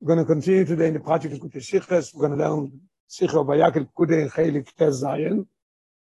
We're 0.00 0.16
going 0.16 0.26
to 0.26 0.32
continue 0.32 0.64
today 0.64 0.88
in 0.88 0.94
the 0.94 1.00
project 1.00 1.34
of 1.34 1.40
Sichas. 1.40 2.12
We're 2.12 2.26
going 2.26 2.38
to 2.38 2.44
learn 2.44 2.80
Sicha 3.08 3.46
Vayakel 3.46 3.88
Kude 3.96 4.30
Chelik 4.32 4.74
Tez 4.74 5.02
Zayin. 5.02 5.46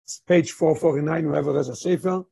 It's 0.04 0.20
page 0.20 0.52
449, 0.52 1.24
whoever 1.24 1.58
has 1.58 1.70
a 1.70 1.76
Sefer. 1.76 2.24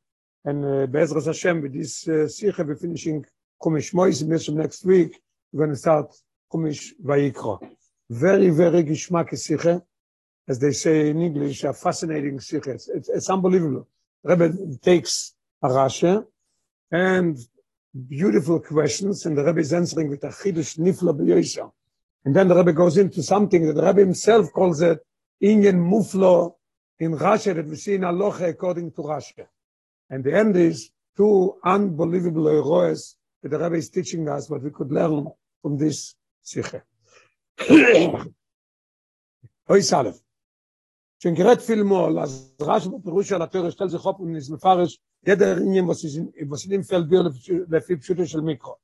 And 0.44 0.64
uh, 0.64 0.86
Be'ezras 0.86 1.26
Hashem, 1.26 1.62
with 1.62 1.74
this 1.74 2.06
uh, 2.08 2.28
we're 2.64 2.76
finishing 2.76 3.24
Chumash 3.60 3.92
Mois. 3.94 4.22
Next 4.22 4.84
week, 4.84 5.20
we're 5.52 5.64
going 5.64 5.74
to 5.74 5.76
start 5.76 6.14
Chumash 6.52 6.92
Vayikra. 7.04 7.68
Very, 8.10 8.50
very 8.50 8.84
Gishmak 8.84 9.30
Sicha. 9.32 9.82
As 10.48 10.60
they 10.60 10.70
say 10.70 11.10
in 11.10 11.20
English, 11.20 11.64
a 11.64 11.72
fascinating 11.72 12.38
Sicha. 12.38 12.68
It's, 12.68 12.88
it's, 12.88 13.08
it's 13.08 13.28
unbelievable. 13.28 13.88
Rebbe 14.22 14.52
takes 14.82 15.34
a 15.62 15.68
Rashi 15.68 16.24
and 16.92 17.38
beautiful 17.96 18.60
questions, 18.60 19.26
and 19.26 19.36
the 19.36 19.44
Rebbe 19.44 19.60
is 19.60 19.72
answering 19.72 20.08
with 20.08 20.24
a 20.24 20.28
chidush 20.28 20.78
nifla 20.78 21.16
b'yoisha. 21.18 21.70
And 22.24 22.34
then 22.34 22.48
the 22.48 22.56
Rebbe 22.56 22.72
goes 22.72 22.96
into 22.98 23.22
something 23.22 23.66
that 23.66 23.74
the 23.74 23.84
Rebbe 23.84 24.00
himself 24.00 24.52
calls 24.52 24.82
it 24.82 24.98
Inyan 25.42 25.76
Muflo 25.76 26.54
in 26.98 27.12
Rashi 27.12 27.54
that 27.54 27.66
we 27.66 27.76
see 27.76 27.94
in 27.94 28.04
Aloha 28.04 28.46
according 28.46 28.92
to 28.92 29.02
Rashi. 29.02 29.46
And 30.10 30.24
the 30.24 30.36
end 30.36 30.56
is 30.56 30.90
two 31.16 31.56
unbelievable 31.64 32.48
heroes 32.48 33.16
that 33.42 33.50
the 33.50 33.58
Rebbe 33.58 33.76
is 33.76 33.90
teaching 33.90 34.28
us 34.28 34.50
what 34.50 34.62
we 34.62 34.70
could 34.70 34.90
learn 34.90 35.28
from 35.62 35.78
this 35.78 36.14
Sikhe. 36.44 36.82
Oy 39.70 39.80
Salef. 39.80 40.20
Schon 41.18 41.34
gerät 41.34 41.62
viel 41.62 41.84
mal, 41.84 42.18
als 42.18 42.54
rasch 42.60 42.86
mit 42.86 43.02
Pirush 43.04 43.34
על 43.34 43.42
התורה, 43.42 43.70
שתל 43.70 43.88
זה 43.88 43.98
חופ 43.98 44.20
וניס 44.20 44.50
מפרש, 44.50 44.98
ידע 45.26 45.56
עניין 45.56 45.86
was 45.88 46.66
in 46.66 46.82
feld 46.82 47.08
bir 47.10 47.22
לפי 47.70 47.96
פשוטו 47.96 48.26
של 48.26 48.40
מיקרו. 48.40 48.74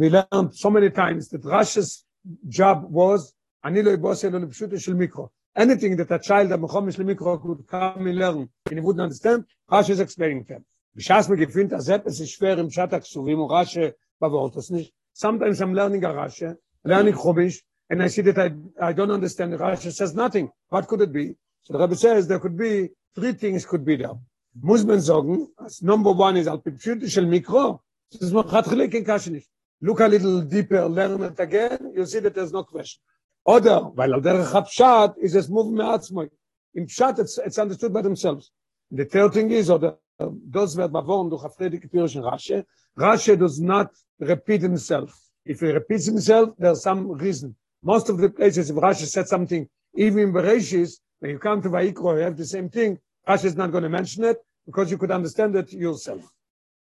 We 0.00 0.10
learned 0.10 0.54
so 0.54 0.70
many 0.70 0.90
times 0.90 1.28
that 1.28 1.44
Rash's 1.44 2.04
job 2.48 2.84
was, 2.90 3.32
אני 3.64 3.82
לא 3.82 3.94
אבוס 3.94 4.24
אלו 4.24 4.38
לפשוטו 4.38 4.78
של 4.78 4.94
מיקרו. 4.94 5.28
Anything 5.58 5.96
that 5.96 6.10
a 6.10 6.18
child 6.18 6.52
of 6.52 6.60
Mechomish 6.60 6.98
למיקרו 6.98 7.38
could 7.42 7.66
come 7.70 8.06
and 8.06 8.18
learn, 8.18 8.48
and 8.70 8.78
he 8.78 8.80
wouldn't 8.80 9.00
understand, 9.00 9.44
Rash 9.70 9.88
is 9.90 10.00
explaining 10.00 10.44
them. 10.48 10.62
בשעס 10.94 11.28
מגפינט, 11.28 11.72
אז 11.72 11.92
זה 12.06 12.26
שפר 12.26 12.60
עם 12.60 12.70
שעת 12.70 12.92
הכסובים, 12.92 13.38
או 13.38 13.48
רש 13.48 13.78
בבורט, 14.22 14.56
אז 14.56 14.70
nicht. 14.70 14.92
Sometimes 15.14 15.60
I'm 15.60 15.74
learning 15.74 16.04
a 16.04 16.12
Rash, 16.12 16.42
learning 16.84 17.14
Chomish, 17.14 17.62
and 17.90 18.02
I 18.02 18.08
see 18.08 18.22
that 18.22 18.38
I, 18.38 18.48
I 18.88 18.92
don't 18.92 19.10
understand. 19.10 19.52
Rashi 19.54 19.92
says 19.92 20.14
nothing. 20.14 20.50
What 20.68 20.88
could 20.88 21.00
it 21.00 21.12
be? 21.12 21.36
So 21.66 21.72
the 21.72 21.80
Rebbe 21.80 21.96
says 21.96 22.28
there 22.28 22.38
could 22.38 22.56
be 22.56 22.90
three 23.16 23.32
things 23.32 23.66
could 23.66 23.84
be 23.84 23.96
there. 23.96 24.14
Muss 24.62 24.82
sagen, 25.04 25.48
as 25.64 25.82
number 25.82 26.12
one 26.12 26.36
is 26.36 26.46
al 26.46 26.60
pipshut 26.60 27.10
shel 27.10 27.24
mikro, 27.24 27.80
in 28.12 29.04
kashnish. 29.04 29.46
Look 29.82 29.98
a 29.98 30.06
little 30.06 30.42
deeper, 30.42 30.86
learn 30.86 31.20
it 31.24 31.40
again, 31.40 31.90
you'll 31.92 32.06
see 32.06 32.20
that 32.20 32.36
there's 32.36 32.52
no 32.52 32.62
question. 32.62 33.00
Oder, 33.44 33.80
weil 33.80 34.14
al 34.14 34.20
derech 34.20 34.52
hapshat 34.52 35.14
is 35.20 35.34
a 35.34 35.50
move 35.50 35.72
me'atzmoy. 35.72 36.28
In 36.76 36.86
pshat, 36.86 37.18
it's, 37.18 37.36
it's 37.38 37.58
understood 37.58 37.92
by 37.92 38.02
themselves. 38.02 38.52
The 38.92 39.04
third 39.04 39.32
thing 39.32 39.50
is, 39.50 39.68
or 39.68 39.98
those 40.20 40.76
were 40.76 40.88
bavorn 40.88 41.30
durch 41.30 41.52
Friedik 41.58 41.90
Pirush 41.90 42.14
and 42.14 42.24
Rashi, 42.24 42.64
Rashi 42.96 43.36
does 43.36 43.60
not 43.60 43.90
repeat 44.20 44.62
himself. 44.62 45.20
If 45.44 45.58
he 45.58 45.66
repeats 45.72 46.06
himself, 46.06 46.50
there's 46.58 46.82
some 46.84 47.10
reason. 47.10 47.56
Most 47.82 48.08
of 48.08 48.18
the 48.18 48.30
places, 48.30 48.70
if 48.70 48.76
Rashi 48.76 49.06
said 49.06 49.26
something, 49.26 49.68
even 49.96 50.20
in 50.20 50.32
Bereshis, 50.32 51.00
when 51.20 51.30
you 51.30 51.38
come 51.38 51.62
to 51.62 51.68
Vaikro, 51.68 52.16
you 52.16 52.22
have 52.22 52.36
the 52.36 52.44
same 52.44 52.68
thing. 52.68 52.98
Rashi 53.28 53.46
is 53.46 53.56
not 53.56 53.72
going 53.72 53.82
to 53.82 53.88
mention 53.88 54.24
it 54.24 54.38
because 54.64 54.90
you 54.90 54.98
could 54.98 55.10
understand 55.10 55.56
it 55.56 55.72
yourself. 55.72 56.22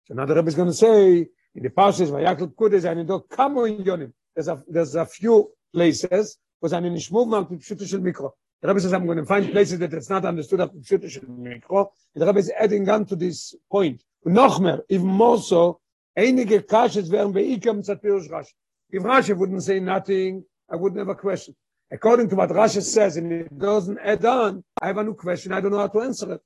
So 0.05 0.13
now 0.13 0.25
the 0.25 0.36
Rebbe 0.36 0.47
is 0.47 0.55
going 0.55 0.69
to 0.69 0.73
say 0.73 1.27
in 1.55 1.63
the 1.63 1.69
Parshas 1.69 2.09
Vayakl 2.11 2.53
Kudes 2.53 2.89
and 2.89 3.08
do 3.08 3.25
kamo 3.30 3.63
in 3.66 3.83
Yonim. 3.83 4.13
There's 4.36 4.47
a 4.47 4.63
there's 4.67 4.95
a 4.95 5.05
few 5.05 5.52
places 5.73 6.38
was 6.61 6.73
an 6.73 6.83
nishmuv 6.83 7.27
mal 7.27 7.45
pshuto 7.45 7.88
shel 7.88 7.99
mikro. 7.99 8.31
The 8.61 8.67
Rebbe 8.67 8.80
says 8.81 8.94
I'm 8.94 9.05
going 9.05 9.17
to 9.17 9.25
find 9.25 9.52
places 9.52 9.80
that 9.80 9.94
it's 9.94 10.09
not 10.09 10.25
understood 10.25 10.59
of 10.59 10.71
pshuto 10.71 11.09
shel 11.09 11.23
mikro. 11.23 11.89
The 12.15 12.25
Rebbe 12.25 12.39
is 12.39 12.52
adding 12.58 12.87
on 12.89 13.05
to 13.05 13.15
this 13.15 13.55
point. 13.71 14.04
noch 14.25 14.59
mehr, 14.59 14.81
even 14.89 15.08
more 15.08 15.39
so, 15.39 15.80
einige 16.17 16.67
kashes 16.67 17.09
werden 17.09 17.33
beikam 17.33 17.81
tzat 17.81 18.02
pirush 18.04 18.30
Rashi. 18.30 18.54
If 18.89 19.04
Rashi 19.04 19.37
wouldn't 19.37 19.64
say 19.64 19.80
nothing, 19.80 20.43
I 20.70 20.75
would 20.75 20.95
never 20.95 21.15
question. 21.15 21.55
According 21.92 22.30
to 22.30 22.36
what 22.36 22.50
Rashi 22.50 22.82
says, 22.82 23.17
and 23.17 23.32
it 23.32 23.58
doesn't 23.58 23.98
add 24.00 24.23
on, 24.26 24.64
I 24.82 24.88
have 24.88 24.98
a 24.98 25.04
new 25.04 25.16
question, 25.16 25.52
I 25.52 25.61
don't 25.61 25.72
know 25.72 25.80
how 25.80 25.88
to 25.88 26.02
answer 26.02 26.33
it. 26.33 26.42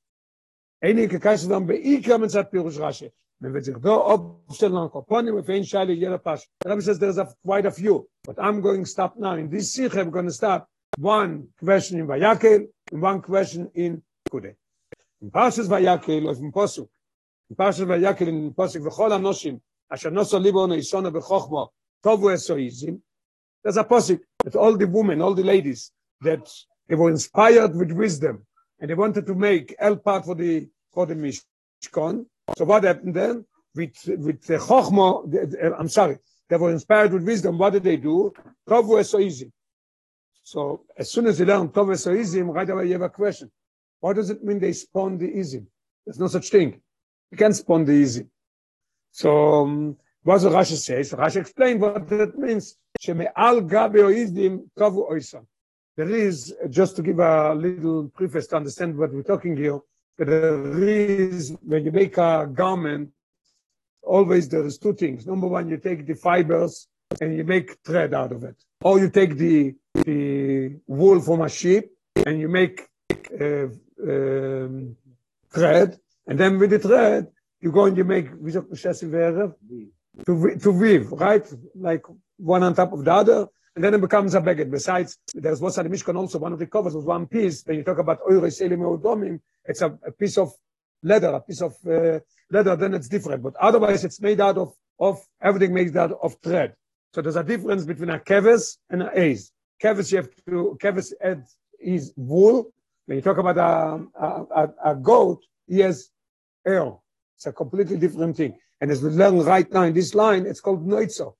Einige 0.83 1.19
Kaisers 1.19 1.49
dann 1.49 1.65
bei 1.65 1.77
Ikram 1.77 2.23
und 2.23 2.29
sagt 2.29 2.51
Pirush 2.51 2.79
Rashi. 2.79 3.11
Wenn 3.39 3.53
wir 3.53 3.61
sich 3.61 3.75
da 3.77 3.95
aufstellen 3.95 4.77
an 4.77 4.89
Koponim, 4.89 5.37
if 5.37 5.49
ein 5.49 5.65
Scheile 5.65 5.93
jeder 5.93 6.17
Pasch. 6.17 6.47
Rabbi 6.63 6.81
says 6.81 6.97
there's 6.97 7.17
a, 7.17 7.27
quite 7.43 7.65
a 7.65 7.71
few, 7.71 8.07
but 8.23 8.39
I'm 8.39 8.61
going 8.61 8.83
to 8.83 8.89
stop 8.89 9.17
now. 9.17 9.33
In 9.35 9.49
this 9.49 9.73
Sikh, 9.73 9.97
I'm 9.97 10.11
going 10.11 10.27
to 10.27 10.31
stop 10.31 10.69
one 10.97 11.49
question 11.59 11.99
in 11.99 12.07
Vayakel 12.07 12.67
and 12.91 13.01
one 13.01 13.21
question 13.21 13.69
in 13.75 14.01
Kude. 14.29 14.55
In 15.21 15.29
Parshas 15.29 15.67
Vayakel, 15.67 16.25
or 16.25 16.35
in 16.35 16.51
Posuk, 16.53 16.87
in 17.49 17.55
Parshas 17.57 17.85
Vayakel, 17.85 18.27
in 18.27 18.53
Posuk, 18.53 18.81
anoshim, 18.81 19.59
asher 19.91 20.11
noso 20.11 20.41
libo 20.41 20.65
no 20.65 20.75
isona 20.75 21.11
b'chochmo, 21.11 21.69
tovu 22.01 22.31
esoizim, 22.31 22.99
there's 23.63 23.77
a 23.77 23.83
Posuk, 23.83 24.19
that 24.43 24.55
all 24.55 24.75
the 24.77 24.87
women, 24.87 25.21
all 25.21 25.33
the 25.33 25.43
ladies, 25.43 25.91
that 26.21 26.51
they 26.87 26.95
were 26.95 27.09
inspired 27.09 27.75
with 27.75 27.91
wisdom 27.91 28.45
and 28.79 28.89
they 28.89 28.93
wanted 28.95 29.25
to 29.25 29.35
make 29.35 29.75
El 29.79 29.97
part 29.97 30.25
for 30.25 30.35
the 30.35 30.67
for 30.93 31.05
the 31.05 31.15
Mishkan. 31.15 32.25
So 32.57 32.65
what 32.65 32.83
happened 32.83 33.15
then? 33.15 33.45
With 33.75 33.95
with 34.05 34.43
the 34.45 34.57
Chochmo, 34.57 35.75
I'm 35.79 35.89
sorry, 35.89 36.17
they 36.49 36.57
were 36.57 36.71
inspired 36.71 37.13
with 37.13 37.23
wisdom. 37.23 37.57
What 37.57 37.73
did 37.73 37.83
they 37.83 37.97
do? 37.97 38.33
Tovu 38.69 38.99
is 38.99 39.09
so 39.09 39.19
easy. 39.19 39.51
So 40.43 40.83
as 40.97 41.09
soon 41.11 41.27
as 41.27 41.37
they 41.37 41.45
learn 41.45 41.69
Tovu 41.69 41.93
is 41.93 42.03
so 42.03 42.13
easy, 42.13 42.41
right 42.41 42.69
away 42.69 42.87
you 42.87 42.93
have 42.93 43.01
a 43.01 43.09
question. 43.09 43.49
What 43.99 44.17
does 44.17 44.29
it 44.29 44.43
mean 44.43 44.59
they 44.59 44.73
spawn 44.73 45.17
the 45.17 45.31
easy? 45.31 45.65
There's 46.05 46.19
no 46.19 46.27
such 46.27 46.49
thing. 46.49 46.81
You 47.31 47.37
can't 47.37 47.55
spawn 47.55 47.85
the 47.85 47.93
easy. 47.93 48.27
So 49.11 49.63
um, 49.63 49.97
what 50.23 50.41
what 50.41 50.53
Rashi 50.53 50.77
says? 50.77 51.11
Rashi 51.11 51.41
explained 51.41 51.81
what 51.81 52.07
that 52.07 52.37
means. 52.37 52.77
Sheme'al 53.01 53.61
gabe 53.69 53.99
oizdim 54.09 54.69
kavu 54.77 55.11
oisam. 55.11 55.45
There 55.97 56.09
is, 56.09 56.55
just 56.69 56.95
to 56.95 57.01
give 57.03 57.19
a 57.19 57.53
little 57.53 58.09
preface 58.09 58.47
to 58.47 58.55
understand 58.55 58.97
what 58.97 59.13
we're 59.13 59.21
talking 59.21 59.55
here, 59.55 59.79
there 60.17 60.83
is, 60.83 61.55
when 61.61 61.85
you 61.85 61.91
make 61.91 62.17
a 62.17 62.49
garment, 62.51 63.11
always 64.01 64.47
there 64.49 64.65
is 64.65 64.77
two 64.77 64.93
things. 64.93 65.27
Number 65.27 65.47
one, 65.47 65.69
you 65.69 65.77
take 65.77 66.07
the 66.07 66.15
fibers 66.15 66.87
and 67.21 67.35
you 67.35 67.43
make 67.43 67.77
thread 67.85 68.13
out 68.13 68.31
of 68.31 68.43
it. 68.43 68.55
Or 68.81 68.99
you 68.99 69.09
take 69.09 69.37
the, 69.37 69.75
the 69.93 70.77
wool 70.87 71.19
from 71.21 71.41
a 71.41 71.49
sheep 71.49 71.91
and 72.25 72.39
you 72.39 72.47
make 72.47 72.87
uh, 73.39 73.67
um, 74.01 74.95
thread. 75.51 75.99
And 76.27 76.39
then 76.39 76.57
with 76.59 76.71
the 76.71 76.79
thread, 76.79 77.27
you 77.59 77.71
go 77.71 77.85
and 77.85 77.97
you 77.97 78.03
make, 78.03 78.29
to, 80.25 80.55
to 80.57 80.71
weave, 80.71 81.11
right? 81.11 81.45
Like 81.75 82.03
one 82.37 82.63
on 82.63 82.73
top 82.73 82.93
of 82.93 83.03
the 83.03 83.13
other, 83.13 83.47
and 83.75 83.83
then 83.83 83.93
it 83.93 84.01
becomes 84.01 84.35
a 84.35 84.41
baguette. 84.41 84.69
Besides, 84.69 85.17
there's 85.33 85.61
at 85.61 85.83
the 85.83 85.89
Mishkan 85.89 86.15
also, 86.15 86.37
one 86.37 86.53
of 86.53 86.59
the 86.59 86.67
covers 86.67 86.93
was 86.93 87.05
one 87.05 87.25
piece. 87.25 87.63
When 87.65 87.77
you 87.77 87.83
talk 87.83 87.97
about 87.97 88.19
Oire 88.29 88.51
Selim 88.51 88.81
Eudomim, 88.81 89.39
it's 89.65 89.81
a, 89.81 89.97
a, 90.05 90.11
piece 90.11 90.37
of 90.37 90.53
leather, 91.01 91.29
a 91.29 91.41
piece 91.41 91.61
of 91.61 91.75
uh, 91.87 92.19
leather, 92.51 92.75
then 92.75 92.93
it's 92.93 93.07
different. 93.07 93.41
But 93.41 93.55
otherwise, 93.59 94.05
it's 94.05 94.21
made 94.21 94.39
out 94.39 94.57
of, 94.57 94.73
of 94.99 95.19
everything 95.41 95.73
made 95.73 95.97
out 95.97 96.11
of 96.21 96.35
thread. 96.43 96.75
So 97.13 97.21
there's 97.21 97.35
a 97.35 97.43
difference 97.43 97.85
between 97.85 98.09
a 98.11 98.19
keves 98.19 98.77
and 98.89 99.03
an 99.03 99.09
ace. 99.13 99.51
Keves, 99.81 100.11
you 100.11 100.17
have 100.17 100.29
to, 100.47 100.77
keves 100.81 101.13
is 101.79 102.13
wool. 102.15 102.71
When 103.05 103.17
you 103.17 103.21
talk 103.21 103.37
about 103.37 103.57
a, 103.57 104.05
a, 104.19 104.69
a, 104.91 104.95
goat, 104.95 105.43
he 105.67 105.79
has 105.79 106.09
air. 106.65 106.93
It's 107.35 107.45
a 107.45 107.51
completely 107.51 107.97
different 107.97 108.37
thing. 108.37 108.57
And 108.83 108.91
as 108.91 109.01
we 109.01 109.11
learn 109.11 109.39
right 109.39 109.71
now 109.71 109.83
in 109.83 109.93
this 109.93 110.13
line, 110.13 110.45
it's 110.45 110.59
called 110.59 110.85
noitzo. 110.85 111.35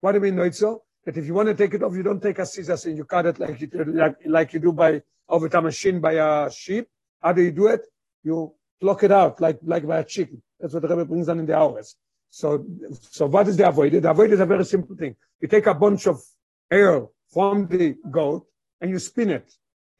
What 0.00 0.10
do 0.10 0.16
you 0.16 0.22
mean 0.22 0.34
noitzo? 0.34 0.80
That 1.04 1.16
if 1.16 1.26
you 1.26 1.32
want 1.32 1.46
to 1.46 1.54
take 1.54 1.72
it 1.72 1.84
off, 1.84 1.94
you 1.94 2.02
don't 2.02 2.20
take 2.20 2.40
a 2.40 2.44
scissors 2.44 2.86
and 2.86 2.96
you 2.96 3.04
cut 3.04 3.24
it 3.24 3.38
like 3.38 3.60
you, 3.60 3.68
like, 3.86 4.16
like 4.26 4.52
you 4.52 4.58
do 4.58 4.72
by 4.72 5.02
over 5.28 5.46
a 5.46 5.62
machine 5.62 6.00
by 6.00 6.14
a 6.14 6.50
sheep. 6.50 6.88
How 7.22 7.32
do 7.32 7.42
you 7.42 7.52
do 7.52 7.68
it? 7.68 7.82
You 8.24 8.52
pluck 8.80 9.04
it 9.04 9.12
out 9.12 9.40
like, 9.40 9.60
like 9.62 9.86
by 9.86 9.98
a 9.98 10.04
chicken. 10.04 10.42
That's 10.58 10.74
what 10.74 10.82
the 10.82 10.88
Rebbe 10.88 11.04
brings 11.04 11.28
down 11.28 11.38
in 11.38 11.46
the 11.46 11.56
hours. 11.56 11.94
So, 12.30 12.66
so 13.00 13.26
what 13.26 13.46
is 13.46 13.56
the 13.56 13.68
avoided? 13.68 14.02
The 14.02 14.10
avoided 14.10 14.32
is 14.32 14.40
a 14.40 14.46
very 14.46 14.64
simple 14.64 14.96
thing. 14.96 15.14
You 15.40 15.46
take 15.46 15.66
a 15.66 15.74
bunch 15.74 16.08
of 16.08 16.20
air 16.68 17.06
from 17.32 17.68
the 17.68 17.94
goat 18.10 18.44
and 18.80 18.90
you 18.90 18.98
spin 18.98 19.30
it 19.30 19.48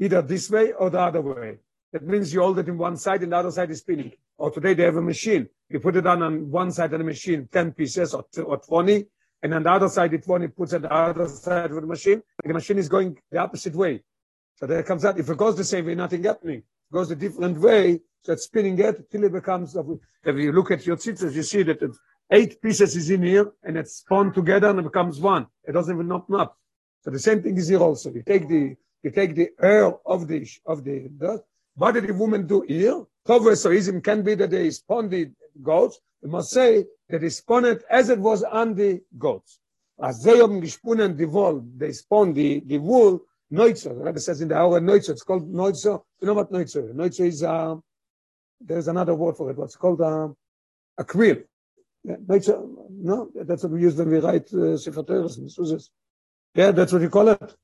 either 0.00 0.20
this 0.20 0.50
way 0.50 0.72
or 0.72 0.90
the 0.90 0.98
other 0.98 1.20
way. 1.20 1.58
That 1.92 2.02
means 2.02 2.34
you 2.34 2.40
hold 2.40 2.58
it 2.58 2.66
in 2.66 2.76
one 2.76 2.96
side 2.96 3.22
and 3.22 3.30
the 3.30 3.36
other 3.36 3.52
side 3.52 3.70
is 3.70 3.78
spinning. 3.78 4.14
Or 4.38 4.50
today 4.50 4.74
they 4.74 4.84
have 4.84 4.96
a 4.96 5.02
machine. 5.02 5.48
You 5.68 5.80
put 5.80 5.96
it 5.96 6.06
on 6.06 6.22
on 6.22 6.50
one 6.50 6.70
side 6.70 6.92
of 6.92 6.98
the 6.98 7.04
machine, 7.04 7.48
10 7.52 7.72
pieces 7.72 8.14
or, 8.14 8.24
or 8.44 8.58
20, 8.58 9.04
and 9.42 9.54
on 9.54 9.62
the 9.62 9.70
other 9.70 9.88
side, 9.88 10.14
it 10.14 10.24
20 10.24 10.48
puts 10.48 10.72
it 10.72 10.76
on 10.76 10.82
the 10.82 10.92
other 10.92 11.28
side 11.28 11.70
of 11.70 11.76
the 11.76 11.86
machine, 11.86 12.22
the 12.42 12.54
machine 12.54 12.78
is 12.78 12.88
going 12.88 13.16
the 13.30 13.38
opposite 13.38 13.74
way. 13.74 14.02
So 14.56 14.66
there 14.66 14.82
comes 14.82 15.04
out, 15.04 15.18
if 15.18 15.28
it 15.28 15.36
goes 15.36 15.56
the 15.56 15.64
same 15.64 15.86
way, 15.86 15.94
nothing 15.94 16.24
happening. 16.24 16.58
It 16.58 16.92
goes 16.92 17.10
a 17.10 17.16
different 17.16 17.58
way, 17.58 18.00
so 18.22 18.32
it's 18.32 18.44
spinning 18.44 18.78
it 18.78 19.10
till 19.10 19.24
it 19.24 19.32
becomes, 19.32 19.76
if 19.76 20.36
you 20.36 20.52
look 20.52 20.70
at 20.70 20.86
your 20.86 20.96
tzitzis, 20.96 21.34
you 21.34 21.42
see 21.42 21.62
that 21.64 21.80
eight 22.32 22.60
pieces 22.60 22.96
is 22.96 23.10
in 23.10 23.22
here 23.22 23.52
and 23.62 23.76
it's 23.76 23.96
spun 23.96 24.32
together 24.32 24.70
and 24.70 24.80
it 24.80 24.82
becomes 24.82 25.20
one. 25.20 25.46
It 25.64 25.72
doesn't 25.72 25.94
even 25.94 26.10
open 26.10 26.34
up. 26.34 26.58
So 27.02 27.10
the 27.10 27.18
same 27.18 27.42
thing 27.42 27.56
is 27.56 27.68
here 27.68 27.80
also. 27.80 28.12
You 28.12 28.22
take 28.22 28.48
the 28.48 28.76
you 29.02 29.10
take 29.12 29.36
the 29.36 29.50
air 29.62 29.94
of 30.04 30.26
the 30.26 30.46
of 30.66 30.82
the 30.82 31.08
dirt. 31.16 31.42
What 31.78 31.92
did 31.92 32.08
the 32.08 32.14
woman 32.14 32.44
do 32.46 32.62
here? 32.62 33.04
Easy 33.72 34.00
can 34.00 34.22
be 34.22 34.34
that 34.34 34.50
they 34.50 34.68
spun 34.70 35.08
the 35.08 35.30
goats. 35.62 36.00
We 36.20 36.28
must 36.28 36.50
say 36.50 36.84
that 37.08 37.20
they 37.20 37.28
spun 37.28 37.64
it 37.66 37.84
as 37.88 38.08
it 38.08 38.18
was 38.18 38.42
on 38.42 38.74
the 38.74 39.00
goats. 39.16 39.60
As 40.02 40.20
they 40.22 40.38
haben 40.38 40.60
gesponnen 40.60 41.16
the 41.16 41.26
wool, 41.26 41.64
they 41.76 41.92
spun 41.92 42.32
the 42.32 42.60
the 42.66 42.78
wool. 42.78 43.20
Neutzer, 43.52 43.96
the 43.96 44.04
Rebbe 44.04 44.20
says 44.20 44.40
in 44.40 44.48
the 44.48 44.56
hour 44.56 44.80
Neutzer, 44.80 45.10
it's 45.10 45.22
called 45.22 45.50
Neutzer. 45.50 46.02
You 46.20 46.26
know 46.26 46.34
what 46.34 46.52
Neutzer? 46.52 46.92
Neutzer 46.92 47.26
is, 47.26 47.42
uh, 47.42 47.76
there's 48.60 48.88
another 48.88 49.14
word 49.14 49.36
for 49.36 49.50
it, 49.50 49.56
what's 49.56 49.76
called 49.76 50.02
uh, 50.02 50.28
a 50.98 51.04
quill. 51.04 51.36
Yeah, 52.04 52.16
no, 52.90 53.30
that's 53.34 53.62
what 53.62 53.72
we 53.72 53.80
use 53.80 53.94
when 53.94 54.10
we 54.10 54.18
write 54.18 54.52
uh, 54.52 54.76
Sefer 54.76 55.02
Torah, 55.02 55.30
Yeah, 56.54 56.72
that's 56.72 56.92
what 56.92 57.02
you 57.02 57.08
call 57.08 57.28
it. 57.28 57.56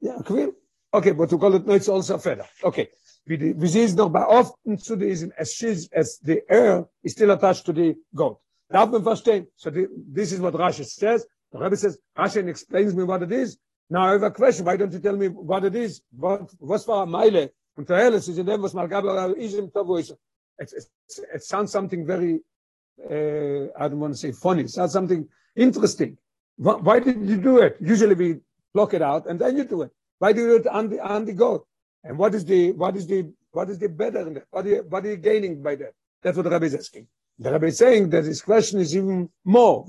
Ja, 0.00 0.22
quill. 0.22 0.52
Okay, 0.94 1.12
but 1.12 1.30
to 1.30 1.38
call 1.38 1.54
it 1.54 1.66
Neutzer 1.66 1.92
also 1.92 2.16
a 2.16 2.18
feather. 2.18 2.46
Okay. 2.62 2.90
Wie, 3.24 3.68
sie 3.68 3.82
es 3.82 3.94
noch 3.94 4.10
bei 4.10 4.26
often 4.26 4.78
zu 4.78 4.96
diesem, 4.96 5.32
as, 5.38 5.52
she's, 5.52 5.88
as 5.92 6.18
the 6.22 6.42
air 6.48 6.88
is 7.02 7.12
still 7.12 7.30
attached 7.30 7.64
to 7.64 7.72
the 7.72 7.94
goat. 8.14 8.38
Darf 8.70 8.90
man 8.90 9.02
verstehen? 9.02 9.46
So 9.56 9.70
the, 9.70 9.86
this 10.12 10.32
is 10.32 10.40
what 10.40 10.54
Rashi 10.54 10.84
says. 10.84 11.26
The 11.52 11.58
Rebbe 11.58 11.76
says, 11.76 11.98
Rashi 12.16 12.46
explains 12.48 12.94
me 12.94 13.04
what 13.04 13.22
it 13.22 13.30
is. 13.30 13.58
Now 13.88 14.08
I 14.08 14.12
have 14.12 14.22
a 14.22 14.30
question. 14.30 14.64
Why 14.64 14.76
don't 14.76 14.92
you 14.92 14.98
tell 14.98 15.16
me 15.16 15.28
what 15.28 15.64
it 15.64 15.76
is? 15.76 16.02
What 16.10 16.50
was 16.58 16.84
for 16.84 17.02
a 17.02 17.06
mile? 17.06 17.50
Und 17.76 17.88
der 17.88 17.98
Helles 17.98 18.28
ist 18.28 18.38
in 18.38 18.46
dem, 18.46 18.62
was 18.62 18.74
Malgaber 18.74 19.36
ist 19.36 19.54
im 19.54 19.70
ist. 19.96 20.14
It, 20.58 20.72
it 21.34 21.42
sounds 21.42 21.72
something 21.72 22.06
very, 22.06 22.42
uh, 23.08 23.68
I 23.78 23.88
don't 23.88 24.00
want 24.00 24.14
to 24.14 24.18
say 24.18 24.32
funny. 24.32 24.62
It 24.62 24.70
sounds 24.70 24.92
something 24.92 25.28
interesting. 25.56 26.18
Why, 26.56 26.74
why 26.74 27.00
did 27.00 27.28
you 27.28 27.36
do 27.36 27.58
it? 27.58 27.76
Usually 27.80 28.14
we 28.14 28.40
block 28.74 28.94
it 28.94 29.02
out 29.02 29.26
and 29.26 29.38
then 29.38 29.56
you 29.56 29.64
do 29.64 29.82
it. 29.82 29.90
Why 30.22 30.32
do 30.32 30.40
you 30.40 30.46
do 30.50 30.56
it 30.58 30.66
on 30.68 30.88
the, 30.88 31.00
on 31.00 31.24
the 31.24 31.32
goat? 31.32 31.66
And 32.04 32.16
what 32.16 32.32
is 32.32 32.44
the, 32.44 32.70
what 32.70 32.96
is 32.96 33.08
the, 33.08 33.28
what 33.50 33.68
is 33.70 33.80
the 33.80 33.88
better 33.88 34.20
in 34.20 34.34
that? 34.34 34.44
What 34.52 34.66
are 34.66 34.68
you, 34.68 34.86
what 34.88 35.04
are 35.04 35.10
you 35.10 35.16
gaining 35.16 35.60
by 35.60 35.74
that? 35.74 35.94
That's 36.22 36.36
what 36.36 36.44
the 36.44 36.50
Rabbi 36.50 36.66
is 36.66 36.76
asking. 36.76 37.08
The 37.40 37.50
Rabbi 37.50 37.66
is 37.66 37.78
saying 37.78 38.10
that 38.10 38.22
this 38.22 38.40
question 38.40 38.78
is 38.78 38.94
even 38.96 39.30
more. 39.44 39.84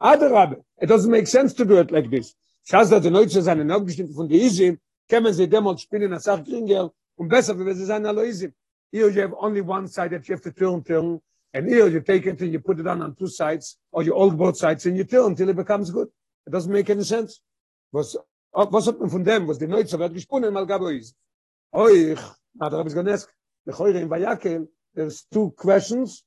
Other 0.00 0.30
rabbi, 0.30 0.56
It 0.82 0.86
doesn't 0.86 1.12
make 1.12 1.28
sense 1.28 1.54
to 1.54 1.64
do 1.64 1.78
it 1.78 1.92
like 1.92 2.10
this. 2.10 2.34
Schas 2.68 2.90
da 2.90 2.98
de 2.98 3.08
neutze 3.08 3.40
seine 3.40 3.64
Nobgeschnitte 3.64 4.12
von 4.14 4.28
die 4.28 4.40
Isim, 4.40 4.80
kemen 5.08 5.32
sie 5.32 5.46
demol 5.46 5.78
spinnen 5.78 6.12
a 6.12 6.18
Sach 6.18 6.42
Gringer 6.44 6.90
und 7.14 7.26
um 7.26 7.28
besser 7.28 7.56
wenn 7.56 7.72
sie 7.76 7.84
seine 7.84 8.08
Aloisim. 8.08 8.52
Here 8.90 9.08
you 9.08 9.22
have 9.22 9.32
only 9.38 9.60
one 9.60 9.86
side 9.86 10.10
that 10.10 10.26
you 10.26 10.34
have 10.34 10.42
to 10.42 10.50
turn 10.50 10.82
turn 10.82 11.20
and 11.54 11.68
here 11.68 11.86
you 11.86 12.00
take 12.00 12.26
it 12.26 12.40
and 12.42 12.52
you 12.52 12.58
put 12.58 12.80
it 12.80 12.86
on 12.88 13.00
on 13.00 13.14
two 13.14 13.28
sides 13.28 13.78
or 13.92 14.02
you 14.02 14.12
hold 14.12 14.36
both 14.36 14.56
sides 14.56 14.86
and 14.86 14.96
you 14.96 15.04
turn 15.04 15.26
until 15.26 15.48
it 15.50 15.56
becomes 15.56 15.92
good. 15.92 16.08
It 16.48 16.50
doesn't 16.50 16.72
make 16.72 16.90
any 16.90 17.04
sense. 17.04 17.40
Was 17.92 18.16
was 18.56 18.86
hat 18.86 18.98
man 18.98 19.10
von 19.10 19.24
dem, 19.24 19.46
was 19.46 19.58
die 19.58 19.66
neutze 19.66 19.98
wird 19.98 20.14
gesponnen 20.14 20.52
mal 20.52 20.66
gabo 20.66 20.88
is. 20.88 21.14
Oi, 21.74 22.16
na 22.54 22.70
da 22.70 22.82
bis 22.82 22.94
ganesk. 22.94 23.28
De 23.66 23.72
khoire 23.72 24.00
in 24.00 24.08
Vayakel, 24.08 24.66
there's 24.94 25.26
two 25.30 25.50
questions 25.50 26.24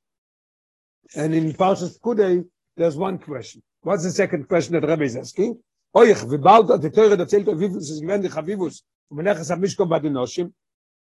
and 1.16 1.34
in 1.34 1.52
Parshas 1.52 1.98
Kudei 2.00 2.44
there's 2.76 2.96
one 2.96 3.18
question. 3.18 3.62
What's 3.82 4.04
the 4.04 4.10
second 4.10 4.48
question 4.48 4.74
that 4.74 4.86
Rabbi 4.86 5.04
is 5.04 5.16
asking? 5.16 5.58
Oich, 5.94 6.22
wie 6.30 6.38
bald 6.38 6.70
hat 6.70 6.82
die 6.82 6.90
Teure 6.90 7.18
erzählt, 7.18 7.46
wie 7.46 7.68
viel 7.68 7.78
es 7.78 8.00
gewähnt, 8.00 8.24
die 8.24 8.28
Chavivus, 8.28 8.84
und 9.08 9.18
wenn 9.18 9.26
ich 9.26 9.38
es 9.38 9.50
am 9.50 9.60
Mischkom 9.60 9.88
bei 9.88 9.98
den 9.98 10.12
Noshim, 10.12 10.52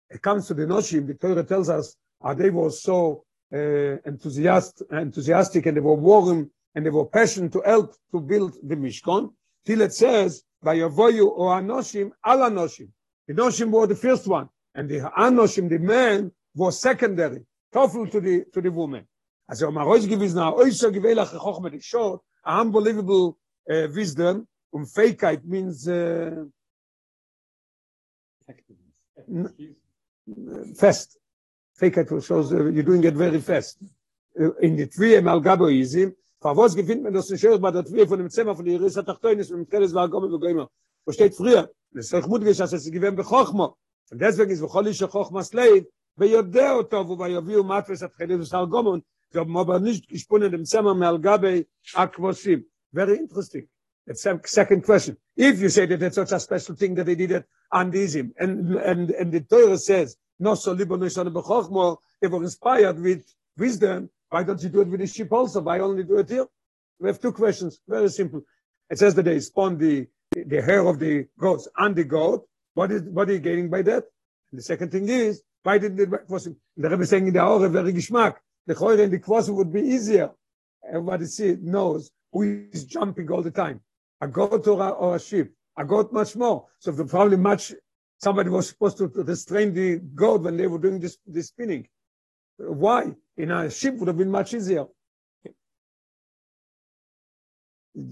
it 0.09 0.21
comes 0.23 0.47
to 0.47 0.53
the 0.53 0.65
Noshim, 0.65 1.07
the 1.07 1.13
Teure 1.13 1.45
tells 1.45 1.67
us, 1.67 1.97
how 2.23 2.33
they 2.33 2.49
were 2.49 2.69
so 2.69 3.25
uh, 3.53 3.97
enthusiast, 4.05 4.81
enthusiastic, 4.89 5.65
and 5.65 5.75
they 5.75 5.81
were 5.81 5.97
warm, 5.97 6.49
and 6.73 6.85
they 6.85 6.89
were 6.89 7.05
passionate 7.05 7.51
to 7.51 7.61
help 7.65 7.95
to 8.11 8.21
build 8.21 8.53
the 8.63 8.75
Mishkan, 8.75 9.33
till 9.67 9.81
it 9.81 9.93
says, 9.93 10.43
by 10.63 10.77
Yavoyu 10.77 11.27
or 11.27 11.59
Anoshim, 11.59 12.11
al 12.25 12.39
Anoshim. 12.39 12.87
The 13.27 13.33
Noshim 13.33 13.69
were 13.69 13.85
the 13.85 13.95
first 13.95 14.25
one, 14.25 14.47
and 14.73 14.89
the 14.89 14.99
Anoshim, 15.17 15.69
the 15.69 15.77
man, 15.77 16.31
was 16.55 16.79
secondary, 16.79 17.45
tough 17.73 17.91
to 17.91 18.21
the, 18.21 18.45
to 18.53 18.61
the 18.61 18.71
woman. 18.71 19.05
As 19.49 19.61
er 19.61 19.67
maroiz 19.67 20.05
gewissen, 20.07 20.41
a 20.41 20.51
oiso 20.51 20.91
gewelach 20.91 21.31
choch 21.37 21.61
mit 21.61 21.83
short, 21.83 22.21
unbelievable 22.45 23.37
uh, 23.69 23.87
wisdom, 23.93 24.47
um 24.73 24.85
Fähigkeit 24.85 25.43
means 25.45 25.87
uh, 25.87 26.45
fast. 30.75 31.17
Fähigkeit 31.79 32.25
shows 32.25 32.51
uh, 32.51 32.65
you're 32.65 32.83
doing 32.83 33.03
it 33.03 33.13
very 33.13 33.39
fast. 33.39 33.77
Uh, 34.39 34.53
in 34.55 34.75
the 34.75 34.85
three 34.85 35.19
mal 35.21 35.39
Fa 36.41 36.55
was 36.55 36.75
gefindt 36.75 37.03
man 37.03 37.13
das 37.13 37.27
schön 37.39 37.59
bei 37.61 37.71
der 37.71 37.83
three 37.83 38.05
von 38.05 38.19
dem 38.19 38.29
Zimmer 38.29 38.55
von 38.55 38.65
der 38.65 38.79
Risa 38.79 39.01
Tachtonis 39.01 39.49
mit 39.49 39.69
Teles 39.69 39.93
war 39.93 40.07
gommen 40.09 40.31
und 40.33 40.41
gommen. 40.41 40.67
Wo 41.05 41.11
steht 41.11 41.35
früher? 41.35 41.69
Das 41.91 42.09
soll 42.09 42.21
gut 42.21 42.43
geschas 42.43 42.73
es 42.73 42.91
gewen 42.91 43.15
be 43.15 43.23
Chochma. 43.23 43.75
Und 44.11 44.21
deswegen 44.21 44.51
ist 44.51 44.61
wohl 44.61 44.87
ich 44.87 44.99
Chochma 44.99 45.43
slay. 45.43 45.85
ויודע 46.17 46.71
אותו 46.71 47.19
ויביאו 47.19 47.63
מאטפס 47.63 48.03
את 48.03 48.13
חליל 48.13 48.41
וסל 48.41 48.65
גומון, 48.69 48.99
זה 49.31 49.39
aber 49.39 49.79
nicht 49.79 50.09
gesponnen 50.09 50.51
dem 50.51 50.65
Zimmer 50.65 50.95
mal 50.95 51.19
gabe 51.19 51.65
akvosim. 51.93 52.65
Very 52.93 53.17
interesting. 53.17 53.67
It's 54.07 54.25
a 54.25 54.39
second 54.45 54.83
question. 54.83 55.17
If 55.35 55.59
you 55.59 55.69
say 55.69 55.85
that 55.85 56.01
it's 56.01 56.15
such 56.15 56.31
a 56.31 56.39
special 56.39 56.75
thing 56.75 56.95
that 56.95 57.05
they 57.05 57.15
did 57.15 57.31
it 57.31 57.45
on 57.71 57.91
Dizim, 57.91 58.31
and, 58.39 58.75
and, 58.75 59.11
and 59.11 59.31
the 59.31 59.41
Torah 59.41 59.77
says, 59.77 60.17
no 60.39 60.55
so 60.55 60.71
libo 60.71 60.95
no 60.95 61.05
shana 61.05 61.31
b'chochmo, 61.31 61.97
if 62.21 62.31
we're 62.31 62.43
inspired 62.43 62.99
with 62.99 63.23
wisdom, 63.57 64.09
why 64.29 64.43
don't 64.43 64.61
you 64.61 64.69
do 64.69 64.81
it 64.81 64.87
with 64.87 64.99
the 64.99 65.07
sheep 65.07 65.31
also? 65.31 65.61
Why 65.61 65.79
only 65.79 66.03
do 66.03 66.17
it 66.17 66.29
here? 66.29 66.45
We 66.99 67.09
have 67.09 67.21
two 67.21 67.31
questions, 67.31 67.79
very 67.87 68.09
simple. 68.09 68.41
It 68.89 68.99
says 68.99 69.15
that 69.15 69.23
they 69.23 69.39
spawn 69.39 69.77
the, 69.77 70.07
the 70.31 70.61
hair 70.61 70.85
of 70.85 70.99
the 70.99 71.27
goats 71.39 71.67
on 71.77 71.93
the 71.93 72.03
goat. 72.03 72.47
What 72.73 72.91
is, 72.91 73.03
what 73.03 73.29
are 73.29 73.33
you 73.33 73.39
gaining 73.39 73.69
by 73.69 73.81
that? 73.83 74.03
And 74.51 74.59
the 74.59 74.63
second 74.63 74.91
thing 74.91 75.07
is, 75.09 75.41
why 75.63 75.77
did 75.77 75.97
the 75.97 76.07
kvosim? 76.07 76.55
The 76.77 76.89
Rebbe 76.89 77.05
saying 77.05 77.27
in 77.27 77.33
the 77.33 77.39
Aure, 77.39 77.71
very 77.71 77.93
geschmack. 77.93 78.35
The 78.65 78.75
choir 78.75 79.01
and 79.01 79.11
the 79.11 79.19
kvosim 79.19 79.55
would 79.55 79.71
be 79.71 79.81
easier. 79.81 80.31
Everybody 80.87 81.25
see, 81.25 81.57
knows 81.61 82.11
who 82.31 82.67
is 82.71 82.85
jumping 82.85 83.29
all 83.31 83.41
the 83.41 83.51
time 83.51 83.81
a 84.21 84.27
goat 84.27 84.67
or 84.67 84.81
a, 84.81 84.89
or 84.89 85.15
a 85.15 85.19
sheep. 85.19 85.53
A 85.77 85.85
goat 85.85 86.11
much 86.11 86.35
more. 86.35 86.65
So 86.79 86.91
the 86.91 87.05
probably 87.05 87.37
much 87.37 87.73
somebody 88.17 88.49
was 88.49 88.69
supposed 88.69 88.97
to, 88.97 89.09
to 89.09 89.23
restrain 89.23 89.73
the 89.73 89.97
goat 90.15 90.41
when 90.41 90.57
they 90.57 90.67
were 90.67 90.79
doing 90.79 90.99
this, 90.99 91.17
this 91.27 91.47
spinning. 91.47 91.87
Why? 92.58 93.12
In 93.36 93.50
a 93.50 93.70
sheep 93.70 93.94
would 93.94 94.08
have 94.08 94.16
been 94.16 94.30
much 94.30 94.54
easier. 94.54 94.86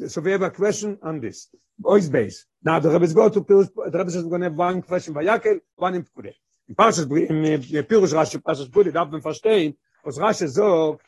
So 0.09 0.21
we 0.21 0.33
have 0.33 0.43
a 0.43 0.51
question 0.51 0.99
on 1.03 1.21
this. 1.21 1.49
Voice 1.79 2.09
base. 2.09 2.47
Now 2.63 2.79
the 2.79 2.91
Rebbe 2.91 3.05
is 3.05 3.15
going 3.15 3.33
to 3.33 3.41
Pirush, 3.41 3.69
the 3.75 3.99
Rebbe 3.99 4.09
is 4.09 4.23
going 4.25 4.41
to 4.43 4.49
have 4.49 4.55
one 4.55 4.83
question 4.83 5.15
by 5.15 5.25
Yakel, 5.25 5.61
one 5.77 5.95
in 5.95 6.05
Pkude. 6.05 6.33
In 6.69 6.75
Parshas, 6.75 7.05
in 7.05 7.85
Pirush 7.85 8.13
Rashi, 8.13 8.43
Parshas 8.43 8.69
Pkude, 8.69 8.93
darf 8.93 9.11
man 9.11 9.23
verstehen, 9.23 9.75
was 10.05 10.19
Rashi 10.19 10.49
sagt, 10.49 11.01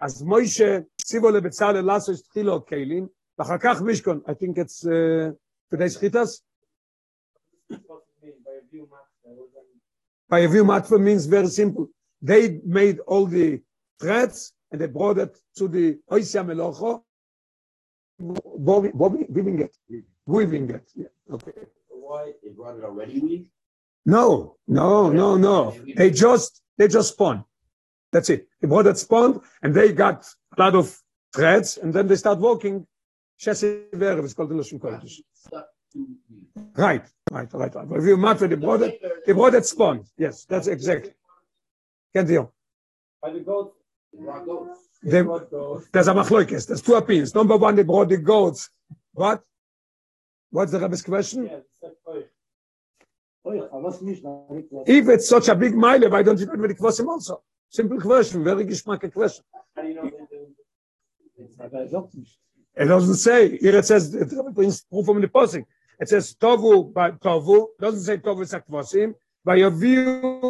as 0.00 0.22
Moshe, 0.22 0.84
ציבו 1.04 1.30
לבצלאל 1.30 1.84
לעשות 1.84 2.16
תחילו 2.24 2.66
כלים, 2.66 3.06
ואחר 3.38 3.58
כך 3.60 3.82
מישכון, 3.82 4.20
I 4.26 4.32
think 4.32 4.58
it's 4.58 4.86
uh, 4.86 5.32
today's 5.70 5.96
chitas. 5.96 6.40
By 10.28 10.46
view 10.46 10.64
matva 10.64 10.98
means 10.98 11.26
very 11.26 11.48
simple. 11.48 11.88
they 12.21 12.59
made 12.65 12.99
all 12.99 13.25
the 13.25 13.61
threads 13.99 14.53
and 14.71 14.79
they 14.81 14.87
brought 14.87 15.17
it 15.17 15.37
to 15.57 15.67
the 15.67 15.99
Oisya 16.11 16.45
Melocho, 16.45 17.03
weaving 18.19 19.59
it. 19.61 19.75
Weaving 20.25 20.69
it. 20.69 20.91
Yeah. 20.95 21.07
Okay. 21.31 21.51
Why 21.89 22.33
they 22.43 22.49
brought 22.49 22.77
it 22.77 22.83
already 22.83 23.19
weaved? 23.19 23.49
No, 24.05 24.57
no, 24.67 25.09
no, 25.09 25.37
no. 25.37 25.75
They 25.95 26.11
just 26.11 26.61
they 26.77 26.87
just 26.87 27.13
spawned. 27.13 27.43
That's 28.11 28.29
it. 28.29 28.47
They 28.59 28.67
brought 28.67 28.87
it 28.87 28.97
spawned 28.97 29.41
and 29.61 29.73
they 29.73 29.93
got 29.93 30.25
a 30.57 30.61
lot 30.61 30.75
of 30.75 30.97
threads 31.35 31.77
and 31.77 31.93
then 31.93 32.07
they 32.07 32.15
start 32.15 32.39
walking 32.39 32.87
Shesi 33.39 33.89
Verev 33.91 34.25
is 34.25 34.33
called 34.33 34.49
the 34.49 34.55
Lashon 34.55 34.79
Kodesh. 34.79 35.21
Right, 36.75 37.03
right, 37.31 37.53
right. 37.53 37.75
right. 37.75 37.99
If 37.99 38.05
you 38.05 38.17
matter 38.17 38.47
the 38.47 38.57
brother, 38.57 38.91
the 39.25 39.33
brother 39.33 39.63
spawned. 39.63 40.05
Yes, 40.17 40.45
that's 40.45 40.67
exactly. 40.67 41.13
The 42.13 42.49
goats, 43.45 43.75
the, 45.03 45.85
there's 45.93 46.07
a 46.07 46.13
machloikes. 46.13 46.67
There's 46.67 46.81
two 46.81 46.95
opinions. 46.95 47.33
Number 47.35 47.57
one, 47.57 47.75
they 47.75 47.83
brought 47.83 48.09
the 48.09 48.17
goats. 48.17 48.69
What? 49.13 49.43
What's 50.49 50.71
the 50.71 50.79
Rebbe's 50.79 51.03
question? 51.03 51.49
If 53.45 55.09
it's 55.09 55.29
such 55.29 55.47
a 55.47 55.55
big 55.55 55.75
mile, 55.75 56.09
why 56.09 56.23
don't 56.23 56.39
you 56.39 56.45
do 56.45 56.53
it 56.53 56.59
with 56.59 56.77
the 56.77 56.83
kvasim 56.83 57.07
also? 57.07 57.41
Simple 57.69 58.01
question, 58.01 58.43
very 58.43 58.65
geschmack 58.65 59.11
question. 59.13 59.43
It 62.75 62.85
doesn't 62.85 63.15
say. 63.15 63.57
Here 63.57 63.77
it 63.77 63.85
says, 63.85 64.13
it 64.15 64.29
brings 64.53 64.81
proof 64.81 65.05
from 65.05 65.21
the 65.21 65.27
posing. 65.27 65.65
It 65.99 66.09
says, 66.09 66.33
Tovu, 66.35 66.93
by 66.93 67.11
Tovu, 67.11 67.67
doesn't 67.79 68.01
say 68.01 68.17
Tovu 68.17 68.45
Sakvasim, 68.45 69.13
by 69.43 69.55
your 69.55 69.69
view, 69.69 70.48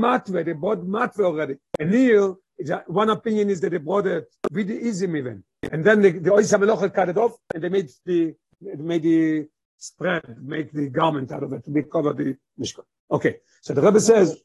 Matve, 0.00 0.44
they 0.44 0.52
bought 0.52 0.84
Matve 0.86 1.20
already. 1.20 1.56
And 1.78 1.92
here, 1.92 2.34
it's- 2.58 2.82
one 2.86 3.10
opinion 3.10 3.50
is 3.50 3.60
that 3.60 3.70
they 3.70 3.78
brought 3.78 4.06
it 4.06 4.28
with 4.50 4.68
the 4.68 4.78
easy 4.78 5.06
even. 5.06 5.44
And 5.70 5.84
then 5.84 6.02
the, 6.02 6.10
the 6.12 6.30
Oisa 6.30 6.58
Melocha 6.58 6.92
cut 6.94 7.08
it 7.08 7.18
off 7.18 7.32
and 7.52 7.62
they 7.62 7.68
made 7.68 7.90
the, 8.04 8.34
they 8.60 8.82
made 8.82 9.02
the 9.02 9.48
spread, 9.76 10.22
make 10.42 10.72
the 10.72 10.88
garment 10.88 11.32
out 11.32 11.42
of 11.42 11.52
it 11.52 11.64
to 11.64 11.70
be 11.70 11.82
cover 11.82 12.12
the 12.12 12.36
Mishkan. 12.58 12.84
Okay. 13.10 13.36
So 13.60 13.74
the 13.74 13.82
Rebbe 13.82 14.00
says, 14.00 14.40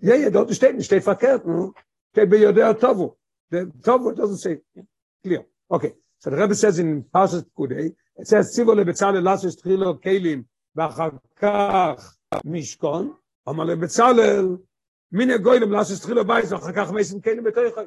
yeah, 0.00 0.14
yeah, 0.14 0.30
dort 0.30 0.52
steht 0.54 0.76
nicht, 0.76 0.86
steht 0.86 1.02
verkehrt, 1.04 1.44
no? 1.46 1.74
Steht 2.12 2.30
bei 2.30 2.36
Yodea 2.38 2.74
Tovu. 2.74 3.16
The 3.50 3.70
Tovu 3.82 4.14
doesn't 4.14 4.38
say, 4.38 4.58
clear. 5.22 5.44
Okay. 5.70 5.94
So 6.18 6.30
the 6.30 6.36
Rebbe 6.36 6.54
says 6.54 6.78
in 6.78 7.04
Parashat 7.04 7.46
Kudei, 7.56 7.94
it 8.16 8.26
says, 8.26 8.56
Tzivo 8.56 8.74
lebetzalel 8.74 9.22
lasus 9.22 9.56
trilo 9.60 10.00
kelim, 10.00 10.44
ואחר 10.76 11.08
כך 11.36 12.18
משכון, 12.44 13.12
אמר 13.49 13.63
לבצלאל, 13.63 14.45
מיני 15.11 15.37
גוילם 15.37 15.71
לאסס 15.71 16.01
תחילו 16.01 16.25
בייס, 16.25 16.51
ואחר 16.51 16.71
כך 16.71 16.91
מייסים 16.91 17.21
כלים 17.21 17.43
בתויכוי. 17.43 17.85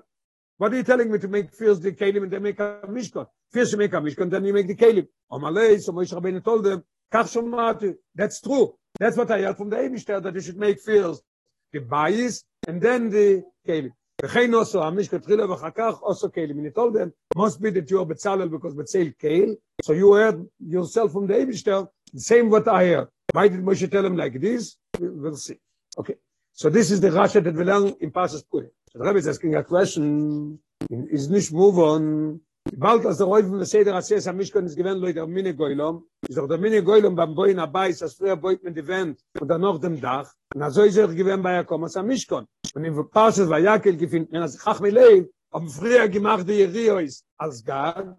What 0.59 0.73
are 0.73 0.77
you 0.77 0.85
telling 0.85 1.11
me 1.11 1.19
to 1.19 1.27
make 1.27 1.53
first 1.53 1.83
the 1.83 1.93
kelim 1.93 2.23
and 2.23 2.31
then 2.31 2.43
make 2.43 2.61
a 2.61 2.81
mishkan? 2.89 3.27
First 3.53 3.73
you 3.73 3.79
make 3.79 3.93
a 3.93 3.97
mishkan, 3.97 4.31
then 4.31 4.45
you 4.45 4.53
make 4.53 4.69
the 4.69 4.77
kelim. 4.77 5.07
Amalei, 5.33 5.81
so 5.81 5.93
Moshe 5.93 6.15
Rabbeinu 6.15 6.45
told 6.45 6.65
them, 6.65 6.85
kach 7.13 7.25
shomati. 7.25 7.95
That's 8.15 8.41
true. 8.41 8.75
That's 9.01 9.17
what 9.17 9.31
I 9.33 9.43
heard 9.43 9.57
from 9.57 9.71
the 9.71 9.77
Eibishter, 9.77 10.23
that 10.23 10.33
you 10.33 10.41
should 10.41 10.57
make 10.57 10.81
first 10.81 11.25
the 11.73 11.81
bayis 11.81 12.45
and 12.69 12.81
then 12.81 13.11
the 13.11 13.43
kelim. 13.67 13.91
וכן 14.23 14.55
also, 14.55 14.81
המשכן 14.83 15.19
תחילה 15.19 15.51
ואחר 15.51 15.71
כך 15.71 16.01
kelim. 16.33 16.59
And 16.59 16.67
he 16.67 16.71
told 16.71 16.95
them, 16.95 17.13
must 17.35 17.61
be 17.61 17.71
that 17.71 17.91
you 17.91 18.01
are 18.01 18.07
Betzalel 18.07 18.49
because 18.49 18.75
Betzal 18.75 19.13
kel. 19.19 19.57
So 19.83 19.93
you 19.93 20.15
heard 20.15 20.47
yourself 20.61 21.13
from 21.13 21.27
the 21.27 21.35
Eibishter, 21.35 21.89
the 22.13 22.21
same 22.21 22.49
what 22.49 22.69
I 22.69 22.87
heard. 22.87 23.09
Why 23.35 23.49
did 23.49 23.63
Moshe 23.65 23.91
tell 23.91 24.05
him 24.07 24.17
like 24.17 24.41
this? 24.41 24.77
We- 25.01 25.11
We'll 25.23 25.37
see. 25.37 25.59
Okay. 25.99 26.17
So 26.53 26.71
this 26.71 26.93
is 26.93 27.01
the 27.01 27.09
Rasha 27.11 27.43
that 27.43 27.55
we 27.55 27.65
learn 27.65 27.87
in 28.01 28.13
Parshas 28.13 28.45
Puri. 28.49 28.69
So 28.91 28.99
the 29.01 29.05
Rebbe 29.07 29.19
is 29.19 29.27
asking 29.27 29.57
a 29.57 29.65
question, 29.65 30.61
is 30.89 31.29
nicht 31.29 31.53
move 31.53 31.77
on, 31.81 32.41
bald 32.77 33.05
als 33.05 33.19
der 33.19 33.27
Räufen 33.27 33.59
des 33.59 33.71
Seder 33.71 33.97
Asses 33.97 34.29
am 34.29 34.37
Mishkan 34.37 34.67
ist 34.67 34.77
gewähnt, 34.77 35.01
Leute, 35.01 35.21
am 35.23 35.31
Mine 35.33 35.53
Goylom, 35.57 36.05
ist 36.29 36.39
doch 36.39 36.47
der 36.47 36.59
Mine 36.59 36.85
Goylom 36.85 37.17
beim 37.17 37.35
Boin 37.35 37.59
Abayis, 37.59 38.03
als 38.03 38.15
früher 38.15 38.37
Boit 38.37 38.63
mit 38.63 38.77
dem 38.77 38.87
Wend 38.87 39.19
und 39.41 39.49
dann 39.49 39.63
noch 39.63 39.81
dem 39.81 40.01
Dach, 40.01 40.33
und 40.55 40.63
also 40.63 40.83
ist 40.83 40.97
er 40.97 41.09
gewähnt 41.09 41.43
bei 41.43 41.55
Jakomas 41.55 41.97
am 41.97 42.07
Mishkan. 42.07 42.47
Und 42.73 42.85
in 42.85 42.95
Parshas 43.11 43.49
Vayakel 43.51 43.97
gefunden, 43.97 44.29
wenn 44.31 44.43
er 44.43 44.49
sich 44.49 44.61
Chach 44.63 44.79
Melei, 44.81 45.29
haben 45.53 45.69
früher 45.69 46.09
gemacht 46.09 46.49
die 46.49 46.53
Jeriois 46.53 47.25
als 47.37 47.65
Gag, 47.65 48.15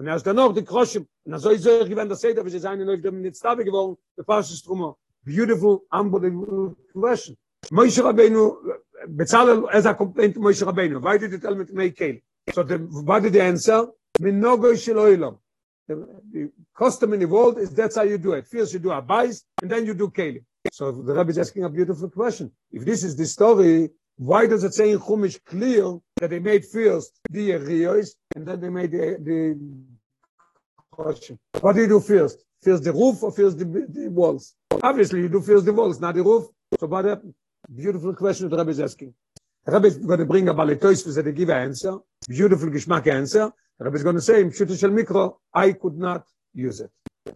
und 0.00 0.06
er 0.06 0.16
ist 0.16 0.26
dann 0.26 0.36
noch 0.36 0.54
die 0.54 0.64
Kroschim, 0.64 1.06
und 1.24 1.34
also 1.34 1.50
ist 1.50 1.66
er 1.66 1.86
gewähnt 1.86 2.10
der 2.10 2.16
Seder, 2.16 2.42
wie 2.42 2.48
sie 2.48 2.58
seien 2.58 2.80
in 2.80 3.02
dem 3.02 3.20
Nitztabe 3.20 3.66
geworden, 3.66 3.98
der 4.16 4.22
Parshas 4.22 4.62
Trumo. 4.62 4.96
Beautiful, 5.26 5.82
unbelievable 5.92 6.74
question. 6.94 7.36
Moshe 7.70 8.02
Rabbeinu, 8.02 8.56
Bezalel, 9.06 9.68
as 9.70 9.84
a 9.84 9.92
complaint 9.92 10.32
to 10.32 10.40
Moshe 10.40 10.64
Rabbeinu, 10.64 11.02
why 11.02 11.18
did 11.18 11.32
you 11.32 11.38
tell 11.38 11.54
me 11.54 11.66
to 11.66 11.74
make 11.74 11.98
kale? 11.98 12.16
So 12.50 12.62
the, 12.62 12.78
what 12.78 13.24
did 13.24 13.34
the 13.34 13.42
answer? 13.42 13.88
Minogo 14.18 14.74
shel 14.82 14.94
oilam. 14.94 15.36
The, 15.86 15.94
the 16.32 16.50
custom 16.74 17.12
in 17.12 17.20
the 17.20 17.26
world 17.26 17.58
is 17.58 17.68
that's 17.74 17.96
how 17.96 18.04
you 18.04 18.16
do 18.16 18.32
it. 18.32 18.46
First 18.46 18.72
you 18.72 18.78
do 18.78 18.92
a 18.92 19.02
bais, 19.02 19.42
and 19.60 19.70
then 19.70 19.84
you 19.84 19.92
do 19.92 20.08
kale. 20.08 20.38
So 20.72 20.92
the 20.92 21.12
Rabbi 21.12 21.28
is 21.28 21.38
asking 21.38 21.64
a 21.64 21.68
beautiful 21.68 22.08
question. 22.08 22.50
If 22.72 22.86
this 22.86 23.04
is 23.04 23.16
the 23.16 23.26
story, 23.26 23.90
why 24.16 24.46
does 24.46 24.64
it 24.64 24.74
say 24.74 24.90
in 24.92 24.98
Chumash 24.98 25.42
clear 25.46 25.98
that 26.16 26.28
they 26.28 26.38
made 26.38 26.66
first 26.66 27.18
the 27.30 27.52
Riyos, 27.52 28.10
and 28.36 28.46
then 28.46 28.60
they 28.60 28.68
made 28.68 28.92
the, 28.92 29.16
the 29.18 29.58
question? 31.02 31.38
What 31.60 31.74
do 31.74 31.82
you 31.82 31.88
do 31.88 32.00
first? 32.00 32.38
First 32.62 32.84
the 32.84 32.92
roof 32.92 33.22
or 33.22 33.32
first 33.32 33.58
the, 33.58 33.64
the 33.64 34.08
walls? 34.08 34.54
Obviously 34.82 35.20
you 35.20 35.28
do 35.28 35.40
first 35.40 35.64
the 35.64 35.72
walls, 35.72 36.00
not 36.00 36.14
the 36.14 36.22
roof. 36.22 36.44
So 36.78 36.86
what 36.86 37.04
happened? 37.04 37.34
Beautiful 37.74 38.14
question 38.14 38.48
that 38.48 38.56
Rabbi 38.56 38.70
is 38.70 38.80
asking. 38.80 39.14
Rabbi 39.66 39.86
is 39.88 39.98
going 39.98 40.18
to 40.18 40.26
bring 40.26 40.48
a 40.48 40.54
baletois 40.54 41.04
to 41.04 41.22
the 41.22 41.32
give 41.32 41.48
an 41.48 41.62
answer. 41.68 41.98
Beautiful 42.28 42.68
geschmack 42.68 43.06
answer. 43.06 43.52
Rabbi 43.78 43.96
is 43.96 44.02
going 44.02 44.16
to 44.16 44.22
say, 44.22 44.40
in 44.40 44.50
Pshuta 44.50 44.78
shel 44.78 44.90
Mikro, 44.90 45.36
I 45.54 45.72
could 45.72 45.96
not 45.96 46.24
use 46.54 46.80
it. 46.80 46.90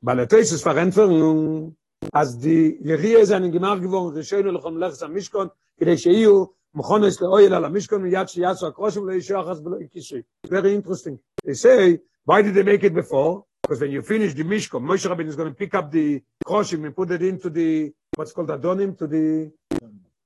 Baletois 0.04 0.52
is 0.52 0.62
verantwortung, 0.62 1.74
as 2.12 2.38
the 2.38 2.78
Yerie 2.84 3.24
seinen 3.24 3.52
Gemach 3.52 3.80
geworden, 3.80 4.14
Rishono 4.14 4.50
lechom 4.56 4.78
lechs 4.78 5.02
am 5.02 5.14
Mishkon, 5.14 5.50
כדי 5.78 5.98
שיהיו 5.98 6.44
מכונס 6.74 7.20
לאויל 7.20 7.54
על 7.54 7.64
המשכון 7.64 8.02
מיד 8.02 8.28
שיעשו 8.28 8.66
הקרושם 8.66 9.08
לאישו 9.08 9.40
אחס 9.40 9.58
ולא 9.64 9.76
יקשי. 9.80 10.22
Very 10.46 10.74
interesting. 10.74 11.18
They 11.44 11.54
say, 11.54 11.98
why 12.24 12.42
did 12.42 12.54
they 12.54 12.62
make 12.62 12.84
it 12.84 12.94
before? 12.94 13.44
Because 13.64 13.80
when 13.80 13.92
you 13.92 14.02
finish 14.02 14.34
the 14.34 14.44
Mishkan, 14.44 14.82
Moshe 14.82 15.08
Rabbeinu 15.10 15.28
is 15.28 15.36
going 15.36 15.48
to 15.48 15.54
pick 15.54 15.74
up 15.74 15.90
the 15.90 16.22
Kroshim 16.44 16.84
and 16.84 16.94
put 16.94 17.10
it 17.10 17.22
into 17.22 17.48
the, 17.48 17.94
what's 18.14 18.30
called 18.30 18.48
Adonim, 18.48 18.98
to 18.98 19.06
the, 19.06 19.50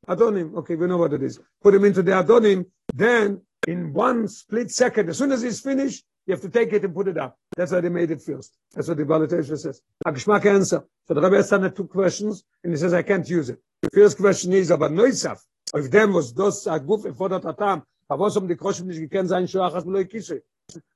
Adonim, 0.09 0.57
okay, 0.57 0.75
we 0.75 0.89
know 0.89 0.97
what 0.97 1.13
it 1.13 1.23
is. 1.23 1.39
Put 1.63 1.73
him 1.73 1.85
into 1.85 2.03
the 2.03 2.11
Adonim, 2.11 2.67
then 2.93 3.41
in 3.69 3.93
one 3.93 4.27
split 4.27 4.73
second, 4.73 5.09
as 5.11 5.19
soon 5.19 5.31
as 5.31 5.43
he's 5.43 5.61
finished, 5.61 6.05
you 6.27 6.33
have 6.33 6.41
to 6.41 6.49
take 6.49 6.73
it 6.73 6.85
and 6.85 6.93
put 6.93 7.07
it 7.07 7.17
up. 7.17 7.39
That's 7.57 7.71
why 7.71 7.81
they 7.81 7.89
made 7.89 8.11
it 8.11 8.21
first. 8.21 8.55
That's 8.75 8.89
what 8.89 8.97
the 8.97 9.05
Balatesh 9.05 9.57
says. 9.57 9.83
A 10.05 10.49
answer. 10.49 10.85
So 11.07 11.15
the 11.15 11.21
Rabbi 11.21 11.37
has 11.37 11.51
done 11.51 11.73
two 11.73 11.87
questions, 11.87 12.43
and 12.65 12.73
he 12.73 12.77
says, 12.77 12.93
I 12.93 13.03
can't 13.03 13.29
use 13.31 13.51
it. 13.51 13.61
The 13.83 13.91
first 13.91 14.17
question 14.17 14.53
is 14.53 14.73
about 14.73 14.91
Noisaf. 14.91 15.39
If 15.75 15.93
them 15.93 16.13
was 16.13 16.33
dos 16.33 16.67
a 16.67 16.81
guf 16.81 17.05
efodert 17.05 17.45
atam, 17.45 17.85
aber 18.11 18.37
um 18.37 18.49
die 18.49 18.57
Kroshim 18.57 18.87
nicht 18.87 18.99
gekannt 18.99 19.29
sein, 19.29 19.47
Shoachas 19.47 19.85
Beloi 19.85 20.07
Kishe. 20.07 20.43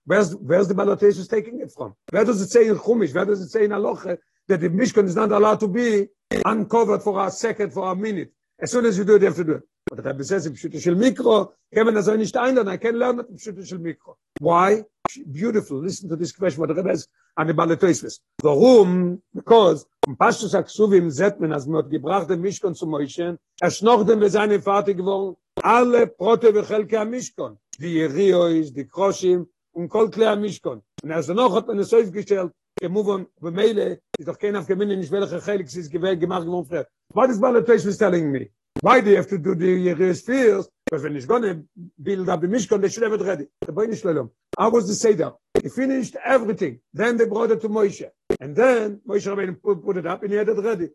Where's, 0.04 0.34
where's 0.34 0.68
the 0.68 0.74
Balatesh 0.74 1.28
taking 1.28 1.60
it 1.60 1.72
from? 1.72 1.94
Where 2.10 2.24
does 2.24 2.40
it 2.40 2.50
say 2.50 2.66
in 2.66 2.76
Chumish? 2.76 3.14
Where 3.14 3.24
does 3.24 3.40
it 3.40 3.48
say 3.48 3.64
in 3.64 3.70
Aloche 3.70 4.18
that 4.48 4.60
the 4.60 4.68
Mishkan 4.68 5.04
is 5.04 5.16
not 5.16 5.30
allowed 5.32 5.60
to 5.60 5.68
be 5.68 6.08
uncovered 6.44 7.02
for 7.02 7.24
a 7.24 7.30
second, 7.30 7.72
for 7.72 7.90
a 7.90 7.96
minute? 7.96 8.32
As 8.60 8.70
soon 8.70 8.84
as 8.84 8.98
you 8.98 9.04
do 9.04 9.16
it, 9.16 9.22
you 9.22 9.26
have 9.26 9.36
to 9.36 9.44
do 9.44 9.52
it. 9.52 9.62
But 9.88 10.02
the 10.02 10.10
Rebbe 10.10 10.24
says, 10.24 10.46
in 10.46 10.54
Pshute 10.54 10.80
shel 10.82 10.94
Mikro, 10.94 11.52
man 11.72 12.02
so 12.02 12.16
nicht 12.16 12.34
einladen, 12.34 12.68
I 12.68 12.76
can 12.76 12.98
learn 12.98 13.20
it 13.20 13.28
in 13.28 13.36
Pshute 13.36 13.66
shel 13.66 13.78
Mikro. 13.78 14.16
Why? 14.40 14.82
Beautiful. 15.30 15.78
Listen 15.78 16.08
to 16.08 16.16
this 16.16 16.32
question, 16.32 16.60
what 16.60 16.68
the 16.68 16.74
Rebbe 16.74 16.90
has 16.90 17.08
an 17.36 17.46
the 17.46 17.54
Baletoisves. 17.54 18.20
Warum? 18.42 19.22
Because, 19.34 19.86
um 20.06 20.16
Pashtus 20.16 20.54
Aksuvim 20.54 21.10
Zetmen, 21.10 21.52
als 21.52 21.66
man 21.66 21.84
hat 21.84 21.90
gebracht 21.90 22.28
den 22.28 22.40
Mishkon 22.40 22.74
zu 22.74 22.86
Moishen, 22.86 23.38
er 23.60 23.70
schnochten 23.70 24.20
wir 24.20 24.30
seine 24.30 24.60
Vater 24.60 24.94
geworden, 24.94 25.36
alle 25.62 26.06
Prote 26.06 26.52
am 26.98 27.10
Mishkon, 27.10 27.58
die 27.78 27.94
Yeriois, 27.94 28.72
die 28.72 28.86
Kroshim, 28.86 29.48
und 29.72 29.88
kol 29.88 30.10
Klei 30.10 30.28
am 30.28 30.40
Mishkon. 30.40 30.82
Und 31.02 31.10
er 31.10 31.34
noch, 31.34 31.54
hat 31.54 31.66
man 31.66 31.78
es 31.78 31.92
aufgestellt, 31.92 32.52
gemuvon, 32.80 33.26
bemeile, 33.40 34.00
ist 34.18 34.28
doch 34.28 34.38
kein 34.38 34.56
Afgemin, 34.56 34.88
nicht 34.88 35.10
welcher 35.10 35.40
Chelik, 35.40 35.68
sie 35.68 35.80
ist 35.80 35.90
gewählt, 35.90 36.20
gemacht, 36.20 36.44
geworden, 36.44 36.66
früher. 36.66 36.86
What 37.14 37.30
is 37.30 37.40
Baletoisves 37.40 37.98
telling 37.98 38.30
me? 38.30 38.50
Why 38.80 39.00
do 39.00 39.10
you 39.10 39.16
have 39.16 39.28
to 39.28 39.38
do 39.38 39.54
the 39.54 39.66
Yerios 39.66 40.24
first? 40.24 40.70
Because 40.84 41.04
when 41.04 41.26
going 41.26 41.42
to 41.42 41.64
build 42.02 42.28
up 42.28 42.40
the 42.40 42.46
Mishkan, 42.48 42.80
they 42.80 42.88
should 42.88 43.02
have 43.02 43.12
it 43.12 43.22
ready. 43.22 43.46
The 43.60 43.72
boy 43.72 43.94
Shalom. 43.94 44.30
How 44.58 44.70
was 44.70 44.88
the 44.88 44.94
Seder? 44.94 45.32
He 45.62 45.68
finished 45.68 46.16
everything. 46.24 46.80
Then 46.92 47.16
they 47.16 47.26
brought 47.26 47.50
it 47.50 47.60
to 47.62 47.68
Moshe. 47.68 48.10
And 48.40 48.56
then 48.56 49.00
Moshe 49.06 49.26
Rabbeinu 49.26 49.62
put, 49.62 49.84
put 49.84 49.96
it 49.96 50.06
up 50.06 50.22
and 50.22 50.32
he 50.32 50.36
had 50.36 50.48
it 50.48 50.58
ready. 50.58 50.88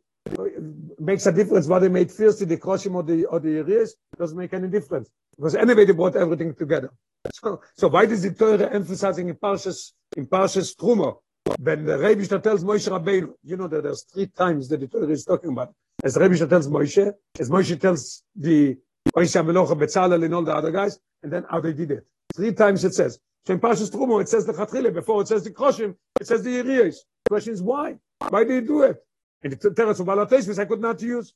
Makes 1.00 1.26
a 1.28 1.32
difference 1.32 1.68
what 1.68 1.80
they 1.80 1.90
made 1.90 2.12
first, 2.12 2.48
the 2.48 2.58
Kroshim 2.58 2.96
or 2.96 3.04
the, 3.04 3.26
or 3.26 3.40
the 3.40 3.50
Yerios. 3.50 3.92
Doesn't 4.18 4.38
make 4.38 4.54
any 4.54 4.68
difference. 4.68 5.10
Because 5.36 5.56
anyway, 5.56 5.86
they 5.86 5.94
brought 5.94 6.16
everything 6.16 6.54
together. 6.54 6.92
So, 7.34 7.62
so 7.76 7.88
why 7.88 8.06
does 8.06 8.24
the 8.24 8.32
Torah 8.32 8.74
emphasizing 8.74 9.30
in 9.30 9.36
Parshas, 9.36 9.92
in 10.16 10.26
Parshas 10.28 10.76
Truma? 10.76 11.18
When 11.60 11.86
the 11.86 11.98
Rebbe 11.98 12.26
tells 12.40 12.64
Moshe 12.64 12.90
Rabbeinu, 12.90 13.34
you 13.44 13.56
know 13.56 13.68
that 13.68 13.84
there's 13.84 14.04
three 14.04 14.28
times 14.28 14.68
that 14.70 14.80
the 14.82 14.88
Torah 14.88 15.08
is 15.08 15.24
talking 15.24 15.52
about. 15.52 15.74
As 16.04 16.16
the 16.16 16.48
tells 16.48 16.68
Moshe, 16.68 17.14
as 17.40 17.50
Moshe 17.50 17.80
tells 17.80 18.24
the 18.36 18.78
Moshe 19.16 19.42
Amelocha, 19.42 19.80
Betzalel, 19.80 20.26
and 20.26 20.34
all 20.34 20.44
the 20.44 20.54
other 20.54 20.72
guys, 20.72 21.00
and 21.24 21.32
then 21.32 21.46
how 21.50 21.62
they 21.62 21.74
did 21.74 21.92
it. 21.92 22.06
Three 22.36 22.54
times 22.54 22.84
it 22.84 22.94
says. 22.94 23.20
So 23.46 23.54
in 23.54 23.60
Parshas 23.60 23.92
Truma, 23.92 24.22
it 24.22 24.30
says 24.30 24.46
the 24.46 24.54
Chatchile, 24.54 24.94
before 24.94 25.22
it 25.22 25.30
says 25.30 25.44
the 25.44 25.52
Kroshim, 25.52 25.96
it 26.20 26.28
says 26.28 26.44
the 26.44 26.50
Yeriyos. 26.50 26.98
The 27.26 27.30
question 27.30 27.54
is 27.54 27.62
why? 27.62 27.96
Why 28.30 28.44
did 28.44 28.54
you 28.54 28.68
do 28.68 28.84
it? 28.84 28.98
And 29.44 29.54
the 29.54 29.70
Teretz 29.70 30.00
of 30.00 30.08
Balatesvis 30.08 30.60
I 30.60 30.66
could 30.66 30.82
not 30.82 31.02
use. 31.02 31.34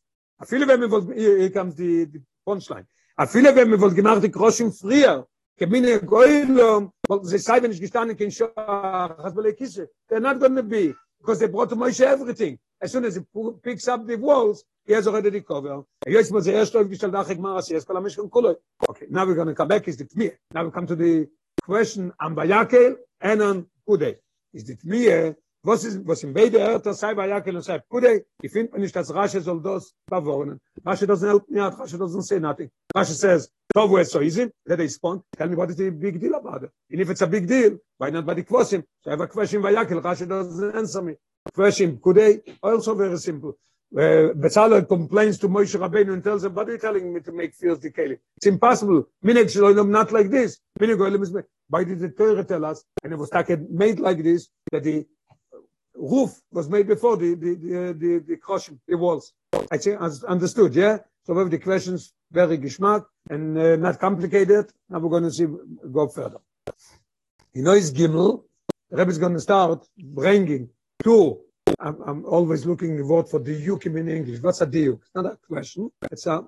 Wenn 0.49 0.81
wir 0.81 0.89
wollten, 0.89 1.13
hier, 1.13 1.37
here 1.37 1.51
comes 1.51 1.75
the, 1.75 2.05
the 2.05 2.21
punchline. 2.45 2.87
Viele 3.27 3.55
wenn 3.55 3.69
wir 3.69 3.79
wollten 3.79 3.95
gemacht, 3.95 4.23
die 4.23 4.31
Kroshim 4.31 4.71
früher, 4.71 5.27
kemine 5.57 5.99
goylom, 5.99 6.91
wollten 7.07 7.27
sie 7.27 7.37
sei, 7.37 7.61
wenn 7.61 7.71
ich 7.71 7.79
gestanden, 7.79 8.17
kein 8.17 8.31
Schoach, 8.31 8.55
has 8.55 9.35
bele 9.35 9.53
kisse. 9.53 9.89
They're 10.09 10.19
not 10.19 10.39
going 10.39 10.55
to 10.55 10.63
be, 10.63 10.95
because 11.19 11.39
they 11.39 11.47
brought 11.47 11.69
to 11.69 11.75
Moshe 11.75 12.01
everything. 12.01 12.57
As 12.81 12.91
soon 12.91 13.05
as 13.05 13.15
he 13.15 13.21
picks 13.61 13.87
up 13.87 14.07
the 14.07 14.15
walls, 14.15 14.63
he 14.87 14.93
has 14.93 15.07
already 15.07 15.29
the 15.29 15.41
cover. 15.41 15.85
Jetzt 16.07 16.31
muss 16.31 16.47
er 16.47 16.53
erst 16.53 16.75
aufgestellt, 16.75 17.13
ach, 17.13 17.29
ich 17.29 17.37
mache 17.37 17.75
es 17.75 17.87
weil 17.87 18.09
schon. 18.09 18.31
Okay, 18.33 19.05
now 19.11 19.27
we're 19.27 19.35
going 19.35 19.47
to 19.47 19.53
come 19.53 19.67
back, 19.67 19.87
is 19.87 19.97
the 19.97 20.05
Tmir. 20.05 20.35
Now 20.51 20.65
we 20.65 20.71
come 20.71 20.87
to 20.87 20.95
the 20.95 21.29
question, 21.63 22.11
am 22.19 22.35
Bayakel, 22.35 22.95
and 23.19 23.41
on 23.43 23.67
Kudei. 23.87 24.17
Is 24.53 24.65
the 24.65 24.75
Tmir, 24.75 25.35
was 25.63 25.85
ist, 25.85 26.05
was 26.05 26.23
in 26.23 26.33
beide 26.33 26.59
Erter, 26.59 26.93
sei 26.93 27.13
Bayakel 27.13 27.55
und 27.55 27.61
sei 27.63 27.79
Kudei, 27.79 28.25
ich 28.41 28.51
finde 28.51 28.79
nicht, 28.79 28.95
dass 28.95 29.13
Rashi 29.13 29.39
soll 29.39 29.61
das 29.61 29.93
bewohnen. 30.07 30.59
Doesn't 30.83 31.27
help 31.27 31.49
me 31.49 31.61
out, 31.61 31.77
Rashi 31.77 31.97
doesn't 31.97 32.23
say 32.23 32.39
nothing. 32.39 32.69
Rashi 32.95 33.13
says, 33.13 33.51
Tovu 33.73 34.01
is 34.01 34.11
so 34.11 34.21
easy, 34.21 34.49
let 34.65 34.77
they 34.77 34.85
respond, 34.85 35.21
tell 35.37 35.47
me 35.47 35.55
what 35.55 35.69
is 35.69 35.75
the 35.77 35.91
big 35.91 36.19
deal 36.19 36.33
about 36.35 36.63
it. 36.63 36.71
And 36.89 37.01
if 37.01 37.09
it's 37.09 37.21
a 37.21 37.27
big 37.27 37.47
deal, 37.47 37.77
why 37.97 38.09
not 38.09 38.25
by 38.25 38.33
the 38.33 38.43
question? 38.43 38.83
So 39.03 39.11
I 39.11 39.13
have 39.13 39.21
a 39.21 39.27
question 39.27 39.61
Bayakel, 39.61 40.01
Rashi 40.01 40.27
doesn't 40.27 40.75
answer 40.75 41.01
me. 41.01 41.13
Question 41.53 41.97
Kudei, 41.97 42.41
also 42.61 42.95
very 42.95 43.17
simple. 43.17 43.57
Uh, 43.93 44.31
Bezalel 44.33 44.87
complains 44.87 45.37
to 45.37 45.49
Moshe 45.49 45.77
Rabbeinu 45.77 46.13
and 46.13 46.23
tells 46.23 46.45
him, 46.45 46.55
what 46.55 46.69
are 46.69 46.71
you 46.71 46.77
telling 46.77 47.13
me 47.13 47.19
to 47.19 47.33
make 47.33 47.53
fields 47.53 47.81
decaying? 47.81 48.17
It's 48.37 48.47
impossible. 48.47 49.09
Minig 49.23 49.51
Shloim 49.53 49.89
not 49.89 50.13
like 50.13 50.29
this. 50.29 50.59
Minig 50.79 51.05
Olim 51.05 51.21
is 51.21 51.33
made. 51.33 51.43
Why 51.67 51.83
did 51.83 51.99
the 51.99 52.07
Torah 52.07 52.45
tell 52.45 52.63
us? 52.63 52.85
And 53.03 53.11
it 53.11 53.17
was 53.17 53.29
made 53.69 53.99
like 53.99 54.23
this, 54.23 54.47
that 54.71 54.83
the 54.83 55.05
roof 55.95 56.41
was 56.51 56.69
made 56.69 56.87
before 56.87 57.17
the, 57.17 57.35
the, 57.35 57.55
the, 57.55 57.95
the, 57.97 58.23
the 58.27 58.37
crushing, 58.37 58.79
the 58.87 58.97
walls. 58.97 59.33
I 59.71 59.77
think 59.77 59.99
understood, 60.27 60.75
yeah? 60.75 60.97
So 61.25 61.33
we 61.33 61.39
have 61.39 61.51
the 61.51 61.59
questions 61.59 62.13
very 62.31 62.57
geschmack 62.57 63.05
and 63.29 63.57
uh, 63.57 63.75
not 63.75 63.99
complicated. 63.99 64.71
Now 64.89 64.99
we're 64.99 65.09
going 65.09 65.23
to 65.23 65.31
see, 65.31 65.45
go 65.91 66.07
further. 66.07 66.39
You 67.53 67.63
know, 67.63 67.73
Gimel. 67.73 68.43
Rebbe 68.89 69.09
is 69.09 69.17
going 69.17 69.33
to 69.33 69.39
start 69.39 69.87
bringing 69.97 70.69
two 71.01 71.39
I'm, 71.81 72.01
I'm 72.05 72.25
always 72.25 72.65
looking 72.65 72.95
the 72.97 73.05
word 73.05 73.27
for 73.27 73.39
the 73.39 73.59
yukim 73.59 73.99
in 73.99 74.07
English. 74.07 74.41
What's 74.41 74.61
a 74.61 74.67
diuk? 74.67 74.99
It's 75.01 75.15
not 75.15 75.25
a 75.25 75.37
question. 75.47 75.91
It's 76.11 76.27
a, 76.27 76.45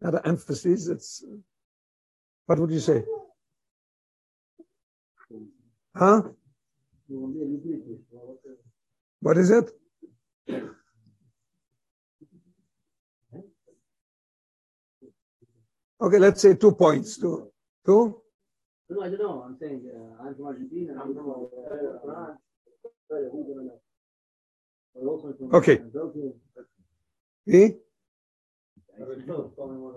not 0.00 0.14
an 0.14 0.20
emphasis. 0.24 0.88
It's, 0.88 1.24
what 2.46 2.58
would 2.58 2.70
you 2.70 2.80
say? 2.80 3.04
Huh? 5.96 6.22
What 9.20 9.36
is 9.38 9.50
it? 9.50 9.70
Okay, 16.00 16.18
let's 16.18 16.40
say 16.40 16.54
two 16.54 16.72
points. 16.72 17.18
Two? 17.18 17.50
Two? 17.84 18.22
No, 18.90 19.02
I 19.02 19.08
don't 19.08 19.18
know. 19.18 19.42
I'm 19.44 19.56
saying 19.60 19.82
uh, 19.92 20.22
I'm 20.22 20.34
from 20.34 20.46
Argentina. 20.46 20.92
I'm 21.02 21.14
from 21.14 21.48
France. 22.04 22.38
Sorry, 23.10 23.24
who's 23.32 23.46
gonna 23.48 23.66
know? 23.66 23.80
We're 24.94 25.08
also 25.10 25.34
from 25.36 25.54
Okay. 25.54 25.76
Belgium. 25.76 26.32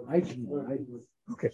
I 0.10 0.20
can, 0.22 0.48
I 0.70 1.32
Okay. 1.32 1.50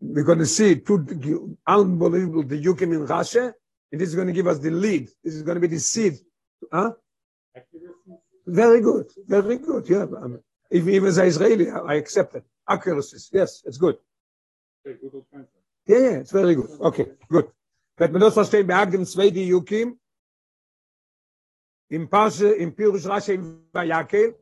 We're 0.00 0.24
going 0.24 0.38
to 0.38 0.46
see 0.46 0.76
two 0.76 1.56
unbelievable 1.66 2.42
the 2.44 2.62
yukim 2.62 2.94
in 2.94 3.06
Rashi, 3.06 3.52
and 3.92 4.00
this 4.00 4.08
is 4.08 4.14
going 4.14 4.28
to 4.28 4.32
give 4.32 4.46
us 4.46 4.58
the 4.58 4.70
lead. 4.70 5.08
This 5.24 5.34
is 5.34 5.42
going 5.42 5.56
to 5.56 5.60
be 5.60 5.66
the 5.66 5.80
seed. 5.80 6.14
Huh? 6.72 6.92
Very 8.46 8.80
good. 8.80 9.10
Very 9.26 9.58
good. 9.58 9.88
Yeah. 9.88 10.02
Um, 10.02 10.40
if 10.70 10.86
even 10.86 11.08
as 11.08 11.18
Israeli, 11.18 11.70
I 11.70 11.94
accept 11.94 12.34
it. 12.36 12.44
Accuracies. 12.68 13.30
Yes, 13.32 13.62
it's 13.66 13.78
good. 13.78 13.96
Yeah, 14.84 14.94
yeah, 15.86 16.16
it's 16.22 16.30
very 16.30 16.54
good. 16.54 16.70
Okay, 16.80 17.06
good. 17.28 17.50
Wenn 17.96 18.12
man 18.12 18.20
das 18.20 18.34
verstehen, 18.34 18.66
beagt 18.66 18.92
dem 18.92 19.04
zwei 19.04 19.30
die 19.30 19.46
Yukim, 19.46 19.98
im 21.90 22.08
Pasche, 22.08 22.52
im 22.52 22.72
Pirush 22.74 23.06
Rashi, 23.06 23.34
im 23.34 23.66
Vayakel, 23.74 24.34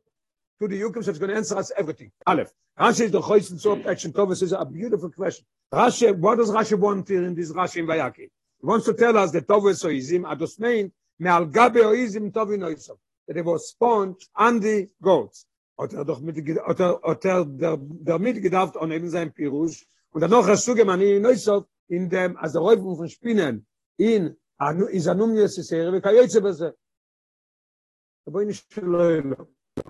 to 0.61 0.69
the 0.69 0.81
Yukim, 0.81 1.03
so 1.03 1.11
it's 1.11 1.19
going 1.19 1.31
to 1.31 1.37
answer 1.37 1.57
us 1.57 1.73
everything. 1.77 2.13
Aleph. 2.27 2.53
Rashi 2.79 3.07
is 3.07 3.11
the 3.11 3.21
choice 3.21 3.49
so 3.61 3.77
action 3.89 4.13
Thomas 4.13 4.43
is 4.43 4.53
a 4.53 4.65
beautiful 4.65 5.11
question. 5.11 5.45
Rashi, 5.73 6.15
what 6.17 6.37
does 6.37 6.51
Rashi 6.51 6.79
want 6.79 7.09
here 7.09 7.25
in 7.25 7.35
this 7.35 7.51
Rashi 7.53 7.79
in 7.79 7.87
Vayakel? 7.87 8.29
Wants 8.61 8.87
to 8.87 8.95
tell 8.95 9.17
us 9.17 9.31
that 9.33 9.47
Tovus 9.47 9.85
Oizim, 9.85 10.23
Ados 10.25 10.59
mean, 10.59 10.91
Me'al 11.21 11.47
Gabe 11.47 11.77
Oizim 11.85 12.33
Tovi 12.33 12.59
Noisom, 12.59 12.99
that 13.27 13.37
it 13.37 13.45
was 13.45 13.69
spawned 13.69 14.17
on 14.35 14.61
the 14.61 14.89
goats. 15.01 15.47
Hat 15.79 15.93
er 15.93 16.05
doch 16.05 16.21
mit, 16.21 16.37
hat 16.67 16.81
er, 16.81 17.01
hat 17.05 17.25
er 17.25 17.45
der, 17.45 17.79
damit 17.79 18.43
gedacht, 18.43 18.77
on 18.77 18.91
eben 18.91 19.09
sein 19.09 19.33
Pirush, 19.33 19.87
und 20.11 20.23
dann 20.23 20.31
noch 20.31 20.49
hast 20.49 20.67
du 20.67 20.73
in 20.73 21.23
Neusov, 21.23 21.67
in 21.89 22.09
dem, 22.11 22.37
als 22.37 22.53
der 22.53 22.63
Räufung 22.63 22.97
von 22.97 23.09
Spinnen, 23.09 23.65
in, 23.97 24.37
anu- 24.59 24.89
in 24.89 25.01
Zanum 25.01 25.35
Yesesere, 25.35 25.93
wie 25.93 26.01
kayotze 26.01 26.41
beze. 26.41 26.75
Aber 28.27 28.43
in. 28.43 29.37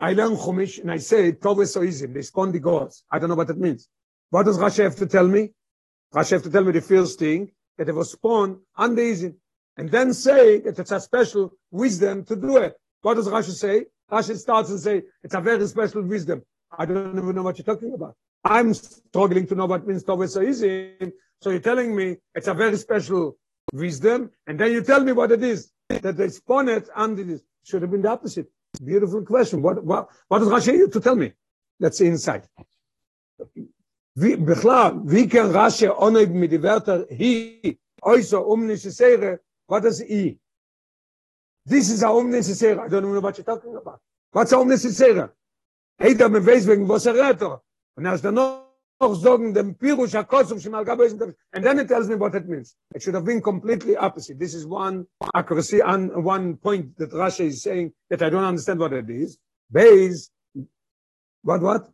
I 0.00 0.12
learn 0.12 0.36
Chumash, 0.36 0.80
and 0.80 0.90
I 0.90 0.98
say, 0.98 1.32
Tovus 1.32 1.76
Oizim, 1.76 2.12
they 2.12 2.22
spawn 2.22 2.52
the 2.52 2.60
gods. 2.60 3.04
I 3.10 3.18
don't 3.18 3.30
know 3.30 3.34
what 3.34 3.48
that 3.48 3.58
means. 3.58 3.88
What 4.30 4.44
does 4.44 4.58
have 4.58 4.96
to 4.96 5.06
tell 5.06 5.26
me? 5.26 5.54
Have 6.14 6.28
to 6.28 6.50
tell 6.50 6.64
me 6.64 6.72
the 6.72 6.82
first 6.82 7.18
thing, 7.18 7.50
that 7.78 7.88
it 7.88 7.94
was 7.94 8.12
spawned 8.12 8.58
on 8.76 8.94
the 8.94 9.02
Izim. 9.02 9.34
And 9.76 9.90
then 9.90 10.12
say 10.12 10.58
that 10.60 10.78
it's 10.78 10.90
a 10.90 11.00
special 11.00 11.52
wisdom 11.70 12.24
to 12.24 12.36
do 12.36 12.56
it. 12.58 12.74
What 13.02 13.14
does 13.14 13.28
Rashi 13.28 13.52
say? 13.52 13.86
Rashi 14.10 14.36
starts 14.36 14.70
and 14.70 14.80
say, 14.80 15.02
it's 15.22 15.34
a 15.34 15.40
very 15.40 15.66
special 15.68 16.02
wisdom. 16.02 16.42
I 16.76 16.84
don't 16.84 17.16
even 17.16 17.34
know 17.34 17.42
what 17.42 17.58
you're 17.58 17.64
talking 17.64 17.94
about. 17.94 18.16
I'm 18.44 18.74
struggling 18.74 19.46
to 19.46 19.54
know 19.54 19.66
what 19.66 19.86
means 19.86 20.04
Tovus 20.04 20.36
Oizim. 20.36 20.40
So 20.40 20.42
easy. 20.42 21.12
So 21.40 21.50
you're 21.50 21.60
telling 21.60 21.94
me 21.94 22.16
it's 22.34 22.48
a 22.48 22.54
very 22.54 22.76
special 22.76 23.36
wisdom, 23.72 24.30
and 24.46 24.58
then 24.58 24.72
you 24.72 24.82
tell 24.82 25.02
me 25.04 25.12
what 25.12 25.30
it 25.30 25.42
is. 25.42 25.70
That 25.88 26.16
they 26.16 26.28
spawn 26.28 26.68
it 26.68 26.88
under. 26.94 27.38
Should 27.64 27.82
have 27.82 27.90
been 27.90 28.02
the 28.02 28.10
opposite. 28.10 28.48
Beautiful 28.84 29.24
question. 29.24 29.62
What, 29.62 29.84
what, 29.84 30.08
what 30.28 30.38
does 30.40 30.48
Rashi 30.48 30.72
here 30.72 30.88
to 30.88 31.00
tell 31.00 31.14
me? 31.14 31.32
Let's 31.78 31.98
see 31.98 32.06
inside. 32.06 32.48
Wie 34.20 34.36
בכלל, 34.36 35.00
wie 35.04 35.28
kann 35.28 35.50
Rashi 35.50 35.88
ohne 35.88 36.26
mit 36.26 36.50
die 36.50 36.62
Wörter 36.62 37.06
hi, 37.08 37.78
also 38.02 38.52
unnecessary, 38.52 39.38
what 39.68 39.84
is 39.84 40.00
i? 40.00 40.36
This 41.64 41.90
is 41.90 42.02
a 42.02 42.10
unnecessary. 42.10 42.78
I 42.78 42.88
don't 42.88 43.02
know 43.02 43.20
what 43.20 43.36
you're 43.38 43.44
talking 43.44 43.76
about. 43.76 44.00
What's 44.32 44.52
a 44.52 44.58
unnecessary? 44.58 45.28
Hey, 45.98 46.14
da 46.14 46.28
me 46.28 46.40
weiß 46.40 46.66
wegen 46.66 46.88
was 46.88 47.06
er 47.06 47.14
er. 47.14 47.62
Und 47.96 48.06
er 48.06 48.14
ist 48.14 48.24
dann 48.24 48.34
noch 48.34 49.14
sagen 49.14 49.54
dem 49.54 49.76
Pirush 49.76 50.14
HaKosov 50.14 50.60
Shemal 50.60 50.84
Gabo 50.84 51.04
Yisrael. 51.04 51.34
And 51.52 51.64
then 51.64 51.78
it 51.78 51.88
tells 51.88 52.08
me 52.08 52.16
what 52.16 52.34
it 52.34 52.48
means. 52.48 52.74
It 52.94 53.02
should 53.02 53.14
have 53.14 53.24
been 53.24 53.40
completely 53.40 53.96
opposite. 53.96 54.38
This 54.38 54.54
is 54.54 54.66
one 54.66 55.06
accuracy 55.34 55.80
and 55.80 56.24
one 56.24 56.56
point 56.56 56.96
that 56.98 57.12
Rashi 57.12 57.46
is 57.46 57.62
saying 57.62 57.92
that 58.10 58.22
I 58.22 58.30
don't 58.30 58.44
understand 58.44 58.80
what 58.80 58.92
it 58.92 59.08
is. 59.10 59.38
Base, 59.70 60.30
what, 61.42 61.60
what? 61.60 61.88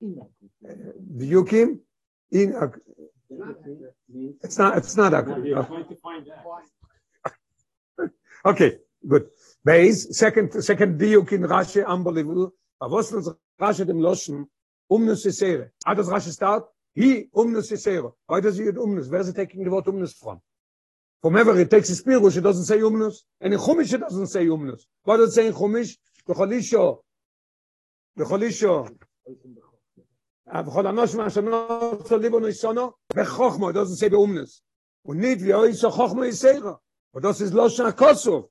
The 0.00 1.32
Yukim? 1.32 1.78
In, 2.32 2.54
it's 4.42 4.58
not, 4.58 4.78
it's 4.78 4.96
not 4.96 5.14
accurate. 5.14 5.68
Okay, 8.44 8.78
good. 9.06 9.26
Base, 9.64 10.16
second, 10.16 10.52
second 10.62 10.98
diuk 10.98 11.32
in 11.32 11.42
Rashi, 11.42 11.84
unbelievable. 11.86 12.54
Was 12.80 13.12
uns 13.12 13.28
Rashi 13.60 13.86
dem 13.86 13.98
Loschen, 13.98 14.46
umnus 14.90 15.26
sesere. 15.26 15.70
How 15.84 15.94
does 15.94 16.08
Rashi 16.08 16.30
start? 16.30 16.64
He 16.94 17.26
umnus 17.36 17.70
sesere. 17.70 18.12
Why 18.26 18.40
does 18.40 18.56
he 18.56 18.64
use 18.64 18.74
umnus? 18.74 19.10
Where 19.10 19.20
is 19.20 19.26
he 19.26 19.32
taking 19.34 19.64
the 19.64 19.70
word 19.70 19.84
umnus 19.84 20.14
from? 20.14 20.40
From 21.20 21.36
ever 21.36 21.54
he 21.58 21.66
takes 21.66 21.88
his 21.88 22.02
Pirush, 22.02 22.34
he 22.34 22.40
doesn't 22.40 22.64
say 22.64 22.78
umnus. 22.78 23.16
And 23.40 23.52
in 23.52 23.60
Chumash 23.60 23.90
he 23.90 23.98
doesn't 23.98 24.28
say 24.28 24.46
umnus. 24.46 24.86
What 25.02 25.18
does 25.18 25.30
it 25.30 25.32
say 25.32 25.46
in 25.48 25.52
Chumash? 25.52 25.98
B'cholisho. 26.26 27.02
בכל 28.16 28.42
אישו, 28.42 28.84
בכל 30.66 30.86
אנוש 30.86 31.14
מה 31.14 31.30
שאני 31.30 31.50
רוצה 31.98 32.16
ליבו 32.16 32.40
נשאנו, 32.40 32.90
בחוכמו, 33.14 33.70
את 33.70 33.76
עושה 33.76 34.08
באומנס. 34.08 34.62
הוא 35.02 35.14
ניד 35.14 35.38
ואו 35.46 35.64
אישו 35.64 35.90
חוכמו 35.90 36.24
יסירו. 36.24 36.70
עוד 37.10 37.26
זה 37.32 37.56
לא 37.56 37.68
שעה 37.68 37.92
כוסו. 37.92 38.48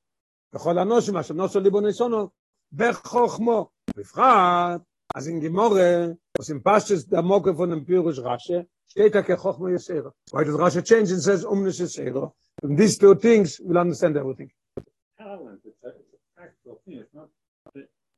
בכל 0.54 0.80
אנוש 0.80 1.10
מה 1.10 1.24
שאני 1.24 1.41
רוצה 1.41 1.60
ליבו 1.60 1.82
נשאנו, 1.82 2.30
בחוכמו. 2.72 3.69
בפרט, 3.95 4.82
אז 5.15 5.30
אם 5.30 5.39
גימורה, 5.39 6.06
עושים 6.38 6.60
פשטס 6.63 7.06
דמוק 7.08 7.48
פון 7.58 7.72
אמפירוש 7.72 8.19
רשא, 8.19 8.60
שתהיית 8.88 9.15
כחוכמו 9.17 9.69
יסירו. 9.69 10.10
Why 10.32 10.43
does 10.43 10.54
Russia 10.54 10.82
change 10.82 11.12
and 11.12 11.22
says, 11.22 11.45
Omnis 11.45 11.80
is 11.80 11.98
Eero? 11.98 12.32
And 12.63 12.78
these 12.78 12.98
two 12.98 13.15
things, 13.15 13.60
will 13.60 13.78
understand 13.78 14.17
everything. 14.17 14.50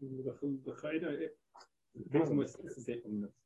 This 0.01 0.11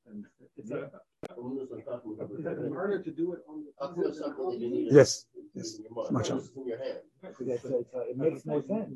and 0.07 0.25
it's 0.57 0.71
a 0.71 0.89
In 1.37 2.73
order 2.73 3.01
to 3.01 3.11
do 3.11 3.33
it 3.33 3.39
on 3.49 3.65
the. 3.65 4.87
Yes, 4.91 5.25
yes, 5.53 5.79
much 6.11 6.29
It's 6.29 6.49
in 6.55 6.67
your 6.67 6.77
hand. 6.77 6.99
That's, 7.21 7.39
it 7.39 8.17
makes 8.17 8.45
no 8.45 8.61
sense. 8.61 8.89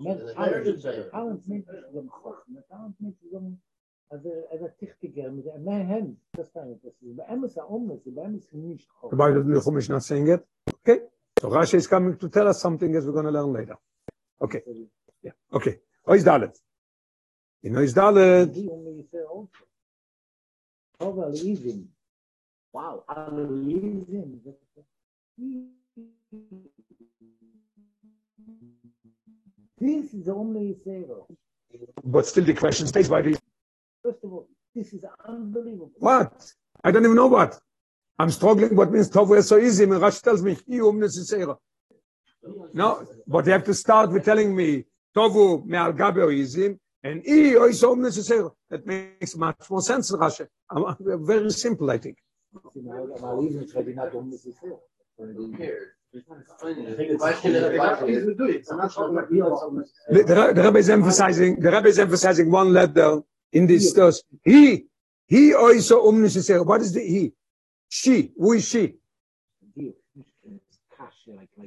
Met 0.00 0.18
The 0.20 0.34
talent, 0.34 0.52
heritage 0.52 0.82
there. 0.82 1.10
talent 1.10 1.48
means 1.48 1.64
zum 1.92 2.08
Chochme, 2.08 2.62
talent 2.70 2.94
means 3.00 3.16
zum, 3.30 3.58
also, 4.10 4.28
wird 4.60 4.78
tichtiger, 4.78 5.30
mit 5.32 5.46
der 5.46 5.58
mein 5.58 5.88
Hand, 5.88 6.18
das 6.34 6.52
kann 6.52 6.70
ich, 6.70 6.80
das 6.82 6.92
ist, 7.02 7.16
bei 7.16 7.26
ihm 7.34 7.44
ist 7.44 7.58
umnes, 7.58 8.00
bei 8.04 8.22
ihm 8.22 8.34
ist 8.36 8.52
nicht 8.54 8.88
Chochme. 9.00 9.18
Why 9.18 9.32
doesn't 9.32 9.54
the 9.54 9.60
Chumash 9.60 9.88
not 9.88 10.02
saying 10.02 10.28
it? 10.28 10.44
Okay, 10.82 11.00
so 11.40 11.48
Rashi 11.48 11.74
is 11.74 11.88
coming 11.88 12.16
to 12.18 12.28
tell 12.28 12.46
us 12.46 12.60
something 12.60 12.94
as 12.94 13.06
we're 13.06 13.12
going 13.12 13.26
to 13.26 13.32
learn 13.32 13.52
later. 13.52 13.76
Okay, 14.40 14.62
yeah, 15.22 15.32
okay. 15.52 15.80
Ois 16.08 16.22
Dalet. 16.24 16.52
In 17.62 17.74
Ois 17.76 17.92
Dalet, 17.92 18.46
Die 18.46 18.68
only 18.70 19.04
say 19.12 19.22
also. 19.30 19.50
Over 21.00 21.28
leasing. 21.28 21.88
Wow, 22.72 23.04
over 23.08 23.46
leasing. 23.50 24.40
This 29.80 30.12
is 30.14 30.28
only 30.28 30.76
zero. 30.82 31.26
but 32.04 32.26
still 32.26 32.44
the 32.44 32.54
question 32.54 32.86
stays 32.86 33.08
by 33.08 33.22
the, 33.22 33.38
First 34.02 34.18
of 34.24 34.32
all, 34.32 34.48
this 34.74 34.92
is 34.92 35.04
unbelievable. 35.26 35.92
what? 35.98 36.52
I 36.82 36.90
don't 36.90 37.04
even 37.04 37.16
know 37.16 37.26
what. 37.26 37.58
I'm 38.18 38.30
struggling 38.30 38.74
what 38.74 38.90
means 38.90 39.08
Tovu 39.10 39.36
is 39.38 39.46
so 39.48 39.58
easy. 39.58 39.84
And 39.84 39.92
Rashi 39.92 40.22
tells 40.22 40.42
me, 40.42 40.56
"He 40.66 40.78
umnes 40.78 41.16
yisera." 41.18 41.56
No, 42.72 43.06
but 43.26 43.46
you 43.46 43.52
have 43.52 43.64
to 43.64 43.74
start 43.74 44.10
with 44.10 44.24
telling 44.24 44.54
me 44.56 44.84
Tovu 45.16 45.64
me'al 45.66 45.92
gabe 45.92 46.16
oizim, 46.16 46.78
and 47.02 47.26
E 47.26 47.52
is 47.52 47.82
all 47.84 47.96
necessary. 47.96 48.48
That 48.70 48.86
makes 48.86 49.36
much 49.36 49.70
more 49.70 49.82
sense, 49.82 50.12
Rashi. 50.12 50.46
Very 51.00 51.50
simple, 51.50 51.90
I 51.90 51.98
think. 51.98 52.18
The, 60.10 60.22
the, 60.26 60.52
the 60.54 60.78
is 60.78 60.90
emphasizing. 60.90 61.60
The 61.60 61.70
rabbi 61.70 61.88
is 61.88 61.98
emphasizing 61.98 62.50
one 62.50 62.72
letter 62.72 63.20
in 63.52 63.66
this 63.66 63.92
verse. 63.92 64.22
He, 64.44 64.86
he 65.26 65.54
also 65.54 66.08
unnecessary. 66.08 66.60
Um 66.60 66.66
what 66.66 66.80
is 66.80 66.92
the 66.92 67.00
he? 67.00 67.32
She. 67.88 68.32
Who 68.36 68.52
is 68.52 68.66
she? 68.66 68.94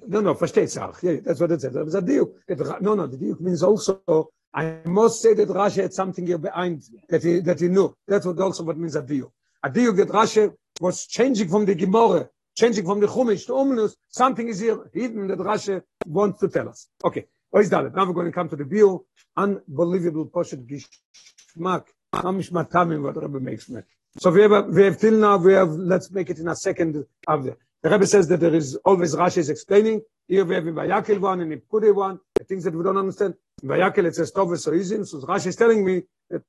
No, 0.07 0.21
no, 0.21 0.33
versteht 0.35 0.77
auch. 0.77 1.01
Yeah, 1.01 1.19
that's 1.23 1.39
what 1.39 1.51
it 1.51 1.61
says. 1.61 1.75
It's 1.75 1.95
a. 1.95 2.77
No, 2.81 2.95
no, 2.95 3.07
the 3.07 3.35
means 3.39 3.63
also, 3.63 4.29
I 4.53 4.79
must 4.85 5.21
say 5.21 5.33
that 5.33 5.47
Rashi 5.49 5.83
had 5.83 5.93
something 5.93 6.25
here 6.25 6.37
behind 6.37 6.83
that 7.09 7.23
he, 7.23 7.39
that 7.41 7.59
he 7.59 7.67
knew. 7.67 7.95
That's 8.07 8.25
what 8.25 8.39
also 8.39 8.63
what 8.63 8.77
means 8.77 8.95
a 8.95 9.01
diuk. 9.01 9.31
A 9.63 9.69
diuk 9.69 9.97
that 9.97 10.09
Rashi 10.09 10.51
was 10.79 11.05
changing 11.05 11.47
from 11.47 11.65
the 11.65 11.75
Gemara, 11.75 12.29
changing 12.57 12.85
from 12.85 12.99
the 12.99 13.07
Chumash 13.07 13.45
to 13.47 13.53
Omnus. 13.53 13.95
Something 14.09 14.47
is 14.47 14.59
here 14.59 14.89
hidden 14.93 15.27
that 15.27 15.37
Rashi 15.37 15.81
wants 16.05 16.39
to 16.39 16.47
tell 16.49 16.69
us. 16.69 16.89
Okay, 17.03 17.25
what 17.49 17.61
is 17.61 17.69
that? 17.69 17.93
Now 17.93 18.05
we're 18.05 18.13
going 18.13 18.27
to 18.27 18.31
come 18.31 18.49
to 18.49 18.55
the 18.55 18.65
view. 18.65 19.05
Unbelievable 19.37 20.27
Poshet 20.27 20.65
Gishmak. 20.67 21.85
Mamish 22.13 22.51
Matamim, 22.51 23.03
what 23.03 23.15
Rebbe 23.15 23.39
makes 23.39 23.69
me. 23.69 23.81
So 24.19 24.31
we 24.31 24.41
have, 24.41 24.67
we 24.67 24.83
have 24.83 24.99
till 24.99 25.13
now, 25.13 25.37
we 25.37 25.53
have, 25.53 25.69
let's 25.69 26.11
make 26.11 26.29
it 26.29 26.39
in 26.39 26.49
a 26.49 26.55
second 26.55 27.05
of 27.27 27.45
the, 27.83 27.89
Rebbe 27.89 28.05
says 28.05 28.27
that 28.27 28.39
there 28.39 28.53
is 28.53 28.75
always 28.85 29.15
Rashi 29.15 29.37
is 29.37 29.49
explaining. 29.49 30.01
Here 30.27 30.45
we 30.45 30.55
have 30.55 30.67
in 30.67 30.75
Vayakel 30.75 31.19
one 31.19 31.41
and 31.41 31.51
in 31.51 31.61
Pkude 31.61 31.93
one, 31.93 32.19
the 32.35 32.43
things 32.43 32.63
that 32.63 32.75
we 32.75 32.83
don't 32.83 32.97
understand. 32.97 33.33
In 33.63 33.69
Vayakel 33.69 34.05
it 34.05 34.15
says 34.15 34.31
Tov 34.31 34.57
so. 34.57 35.03
So 35.03 35.25
Rashi 35.25 35.47
is 35.47 35.55
telling 35.55 35.83
me, 35.85 36.03
that, 36.29 36.43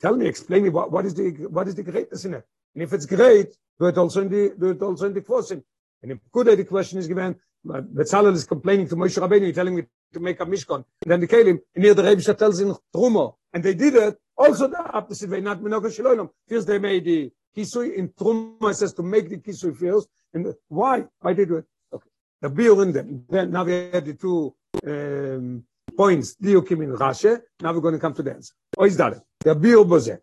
tell 0.00 0.16
me, 0.16 0.26
explain 0.26 0.62
me 0.62 0.68
what, 0.68 0.90
what 0.90 1.04
is 1.04 1.14
the 1.14 1.30
what 1.48 1.68
is 1.68 1.74
the 1.74 1.82
greatness 1.82 2.24
in 2.24 2.34
it. 2.34 2.46
And 2.74 2.82
if 2.82 2.92
it's 2.92 3.06
great, 3.06 3.56
do 3.78 3.86
it 3.86 3.98
also 3.98 4.22
in 4.22 4.28
the 4.28 4.54
do 4.58 4.70
it 4.70 4.82
also 4.82 5.06
in 5.06 5.14
the 5.14 5.22
Kvosim. 5.22 5.62
And 6.02 6.12
in 6.12 6.20
Pkude 6.32 6.56
the 6.56 6.64
question 6.64 6.98
is 6.98 7.08
given, 7.08 7.36
but 7.64 7.92
Betzalel 7.94 8.34
is 8.34 8.44
complaining 8.44 8.88
to 8.88 8.96
Moshe 8.96 9.18
Rabbeinu, 9.20 9.52
telling 9.54 9.74
me 9.74 9.82
to 10.12 10.20
make 10.20 10.40
a 10.40 10.46
Mishkan. 10.46 10.84
And 11.02 11.10
then 11.10 11.20
the 11.20 11.26
Kalim, 11.26 11.58
and 11.74 11.84
here 11.84 11.94
the 11.94 12.04
Rebbe 12.04 12.22
tells 12.34 12.60
in 12.60 12.74
Trumo, 12.94 13.34
and 13.52 13.62
they 13.62 13.74
did 13.74 13.94
it. 13.94 14.18
Also 14.38 14.68
the 14.68 14.78
opposite 14.92 15.30
way, 15.30 15.40
not 15.40 15.60
Minoga 15.60 15.88
Shiloilam. 15.88 16.30
First 16.48 16.66
they 16.68 16.78
made 16.78 17.04
the 17.04 17.32
Kisui 17.56 17.94
in 17.94 18.08
Trumo, 18.10 18.70
it 18.70 18.74
says 18.74 18.92
to 18.94 19.02
make 19.02 19.28
the 19.28 19.38
Kisui 19.38 19.76
first. 19.76 20.08
And 20.34 20.54
why? 20.68 21.04
Why 21.20 21.32
did 21.32 21.50
it? 21.50 21.64
Okay. 21.92 22.10
The 22.42 22.50
beer 22.50 22.82
in 22.82 22.92
them. 22.92 23.24
Then 23.28 23.50
now 23.50 23.64
we 23.64 23.72
had 23.72 24.04
the 24.04 24.14
two 24.14 24.54
um, 24.86 25.64
points, 25.96 26.36
Diukim 26.36 26.82
in 26.82 26.92
Rashi. 26.92 27.40
Now 27.60 27.72
we're 27.72 27.80
going 27.80 27.94
to 27.94 28.00
come 28.00 28.14
to 28.14 28.22
the 28.22 28.34
answer. 28.34 28.54
Ois 28.78 28.96
Dalet. 28.96 29.22
Der 29.42 29.54
Bier 29.54 29.84
Boze. 29.84 30.18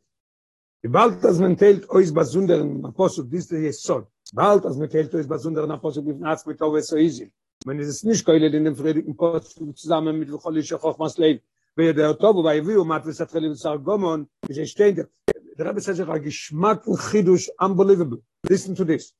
Bald 0.85 1.23
as 1.25 1.39
man 1.39 1.55
teilt 1.55 1.89
ois 1.89 2.11
besonderen 2.11 2.83
Apostel, 2.85 3.23
dies 3.23 3.49
ist 3.49 3.51
Jesod. 3.51 4.05
Bald 4.33 4.65
as 4.65 4.75
man 4.75 4.89
teilt 4.89 5.13
ois 5.15 5.25
besonderen 5.25 5.71
Apostel, 5.71 6.03
mit 6.03 6.19
Naz 6.19 6.45
mit 6.45 6.61
Ove 6.61 6.81
so 6.81 6.97
easy. 6.97 7.31
Es 7.65 7.87
ist 7.87 8.03
nicht 8.03 8.25
keule 8.25 8.47
in 8.47 8.65
dem 8.65 8.75
friedigen 8.75 9.13
Apostel 9.13 9.73
zusammen 9.75 10.19
mit 10.19 10.29
Cholische 10.29 10.77
Chochmas 10.77 11.17
Leib. 11.17 11.41
Wer 11.75 11.93
der 11.93 12.17
Tobo 12.17 12.43
bei 12.43 12.61
wie 12.67 12.75
und 12.75 12.87
mat 12.87 13.05
vesatkhel 13.05 13.45
in 13.45 13.55
Sargomon, 13.55 14.27
ist 14.49 14.69
steht 14.69 15.07
der 15.52 15.52
der 15.58 15.66
Rebbe 15.66 15.80
says 15.80 16.00
a 16.00 16.18
geschmack 16.18 16.86
und 16.86 17.00
chidush 17.00 17.48
unbelievable. 17.58 18.18
Listen 18.48 18.74
to 18.74 18.84
this. 18.84 19.14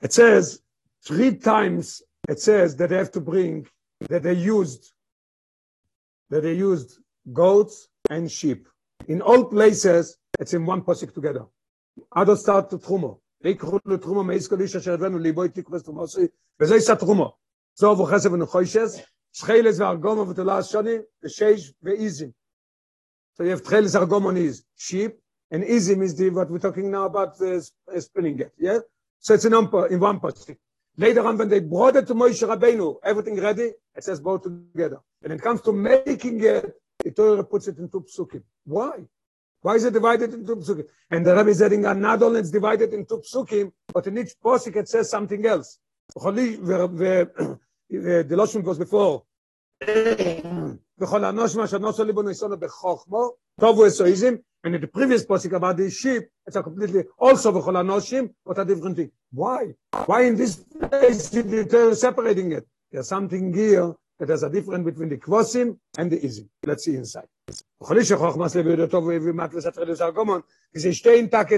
It 0.00 0.12
says 0.12 0.62
three 1.04 1.36
times 1.36 2.02
it 2.28 2.40
says 2.40 2.76
that 2.76 2.88
they 2.90 2.96
have 2.96 3.12
to 3.12 3.20
bring 3.20 3.66
that 4.08 4.22
they 4.22 4.34
used 4.34 4.92
that 6.30 6.42
they 6.42 6.54
used 6.54 6.98
goats 7.32 7.88
and 8.10 8.30
sheep. 8.30 8.68
In 9.06 9.22
all 9.22 9.44
places, 9.44 10.18
it's 10.38 10.54
in 10.54 10.66
one 10.66 10.82
posik 10.82 11.14
together. 11.14 11.46
Other 12.12 12.36
start 12.36 12.70
to 12.70 12.78
trumo. 12.78 13.20
ויקחו 13.40 13.78
לתרומו 13.86 14.24
מאיס 14.24 14.48
כל 14.48 14.60
איש 14.60 14.76
אשר 14.76 14.92
הבאנו 14.92 15.18
ליבוי 15.18 15.48
תקרס 15.48 15.82
תרומוסי, 15.82 16.26
וזה 16.60 16.74
יישא 16.74 16.94
תרומו. 16.94 17.36
זוב 17.74 18.00
וחסב 18.00 18.32
ונוחוישס, 18.32 18.98
שחילס 19.32 19.80
וארגומו 19.80 20.28
ותולה 20.28 20.58
השוני, 20.58 20.96
ושש 21.24 21.72
ואיזים. 21.82 22.30
So 23.34 23.44
you 23.44 23.50
have 23.50 23.62
tchelis 23.62 23.94
argomon 23.94 24.36
is 24.36 24.64
sheep, 24.76 25.12
and 25.52 25.64
izim 25.64 26.02
is 26.02 26.16
the, 26.16 26.30
what 26.30 26.50
we're 26.50 26.58
talking 26.58 26.90
now 26.90 27.04
about 27.06 27.38
the 27.38 27.66
uh, 27.94 28.00
spinning 28.00 28.38
it, 28.38 28.52
yeah? 28.58 28.78
So 29.20 29.34
it's 29.34 29.44
in, 29.44 29.52
one 29.52 29.68
po- 29.68 29.84
in 29.84 29.98
one 30.00 30.20
posik. 30.20 30.56
Later 30.96 31.26
on, 31.26 31.38
when 31.38 31.48
they 31.48 31.60
brought 31.60 31.96
it 31.96 32.06
to 32.08 32.14
Moshe 32.14 32.46
Rabbeinu, 32.46 32.96
everything 33.04 33.40
ready, 33.40 33.72
it 33.94 34.04
says 34.04 34.20
both 34.20 34.42
together. 34.42 34.98
And 35.22 35.32
it 35.32 35.40
comes 35.40 35.60
to 35.62 35.72
making 35.72 36.42
it, 36.42 36.74
the 37.04 37.10
Torah 37.12 37.44
puts 37.44 37.68
it 37.68 37.78
into 37.78 38.00
psukim. 38.00 38.42
Why? 38.64 39.04
Why 39.60 39.74
is 39.76 39.84
it 39.84 39.92
divided 39.92 40.34
into 40.34 40.56
psukim? 40.56 40.84
And 41.10 41.24
the 41.24 41.36
Rebbe 41.36 41.50
is 41.50 41.58
saying, 41.58 41.86
uh, 41.86 41.94
not 41.94 42.22
only 42.22 42.40
it's 42.40 42.50
divided 42.50 42.92
into 42.92 43.18
psukim, 43.18 43.72
but 43.92 44.06
in 44.06 44.18
each 44.18 44.34
posik 44.44 44.76
it 44.76 44.88
says 44.88 45.08
something 45.08 45.44
else. 45.46 45.78
וחולי- 46.16 46.58
ו- 46.60 46.88
ו- 46.88 47.58
the 47.90 48.34
Lashon 48.36 48.62
goes 48.64 48.78
before. 48.78 49.22
וכל 50.98 51.24
אנוש 51.24 51.56
מה 51.56 51.66
שנוסו 51.66 52.04
ליבו 52.04 52.22
ניסונו 52.22 52.56
בחוכמו, 52.58 53.30
טובו 53.60 53.86
אסואיזם, 53.86 54.34
and 54.63 54.75
in 54.75 54.81
the 54.81 54.87
previous 54.87 55.25
posik 55.25 55.53
about 55.53 55.77
the 55.77 55.89
sheep, 55.89 56.23
it's 56.45 56.55
a 56.55 56.63
completely 56.63 57.03
also 57.17 57.51
v'chol 57.51 57.75
anoshim, 57.75 58.33
but 58.45 58.57
a 58.59 58.65
different 58.65 58.95
thing. 58.95 59.11
Why? 59.31 59.73
Why 60.05 60.23
in 60.23 60.37
this 60.37 60.63
place 60.89 61.33
you're 61.33 61.95
separating 61.95 62.53
it? 62.53 62.65
There's 62.91 63.09
something 63.09 63.53
here 63.53 63.93
that 64.19 64.29
has 64.29 64.43
a 64.43 64.49
difference 64.49 64.85
between 64.85 65.09
the 65.09 65.17
kvosim 65.17 65.77
and 65.97 66.11
the 66.11 66.17
izim. 66.19 66.47
Let's 66.65 66.85
see 66.85 66.95
inside. 66.95 67.27
V'chol 67.81 67.97
ish 67.97 68.11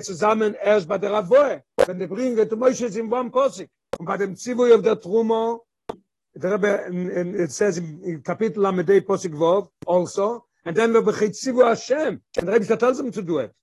zusammen 0.08 0.56
erst 0.66 0.88
Ravoe, 0.88 1.62
to 1.78 2.56
Moshe 2.56 2.98
in 2.98 3.10
one 3.10 3.30
posik. 3.30 3.70
Of 3.98 4.08
Trumo, 4.08 5.60
the 6.34 6.50
Rebbe, 6.50 7.42
it 7.42 7.52
says 7.52 7.78
in 7.78 8.22
Kapitel 8.24 8.64
Posik 9.06 9.34
Vov, 9.34 9.70
also, 9.86 10.45
and 10.66 10.76
then 10.76 10.94
we 10.94 11.00
bechit 11.00 11.32
Tzivu 11.32 11.68
Hashem, 11.68 12.22
and 12.38 12.48
Rebbe 12.48 12.78
tells 12.78 12.98
them 12.98 13.12
to 13.12 13.22
do 13.22 13.38
it. 13.40 13.54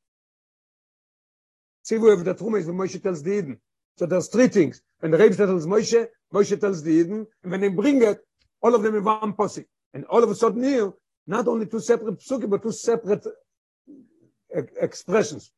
Tzivu 1.85 2.13
of 2.13 2.25
the 2.25 2.35
Truma 2.35 2.61
is 2.61 2.67
when 2.67 2.77
Moshe 2.77 3.03
tells 3.03 3.23
the 3.23 3.33
Eden. 3.33 3.61
So 3.99 4.07
there's 4.07 4.29
three 4.29 4.49
things. 4.49 4.81
The 5.01 5.09
Rebbe 5.09 5.35
tells 5.35 5.67
Moshe, 5.67 6.07
Moshe 6.33 6.61
tells 6.61 6.83
the 6.83 6.93
Eden, 6.93 7.27
and 7.43 7.51
when 7.51 7.61
they 7.61 7.69
bring 7.69 8.03
it, 8.03 8.19
all 8.63 8.75
of 8.75 8.83
them 8.83 8.95
in 8.95 9.05
one 9.05 9.33
Posik. 9.33 9.67
And 9.93 10.05
all 10.07 10.23
of 10.23 10.31
a 10.31 10.35
sudden 10.35 10.63
here, 10.63 10.93
not 11.27 11.49
only 11.49 11.67
two 11.67 11.81
separate 11.81 12.21
Psukim, 12.21 12.51
but 12.51 12.63
two 12.63 12.73
separate 12.73 13.27
uh, 13.27 14.63
expressions. 14.81 15.51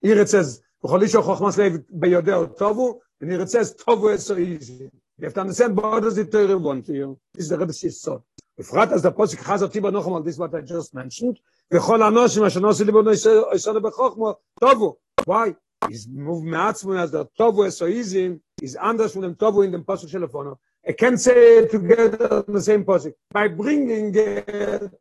Here 0.00 0.20
it 0.20 0.28
says, 0.28 0.62
"V'chol 0.82 1.02
ish 1.02 1.12
chochmas 1.12 1.58
lev 1.58 1.84
beyodeo 1.94 2.56
tovu," 2.56 3.00
and 3.20 3.32
it 3.32 3.50
says, 3.50 3.74
"Tovu 3.74 4.14
is 4.14 4.24
so 4.24 4.36
easy." 4.36 4.90
You 5.18 5.24
have 5.24 5.34
to 5.34 5.40
understand 5.40 5.76
what 5.76 6.00
does 6.00 6.16
the 6.16 6.24
Torah 6.24 6.58
want 6.58 6.86
here. 6.86 7.14
This 7.34 7.44
is 7.44 7.50
the 7.50 7.58
Rebbe's 7.58 7.82
Yisod. 7.82 8.22
בפרט 8.59 8.91
as 8.91 9.01
the 9.03 9.11
Posik 9.11 9.39
Chazar 9.43 9.71
Tiba 9.71 9.91
noch 9.91 10.05
einmal, 10.05 10.23
this 10.23 10.35
is 10.35 10.39
what 10.39 10.53
I 10.55 10.61
just 10.61 10.93
mentioned. 10.93 11.39
וכל 11.71 12.03
אנושים 12.03 12.43
אשר 12.43 12.59
נוסי 12.59 12.83
ליבו 12.83 13.01
יסוד 13.55 13.83
בחוכמו, 13.83 14.35
טובו. 14.59 14.97
Why? 15.27 15.53
He's 15.85 16.07
moved 16.07 16.45
מעצמו 16.45 16.93
as 17.03 17.11
the 17.11 17.25
טובו 17.37 17.65
esoizim 17.65 18.39
is 18.61 18.75
anders 18.75 19.13
from 19.13 19.21
the 19.21 19.33
טובו 19.37 19.63
in 19.63 19.71
the 19.71 19.79
Posik 19.79 20.07
של 20.07 20.23
לפונו. 20.23 20.55
I 20.87 20.93
can't 20.93 21.19
say 21.19 21.59
it 21.59 21.71
together 21.71 22.45
in 22.47 22.53
the 22.53 22.61
same 22.61 22.85
Posik. 22.85 23.13
By 23.33 23.47
bringing 23.49 24.15
it, 24.15 24.91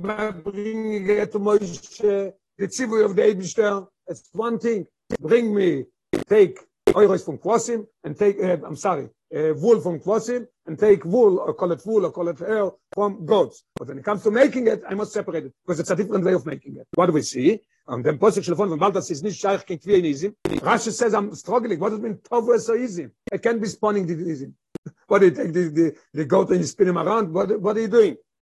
by 0.00 0.30
bringing 0.30 1.08
it 1.08 1.30
to 1.32 1.38
Moshe, 1.38 2.32
the 2.58 2.66
tzivui 2.66 3.04
of 3.04 3.14
the 3.14 3.22
Eibishter, 3.22 3.86
it's 4.08 4.30
one 4.32 4.58
thing. 4.58 4.86
Bring 5.20 5.54
me, 5.54 5.84
take 6.26 6.58
oiros 6.88 7.24
from 7.24 7.38
Kvosim, 7.38 7.86
and 8.04 8.18
take, 8.18 8.42
uh, 8.42 8.56
I'm 8.66 8.76
sorry, 8.76 9.08
uh, 9.36 9.52
wool 9.54 9.80
from 9.80 10.00
Kvosim, 10.00 10.46
and 10.67 10.77
take 10.77 11.03
wool, 11.05 11.39
or 11.39 11.53
call 11.53 11.71
it 11.71 11.81
wool, 11.85 12.05
or 12.05 12.11
call 12.11 12.27
it 12.27 12.39
hair, 12.39 12.69
from 12.93 13.25
goats. 13.25 13.63
But 13.75 13.87
when 13.87 13.99
it 13.99 14.05
comes 14.05 14.23
to 14.23 14.31
making 14.31 14.67
it, 14.67 14.83
I 14.87 14.93
must 14.93 15.13
separate 15.13 15.45
it, 15.45 15.53
because 15.65 15.79
it's 15.79 15.89
a 15.89 15.95
different 15.95 16.25
way 16.25 16.33
of 16.33 16.45
making 16.45 16.75
it. 16.77 16.87
What 16.93 17.07
do 17.07 17.13
we 17.13 17.21
see? 17.21 17.61
Um, 17.87 18.03
the 18.03 18.13
Posik 18.13 18.43
Shalfon, 18.43 18.69
when 18.69 18.79
Baltas 18.79 19.09
is 19.09 19.23
nicht 19.23 19.39
shaykh 19.39 19.65
king 19.65 19.79
Izim, 19.79 20.35
Rashi 20.45 20.91
says, 20.91 21.13
I'm 21.13 21.33
struggling. 21.33 21.79
What 21.79 21.89
does 21.89 21.99
it 21.99 22.03
mean, 22.03 22.15
Tovu 22.15 22.59
so 22.59 22.75
easy? 22.75 23.07
It 23.31 23.41
can't 23.41 23.61
be 23.61 23.67
spawning 23.67 24.05
the 24.05 24.15
Izim. 24.15 24.53
What 25.07 25.19
do 25.19 25.25
you 25.25 25.31
take 25.31 25.53
the, 25.53 25.69
the, 25.69 25.95
the 26.13 26.25
goat 26.25 26.49
and 26.49 26.59
you 26.59 26.65
spin 26.65 26.89
him 26.89 26.97
around? 26.97 27.33
What, 27.33 27.59
what 27.61 27.77
are 27.77 27.81
you 27.81 27.87
doing? 27.87 28.17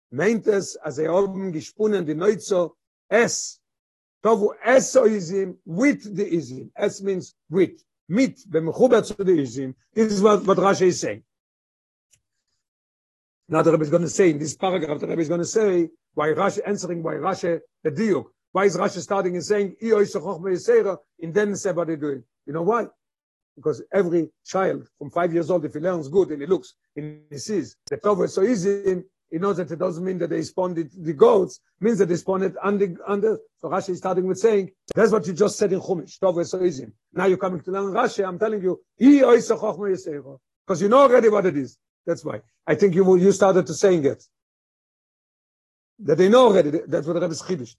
meint 0.10 0.48
es, 0.48 0.76
als 0.78 0.98
er 0.98 1.14
oben 1.14 1.52
gesponnen, 1.52 2.06
die 2.06 2.16
Neuzo, 2.16 2.78
es, 3.10 3.62
tovu 4.22 4.54
es 4.64 4.92
so 4.92 5.06
izim, 5.06 5.60
with 5.66 6.04
the 6.16 6.26
izim. 6.26 6.72
Es 6.76 7.02
means 7.02 7.36
with, 7.50 7.84
mit, 8.08 8.40
bemechuber 8.50 9.04
zu 9.04 9.16
the 9.16 9.32
izim. 9.42 9.76
This 9.94 10.14
is 10.14 10.22
what, 10.22 10.46
what 10.46 10.58
Rashi 10.58 10.88
is 10.88 11.00
saying. 11.00 11.24
Now 13.50 13.62
the 13.62 13.72
Rebbe 13.72 13.84
is 13.84 13.90
going 13.90 14.04
to 14.04 14.10
say, 14.10 14.30
in 14.32 14.40
this 14.40 14.56
paragraph, 14.56 15.00
the 15.00 15.08
Rebbe 15.08 15.22
is 15.22 15.30
going 15.30 15.42
to 15.42 15.46
say, 15.46 15.90
why 16.14 16.30
Rashi, 16.30 16.60
answering 16.66 17.02
why 17.04 17.14
Rashi, 17.14 17.60
the 17.84 17.92
diuk. 17.92 18.26
Why 18.52 18.66
is 18.66 18.76
Rashi 18.76 19.00
starting 19.00 19.36
and 19.36 19.44
saying, 19.44 19.76
and 19.82 21.34
then 21.34 21.56
say 21.56 21.72
what 21.72 21.88
they're 21.88 21.98
doing. 21.98 22.24
You 22.46 22.54
know 22.54 22.64
why? 22.64 22.88
because 23.58 23.82
every 23.92 24.30
child 24.46 24.88
from 24.98 25.10
five 25.10 25.34
years 25.34 25.50
old, 25.50 25.66
if 25.66 25.74
he 25.74 25.80
learns 25.80 26.08
good 26.08 26.30
and 26.30 26.40
he 26.40 26.48
looks 26.48 26.76
and 26.96 27.20
he 27.30 27.38
sees 27.38 27.76
the 27.88 28.22
is 28.22 28.34
so 28.34 28.44
easy, 28.44 29.04
he 29.30 29.38
knows 29.40 29.58
that 29.58 29.70
it 29.70 29.80
doesn't 29.80 30.06
mean 30.06 30.20
that 30.20 30.30
they 30.30 30.42
spawned 30.44 30.78
the 30.78 31.14
goats, 31.14 31.60
means 31.82 31.98
that 31.98 32.06
they 32.06 32.16
spawned 32.16 32.44
it 32.44 32.56
under, 32.64 32.96
under. 33.06 33.38
So 33.58 33.68
Rashi 33.68 33.90
is 33.90 33.98
starting 33.98 34.26
with 34.26 34.38
saying, 34.38 34.72
that's 34.96 35.12
what 35.12 35.28
you 35.28 35.34
just 35.34 35.58
said 35.58 35.74
in 35.74 35.82
Chumash, 35.82 36.18
Tov 36.20 36.64
easy. 36.64 36.86
Now 37.12 37.26
you're 37.26 37.38
coming 37.38 37.60
to 37.62 37.72
learn 37.72 37.92
Rashi, 37.94 38.26
I'm 38.26 38.40
telling 38.40 38.62
you. 38.62 38.80
Because 40.68 40.82
you 40.82 40.88
know 40.88 41.00
already 41.00 41.30
what 41.30 41.46
it 41.46 41.58
is. 41.58 41.78
That's 42.08 42.24
why. 42.24 42.42
I 42.66 42.76
think 42.76 42.96
you 42.96 43.04
you 43.18 43.32
started 43.34 43.68
to 43.68 43.74
saying 43.74 44.06
it. 44.06 44.24
That 46.00 46.18
they 46.18 46.30
know 46.30 46.46
already, 46.48 46.72
that's 46.88 47.06
what 47.06 47.14
the 47.14 47.22
Rebbe 47.22 47.34
is 47.34 47.42
Chiddush. 47.42 47.76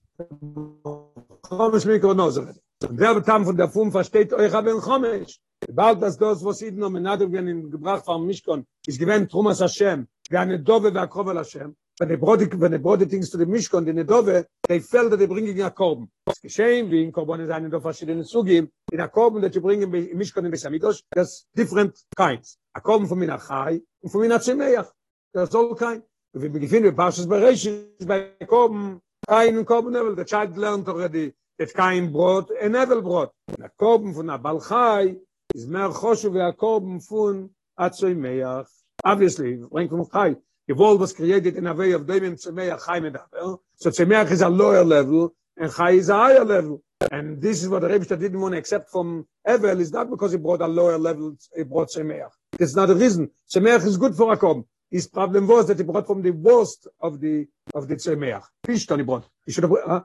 Chumash 1.47 1.85
Mikro 1.89 2.15
knows 2.15 2.37
already. 2.37 2.59
Der 2.81 3.13
Betam 3.15 3.43
von 3.43 3.57
der 3.57 3.69
Fum 3.69 3.91
versteht 3.91 4.31
euch 4.33 4.53
aber 4.53 4.71
in. 4.71 5.39
Bald 5.73 6.01
das 6.01 6.17
das, 6.17 6.43
was 6.45 6.61
Iden 6.61 6.83
und 6.83 6.93
Menadel 6.93 7.31
werden 7.31 7.71
gebracht 7.71 8.05
vom 8.05 8.25
Mishkon, 8.25 8.65
ist 8.85 8.99
gewähnt 8.99 9.31
Trumas 9.31 9.59
Hashem, 9.59 10.07
wie 10.29 10.37
eine 10.37 10.59
Dove 10.59 10.91
Hashem. 11.37 11.75
When 11.99 12.07
they 12.07 12.15
brought 12.15 12.41
it, 12.41 12.55
when 12.55 12.71
they 12.71 12.77
brought 12.77 12.99
the 12.99 13.07
things 13.07 13.29
to 13.31 13.35
the 13.35 13.45
Mishkan, 13.45 13.83
the 13.85 13.91
Nedove, 13.91 14.45
they 14.69 14.79
felt 14.79 15.09
that 15.09 15.17
they 15.17 15.25
bring 15.25 15.49
in 15.49 15.59
a 15.59 15.69
korban. 15.69 16.07
Es 16.25 16.39
geschehen, 16.39 16.89
wie 16.89 17.03
in 17.03 17.11
Korban 17.11 17.41
eine 17.51 17.69
der 17.69 17.81
verschiedenen 17.81 18.23
Zugim, 18.23 18.69
in 18.89 19.01
a 19.01 19.09
korban 19.09 19.41
that 19.41 19.53
you 19.53 19.59
bring 19.59 19.81
in 19.81 19.93
in 19.93 20.17
Mishkan 20.17 20.45
in 20.45 20.51
Besamidosh, 20.51 21.03
there's 21.13 21.45
different 21.53 21.99
kinds. 22.15 22.57
A 22.73 22.79
korban 22.79 23.05
von 23.05 23.19
Mina 23.19 23.37
Chai 23.37 23.81
und 24.01 24.09
von 24.09 24.21
Mina 24.21 24.39
Tzemeach. 24.39 24.87
There's 25.33 25.53
all 25.53 25.75
kind. 25.75 26.01
We 26.33 26.47
begin 26.47 26.83
with 26.83 26.95
Parshas 26.95 27.27
Bereshit, 27.27 28.07
by 28.07 28.29
korban, 28.45 29.01
und 29.27 29.65
korban 29.65 29.91
Nevel, 29.91 30.15
the 30.15 30.23
child 30.23 30.57
learned 30.57 30.87
already 30.87 31.33
that 31.57 31.73
Kain 31.73 32.13
brought 32.13 32.49
a 32.51 32.69
Nevel 32.69 33.03
brought. 33.03 33.33
A 33.61 33.69
korban 33.77 34.13
von 34.13 34.29
a 34.29 34.39
Balchai 34.39 35.17
is 35.53 35.67
mehr 35.67 35.89
Choshev 35.89 36.33
a 36.47 36.53
korban 36.53 37.05
von 37.05 37.49
a 37.77 37.89
Tzemeach. 37.89 38.67
Obviously, 39.03 39.55
when 39.55 39.89
from 39.89 40.09
Chai, 40.09 40.37
the 40.69 40.75
world 40.75 40.99
was 40.99 41.13
created 41.13 41.55
in 41.55 41.65
a 41.65 41.73
way 41.73 41.93
of 41.93 42.05
David 42.05 42.33
Tzemeach 42.35 42.85
Chai 42.85 42.99
Medaber. 42.99 43.57
So 43.77 43.89
Tzemeach 43.89 44.29
is 44.29 44.41
a 44.41 44.49
lower 44.49 44.85
level 44.85 45.33
and 45.57 45.73
Chai 45.73 45.93
is 45.93 46.09
a 46.09 46.13
higher 46.13 46.45
level. 46.45 46.83
And 47.11 47.41
this 47.41 47.63
is 47.63 47.69
what 47.69 47.81
the 47.81 47.89
Rebbe 47.89 48.05
didn't 48.05 48.39
want 48.39 48.53
to 48.53 48.59
accept 48.59 48.91
from 48.91 49.25
Evel 49.47 49.79
is 49.79 49.91
not 49.91 50.11
because 50.11 50.31
he 50.31 50.37
brought 50.37 50.61
a 50.61 50.67
lower 50.67 50.99
level, 50.99 51.35
he 51.57 51.63
brought 51.63 51.89
Tzemeach. 51.89 52.29
That's 52.51 52.75
not 52.75 52.85
the 52.85 52.93
reason. 52.95 53.31
Tzemeach 53.51 53.83
is 53.83 53.97
good 53.97 54.13
for 54.13 54.31
a 54.31 54.37
korban. 54.37 54.63
His 54.91 55.07
problem 55.07 55.47
was 55.47 55.65
that 55.69 55.77
he 55.79 55.83
brought 55.83 56.05
from 56.05 56.21
the 56.21 56.29
worst 56.31 56.87
of 57.01 57.19
the 57.19 57.47
of 57.73 57.87
the 57.87 57.95
Tzemeach. 57.95 58.43
Pishton 58.63 58.97
he 58.97 59.03
brought. 59.03 59.25
He 59.47 59.51
should 59.51 59.63
have 59.63 59.73
huh? 59.83 60.03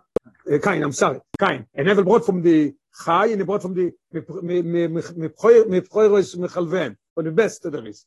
Uh, 0.51 0.59
Kain, 0.65 0.83
I'm 0.83 0.93
sorry. 0.93 1.21
Kain. 1.39 1.67
And 1.75 1.89
Evel 1.89 2.05
brought 2.07 2.25
from 2.25 2.41
the 2.41 2.75
Chai 3.05 3.27
and 3.27 3.41
he 3.43 3.45
brought 3.45 3.61
from 3.61 3.75
the 3.75 3.93
Mepchoiros 4.15 4.97
Mechalven. 6.39 6.97
From 7.15 7.25
the 7.27 7.33
best 7.33 7.63
that 7.65 7.71
there 7.71 7.87
is. 7.87 8.07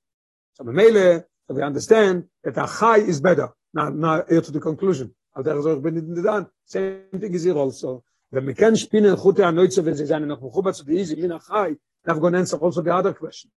So 0.55 0.63
Mele, 0.63 1.23
so 1.47 1.53
we 1.53 1.61
understand 1.61 2.25
that 2.43 2.57
a 2.57 2.67
Chai 2.67 2.97
is 2.97 3.21
better. 3.21 3.49
Now, 3.73 3.89
now 3.89 4.23
here 4.27 4.41
to 4.41 4.51
the 4.51 4.59
conclusion. 4.59 5.13
The 5.35 6.47
Same 6.65 7.01
thing 7.11 7.33
is 7.33 7.43
here 7.43 7.55
also. 7.55 8.03
Chute 8.33 9.45
Anoitze, 9.45 9.85
wenn 9.85 9.95
sie 9.95 10.05
sagen, 10.05 10.27
noch 10.27 10.41
Mechuba 10.41 10.73
zu 10.73 10.83
der 10.83 10.95
Easy, 10.95 11.15
Min 11.15 11.31
Achai, 11.31 11.77
now 12.05 12.19
going 12.19 12.33
to 12.33 12.39
answer 12.39 12.57
also 12.57 12.81
the 12.81 12.93
other 12.93 13.13
question. 13.13 13.49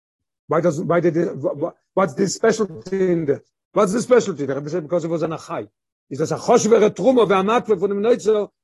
Why 0.49 0.61
does 0.61 0.81
why 0.81 0.99
did 0.99 1.15
it, 1.15 1.29
what's 1.93 2.15
the 2.15 2.27
specialty 2.27 3.11
in 3.11 3.25
that? 3.25 3.43
What's 3.71 3.93
the 3.93 4.01
specialty? 4.01 4.47
The 4.47 4.55
Rebbe 4.55 4.69
said 4.69 4.81
because 4.81 5.05
it 5.05 5.07
was 5.07 5.21
an 5.21 5.29
achai. 5.29 5.69
Is 6.09 6.17
das 6.17 6.31
a 6.31 6.37
choshvere 6.37 6.89
trumo 6.89 7.27
ve'amatve 7.27 7.79
von 7.79 7.89
dem 7.89 8.03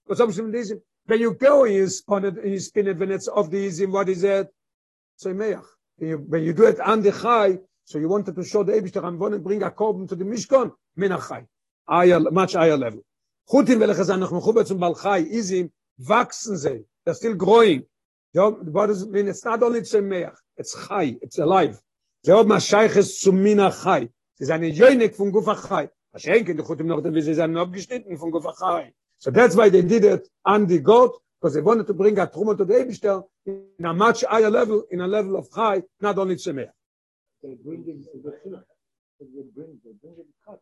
was 0.07 0.19
haben 0.19 0.31
sie 0.31 0.41
mit 0.41 0.55
diesem? 0.55 0.81
When 1.05 1.19
you 1.19 1.35
go 1.35 1.65
and 1.65 1.75
you 1.75 1.87
spin 1.87 2.25
it, 2.25 2.43
you 2.43 2.59
spin 2.59 2.97
when 2.97 3.11
it's 3.11 3.27
off 3.27 3.51
the 3.51 3.57
easy, 3.57 3.85
what 3.85 4.09
is 4.09 4.23
it? 4.23 4.47
So 5.15 5.31
meach. 5.31 5.63
When 5.97 6.43
you 6.43 6.53
do 6.53 6.65
it 6.65 6.79
on 6.79 7.03
the 7.03 7.11
chai, 7.11 7.59
so 7.85 7.99
you 7.99 8.09
wanted 8.09 8.35
to 8.35 8.43
show 8.43 8.63
the 8.63 8.73
Eibishter, 8.73 9.03
I'm 9.03 9.17
going 9.19 9.31
to 9.31 9.39
bring 9.39 9.61
a 9.61 9.69
korban 9.69 10.09
to 10.09 10.15
the 10.15 10.25
Mishkan, 10.25 10.71
min 10.95 11.11
achai. 11.11 11.45
Higher, 11.87 12.19
much 12.19 12.53
higher 12.53 12.75
level. 12.75 13.01
Chutin 13.47 13.79
welche 13.79 14.03
sind 14.03 14.19
noch 14.19 14.31
mechubet 14.31 14.65
zum 14.65 14.79
Balchai, 14.79 15.27
easy, 15.27 15.69
wachsen 15.99 16.57
sie. 16.57 16.83
They're 17.05 17.13
still 17.13 17.35
growing. 17.35 17.85
Ja, 18.33 18.49
what 18.49 18.87
does 18.87 19.03
it 19.03 19.11
mean? 19.11 19.27
It's 19.27 19.45
not 19.45 19.61
only 19.61 19.81
Tzemeach, 19.81 20.35
it's 20.57 20.87
Chai, 20.87 21.15
it's 21.21 21.37
alive. 21.37 21.79
זה 22.23 22.33
עוד 22.33 22.47
מהשייכס 22.47 23.23
zu 23.23 23.31
min 23.31 23.59
החי. 23.59 24.07
זה 24.39 24.55
eine 24.55 24.71
Jönik 24.71 25.15
von 25.15 25.31
Guf 25.31 25.47
החי. 25.47 25.87
Verschenken, 26.11 26.57
die 26.57 26.63
Chutim 26.63 26.87
noch, 26.87 27.03
wie 27.03 27.21
sie 27.21 27.35
sind 27.35 27.55
abgeschnitten 27.55 28.17
von 28.17 28.31
Guf 28.31 28.47
החי. 28.47 28.91
So 29.19 29.29
that's 29.29 29.55
why 29.55 29.69
they 29.69 29.83
did 29.83 30.03
it 30.03 30.27
on 30.43 30.65
the 30.65 30.79
goat, 30.79 31.21
because 31.39 31.53
they 31.53 31.61
wanted 31.61 31.85
to 31.85 31.93
bring 31.93 32.17
a 32.17 32.25
Truma 32.25 32.57
to 32.57 32.65
the 32.65 32.73
Eibishter 32.73 33.23
in 33.45 33.85
a 33.85 33.93
much 33.93 34.23
higher 34.23 34.49
level, 34.49 34.85
in 34.89 35.01
a 35.01 35.07
level 35.07 35.35
of 35.35 35.47
Chai, 35.51 35.83
not 36.01 36.17
only 36.17 36.35
Tzemeach. 36.35 36.71
They 37.45 37.53
bring 37.63 37.83
it 37.87 38.03
to 38.11 38.17
the 38.23 38.31
chiluk. 38.31 38.63
They 39.19 39.25
bring, 39.55 39.77
they 39.85 39.91
bring 40.01 40.15
it 40.17 40.25
cut. 40.45 40.59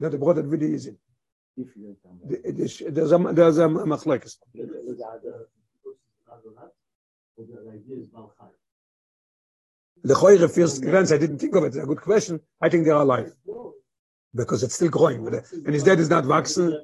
That 0.00 0.12
they 0.12 0.16
brought 0.16 0.38
it 0.38 0.46
really 0.46 0.74
easy. 0.74 0.96
If 1.56 1.68
you. 1.76 1.96
The- 2.26 2.90
There's 2.90 3.12
a, 3.12 3.18
there's 3.18 3.58
a 3.58 3.66
machlekes. 3.68 4.36
The 10.02 10.14
Choyre 10.14 10.50
first 10.54 10.82
glance, 10.82 11.12
I 11.12 11.18
didn't 11.18 11.38
think 11.38 11.54
of 11.54 11.64
it. 11.64 11.68
It's 11.68 11.76
a 11.76 11.86
good 11.86 12.00
question. 12.00 12.40
I 12.60 12.68
think 12.68 12.84
they're 12.86 12.94
alive. 12.94 13.32
Because 14.34 14.62
it's 14.62 14.74
still 14.74 14.88
growing. 14.88 15.26
Uh, 15.28 15.40
And 15.66 15.74
his 15.74 15.84
dead 15.84 16.00
is 16.00 16.08
not 16.10 16.26
waxen. 16.26 16.82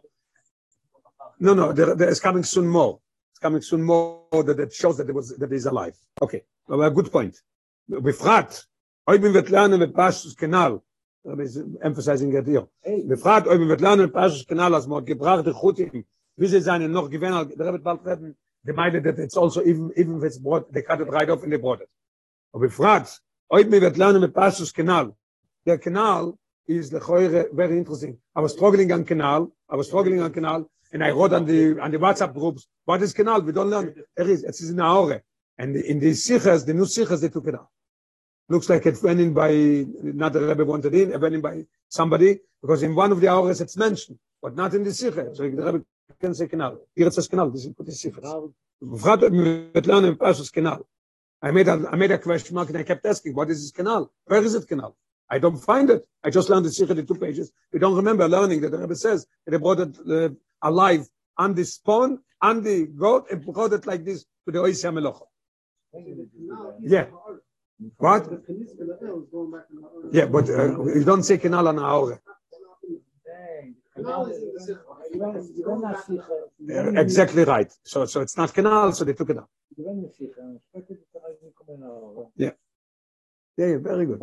No, 1.39 1.55
no, 1.55 1.73
there, 1.73 1.95
there 1.95 2.09
is 2.09 2.21
coming 2.21 2.45
soon 2.45 2.69
more. 2.69 3.01
It's 3.33 3.39
coming 3.39 3.63
soon 3.63 3.83
more 3.83 4.23
that, 4.33 4.57
that 4.59 4.73
shows 4.73 4.99
that 4.99 5.09
it 5.09 5.15
was 5.15 5.37
that 5.39 5.51
he's 5.51 5.67
alive. 5.67 5.97
Okay, 6.23 6.43
well, 6.69 6.83
a 6.83 6.91
good 6.91 7.11
point. 7.11 7.35
בפרט, 9.10 9.10
אוי 9.10 9.18
בין 9.18 9.38
ותלנו 9.38 9.80
בפשטוס 9.80 10.36
כנל, 10.36 10.78
Rabbi 11.28 11.44
is 11.44 11.58
emphasizing 11.82 12.34
it 12.34 12.48
here. 12.48 12.66
בפרט, 13.08 13.48
אוי 13.48 13.58
בין 13.58 13.72
ותלנו 13.72 14.08
בפשטוס 14.08 14.46
כנל, 14.46 14.76
אז 14.76 14.88
מאוד 14.88 15.10
gebracht 15.10 15.46
die 15.46 15.54
Chutim, 15.54 16.04
wie 16.38 16.48
sie 16.48 16.62
seien 16.62 16.92
noch 16.92 17.10
gewähnt, 17.10 17.58
der 17.58 17.68
Rebbe 17.68 17.80
bald 17.80 18.06
reden, 18.06 18.36
they 18.66 18.74
minded 18.74 19.04
that 19.04 19.20
it's 19.20 19.38
also, 19.38 19.62
even, 19.62 19.92
even 19.96 20.18
if 20.18 20.24
it's 20.24 20.40
brought, 20.40 20.72
they 20.74 20.82
cut 20.82 21.00
it 21.00 21.10
right 21.10 21.30
off 21.30 21.44
and 21.44 21.52
they 21.52 21.58
brought 21.58 21.82
it. 21.82 21.90
Aber 22.54 22.68
בפרט, 22.68 23.08
אוי 23.52 23.64
בין 23.64 23.84
ותלנו 23.84 24.22
בפשטוס 24.22 24.72
כנל, 24.72 25.12
der 25.68 25.78
Kanal 25.78 26.38
is 26.68 26.92
lechoire 26.92 27.46
very 27.54 27.78
interesting. 27.78 28.18
I 28.36 28.42
was 28.42 28.54
struggling 28.54 28.92
on 28.92 29.04
canal. 29.04 29.52
I 29.70 29.76
was 29.76 29.88
struggling 29.88 30.22
on 30.22 30.32
canal, 30.32 30.70
and 30.94 31.04
I 31.04 31.12
wrote 31.12 31.34
on 31.34 31.46
the 31.46 31.80
on 31.80 31.92
the 31.92 31.98
WhatsApp 31.98 32.34
groups, 32.34 32.68
"What 32.86 33.02
is 33.04 33.14
canal? 33.14 33.42
We 33.42 33.52
don't 33.52 33.70
learn. 33.70 33.88
There 34.18 34.30
is. 34.30 34.44
It 34.44 34.56
is 34.64 34.70
in 34.70 34.78
Aore, 34.78 35.22
and 35.60 35.76
in 35.76 36.00
the 36.00 36.12
sichas, 36.12 36.66
the 36.66 36.74
new 36.74 36.88
sichas, 36.96 37.22
they 37.22 37.30
took 37.30 37.48
it 37.48 37.56
out. 37.56 37.70
Looks 38.51 38.69
like 38.69 38.85
it 38.85 39.01
went 39.03 39.21
in 39.21 39.33
by 39.33 39.87
not 40.03 40.33
the 40.33 40.41
Rebbe 40.41 40.65
wanted 40.65 40.93
in, 40.93 41.13
it 41.13 41.21
went 41.21 41.37
in 41.37 41.41
by 41.41 41.65
somebody 41.89 42.41
because 42.61 42.83
in 42.83 42.97
one 42.97 43.13
of 43.13 43.21
the 43.21 43.29
hours 43.29 43.61
it's 43.61 43.77
mentioned, 43.77 44.19
but 44.43 44.57
not 44.57 44.75
in 44.75 44.83
the 44.83 44.91
sichas. 44.91 45.37
So 45.37 45.45
the 45.45 45.51
Rebbe 45.51 45.85
can 46.21 46.35
say 46.35 46.49
canal. 46.49 46.81
Here 46.97 47.07
it 47.07 47.15
says 47.15 47.29
canal. 47.29 47.49
This 47.51 47.65
is 47.67 47.73
put 47.73 47.87
the 47.87 47.93
sichas. 47.93 48.53
Befragt 48.83 49.23
ob 49.23 49.33
wir 49.33 49.71
mit 49.73 49.87
lernen 49.87 50.19
Passus 50.19 50.51
canal. 50.51 50.85
I 51.41 51.53
made 51.53 51.69
a 51.69 51.89
I 51.93 51.97
made 51.97 52.11
a 52.11 52.19
question 52.19 52.57
mark 52.57 52.69
and 52.71 52.79
I 52.79 52.83
kept 52.83 53.07
asking, 53.07 53.37
what 53.37 53.49
is 53.51 53.63
this 53.63 53.71
canal? 53.71 54.11
Where 54.27 54.43
is 54.43 54.55
it 54.55 54.67
canal? 54.67 54.97
I 55.31 55.39
don't 55.39 55.59
find 55.59 55.89
it. 55.89 56.05
I 56.25 56.31
just 56.31 56.51
learned 56.51 56.67
the 56.67 56.73
Sikha, 56.73 56.93
the 56.95 57.05
two 57.05 57.15
pages. 57.15 57.53
We 57.73 57.79
don't 57.79 57.95
remember 57.95 58.29
learning 58.29 58.63
that 58.63 58.73
the 58.73 58.79
Rebbe 58.79 58.97
says 58.97 59.27
that 59.45 59.53
they 59.53 59.59
brought 59.59 59.79
it 59.79 59.97
uh, 60.11 60.31
alive 60.61 61.09
on 61.39 61.55
the 61.55 61.65
spawn, 61.65 62.19
on 62.43 62.65
the 62.65 62.87
goat, 62.87 63.31
and 63.31 63.45
brought 63.45 63.73
it 63.73 63.87
like 63.87 64.05
this 64.05 64.25
to 64.45 64.51
the 64.51 64.59
Oisi 64.59 64.85
HaMelocha. 64.91 65.27
Yeah. 66.81 67.07
What? 67.98 68.24
Yeah, 70.12 70.26
but 70.28 70.50
uh, 70.50 70.84
you 70.98 71.04
don't 71.04 71.24
say 71.24 71.38
canal 71.38 71.68
on 71.68 71.78
Aure. 71.78 72.20
Uh, 73.98 74.26
Exactly 77.06 77.44
right. 77.44 77.72
So, 77.84 78.06
so 78.06 78.22
it's 78.22 78.38
not 78.38 78.54
canal, 78.54 78.92
so 78.92 79.04
they 79.06 79.14
took 79.14 79.30
it 79.30 79.38
out. 79.38 79.50
Yeah, 82.36 82.52
yeah, 83.58 83.78
very 83.78 84.06
good. 84.06 84.22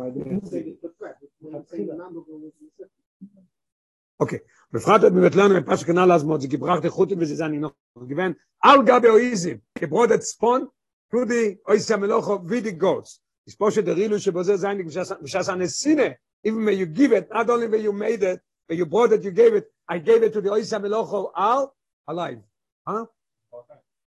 Okay. 4.19 4.39
בפרט 4.73 5.01
את 5.07 5.11
מבית 5.11 5.35
לנו 5.35 5.53
מפשט 5.59 5.87
כנל 5.87 6.11
אז 6.11 6.23
מאוד, 6.23 6.41
זה 6.41 6.47
גברך 6.47 6.85
דחוטים 6.85 7.17
וזה 7.21 7.35
זה 7.35 7.45
אני 7.45 7.59
לא 7.59 7.69
גוון, 7.97 8.33
על 8.63 8.79
גבי 8.85 9.09
אויזם, 9.09 9.55
כברות 9.77 10.11
את 10.11 10.19
צפון, 10.19 10.65
פרודי 11.09 11.55
אויסי 11.67 11.93
המלוכו 11.93 12.39
וידי 12.47 12.71
גוץ. 12.71 13.19
It's 13.48 13.56
poshe 13.56 13.82
the 13.82 13.94
rilu 13.94 14.16
shebozer 14.20 14.58
zayin 14.58 14.84
b'shas 14.84 15.48
anesine. 15.48 16.14
Even 16.44 16.66
when 16.66 16.76
you 16.76 16.84
give 16.84 17.12
it, 17.12 17.28
not 17.32 17.48
only 17.48 17.66
when 17.66 17.80
you 17.80 17.94
made 17.94 18.22
it, 18.22 18.42
when 18.66 18.76
you 18.76 18.84
bought 18.84 19.12
it, 19.12 19.24
you 19.24 19.30
gave 19.30 19.54
it. 19.54 19.72
I 19.88 20.00
gave 20.00 20.22
it 20.22 20.34
to 20.34 20.42
the 20.42 20.50
oisa 20.50 20.78
melocho 20.78 21.30
al 21.34 21.74
alive. 22.06 22.40
Huh? 22.86 23.06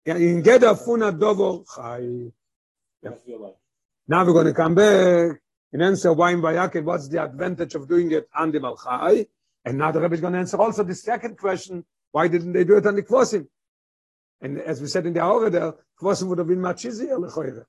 Yeah, 0.06 0.17
in 0.17 0.43
geder 0.43 0.77
funa 0.77 1.12
dovo 1.12 1.65
chai. 1.75 2.32
Now 4.08 4.25
we're 4.25 4.34
going 4.34 4.45
to 4.45 4.54
come 4.54 4.75
back 4.75 5.41
and 5.73 5.82
answer 5.82 6.13
why 6.13 6.34
in 6.34 6.41
Vayakev, 6.41 6.84
what's 6.84 7.08
the 7.08 7.23
advantage 7.23 7.73
of 7.73 7.88
doing 7.88 8.12
it 8.12 8.30
on 8.36 8.51
the 8.51 8.60
Malchai? 8.60 9.25
And 9.65 9.80
now 9.80 9.91
the 9.91 10.01
Rebbe 10.01 10.13
is 10.13 10.21
going 10.21 10.34
to 10.34 10.39
answer 10.39 10.58
also 10.58 10.84
the 10.84 10.93
second 10.93 11.39
question, 11.39 11.84
why 12.12 12.27
didn't 12.27 12.54
they 12.54 12.63
do 12.63 12.77
it 12.77 12.86
on 12.86 12.93
the 12.93 13.01
Kvosim? 13.01 13.47
And 14.39 14.60
as 14.60 14.80
we 14.82 14.88
said 14.88 15.08
in 15.08 15.13
the 15.13 15.19
Aure 15.21 15.51
there, 15.51 15.73
Kvosim 15.99 16.27
would 16.27 16.38
have 16.38 16.47
been 16.47 16.62
much 16.62 16.86
easier, 16.86 17.17
lechoyre. 17.17 17.65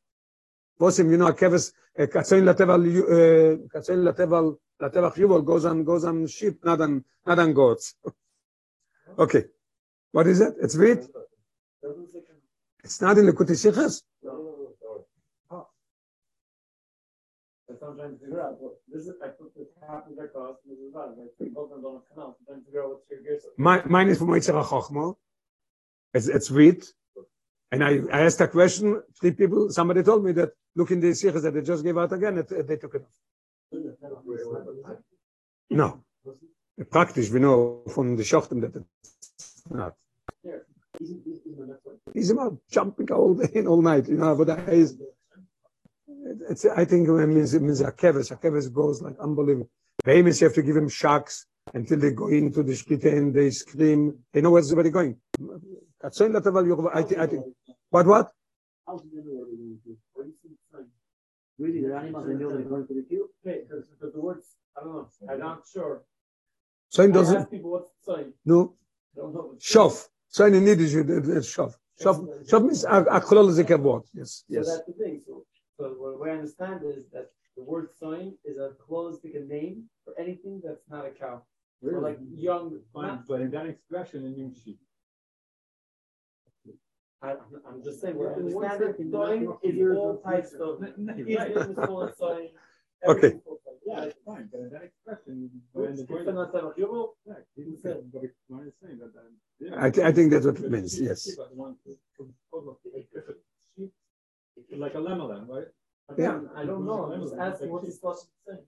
Vosim, 0.81 1.11
you 1.11 1.17
know, 1.17 1.29
uh, 1.29 2.07
Katsoin 2.07 2.45
Lateval, 2.45 2.81
uh, 2.81 3.57
Katsoin 3.73 4.05
Lateval, 4.05 4.59
Latevach 4.81 5.15
Yuval 5.15 5.45
goes 5.45 5.65
on, 5.65 5.85
goes 5.85 6.05
on 6.05 6.27
sheep, 6.27 6.65
not 6.65 6.81
on, 6.81 7.05
not 7.27 7.39
on 7.39 7.53
goats. 7.53 7.95
okay. 9.19 9.45
What 10.11 10.27
is 10.27 10.41
it? 10.41 10.55
It's 10.61 10.77
wheat? 10.77 10.99
It's 12.85 13.01
not 13.01 13.17
in 13.19 13.27
the 13.27 13.33
Kutisichas? 13.33 14.03
What 17.83 17.91
I'm 17.91 17.97
trying 17.97 18.13
to 18.13 18.19
figure 18.19 18.43
out. 18.43 18.61
Well, 18.61 18.75
this 18.93 19.03
is, 19.03 19.15
I 19.25 19.29
put 19.29 19.55
this 19.57 19.69
half 19.81 20.07
of 20.09 20.17
their 20.17 20.29
cost, 20.29 20.61
and 20.65 20.77
this 20.77 20.85
is 20.85 20.93
that, 20.93 21.17
like, 21.19 21.53
both 21.55 21.71
of 21.73 21.77
them 21.77 21.83
don't 21.83 22.03
come 22.09 22.23
out, 22.23 22.37
I'm 22.39 22.47
trying 22.47 22.59
to 22.61 22.65
figure 22.65 22.85
out 22.85 22.91
what's 22.91 23.11
your 23.11 23.23
gears. 23.23 23.43
Mine, 23.57 24.09
is 24.09 24.19
from 24.19 24.29
Moitzer 24.29 24.63
HaChochmo. 24.63 25.17
It's, 26.15 26.29
it's 26.29 26.51
wheat. 26.51 26.93
And 27.73 27.83
I, 27.83 28.01
I 28.13 28.21
asked 28.27 28.41
a 28.43 28.49
question, 28.49 29.03
three 29.19 29.31
people, 29.31 29.71
somebody 29.71 30.03
told 30.03 30.23
me 30.25 30.33
that, 30.33 30.51
look 30.77 30.91
in 30.91 31.01
the 31.01 31.09
Sichas 31.09 31.43
that 31.43 31.55
they 31.55 31.63
just 31.63 31.83
gave 31.83 31.97
out 31.97 32.13
again, 32.13 32.35
they 32.37 32.77
took 32.77 32.95
it 32.95 33.03
off. 33.03 34.99
No. 35.71 36.05
Praktisch, 36.91 37.31
we 37.31 37.41
know 37.41 37.83
from 37.95 38.17
the 38.17 38.23
Shochtem 38.23 38.61
that 38.61 38.77
it's 38.77 39.63
not. 39.71 39.95
He's 42.13 42.31
about 42.31 42.59
jumping 42.71 43.11
all 43.11 43.35
day 43.35 43.51
and 43.55 43.69
all 43.69 43.81
night, 43.81 44.07
you 44.07 44.19
know, 44.19 44.37
but 44.37 44.49
that 44.49 44.69
is, 44.69 44.99
it's, 46.51 46.67
I 46.67 46.85
think 46.85 47.09
it 47.09 47.27
means, 47.27 47.55
it 47.55 47.63
means 47.63 47.81
a 47.81 47.91
keves, 47.91 48.31
a 48.31 48.37
keves 48.37 48.71
goes 48.71 49.01
like 49.01 49.19
unbelievable. 49.19 49.71
Famous, 50.05 50.43
you 50.43 50.47
have 50.49 50.55
to 50.55 50.63
give 50.63 50.77
him 50.77 50.91
shocks 50.91 51.47
until 51.73 51.99
they 51.99 52.11
go 52.11 52.29
into 52.29 52.63
the 52.63 52.73
shkita 52.73 53.07
and 53.07 53.33
they 53.33 53.51
scream, 53.51 54.19
they 54.33 54.43
know 54.43 54.51
where's 54.51 54.71
everybody 54.71 54.91
going. 54.91 55.17
I 56.05 56.09
think, 56.11 57.19
I 57.21 57.27
think, 57.29 57.45
what, 57.93 58.07
what? 58.07 58.27
Really, 61.59 61.83
the 61.87 61.95
animals 61.95 62.27
they 62.27 62.35
know 62.35 62.51
they're 62.51 62.63
going 62.63 62.87
to 62.87 62.95
the 62.95 63.03
queue? 63.09 63.29
Okay, 63.47 63.61
because, 63.63 63.85
because 63.93 64.13
the 64.15 64.21
words, 64.21 64.57
I 64.77 64.81
don't 64.83 64.95
know, 64.95 65.09
I'm 65.31 65.39
not 65.39 65.63
sure. 65.73 66.03
Soin 66.89 67.11
I 67.11 67.15
doesn't, 67.15 67.37
ask 67.37 67.51
people 67.51 67.71
what's 67.71 67.91
the 67.91 68.13
sign, 68.13 68.33
no, 68.45 68.75
I 69.15 69.21
don't 69.21 69.35
know. 69.35 69.55
shof. 69.61 70.09
Soin 70.29 70.55
in 70.55 70.67
Yiddish, 70.67 70.95
it- 70.95 71.11
it- 71.11 71.29
it's 71.29 71.55
shof. 71.55 71.75
Shof, 72.03 72.17
shof 72.49 72.63
means 72.63 72.85
a, 72.85 72.99
a 73.19 73.21
kolol 73.21 73.49
is 73.51 73.59
a 73.59 73.77
word, 73.77 74.03
yes, 74.15 74.45
yes. 74.49 74.67
So 74.67 74.73
that's 74.73 74.87
the 74.87 74.95
thing, 74.95 75.21
so, 75.27 75.45
so 75.77 75.83
what 76.01 76.19
what 76.19 76.29
I 76.31 76.33
understand 76.33 76.81
is 76.85 77.05
that 77.13 77.27
the 77.57 77.63
word 77.63 77.89
sign 78.03 78.33
is 78.45 78.57
a 78.57 78.71
closed, 78.85 79.21
like 79.25 79.35
a 79.35 79.45
name 79.57 79.85
for 80.05 80.13
anything 80.19 80.63
that's 80.65 80.85
not 80.89 81.05
a 81.07 81.11
cow. 81.11 81.43
Or 81.85 82.01
like 82.01 82.19
young, 82.35 82.79
Fine, 82.95 83.25
but 83.29 83.41
in 83.41 83.51
that 83.51 83.67
expression, 83.67 84.25
in 84.25 84.33
new 84.37 84.53
sheep. 84.55 84.81
I, 87.23 87.37
I'm 87.69 87.83
just 87.85 88.01
saying, 88.01 88.17
what 88.17 88.29
I 88.29 88.31
One 88.33 88.65
understand 88.65 88.83
it, 88.83 88.87
second, 88.97 89.13
sign 89.13 89.45
not 89.45 89.59
is 89.63 89.75
years 89.75 89.97
all 89.97 90.17
types 90.19 90.53
of, 90.55 90.81
Right. 90.81 91.19
Israel 91.19 91.71
is 91.71 91.77
full 91.87 92.03
of 92.03 92.15
sign. 92.17 92.49
Okay. 93.07 93.29
everything's 93.29 93.43
full 93.45 93.53
of 93.55 93.59
sign. 93.65 93.75
Yeah, 93.87 93.95
Yeah, 93.97 94.05
it's 94.05 94.19
fine, 94.27 94.49
but 94.51 94.71
that 94.73 94.83
expression, 94.83 95.51
Which 95.73 95.87
when 95.87 95.95
the 95.97 96.03
is 96.03 96.09
word- 96.09 96.35
not 96.35 96.53
that 96.53 96.65
much. 96.65 96.77
You 96.79 96.87
will- 96.91 97.17
Yeah, 97.27 97.35
he 97.55 97.63
didn't 97.65 97.81
say, 97.81 97.95
but 98.13 98.25
it's 98.25 98.35
what 98.49 98.65
he's 98.65 98.73
saying, 98.83 98.99
that, 98.99 99.13
yeah. 99.61 99.77
I, 99.85 99.91
thi- 99.91 100.03
I 100.03 100.13
think 100.13 100.31
that's 100.33 100.47
what 100.47 100.59
it 100.59 100.71
means, 100.71 101.01
yes. 101.01 101.29
Like 104.77 104.95
a 104.95 105.01
lemon 105.01 105.47
right? 105.49 105.67
Again, 106.09 106.49
I 106.57 106.65
don't 106.65 106.85
know, 106.87 107.13
I'm 107.13 107.21
just 107.23 107.35
asking 107.37 107.71
what 107.71 107.85
he's 107.85 107.95
supposed 107.97 108.27
to 108.27 108.53
say. 108.53 108.59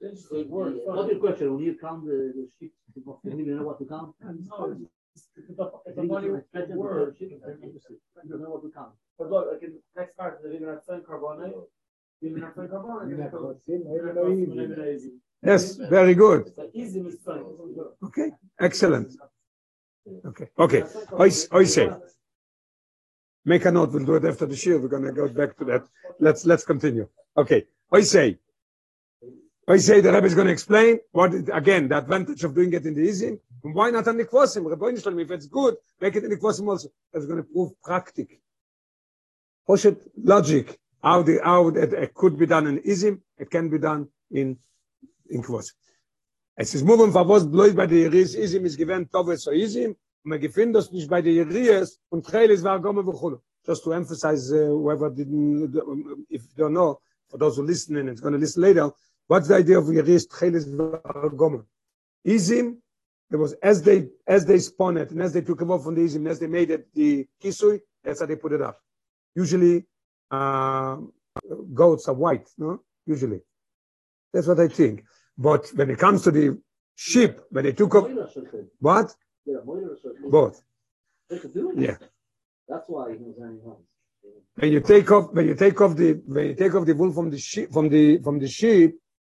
Interesting. 0.00 0.48
What's 0.50 1.10
your 1.12 1.20
question? 1.20 1.54
When 1.54 1.62
you 1.64 1.76
count 1.80 2.04
the, 2.06 2.32
the 2.34 2.48
sheep, 2.58 2.72
don't 3.04 3.40
even 3.40 3.56
know 3.56 3.64
what 3.64 3.78
to 3.80 3.84
count? 3.84 4.14
To 5.14 5.54
to. 5.54 6.42
Yes, 15.42 15.74
very 15.76 16.14
good. 16.14 16.52
Okay, 18.04 18.30
excellent. 18.60 19.16
Okay, 20.24 20.48
okay. 20.58 20.82
I, 21.18 21.28
say, 21.64 21.90
make 23.44 23.64
a 23.64 23.72
note, 23.72 23.92
we'll 23.92 24.04
do 24.04 24.14
it 24.14 24.24
after 24.24 24.46
the 24.46 24.54
shiur, 24.54 24.80
we're 24.80 24.88
gonna 24.88 25.12
go 25.12 25.28
back 25.28 25.56
to 25.58 25.64
that. 25.64 25.84
Let's, 26.20 26.46
let's 26.46 26.64
continue. 26.64 27.08
Okay, 27.36 27.66
I 27.92 28.00
say, 28.02 28.38
I 29.68 29.76
say 29.78 30.00
the 30.00 30.12
Rebbe 30.12 30.26
is 30.26 30.34
gonna 30.34 30.50
explain 30.50 31.00
what, 31.12 31.34
again, 31.52 31.88
the 31.88 31.98
advantage 31.98 32.44
of 32.44 32.54
doing 32.54 32.72
it 32.72 32.86
in 32.86 32.94
the 32.94 33.08
Izim, 33.08 33.38
and 33.64 33.74
why 33.74 33.90
not 33.90 34.08
on 34.08 34.16
the 34.16 34.24
Kvosim? 34.24 34.68
Rebbe 34.68 35.00
Shalom, 35.00 35.20
if 35.20 35.30
it's 35.30 35.46
good, 35.46 35.76
make 36.00 36.16
it 36.16 36.24
in 36.24 36.30
the 36.30 36.36
Kvosim 36.36 36.68
also. 36.68 36.88
That's 37.12 37.26
gonna 37.26 37.44
prove 37.44 37.80
practic. 37.82 38.40
Poshet 39.68 40.00
logic, 40.16 40.78
how 41.02 41.22
the, 41.22 41.40
how 41.42 41.68
it, 41.68 41.92
it 41.92 42.14
could 42.14 42.38
be 42.38 42.46
done 42.46 42.66
in 42.66 42.78
Izim, 42.80 43.20
it 43.38 43.50
can 43.50 43.68
be 43.68 43.78
done 43.78 44.08
in, 44.30 44.58
in 45.30 45.42
Kvosim. 45.42 45.72
Es 46.54 46.74
ist 46.74 46.84
moving 46.84 47.12
von 47.12 47.26
was 47.28 47.46
bloß 47.46 47.74
bei 47.74 47.86
der 47.86 47.98
Jeris 47.98 48.34
Isim 48.34 48.66
ist 48.66 48.76
gewähnt 48.76 49.10
Tove 49.10 49.38
so 49.38 49.50
Isim 49.50 49.92
und 49.92 49.96
man 50.24 50.38
gefindt 50.38 50.76
das 50.76 50.92
nicht 50.92 51.08
bei 51.08 51.22
der 51.22 51.32
Jeris 51.32 51.98
und 52.10 52.26
Chelis 52.26 52.62
war 52.62 52.78
Gomme 52.78 53.02
Bechulu. 53.02 53.38
Just 53.66 53.84
to 53.84 53.92
emphasize 53.92 54.52
uh, 54.52 54.68
whoever 54.68 55.08
didn't, 55.08 55.74
if 56.28 56.42
you 56.42 56.54
don't 56.56 56.74
know, 56.74 57.00
for 57.30 57.38
those 57.38 57.56
who 57.56 57.62
listen 57.62 57.96
and 57.96 58.20
going 58.20 58.34
to 58.34 58.38
listen 58.38 58.60
later, 58.60 58.92
what's 59.28 59.48
the 59.48 59.54
idea 59.54 59.78
of 59.78 59.86
Jeris 59.86 60.28
Chelis 60.28 60.66
var 60.66 61.30
Gomme? 61.30 61.64
Isim, 62.26 62.81
it 63.32 63.36
was 63.36 63.54
as 63.62 63.82
they, 63.82 64.08
as 64.26 64.44
they 64.44 64.58
spun 64.58 64.96
it 64.96 65.10
and 65.10 65.22
as 65.22 65.32
they 65.32 65.40
took 65.40 65.62
it 65.62 65.68
off 65.68 65.84
from 65.84 65.94
the 65.94 66.02
Isim, 66.02 66.28
as 66.28 66.38
they 66.38 66.46
made 66.46 66.70
it 66.70 66.92
the 66.94 67.26
Kisui, 67.42 67.80
that's 68.04 68.20
how 68.20 68.26
they 68.26 68.36
put 68.36 68.52
it 68.52 68.60
up. 68.62 68.80
Usually, 69.34 69.84
uh, 70.30 70.96
goats 71.72 72.08
are 72.08 72.14
white, 72.14 72.48
no? 72.58 72.80
Usually. 73.06 73.40
That's 74.32 74.46
what 74.46 74.60
I 74.60 74.68
think. 74.68 75.04
But 75.36 75.68
when 75.74 75.90
it 75.90 75.98
comes 75.98 76.22
to 76.22 76.30
the 76.30 76.58
sheep, 76.94 77.38
when 77.50 77.64
they 77.64 77.72
took 77.72 77.94
off, 77.94 78.10
what? 78.80 79.14
Yeah, 79.44 79.56
Both. 80.28 80.62
They 81.28 81.38
could 81.38 81.54
do 81.54 81.70
it. 81.70 81.78
Yeah. 81.78 81.96
That's 82.68 82.88
why 82.88 83.12
he 83.12 83.18
was. 83.18 83.78
When 84.54 84.72
you 84.72 84.80
take 84.80 85.10
off, 85.10 85.32
when 85.32 85.48
you 85.48 85.54
take 85.54 85.80
off 85.80 85.96
the, 85.96 86.12
when 86.26 86.46
you 86.48 86.54
take 86.54 86.74
off 86.74 86.86
the 86.86 86.94
wool 86.94 87.12
from 87.12 87.30
the 87.30 87.38
sheep, 87.38 87.72
from 87.72 87.88
the, 87.88 88.18
from 88.18 88.38
the 88.38 88.48
sheep, 88.48 88.94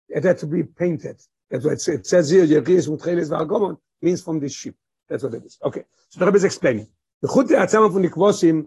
it 0.09 0.25
had 0.25 0.39
to 0.39 0.47
be 0.47 0.63
painted. 0.63 1.21
That's 1.51 1.65
what 1.65 1.75
it 1.75 1.81
says, 1.81 2.01
it 2.01 2.07
says 2.07 2.31
here, 2.31 2.45
Yeris 2.45 2.89
Mutcheles 2.89 3.31
Vargomon, 3.31 3.79
means 4.03 4.23
from 4.23 4.41
the 4.41 4.49
sheep. 4.49 4.75
That's 5.09 5.23
what 5.23 5.35
it 5.35 5.45
is. 5.45 5.59
Okay. 5.63 5.85
So 6.09 6.21
the 6.21 6.27
Rebbe 6.27 6.39
is 6.39 6.45
explaining. 6.45 6.89
The 7.23 7.29
Chute 7.29 7.51
Atzama 7.51 7.93
von 7.93 8.03
Nikvosim, 8.03 8.67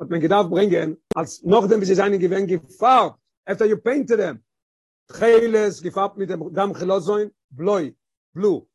hat 0.00 0.10
man 0.10 0.20
gedacht 0.20 0.50
bringen, 0.50 0.96
als 1.14 1.42
noch 1.42 1.68
dem, 1.68 1.84
sie 1.84 1.94
seinen 1.94 2.18
gewinn 2.18 2.46
gefarbt, 2.46 3.18
after 3.46 3.64
you 3.64 3.76
painted 3.76 4.18
them, 4.18 4.42
Cheles 5.12 5.80
gefarbt 5.80 6.16
mit 6.16 6.30
dem 6.30 6.52
Dam 6.52 6.74
Chelozoin, 6.74 7.30
Bloi, 7.50 7.94
Blue. 8.32 8.66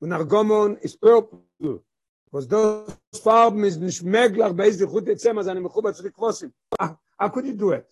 Und 0.00 0.12
Argomon 0.12 0.76
ist 0.76 1.00
purple. 1.00 1.82
Was 2.30 2.46
those 2.46 2.96
Farben 3.22 3.64
ist 3.64 3.80
nicht 3.80 4.02
möglich, 4.02 4.52
bei 4.54 4.70
die 4.70 4.86
Chute 4.86 5.16
Zema, 5.16 5.42
seine 5.42 5.60
Mechuba 5.60 5.92
zu 5.92 6.02
Nikvosim. 6.04 6.52
How 6.78 6.96
how 7.18 7.32
could 7.32 7.46
you 7.46 7.54
do 7.54 7.72
it? 7.72 7.86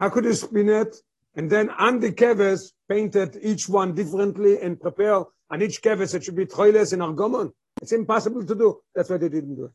How 0.00 0.10
could 0.10 0.24
you 0.24 0.34
spin 0.34 0.68
it? 0.68 1.04
And 1.36 1.48
then 1.50 1.70
on 1.70 2.00
the 2.00 2.12
keves, 2.12 2.72
painted 2.88 3.38
each 3.40 3.68
one 3.68 3.94
differently 3.94 4.60
and 4.60 4.80
prepare 4.80 5.24
on 5.50 5.62
each 5.62 5.80
keves 5.80 6.14
it 6.14 6.24
should 6.24 6.36
be 6.36 6.46
Troiles 6.46 6.92
and 6.92 7.02
Argomon. 7.02 7.52
It's 7.80 7.92
impossible 7.92 8.44
to 8.44 8.54
do. 8.54 8.80
That's 8.94 9.08
why 9.10 9.16
they 9.16 9.28
didn't 9.28 9.54
do 9.54 9.64
it. 9.66 9.72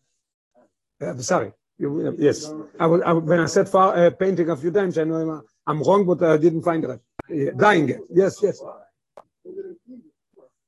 Uh, 1.08 1.18
sorry. 1.18 1.54
You, 1.78 2.08
uh, 2.08 2.12
yes. 2.18 2.52
I 2.80 2.88
was, 2.88 3.02
I, 3.06 3.14
when 3.14 3.40
I 3.40 3.46
said 3.46 3.68
far, 3.68 3.96
uh, 3.96 4.10
painting 4.12 4.50
a 4.50 4.56
few 4.56 4.72
times, 4.72 4.98
I 4.98 5.04
know 5.04 5.16
I'm, 5.16 5.42
I'm 5.68 5.84
wrong, 5.84 6.06
but 6.06 6.24
I 6.24 6.38
didn't 6.38 6.64
find 6.64 6.84
it. 6.84 6.90
Uh, 6.90 7.52
dying. 7.58 8.00
Yes, 8.12 8.40
yes. 8.42 8.62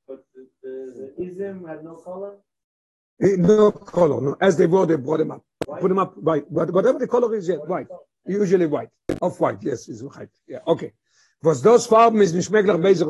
But 0.08 0.24
the, 0.34 0.48
the, 0.64 1.14
the 1.18 1.24
ism 1.26 1.66
had 1.68 1.84
no 1.84 1.96
color? 1.96 2.38
Uh, 3.22 3.28
No 3.38 3.72
color. 3.72 4.22
No. 4.22 4.36
As 4.40 4.58
they 4.58 4.68
were, 4.68 4.86
they 4.86 4.96
brought 4.96 5.20
them 5.20 5.32
up. 5.32 5.44
Put 5.66 5.90
them 5.90 6.00
up 6.00 6.18
white. 6.18 6.46
But 6.50 6.72
whatever 6.72 7.00
the 7.00 7.08
color 7.08 7.34
is, 7.36 7.48
yeah, 7.48 7.56
white. 7.56 7.88
Usually 8.26 8.66
white. 8.68 8.90
Off 9.22 9.40
white, 9.40 9.60
yes, 9.62 9.88
is 9.88 10.04
white. 10.04 10.30
Yeah, 10.48 10.60
okay. 10.68 10.94
Was 11.42 11.62
das 11.62 11.86
Farben 11.86 12.20
ist 12.22 12.34
nicht 12.34 12.50
möglich, 12.50 12.76
bei 12.82 12.94
sich, 12.94 13.08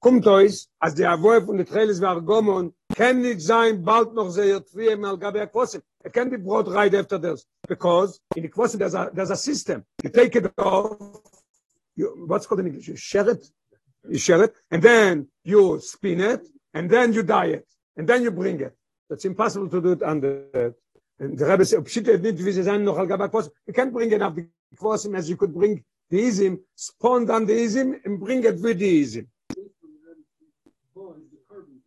kommt 0.00 0.26
euch, 0.26 0.68
als 0.78 0.94
der 0.94 1.10
Avoe 1.10 1.40
von 1.40 1.56
der 1.56 1.64
Trailis 1.64 2.02
war 2.02 2.20
Gomon, 2.20 2.74
kann 2.94 3.22
nicht 3.22 3.40
sein, 3.40 3.82
bald 3.82 4.12
noch 4.12 4.30
sehr 4.30 4.62
früh 4.62 4.88
im 4.90 5.04
Algabe 5.04 5.40
Akvosim. 5.40 5.80
It 6.04 6.12
can 6.12 6.28
be 6.28 6.36
brought 6.38 6.68
right 6.68 6.94
after 6.94 7.18
this. 7.18 7.46
Because 7.66 8.20
in 8.34 8.42
the 8.42 8.48
Akvosim, 8.50 8.78
there's 8.78 8.94
a, 8.94 9.10
there's 9.12 9.30
a 9.30 9.36
system. 9.36 9.84
You 10.02 10.10
take 10.10 10.36
it 10.36 10.52
off, 10.58 10.98
you, 11.94 12.26
what's 12.26 12.46
called 12.46 12.60
in 12.60 12.66
English? 12.66 12.88
You 12.88 12.96
share 12.96 13.30
it, 13.30 13.46
you 14.06 14.18
share 14.18 14.44
it, 14.44 14.54
and 14.70 14.82
then 14.82 15.28
you 15.42 15.80
spin 15.80 16.20
it, 16.20 16.46
and 16.74 16.90
then 16.90 17.14
you 17.14 17.22
dye 17.22 17.46
it, 17.46 17.66
and 17.96 18.06
then 18.06 18.22
you 18.22 18.30
bring 18.30 18.60
it. 18.60 18.76
It's 19.10 19.24
impossible 19.24 19.68
to 19.68 19.80
do 19.80 19.92
it 19.92 20.02
under, 20.02 20.44
that. 20.52 20.74
and 21.18 21.38
the 21.38 21.46
Rebbe 21.46 21.64
said, 21.64 21.78
oh, 21.78 21.82
Pshita 21.82 22.18
nicht, 22.20 22.44
wie 22.44 22.52
sie 22.52 22.62
sein 22.62 22.84
noch 22.84 22.98
Algabe 22.98 23.24
Akvosim. 23.24 23.50
You 23.66 23.72
can't 23.72 23.92
bring 23.92 24.10
enough 24.12 24.34
the 24.34 24.46
Akvosim 24.74 25.16
as 25.16 25.30
you 25.30 25.36
could 25.36 25.54
bring 25.54 25.84
the 26.10 26.18
Izim, 26.18 26.58
spawn 26.74 27.26
down 27.26 27.46
the 27.46 27.52
Izim, 27.52 28.04
and 28.04 28.18
bring 28.18 28.44
it 28.44 28.60
with 28.60 28.78
the 28.78 29.02
Izim. 29.02 29.26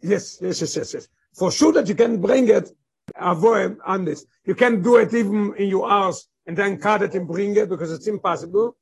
Yes, 0.02 0.40
yes, 0.42 0.62
yes, 0.62 0.76
yes, 0.78 0.94
yes. 0.94 1.08
For 1.36 1.52
sure 1.52 1.74
that 1.74 1.88
you 1.88 1.96
can 1.96 2.22
bring 2.22 2.48
it, 2.48 2.72
avoid 3.16 3.78
on 3.86 4.06
this. 4.06 4.26
You 4.46 4.56
can 4.56 4.82
do 4.82 4.96
it 4.98 5.14
even 5.14 5.54
in 5.58 5.68
your 5.68 5.90
house 5.90 6.28
and 6.48 6.58
then 6.58 6.78
cut 6.78 7.02
it 7.02 7.14
and 7.16 7.28
bring 7.28 7.56
it 7.58 7.70
because 7.70 7.92
it's 7.92 8.08
impossible. 8.08 8.78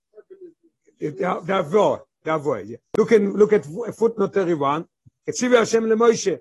It- 0.99 1.17
there 1.17 1.29
are 1.29 1.41
there 1.41 1.55
are 1.57 2.61
yeah. 2.61 2.77
Look 2.97 3.11
in 3.13 3.33
look 3.33 3.53
at 3.53 3.65
footnote 3.95 4.33
31. 4.33 4.85
It's 5.25 5.39
Shiva 5.39 5.57
Hashem 5.59 5.87
le 5.87 5.95
Moshe. 5.95 6.39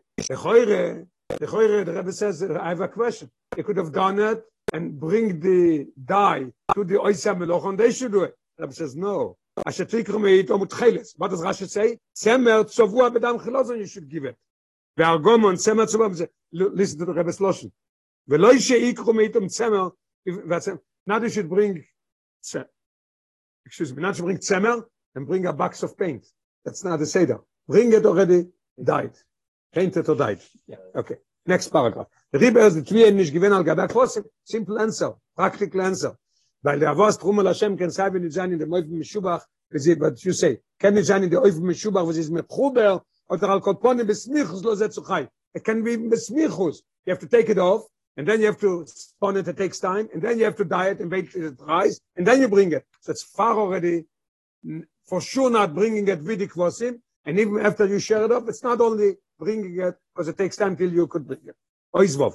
The 1.29 1.47
Choire, 1.47 1.67
the 1.67 1.73
Choire, 1.75 1.85
the 1.85 1.93
Rebbe 1.93 2.11
says, 2.11 2.43
I 2.43 2.69
have 2.69 2.81
a 2.81 2.87
question. 2.87 3.29
They 3.55 3.63
could 3.63 3.77
have 3.77 3.91
done 3.91 4.19
it 4.19 4.43
and 4.73 4.99
bring 4.99 5.39
the 5.39 5.87
dye 6.03 6.45
to 6.75 6.83
the 6.83 6.95
Oisa 6.95 7.35
Meloch 7.37 7.65
and 7.69 7.77
they 7.77 7.91
should 7.91 8.11
do 8.11 8.23
it. 8.23 8.35
The 8.57 8.63
Rebbe 8.63 8.73
says, 8.73 8.95
no. 8.95 9.37
Asher 9.65 9.85
tikru 9.85 10.17
meito 10.19 10.57
mutcheles. 10.59 11.13
What 11.17 11.31
does 11.31 11.41
Rashi 11.41 11.67
say? 11.69 11.97
Tzemer 12.15 12.65
tzovua 12.65 13.13
bedam 13.13 13.39
chilozon 13.43 13.77
you 13.79 13.87
should 13.87 14.09
give 14.09 14.25
it. 14.25 14.35
והרגומון 14.97 15.55
צמר 15.55 15.85
צובע, 15.85 16.07
וזה- 16.07 16.27
listen 16.53 16.99
to 16.99 17.05
the 17.05 17.13
Rebbe's 17.13 17.39
Loshen. 17.39 17.71
ולא 18.27 18.57
שיקרו 18.57 19.13
מאיתם 19.13 19.47
צמר, 19.47 19.89
והצמר- 20.27 20.79
now 21.09 21.19
they 21.19 21.29
should 21.29 21.49
bring, 21.49 21.81
צ- 22.43 22.65
excuse 23.65 23.93
me, 23.93 24.01
not 24.01 24.15
to 24.15 24.23
bring 24.23 24.37
צמר, 24.37 24.83
and 25.15 25.25
bring 25.27 25.45
a 25.45 25.53
box 25.53 25.83
of 25.83 25.97
paint. 25.97 26.25
That's 26.65 26.83
not 26.83 26.99
the 26.99 27.05
Seder. 27.05 27.39
Bring 27.67 27.93
it 27.93 28.05
already 28.05 28.47
dyed. 28.83 29.15
Painted 29.72 30.08
or 30.08 30.16
dyed. 30.16 30.40
Yeah, 30.66 30.76
okay. 30.94 31.16
Next 31.46 31.68
paragraph. 31.68 32.08
The 32.32 32.38
Rebbe 32.38 32.60
is 32.60 32.74
the 32.74 32.82
Tviye 32.82 33.12
nicht 33.12 33.32
gewinn 33.32 33.52
al 33.52 33.64
gabei 33.64 33.88
Klosim. 33.88 34.24
Simple 34.44 34.80
answer. 34.80 35.14
Practical 35.36 35.80
answer. 35.80 36.16
Weil 36.62 36.80
der 36.80 36.90
Avos 36.90 37.18
Trumel 37.18 37.46
Hashem 37.46 37.78
wenn 37.78 38.22
nicht 38.22 38.34
sein 38.34 38.52
in 38.52 38.58
dem 38.58 38.72
Oiv 38.72 38.86
Meshubach, 38.86 39.44
wie 39.70 39.78
sie, 39.78 40.00
what 40.00 40.18
you 40.24 40.32
say, 40.32 40.60
Can 40.78 41.02
sein 41.04 41.22
in 41.22 41.30
der 41.30 41.42
Oiv 41.42 41.60
Meshubach, 41.60 42.04
wo 42.04 42.12
sie 42.12 42.20
ist 42.20 42.30
mit 42.30 42.48
Chuber, 42.48 43.04
oder 43.28 43.50
al 43.50 43.60
Kolpone 43.60 44.04
besmichus 44.04 44.62
lo 44.62 44.74
ze 44.74 44.84
er 44.84 44.90
zu 44.90 45.02
chai. 45.02 45.28
It 45.54 45.64
can 45.64 45.82
be 45.82 45.96
besmichus. 45.96 46.82
You 47.04 47.12
have 47.12 47.20
to 47.20 47.28
take 47.28 47.48
it 47.48 47.58
off, 47.58 47.86
and 48.16 48.26
then 48.26 48.40
you 48.40 48.46
have 48.46 48.58
to 48.60 48.84
spawn 48.86 49.36
it, 49.36 49.48
it 49.48 49.56
takes 49.56 49.78
time, 49.78 50.08
and 50.12 50.22
then 50.22 50.38
you 50.38 50.44
have 50.44 50.56
to 50.56 50.64
dye 50.64 50.90
it 50.90 51.00
and 51.00 51.10
wait 51.10 51.30
till 51.30 51.46
it 51.46 51.58
dries, 51.58 52.00
and 52.16 52.26
then 52.26 52.40
you 52.40 52.48
bring 52.48 52.72
it. 52.72 52.84
So 53.00 53.12
it's 53.12 53.22
far 53.22 53.56
already, 53.56 54.04
for 55.06 55.20
sure 55.20 55.50
not 55.50 55.74
bringing 55.74 56.08
it 56.08 56.22
with 56.22 56.38
the 56.38 56.48
kvosim, 56.48 57.00
and 57.26 57.38
even 57.38 57.58
after 57.66 57.86
you 57.86 57.98
share 57.98 58.24
it 58.24 58.32
up, 58.32 58.48
it's 58.48 58.62
not 58.62 58.80
only 58.80 59.16
bringing 59.38 59.78
it, 59.80 59.96
because 60.14 60.28
it 60.28 60.38
takes 60.38 60.56
time 60.56 60.76
till 60.76 60.90
you 60.90 61.06
could 61.08 61.26
bring 61.26 61.40
it. 61.44 61.56
Oizvov. 61.94 62.34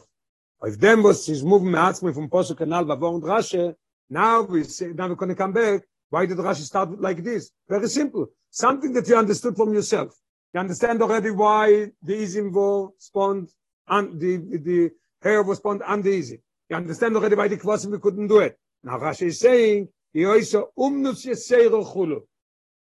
Auf 0.63 0.77
dem, 0.77 1.01
was 1.01 1.27
is 1.29 1.43
moving 1.43 1.71
me'atzmi 1.71 2.13
from 2.13 2.29
Posuk 2.29 2.57
Kanal, 2.57 2.85
Bavor 2.85 3.15
and 3.15 3.23
Rashi, 3.23 3.73
now 4.09 4.41
we 4.41 4.63
say, 4.65 4.87
now 4.87 5.07
we're 5.07 5.15
going 5.15 5.29
to 5.29 5.35
come 5.35 5.53
back. 5.53 5.81
Why 6.09 6.25
did 6.25 6.37
Rashi 6.37 6.63
start 6.63 6.99
like 6.99 7.23
this? 7.23 7.49
Very 7.69 7.87
simple. 7.87 8.27
Something 8.49 8.91
that 8.93 9.07
you 9.07 9.15
understood 9.15 9.55
from 9.55 9.73
yourself. 9.73 10.13
You 10.53 10.59
understand 10.59 11.01
already 11.01 11.31
why 11.31 11.91
the 12.03 12.13
Izim 12.13 12.51
were 12.51 12.89
spawned, 12.97 13.49
and 13.87 14.19
the, 14.19 14.37
the 14.37 14.91
hair 15.21 15.41
was 15.41 15.59
spawned 15.59 15.81
and 15.87 16.03
the 16.03 16.19
Izim. 16.19 16.41
You 16.69 16.75
understand 16.75 17.15
already 17.15 17.35
why 17.35 17.47
the 17.47 17.55
Kvasim 17.55 17.91
we 17.91 17.99
couldn't 17.99 18.27
do 18.27 18.39
it. 18.39 18.59
Now 18.83 18.99
Rashi 18.99 19.27
is 19.27 19.39
saying, 19.39 19.87
he 20.11 20.25
also 20.25 20.71
umnus 20.77 21.25
yeseiro 21.25 21.85
chulu. 21.85 22.21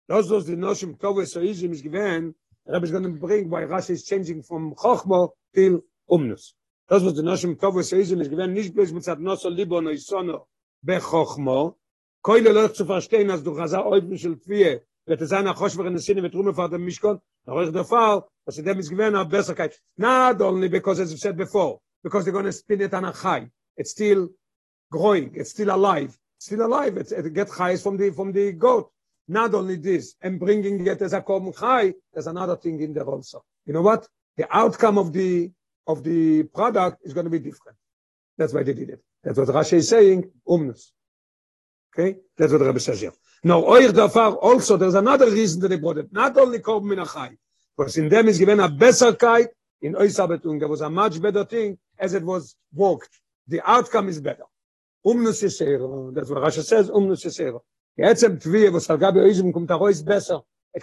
Those 0.08 0.30
was 0.30 0.46
the 0.46 0.56
notion 0.56 0.94
Tovus 0.94 1.36
or 1.36 1.40
Izim 1.40 1.72
is 1.72 1.82
given. 1.82 2.34
Rebbe 2.66 2.84
is 2.84 2.90
going 2.90 3.02
to 3.04 3.10
bring 3.10 3.50
why 3.50 3.62
Rashi 3.62 3.90
is 3.90 4.04
changing 4.04 4.42
from 4.42 4.74
Chochmo 4.74 5.30
till 5.54 5.82
umnus. 6.10 6.54
Das 6.88 7.02
was 7.02 7.14
the 7.14 7.22
notion 7.22 7.56
Tovus 7.56 7.92
or 7.92 7.96
Izim 7.96 8.20
is 8.22 8.28
given, 8.28 8.54
nicht 8.54 8.74
bloß 8.74 8.92
mit 8.92 9.04
Zadnoso 9.04 9.54
Libo 9.54 9.80
no 9.80 9.90
Isono 9.90 10.46
בחוכמו, 10.84 11.74
koile 12.22 12.52
לא 12.52 12.68
zu 12.68 12.84
verstehen, 12.84 13.30
als 13.30 13.42
du 13.42 13.54
חזר 13.54 13.80
אויבן 13.80 14.16
של 14.16 14.34
תביעה, 14.34 14.74
ותזן 15.08 15.46
החוש 15.46 15.76
ורנסיני 15.76 16.20
ותרומה 16.26 16.52
פרד 16.52 16.74
המשכון, 16.74 17.16
נערך 17.48 17.68
דפר, 17.72 18.18
אז 18.46 18.54
זה 18.54 18.74
מסגוון 18.74 19.14
הבסרקייט. 19.14 19.72
Not 20.00 20.40
only 20.40 20.68
because 20.68 21.00
as 21.00 21.12
we 21.12 21.18
said 21.18 21.36
before, 21.36 21.78
because 22.02 22.24
they're 22.24 22.32
going 22.32 22.44
to 22.44 22.52
spin 22.52 22.80
it 22.80 22.94
on 22.94 23.04
a 23.04 23.12
high. 23.12 23.48
It's 23.76 23.90
still 23.90 24.28
growing, 24.90 25.32
it's 25.34 25.50
still 25.50 25.70
alive. 25.74 26.16
It's 26.36 26.46
still 26.46 26.64
alive, 26.64 26.96
it's, 26.96 27.12
it 27.12 27.34
gets 27.34 27.52
highs 27.52 27.82
from 27.82 27.96
the, 27.96 28.10
from 28.10 28.32
the 28.32 28.52
goat. 28.52 28.90
Not 29.28 29.54
only 29.54 29.76
this, 29.76 30.14
and 30.22 30.40
bringing 30.40 30.86
it 30.86 31.02
as 31.02 31.12
a 31.12 31.20
korban 31.20 31.54
high, 31.56 31.92
there's 32.12 32.26
another 32.26 32.56
thing 32.56 32.80
in 32.80 32.94
there 32.94 33.04
also. 33.04 33.44
You 33.66 33.74
know 33.74 33.82
what? 33.82 34.08
The 34.36 34.46
outcome 34.56 34.96
of 34.96 35.12
the, 35.12 35.50
of 35.86 36.02
the 36.02 36.44
product 36.44 37.02
is 37.04 37.12
going 37.12 37.24
to 37.24 37.30
be 37.30 37.38
different. 37.38 37.76
That's 38.38 38.54
why 38.54 38.62
they 38.62 38.72
did 38.72 38.90
it. 38.90 39.00
That's 39.22 39.36
what 39.38 39.48
Rashi 39.48 39.74
is 39.74 39.88
saying, 39.88 40.30
umnus. 40.48 40.92
Okay? 41.92 42.18
That's 42.36 42.52
what 42.52 42.62
Rebbe 42.62 42.80
says 42.80 43.00
here. 43.00 43.12
Now, 43.44 43.62
oich 43.62 43.90
dafar, 43.90 44.38
also, 44.40 44.76
there's 44.76 44.94
another 44.94 45.30
reason 45.30 45.60
that 45.60 45.68
they 45.68 45.78
brought 45.78 45.98
it. 45.98 46.12
Not 46.12 46.36
only 46.38 46.60
korban 46.60 46.84
min 46.84 46.98
achai, 46.98 47.36
because 47.76 47.98
in 47.98 48.08
them 48.08 48.28
is 48.28 48.38
given 48.38 48.60
a 48.60 48.68
besserkeit, 48.68 49.48
in 49.82 49.94
oisabetung, 49.94 50.58
there 50.58 50.68
was 50.68 50.80
a 50.80 50.90
much 50.90 51.20
better 51.20 51.44
thing 51.44 51.78
as 51.98 52.14
it 52.14 52.22
was 52.22 52.56
walked. 52.72 53.20
The 53.46 53.60
outcome 53.68 54.08
is 54.08 54.20
better. 54.20 54.44
Umnus 55.06 55.42
yesero, 55.42 56.14
that's 56.14 56.30
what 56.30 56.42
Rashi 56.42 56.64
says, 56.64 56.90
umnus 56.90 57.24
yesero. 57.24 57.60
It 57.98 58.40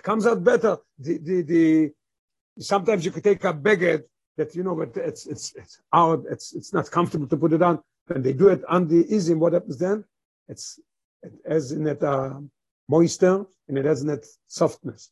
comes 0.04 0.28
out 0.28 0.44
better. 0.44 0.78
The, 1.00 1.18
the, 1.18 1.42
the, 1.42 1.92
sometimes 2.60 3.06
you 3.06 3.12
could 3.12 3.24
take 3.24 3.42
a 3.46 3.54
baguette 3.54 4.04
that, 4.36 4.54
you 4.54 4.64
know, 4.64 4.76
but 4.76 4.98
it's, 4.98 5.26
it's, 5.26 5.56
it's 5.56 5.80
it's, 6.30 6.54
it's 6.54 6.74
not 6.74 6.92
comfortable 6.92 7.28
to 7.28 7.38
put 7.38 7.54
it 7.54 7.62
on. 7.62 7.82
When 8.08 8.22
they 8.22 8.34
do 8.34 8.50
it 8.50 8.66
on 8.68 8.90
the 8.90 9.06
izim, 9.06 9.38
what 9.38 9.54
happens 9.54 9.78
then? 9.78 10.04
It's, 10.50 10.78
it 11.24 11.32
has 11.48 11.72
in 11.72 11.88
it 11.88 12.04
uh, 12.04 12.34
moisture 12.90 13.46
and 13.68 13.78
it 13.78 13.86
has 13.86 14.02
in 14.02 14.10
it 14.10 14.26
softness. 14.48 15.12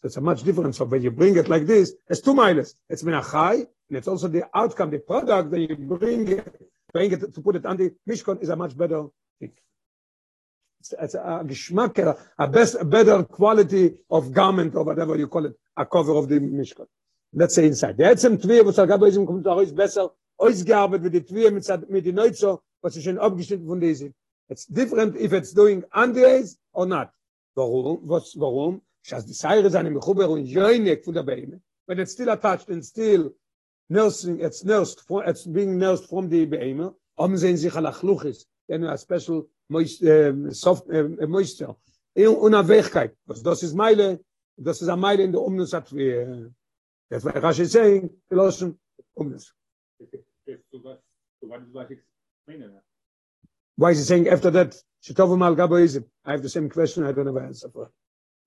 So 0.00 0.06
it's 0.06 0.16
a 0.16 0.20
much 0.20 0.44
difference. 0.44 0.78
So 0.78 0.84
when 0.84 1.02
you 1.02 1.10
bring 1.10 1.36
it 1.36 1.48
like 1.48 1.66
this, 1.66 1.92
it's 2.08 2.20
two 2.20 2.34
miles. 2.34 2.76
It's 2.88 3.02
minachai, 3.02 3.66
and 3.88 3.98
it's 3.98 4.08
also 4.08 4.28
the 4.28 4.48
outcome, 4.54 4.90
the 4.90 5.00
product 5.00 5.50
that 5.50 5.60
you 5.60 5.76
bring 5.76 6.28
it, 6.28 6.70
bring 6.92 7.12
it 7.12 7.34
to 7.34 7.40
put 7.40 7.56
it 7.56 7.66
on 7.66 7.76
the 7.76 7.92
mishkan 8.08 8.40
is 8.40 8.48
a 8.48 8.56
much 8.56 8.76
better 8.76 9.06
thing. 9.38 9.52
It's, 10.90 11.14
a 11.14 11.44
geschmack, 11.44 12.16
a, 12.38 12.48
best, 12.48 12.74
a 12.74 12.84
better 12.84 13.22
quality 13.22 13.94
of 14.10 14.32
garment 14.32 14.74
or 14.74 14.82
whatever 14.82 15.16
you 15.16 15.28
call 15.28 15.46
it, 15.46 15.54
a 15.76 15.86
cover 15.86 16.12
of 16.12 16.28
the 16.28 16.40
mishkan. 16.40 16.86
Let's 17.32 17.54
say 17.54 17.66
inside. 17.66 17.96
Der 17.96 18.12
Etzem 18.12 18.36
Tvier, 18.36 18.66
was 18.66 18.78
Agabo 18.78 19.06
Izim 19.06 19.24
kommt 19.24 19.46
auch 19.46 19.60
ist 19.60 19.76
besser, 19.76 20.12
ausgearbeitet 20.38 21.04
mit 21.04 21.14
der 21.14 21.24
Tvier, 21.24 21.52
mit, 21.52 21.88
mit 21.88 22.04
den 22.04 22.16
Neuzo, 22.16 22.62
was 22.80 22.96
ist 22.96 23.04
schon 23.04 23.18
abgeschnitten 23.18 23.66
von 23.66 23.80
diesem. 23.80 24.12
It's 24.48 24.66
different 24.66 25.16
if 25.16 25.32
it's 25.32 25.54
doing 25.54 25.84
underage 25.92 26.56
or 26.72 26.84
not. 26.84 27.10
Warum? 27.54 28.00
Was, 28.08 28.34
warum? 28.36 28.82
Schas 29.02 29.24
die 29.24 29.34
Seire 29.34 29.70
seine 29.70 29.90
Mechuber 29.90 30.28
und 30.28 30.46
Jöinek 30.46 31.04
von 31.04 31.14
der 31.14 31.22
Beine. 31.22 31.60
But 31.86 32.00
it's 32.00 32.12
still 32.12 32.30
attached 32.30 32.68
and 32.70 32.84
still 32.84 33.32
nursing, 33.88 34.40
it's 34.40 34.64
nursed, 34.64 35.00
for, 35.06 35.24
it's 35.24 35.46
being 35.46 35.78
nursed 35.78 36.08
from 36.08 36.28
the 36.28 36.44
Beine. 36.44 36.92
Om 37.16 37.36
sehen 37.36 37.56
sich 37.56 37.76
al 37.76 37.86
Achluchis, 37.86 38.46
then 38.68 38.84
a 38.84 38.98
special 38.98 39.36
um, 39.38 39.48
soft 40.52 40.88
um, 40.88 41.18
moisture. 41.28 41.76
In 42.14 42.28
Unabhängigkeit. 42.28 43.16
Was 43.26 43.42
das 43.42 43.62
ist 43.62 43.74
Meile, 43.74 44.20
das 44.56 44.82
ist 44.82 44.88
a 44.88 44.96
Meile 44.96 45.22
in 45.22 45.32
der 45.32 45.40
Umnus 45.40 45.72
hat 45.72 45.92
wir, 45.94 46.52
that's 47.08 47.24
why 47.24 47.32
Rashi 47.32 47.60
is 47.60 47.72
saying, 47.72 48.10
Philosophers, 48.28 48.76
Umnus. 49.16 49.52
Is? 49.98 50.12
Why 53.76 53.90
is 53.90 53.98
he 53.98 54.04
saying 54.04 54.28
after 54.28 54.50
that, 54.50 54.76
Shetovu 55.02 55.38
mal 55.38 55.56
gabo 55.56 55.82
izim? 55.82 56.04
I 56.24 56.32
have 56.32 56.42
the 56.42 56.48
same 56.48 56.68
question, 56.68 57.04
I 57.04 57.12
don't 57.12 57.26
have 57.26 57.36
an 57.36 57.46
answer 57.46 57.70
for. 57.70 57.90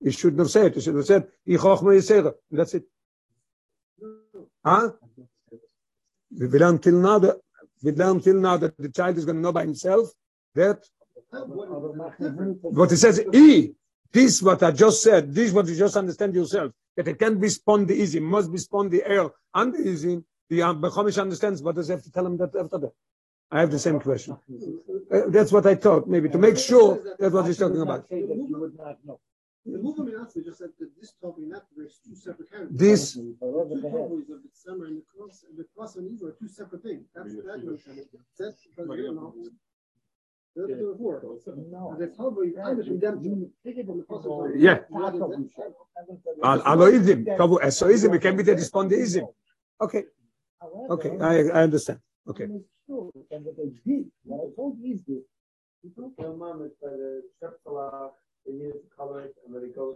He 0.02 0.12
shouldn't 0.12 0.38
have 0.38 0.50
said, 0.50 0.74
he 0.74 0.80
should 0.80 0.94
have 0.94 1.06
said, 1.06 1.26
Ich 1.44 1.58
chochma 1.58 1.94
yisera. 1.96 2.32
And 2.50 2.58
that's 2.58 2.74
it. 2.74 2.84
Huh? 4.64 4.90
We 6.30 6.46
learn 6.46 6.78
till 6.78 7.00
now 7.00 7.18
that, 7.18 7.40
we 7.82 7.92
learn 7.92 8.20
till 8.20 8.36
now 8.36 8.56
that 8.58 8.76
the 8.76 8.90
child 8.90 9.16
is 9.16 9.24
going 9.24 9.36
to 9.36 9.42
know 9.42 9.52
by 9.52 9.62
himself 9.62 10.10
that 10.54 10.84
what 11.44 12.90
he 12.90 12.96
says, 12.96 13.20
E, 13.32 13.72
this 14.12 14.42
what 14.42 14.62
I 14.62 14.70
just 14.70 15.02
said, 15.02 15.34
this 15.34 15.52
what 15.52 15.66
you 15.66 15.76
just 15.76 15.96
understand 15.96 16.34
yourself, 16.34 16.72
that 16.96 17.08
it 17.08 17.18
can't 17.18 17.40
be 17.40 17.48
easy, 17.94 18.20
must 18.20 18.52
be 18.52 18.58
the 18.88 19.02
air 19.06 19.28
and 19.54 19.74
the 19.74 19.88
easy. 19.88 20.22
The 20.48 20.62
uh, 20.62 20.74
Bechomish 20.74 21.20
understands, 21.20 21.60
but 21.60 21.74
does 21.74 21.88
have 21.88 22.04
to 22.04 22.12
tell 22.12 22.24
him 22.24 22.36
that 22.36 22.54
after 22.54 22.78
that? 22.78 22.92
I 23.50 23.60
have 23.60 23.70
the 23.70 23.80
same 23.80 23.98
question. 23.98 24.38
Uh, 25.12 25.22
that's 25.28 25.50
what 25.50 25.66
I 25.66 25.74
thought, 25.74 26.06
maybe, 26.06 26.28
to 26.28 26.38
make 26.38 26.56
sure 26.56 27.00
that's 27.18 27.34
what 27.34 27.46
he's 27.46 27.58
talking 27.58 27.80
about. 27.80 28.08
The 28.08 29.78
movement 29.78 30.14
Asli 30.14 30.44
just 30.44 30.58
said 30.58 30.70
that 30.78 30.90
this 31.00 31.14
topic 31.20 31.42
and 31.42 31.60
there's 31.76 31.98
two 32.06 32.14
separate 32.14 32.48
characters. 32.48 32.78
This, 32.78 33.14
Two 33.14 33.36
topics 33.40 34.30
of 34.30 34.42
the 34.46 34.52
summer 34.54 34.86
and 34.86 34.98
the 34.98 35.02
cross 35.12 35.44
and 35.48 35.58
the 35.58 35.64
cross 35.74 35.96
and 35.96 36.22
are 36.22 36.36
two 36.38 36.48
separate 36.48 36.84
things. 36.84 37.06
That's. 37.12 37.34
That's 38.38 38.62
because 38.76 38.98
you 38.98 39.12
know. 39.12 39.34
That's 40.56 40.68
the 40.70 40.94
before. 40.96 41.22
No. 41.70 41.90
And 41.92 42.00
the 42.00 42.16
Talmud 42.16 42.48
is 42.48 42.54
under 42.64 42.82
condemned. 42.82 43.50
It 43.64 43.86
from 43.86 43.98
the 43.98 44.04
cross. 44.04 44.24
Yeah. 44.56 44.78
Al- 46.42 46.62
Aloizim, 46.62 47.26
Kavu, 47.38 47.60
Esoizim, 47.60 48.14
it 48.14 48.22
can 48.22 48.36
be 48.36 48.42
that 48.44 48.58
it's 48.58 48.70
Pondeizim. 48.70 49.26
Okay, 49.80 50.04
okay, 50.90 51.18
I, 51.20 51.34
I 51.58 51.62
understand. 51.64 52.00
Okay. 52.26 52.44
And 52.44 52.64
what 52.88 53.56
they 53.58 53.70
did, 53.84 54.06
what 54.24 54.46
I 54.46 54.56
told 54.56 54.78
is 54.82 55.02
this. 55.06 55.24
Your 56.18 56.34
mom 56.34 56.62
is 56.64 56.72
by 56.82 56.88
the 56.88 57.22
Shepsalah, 57.42 58.10
they 58.46 58.52
needed 58.52 58.72
to 58.72 58.96
color 58.96 59.20
it 59.20 59.34
and 59.44 59.54
let 59.54 59.76
go. 59.76 59.94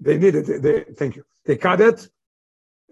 They 0.00 0.18
need 0.18 0.34
it, 0.34 0.62
they, 0.62 0.84
thank 0.94 1.16
you. 1.16 1.24
They 1.46 1.56
cut 1.56 1.80
it, 1.80 2.08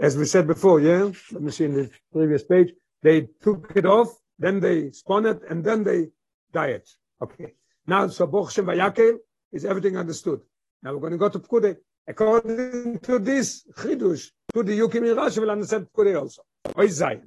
as 0.01 0.17
we 0.17 0.25
said 0.25 0.47
before, 0.47 0.81
yeah? 0.81 1.11
Let 1.31 1.43
me 1.43 1.51
see 1.51 1.65
in 1.67 1.75
the 1.75 1.91
previous 2.13 2.43
page. 2.43 2.73
They 3.03 3.29
took 3.43 3.73
it 3.77 3.85
off, 3.85 4.09
then 4.39 4.61
they 4.61 4.91
spun 4.93 5.27
it, 5.27 5.41
and 5.51 5.63
then 5.63 5.85
they 5.85 6.09
dye 6.53 6.69
it. 6.69 6.89
Okay. 7.23 7.55
Now, 7.87 8.09
so 8.09 8.27
Boch 8.27 8.51
Shem 8.51 8.67
Vayakel 8.67 9.17
is 9.53 9.65
everything 9.65 9.97
understood. 9.97 10.41
Now 10.83 10.93
we're 10.93 11.01
going 11.01 11.13
to 11.13 11.19
go 11.19 11.29
to 11.29 11.39
Pkude. 11.39 11.77
According 12.09 13.01
to 13.01 13.19
this 13.19 13.65
Chidush, 13.77 14.31
to 14.55 14.63
the 14.63 14.79
Yukim 14.79 15.09
in 15.11 15.17
Rashi 15.17 15.39
will 15.39 15.51
understand 15.51 15.87
Pkude 15.93 16.21
also. 16.21 16.43
Oy. 16.79 17.21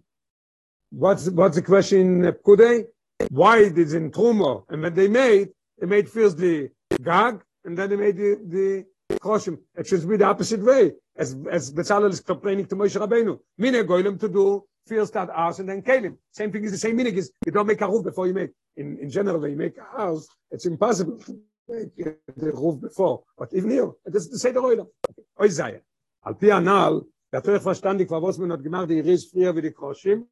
What's, 0.91 1.29
what's 1.29 1.55
the 1.55 1.61
question 1.61 2.25
in 2.25 2.33
Pkude? 2.33 2.85
Why 3.29 3.59
it 3.59 3.77
in 3.77 4.11
Trumo? 4.11 4.63
And 4.69 4.81
when 4.81 4.93
they 4.93 5.07
made, 5.07 5.49
they 5.79 5.85
made 5.85 6.09
first 6.09 6.37
the 6.37 6.69
Gag, 7.03 7.41
and 7.65 7.77
then 7.77 7.89
they 7.89 7.95
made 7.95 8.17
the, 8.17 8.85
the 9.09 9.17
Choshim. 9.17 9.59
It 9.75 9.87
should 9.87 10.07
be 10.07 10.17
the 10.17 10.25
opposite 10.25 10.61
way. 10.61 10.93
As, 11.17 11.35
as 11.51 11.73
Bezalel 11.73 12.11
is 12.11 12.21
complaining 12.21 12.65
to 12.67 12.75
Moshe 12.75 12.95
Rabbeinu. 12.95 13.37
Mine 13.57 13.85
Goylem 13.85 14.19
to 14.19 14.29
do 14.29 14.63
first 14.87 15.13
that 15.13 15.29
house 15.29 15.59
and 15.59 15.69
then 15.69 15.81
Kalim. 15.81 16.17
Same 16.31 16.51
thing 16.51 16.63
is 16.63 16.71
the 16.71 16.77
same 16.77 16.95
meaning 16.95 17.15
is 17.15 17.31
you 17.45 17.51
don't 17.51 17.67
make 17.67 17.81
a 17.81 17.87
roof 17.87 18.03
before 18.03 18.27
you 18.27 18.33
make. 18.33 18.51
In, 18.75 18.97
in 18.99 19.09
general, 19.09 19.39
when 19.39 19.51
you 19.51 19.57
make 19.57 19.77
a 19.77 19.97
house, 19.97 20.27
it's 20.51 20.65
impossible 20.65 21.19
to 21.19 21.39
make 21.67 21.95
the 21.95 22.51
roof 22.51 22.81
before. 22.81 23.23
But 23.37 23.49
even 23.53 23.71
here, 23.71 23.91
it 24.05 24.15
is 24.15 24.29
the 24.29 24.39
Seder 24.39 24.61
Oilam. 24.61 24.87
Oy 25.41 25.47
Zayin. 25.47 25.81
Al 26.25 26.33
pi 26.35 26.51
anal, 26.51 27.05
der 27.31 27.41
Torah 27.41 27.59
verstandig, 27.59 28.09
war 28.09 28.21
was 28.21 28.37
man 28.37 28.51
hat 28.51 28.63
gemacht, 28.63 28.89
die 28.89 28.99
Ries 28.99 29.25
früher 29.25 29.55
wie 29.55 29.61
die 29.61 29.71
Kroshim, 29.71 30.25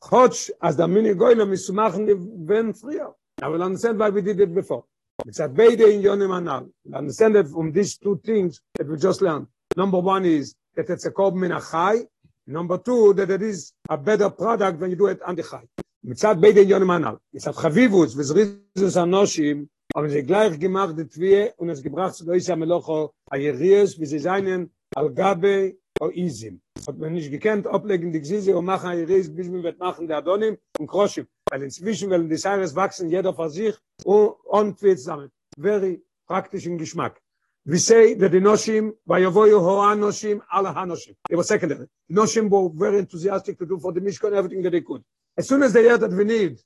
Chotsch, 0.00 0.50
as 0.60 0.76
the 0.76 0.86
mini 0.86 1.14
goyle 1.14 1.46
mismachen 1.46 2.06
wenn 2.46 2.74
früher. 2.74 3.14
I 3.42 3.48
will 3.48 3.62
understand 3.62 3.98
why 3.98 4.10
we 4.10 4.22
did 4.22 4.40
it 4.40 4.54
before. 4.54 4.84
It's 5.24 5.40
a 5.40 5.48
beide 5.48 5.80
in 5.80 6.02
yonim 6.02 6.36
anal. 6.36 6.70
Understand 6.94 7.34
that 7.36 7.48
from 7.48 7.72
these 7.72 7.96
two 7.98 8.20
things 8.24 8.60
that 8.74 8.86
we 8.86 8.96
just 8.96 9.22
learned. 9.22 9.46
Number 9.76 9.98
one 9.98 10.24
is 10.24 10.54
that 10.74 10.88
it's 10.90 11.06
a 11.06 11.10
kob 11.10 11.34
min 11.34 11.50
achai. 11.50 12.06
Number 12.46 12.78
two, 12.78 13.14
that 13.14 13.30
it 13.30 13.42
is 13.42 13.72
a 13.88 13.96
better 13.96 14.30
product 14.30 14.80
when 14.80 14.90
you 14.90 14.96
do 14.96 15.06
it 15.06 15.20
on 15.22 15.34
the 15.36 15.42
chai. 15.42 15.66
מצד 16.04 16.40
beide 16.40 16.58
in 16.58 16.68
yonim 16.68 16.94
anal. 16.94 17.18
It's 17.32 17.46
a 17.46 17.52
chavivus, 17.52 18.14
וזריזוס 18.16 18.96
anoshim, 18.96 19.68
aber 19.94 20.08
sie 20.08 20.22
gleich 20.22 20.58
gemacht 20.58 20.96
die 20.96 21.08
Twie 21.08 21.52
und 21.56 21.70
es 21.70 21.82
gebracht 21.82 22.14
zu 22.14 22.24
Loisa 22.24 22.54
Melocho 22.54 23.12
a 23.30 23.36
Jeries, 23.36 23.98
wie 23.98 24.06
sie 24.06 24.18
seinen 24.18 24.70
al 24.94 25.10
Gabe 25.10 25.76
o 26.00 26.10
Izim. 26.10 26.60
hat 26.86 26.98
man 26.98 27.14
nicht 27.14 27.30
gekannt, 27.30 27.66
oblegen 27.66 28.12
die 28.12 28.20
Gzise 28.20 28.56
und 28.56 28.64
machen 28.64 28.90
ein 28.90 29.04
Reis, 29.04 29.34
bis 29.34 29.48
man 29.48 29.62
wird 29.62 29.78
machen 29.78 30.06
der 30.06 30.18
Adonim 30.18 30.56
und 30.78 30.86
Kroshim. 30.86 31.26
Weil 31.50 31.62
inzwischen, 31.62 32.10
weil 32.10 32.28
die 32.28 32.36
Seires 32.36 32.74
wachsen, 32.74 33.08
jeder 33.10 33.34
für 33.34 33.50
sich 33.50 33.74
und, 34.04 34.34
und 34.44 34.80
wird 34.82 34.98
zusammen. 34.98 35.30
Very 35.58 36.02
praktischen 36.26 36.78
Geschmack. 36.78 37.20
We 37.66 37.78
say 37.78 38.14
that 38.14 38.30
the 38.30 38.38
Noshim, 38.38 38.92
Vayovoyu 39.08 39.58
Hoa 39.60 39.96
Noshim, 39.96 40.40
Allah 40.52 40.72
HaNoshim. 40.72 41.16
It 41.28 41.34
was 41.34 41.48
secondary. 41.48 41.88
Noshim 42.10 42.48
were 42.48 42.70
very 42.72 43.00
enthusiastic 43.00 43.58
to 43.58 43.66
do 43.66 43.78
for 43.80 43.92
the 43.92 44.00
Mishkan 44.00 44.32
everything 44.34 44.62
that 44.62 44.70
they 44.70 44.82
could. 44.82 45.02
As 45.36 45.48
soon 45.48 45.64
as 45.64 45.72
they 45.72 45.82
heard 45.88 46.00
that 46.00 46.12
we 46.12 46.22
need 46.22 46.58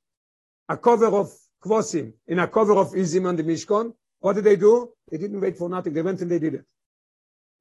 a 0.68 0.76
cover 0.76 1.06
of 1.06 1.32
Kvosim 1.64 2.12
in 2.26 2.38
a 2.38 2.46
cover 2.46 2.76
of 2.76 2.92
Izim 2.92 3.26
on 3.26 3.36
the 3.36 3.42
Mishkan, 3.42 3.94
what 4.20 4.34
did 4.34 4.44
they 4.44 4.56
do? 4.56 4.92
They 5.10 5.16
didn't 5.16 5.40
wait 5.40 5.56
for 5.56 5.70
nothing. 5.70 5.94
They 5.94 6.02
went 6.02 6.20
and 6.20 6.30
they 6.30 6.38
did 6.38 6.54
it. 6.54 6.64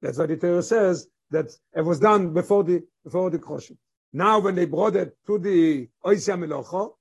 That's 0.02 0.18
why 0.18 0.26
the 0.26 0.36
Torah 0.36 0.62
says 0.62 1.08
that 1.30 1.46
it 1.74 1.82
was 1.82 1.98
done 1.98 2.34
before 2.34 2.62
the 2.62 2.82
before 3.04 3.30
the 3.30 3.38
Kroshim. 3.38 3.78
Now, 4.12 4.40
when 4.40 4.54
they 4.54 4.66
brought 4.66 4.96
it 4.96 5.16
to 5.26 5.38
the 5.38 5.88
Oisya 6.04 6.36
Melocho, 6.38 6.92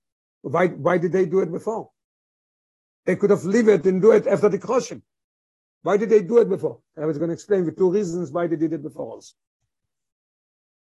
why, 0.41 0.67
why 0.67 0.97
did 0.99 1.11
they 1.11 1.25
do 1.25 1.39
it 1.39 1.51
before? 1.51 1.89
They 3.05 3.17
could 3.17 3.31
have 3.31 3.43
leave 3.43 3.67
it 3.67 3.85
and 3.85 4.01
do 4.01 4.11
it 4.11 4.25
after 4.25 4.47
the 4.47 4.59
Kroshim. 4.59 5.01
Why 5.81 5.97
did 5.97 6.09
they 6.09 6.21
do 6.21 6.39
it 6.39 6.49
before? 6.49 6.79
I 7.01 7.05
was 7.05 7.17
going 7.17 7.29
to 7.29 7.33
explain 7.33 7.65
the 7.65 7.71
two 7.71 7.91
reasons 7.91 8.31
why 8.31 8.47
they 8.47 8.55
did 8.55 8.73
it 8.73 8.83
before 8.83 9.13
also. 9.13 9.33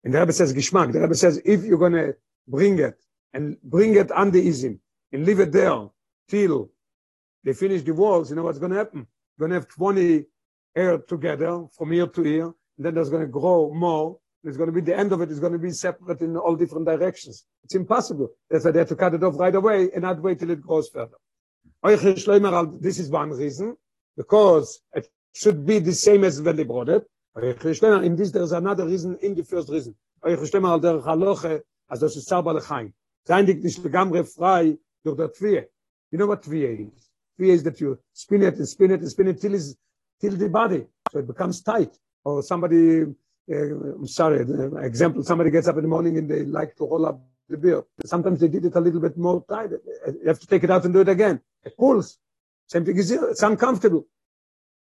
And 0.05 0.15
the 0.15 0.21
Rebbe 0.21 0.33
says 0.33 0.55
Gishmak. 0.55 0.93
The 0.93 1.01
Rebbe 1.01 1.15
says 1.15 1.41
if 1.45 1.65
you're 1.65 1.79
going 1.79 1.93
to 1.93 2.15
bring 2.49 2.79
it 2.79 3.03
and 3.35 3.61
bring 3.63 3.97
it 3.97 4.11
under 4.13 4.39
Izim 4.39 4.79
and 5.13 5.27
leave 5.27 5.41
it 5.41 5.53
there 5.53 5.89
till 6.29 6.71
they 7.45 7.53
finish 7.53 7.83
the 7.83 7.93
walls, 7.93 8.31
you 8.31 8.37
know 8.37 8.45
what's 8.45 8.59
going 8.59 8.73
to 8.73 8.79
happen? 8.79 9.07
You're 9.39 9.49
going 9.49 9.61
to 9.61 9.67
have 9.67 9.69
20 9.69 10.25
air 10.77 10.99
together 10.99 11.65
from 11.77 11.93
here 11.93 12.07
to 12.07 12.23
here, 12.23 12.53
then 12.79 12.95
there's 12.95 13.11
going 13.11 13.23
to 13.23 13.29
grow 13.29 13.73
more. 13.75 14.19
It's 14.45 14.57
going 14.57 14.69
to 14.69 14.73
be 14.73 14.81
the 14.81 14.97
end 14.97 15.13
of 15.13 15.21
it. 15.23 15.25
it 15.25 15.33
is 15.33 15.41
going 15.41 15.55
to 15.55 15.59
be 15.59 15.73
separate 15.73 16.21
in 16.21 16.37
all 16.37 16.55
different 16.55 16.87
directions. 16.87 17.47
It's 17.65 17.75
impossible. 17.75 18.29
That's 18.49 18.65
why 18.65 18.71
they 18.71 18.79
have 18.79 18.89
to 18.89 18.97
cut 18.97 19.15
it 19.15 19.25
off 19.25 19.39
right 19.39 19.55
away 19.55 19.91
and 19.93 20.03
not 20.03 20.23
wait 20.23 20.39
till 20.39 20.51
it 20.51 20.61
grows 20.61 20.89
further. 20.89 21.17
This 21.83 22.99
is 23.01 23.09
one 23.09 23.31
reason, 23.31 23.77
because 24.17 24.81
it 24.95 25.09
should 25.35 25.67
be 25.67 25.79
the 25.79 25.93
same 25.93 26.25
as 26.25 26.41
when 26.41 26.57
they 26.57 26.65
brought 26.65 26.89
it. 26.89 27.07
In 27.37 28.17
this, 28.17 28.31
there's 28.31 28.53
another 28.53 28.87
reason 28.87 29.19
in 29.21 29.35
the 29.35 29.45
first 29.45 29.69
reason. 29.69 29.95
As 30.25 32.01
das 32.01 32.17
ist 32.17 32.29
selber 32.29 32.55
lechaim. 32.55 32.93
Sein 33.25 33.47
dich 33.47 33.63
nicht 33.63 33.83
begamre 33.83 34.25
frei 34.25 34.79
durch 35.05 35.17
der. 35.17 35.69
You 36.11 36.19
know 36.19 36.27
what 36.27 36.43
Twie 36.43 36.65
is? 36.65 37.11
Twie 37.39 37.51
is 37.51 37.63
that 37.63 37.81
you 37.81 37.99
spin 38.13 38.43
it 38.43 38.57
and 38.57 38.67
spin 38.67 38.91
it 38.91 39.01
and 39.01 39.11
spin 39.11 39.29
it 39.29 39.41
till, 39.41 39.55
it's, 39.55 39.77
till 40.21 40.37
the 40.37 40.49
body. 40.49 40.87
So 41.13 41.21
it 41.21 41.27
becomes 41.27 41.63
tight. 41.63 41.97
or 42.27 42.43
somebody 42.43 43.03
uh, 43.03 43.75
I'm 43.99 44.09
sorry 44.09 44.39
example 44.91 45.23
somebody 45.23 45.51
gets 45.51 45.69
up 45.69 45.77
in 45.77 45.83
the 45.87 45.93
morning 45.97 46.19
and 46.19 46.29
they 46.29 46.43
like 46.61 46.75
to 46.79 46.85
roll 46.91 47.07
up 47.07 47.21
the 47.49 47.57
beer 47.57 47.85
sometimes 48.05 48.41
they 48.41 48.49
did 48.49 48.65
it 48.65 48.75
a 48.75 48.81
little 48.87 49.03
bit 49.07 49.17
more 49.17 49.39
tight 49.49 49.71
you 49.71 50.27
have 50.27 50.41
to 50.41 50.49
take 50.53 50.65
it 50.65 50.71
out 50.75 50.85
and 50.85 50.93
do 50.93 51.03
it 51.07 51.09
again 51.17 51.41
it 51.65 51.77
pulls 51.77 52.19
same 52.67 52.85
thing 52.85 52.97
is 52.97 53.11
it's 53.11 53.43
uncomfortable. 53.43 54.07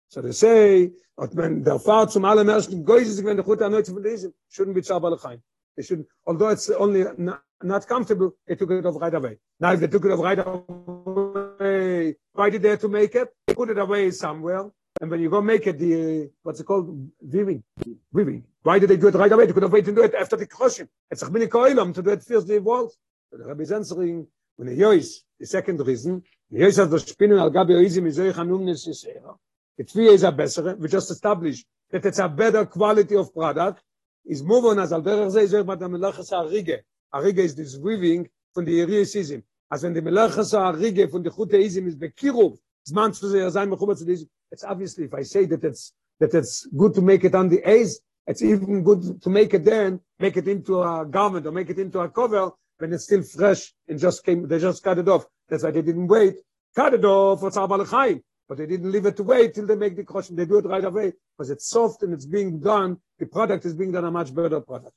So 0.10 0.22
they 0.22 0.32
say 0.32 0.92
at 1.20 1.34
when 1.34 1.64
der 1.64 1.80
fahrt 1.80 2.12
zum 2.12 2.26
allem 2.26 2.50
ersten 2.50 2.86
geuse 2.86 3.24
wenn 3.26 3.38
der 3.38 3.44
gute 3.44 3.64
erneut 3.64 3.88
von 3.88 4.04
lesen 4.04 4.34
shouldn't 4.50 4.76
be 4.76 4.82
chabal 4.82 5.18
khaim 5.20 5.42
they 5.76 5.84
should 5.84 6.06
although 6.26 6.50
it's 6.50 6.70
only 6.70 7.04
not, 7.18 7.42
not 7.64 7.88
comfortable 7.88 8.36
they 8.48 8.56
took 8.56 8.70
it 8.72 8.86
off 8.86 9.02
right 9.02 9.14
away. 9.14 9.40
Now 9.60 9.74
if 9.74 9.80
they 9.80 9.88
took 9.88 10.06
it 10.06 10.12
off 10.12 10.20
right 10.20 10.40
away 10.40 12.16
why 12.34 12.50
did 12.52 12.62
they 12.62 12.70
have 12.70 12.82
to 12.82 12.90
make 12.90 13.16
it? 13.16 13.34
They 13.48 13.56
put 13.56 13.70
it 13.70 13.80
away 13.80 14.12
somewhere 14.12 14.70
and 15.02 15.10
when 15.10 15.20
you 15.20 15.32
go 15.32 15.42
make 15.42 15.66
it 15.66 15.80
the 15.80 16.30
what's 16.44 16.60
it 16.60 16.66
called? 16.66 17.10
Weaving. 17.22 17.64
Weaving. 18.12 18.44
Why 18.62 18.78
did 18.78 18.90
they 18.92 18.98
do 18.98 19.08
it 19.08 19.16
right 19.16 19.32
away? 19.32 19.48
They 19.48 19.54
could 19.54 19.64
have 19.64 19.74
waited 19.74 19.96
to 19.96 20.02
do 20.02 20.04
it 20.04 20.14
after 20.14 20.36
the 20.36 20.46
crushing 20.46 20.88
it's 21.10 21.24
a 21.24 21.32
mini 21.32 21.48
to 21.48 22.02
do 22.04 22.10
it 22.12 22.24
first 22.24 22.48
the 22.48 22.60
walls. 22.60 22.98
So 23.32 23.38
the 23.38 23.46
rabbi 23.46 23.64
answering 23.74 24.28
when 24.58 24.68
the 24.68 24.80
yois 24.80 25.22
the 25.40 25.48
second 25.48 25.80
reason 25.88 26.22
yois 26.60 26.80
of 26.80 26.90
the 26.92 27.00
spinning 27.00 27.40
al 27.40 27.52
gabi 27.52 27.74
oizi 27.74 28.02
mizoi 28.02 28.34
chanum 28.34 28.64
nesisera 28.64 29.38
the 29.78 29.84
three 29.84 30.08
is 30.08 30.24
a 30.24 30.32
better. 30.32 30.76
We 30.76 30.88
just 30.88 31.10
established 31.10 31.66
that 31.92 32.06
it's 32.06 32.20
a 32.20 32.30
better 32.30 32.66
quality 32.66 33.16
of 33.16 33.34
product. 33.34 33.82
Is 34.26 34.44
move 34.44 34.66
on 34.66 34.80
as 34.80 34.94
al 34.94 35.02
derer 35.02 35.30
ze 35.32 35.40
izoi 35.40 35.66
bat 35.66 35.80
melachas 35.80 36.32
a 36.32 36.48
rige 36.48 36.80
a 37.12 37.20
rige 37.20 37.40
is 37.40 37.56
this 37.56 37.78
weaving 37.78 38.30
von 38.56 38.66
the 38.66 38.80
yerisizim 38.80 39.44
as 39.72 39.84
when 39.84 39.94
the 39.94 40.02
melachas 40.02 40.54
a 40.54 40.78
rige 40.78 41.10
von 41.12 41.24
the 41.24 41.32
chute 41.32 41.60
izim 41.60 41.88
is 41.88 41.96
bekirov 41.96 42.58
zman 42.88 43.14
zu 43.14 43.30
sehr 43.30 43.52
sein 43.52 43.70
mechubat 43.70 43.98
zu 43.98 44.06
diesem 44.06 44.30
it's 44.52 44.64
obviously 44.64 45.06
if 45.06 45.14
I 45.14 45.24
say 45.24 45.46
that 45.46 45.64
it's 45.64 45.92
that 46.20 46.34
it's 46.34 46.68
good 46.78 46.94
to 46.94 47.02
make 47.02 47.24
it 47.24 47.36
on 47.36 47.50
the 47.50 47.68
A's, 47.70 48.00
it's 48.28 48.42
even 48.42 48.84
good 48.84 49.22
to 49.22 49.30
make 49.30 49.54
it 49.54 49.66
then, 49.66 50.00
make 50.20 50.38
it 50.38 50.48
into 50.48 50.82
a 50.82 51.06
garment 51.06 51.46
or 51.46 51.52
make 51.52 51.70
it 51.70 51.80
into 51.80 52.00
a 52.00 52.10
cover 52.10 52.52
when 52.78 52.94
it's 52.94 53.04
still 53.06 53.24
fresh 53.24 53.74
and 53.88 54.00
just 54.00 54.24
came, 54.24 54.48
they 54.48 54.60
just 54.60 54.84
cut 54.84 55.00
it 55.00 55.08
off. 55.10 55.26
That's 55.54 55.64
why 55.64 55.70
they 55.70 55.84
didn't 55.84 56.08
wait. 56.08 56.38
Cut 56.76 56.96
it 56.96 57.06
off 57.06 57.42
for 57.42 57.52
Tzar 57.52 58.22
but 58.50 58.58
they 58.58 58.66
didn't 58.66 58.92
leave 58.92 59.06
it 59.06 59.16
to 59.18 59.24
wait 59.24 59.54
till 59.54 59.68
they 59.68 59.76
make 59.76 59.96
the 59.96 60.04
caution. 60.04 60.36
They 60.36 60.46
do 60.46 60.58
it 60.58 60.66
right 60.66 60.84
away 60.84 61.14
because 61.38 61.52
it's 61.52 61.70
soft 61.70 62.02
and 62.02 62.12
it's 62.12 62.26
being 62.26 62.60
done. 62.60 62.98
The 63.20 63.28
product 63.28 63.64
is 63.66 63.76
being 63.76 63.92
done 63.92 64.04
a 64.04 64.10
much 64.10 64.34
better 64.34 64.62
product. 64.62 64.96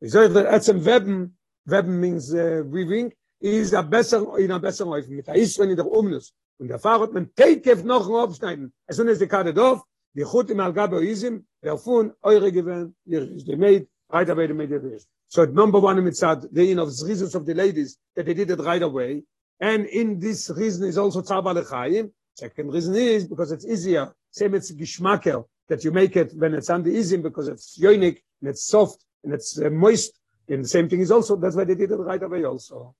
Ich 0.00 0.12
sage, 0.12 0.32
etzem 0.32 0.80
Weben, 0.80 1.32
Weben 1.68 2.00
means 2.00 2.32
uh, 2.32 2.62
weaving, 2.64 3.12
is 3.38 3.74
a 3.74 3.82
better, 3.82 4.38
in 4.38 4.50
a 4.50 4.58
better 4.58 4.86
way. 4.86 5.02
Mit 5.06 5.26
der 5.26 5.34
Israel 5.34 5.70
in 5.70 5.76
der 5.76 5.86
Umnus. 5.86 6.32
und 6.58 6.68
der 6.68 6.78
Fahrer 6.78 7.02
hat 7.02 7.12
man 7.12 7.30
Teikef 7.34 7.84
noch 7.84 8.08
ein 8.08 8.14
Aufschneiden. 8.14 8.72
As 8.88 8.96
soon 8.96 9.08
as 9.08 9.18
the 9.18 9.26
cut 9.26 9.46
it 9.46 9.58
off, 9.58 9.82
die 10.14 10.24
Chut 10.24 10.50
im 10.50 10.60
Algabe 10.60 10.96
Oizim, 10.96 11.44
der 11.62 11.76
Fun, 11.76 12.14
eure 12.22 12.50
gewähnt, 12.50 12.94
ihr 13.04 13.30
ist 13.30 13.46
die 13.46 13.56
Maid, 13.56 13.88
right 14.10 14.30
away 14.30 14.46
the 14.46 14.54
Maid 14.54 14.72
is. 14.72 15.06
So 15.28 15.44
number 15.44 15.78
one 15.78 15.98
in 15.98 16.04
Mitzad, 16.04 16.48
the 16.50 16.70
in 16.70 16.78
of 16.78 16.90
the 16.90 17.06
reasons 17.06 17.34
of 17.34 17.44
the 17.44 17.54
ladies, 17.54 17.98
that 18.14 18.24
they 18.24 18.34
did 18.34 18.50
it 18.50 18.58
right 18.60 18.82
away, 18.82 19.22
and 19.60 19.86
in 19.86 20.18
this 20.18 20.50
reason 20.50 20.88
is 20.88 20.98
also 20.98 21.22
Lechaim, 21.22 22.10
second 22.34 22.72
reason 22.72 22.94
is 22.94 23.26
because 23.26 23.52
it's 23.52 23.66
easier, 23.66 24.14
same 24.30 24.54
it's 24.54 24.72
Gishmakel, 24.72 25.44
that 25.68 25.84
you 25.84 25.90
make 25.90 26.16
it 26.16 26.32
when 26.36 26.54
it's 26.54 26.70
under 26.70 26.90
Izim, 26.90 27.22
because 27.22 27.48
it's 27.48 27.78
yoinik, 27.78 28.22
and 28.40 28.50
it's 28.50 28.64
soft, 28.66 29.04
and 29.24 29.34
it's 29.34 29.60
uh, 29.60 29.70
moist, 29.70 30.18
and 30.48 30.64
the 30.64 30.68
same 30.68 30.88
thing 30.88 31.00
is 31.00 31.10
also, 31.10 31.36
that's 31.36 31.56
why 31.56 31.64
they 31.64 31.74
did 31.74 31.90
it 31.90 31.96
right 31.96 32.22
away 32.22 32.44
also. 32.44 32.94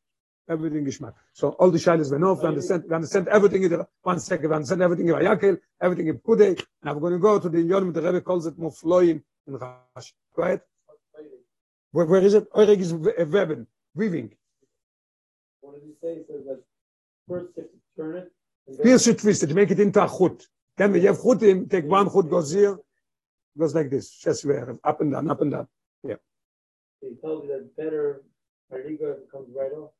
everything 0.48 0.84
geschmack. 0.84 1.14
So 1.32 1.50
all 1.50 1.70
the 1.70 1.78
shilas 1.78 2.10
went 2.10 2.24
off, 2.24 2.42
we 2.42 2.48
understand, 2.48 2.84
we 2.88 2.94
understand 2.94 3.28
everything 3.28 3.62
in 3.64 3.84
one 4.02 4.20
second, 4.20 4.48
we 4.48 4.54
understand 4.56 4.82
everything 4.82 5.08
in 5.08 5.14
Vayakel, 5.14 5.58
everything 5.80 6.08
in 6.08 6.18
Pude. 6.18 6.64
Now 6.82 6.94
we're 6.94 7.00
going 7.00 7.12
to 7.14 7.18
go 7.18 7.38
to 7.38 7.48
the 7.48 7.58
Yonim, 7.58 7.92
the 7.92 8.02
Rebbe 8.02 8.20
calls 8.20 8.46
it 8.46 8.58
Mufloim 8.58 9.22
in 9.46 9.54
Rashi. 9.54 10.12
Go 10.34 10.42
ahead. 10.42 10.60
Where, 11.92 12.06
where 12.06 12.22
is 12.22 12.34
it? 12.34 12.52
Eurig 12.52 12.78
is 12.78 12.92
Weben, 12.92 13.66
weaving. 13.94 14.32
What 15.68 15.82
did 15.82 15.86
he 15.86 15.94
say? 16.00 16.14
He 16.14 16.24
says 16.32 16.46
that 16.46 16.62
first 17.28 17.48
you 17.58 17.64
turn 17.94 18.16
it. 18.16 18.32
First 18.82 19.06
you 19.06 19.12
twist 19.12 19.42
it, 19.42 19.54
make 19.54 19.70
it 19.70 19.78
into 19.78 20.02
a 20.02 20.08
chut. 20.08 20.46
Then 20.78 20.92
when 20.92 21.02
you 21.02 21.08
have 21.08 21.18
chutim, 21.18 21.70
take 21.70 21.84
one 21.84 22.10
chut, 22.10 22.30
goes 22.30 22.52
here, 22.52 22.78
goes 23.58 23.74
like 23.74 23.90
this, 23.90 24.10
just 24.10 24.46
where, 24.46 24.78
up 24.82 25.00
and 25.02 25.12
down, 25.12 25.30
up 25.30 25.42
and 25.42 25.50
down. 25.50 25.68
Yeah. 26.02 26.14
He 27.02 27.16
told 27.22 27.44
you 27.44 27.50
that 27.50 27.76
better 27.76 28.22
Hariga 28.72 29.16
comes 29.30 29.48
right 29.54 29.72
off. 29.72 29.90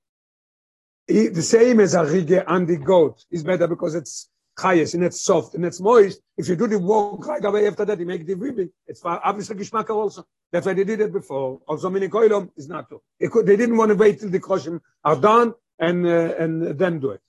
I- 1.10 1.28
the 1.38 1.42
same 1.42 1.80
as 1.80 1.92
a 1.94 1.98
rige 1.98 2.42
on 2.46 2.64
the 2.64 2.78
goat 2.78 3.26
is 3.30 3.44
better 3.44 3.68
because 3.68 3.94
it's 3.94 4.30
chayes 4.59 4.94
and 4.94 5.04
it's 5.04 5.22
soft 5.22 5.54
and 5.54 5.64
it's 5.64 5.80
moist. 5.80 6.20
If 6.36 6.48
you 6.48 6.56
do 6.56 6.66
the 6.66 6.78
work 6.78 7.26
right 7.26 7.44
away 7.44 7.66
after 7.66 7.84
that, 7.84 7.98
you 7.98 8.06
make 8.06 8.26
the 8.26 8.34
ribbing. 8.34 8.70
It's 8.86 9.00
for 9.00 9.20
obviously 9.24 9.56
geschmack 9.56 9.88
also. 9.90 10.26
That's 10.52 10.66
why 10.66 10.74
they 10.74 10.84
did 10.84 11.00
it 11.00 11.12
before. 11.12 11.61
Also, 11.68 11.90
mini 11.90 12.09
koilom 12.09 12.50
is 12.56 12.68
not 12.68 12.88
to. 12.90 13.00
They, 13.20 13.28
could, 13.28 13.46
they 13.46 13.56
didn't 13.56 13.76
want 13.76 13.90
to 13.90 13.96
wait 13.96 14.20
till 14.20 14.30
the 14.30 14.40
koshim 14.40 14.80
are 15.04 15.16
done 15.16 15.54
and 15.78 16.06
uh, 16.06 16.34
and 16.38 16.78
then 16.78 17.00
do 17.00 17.11
it. 17.11 17.20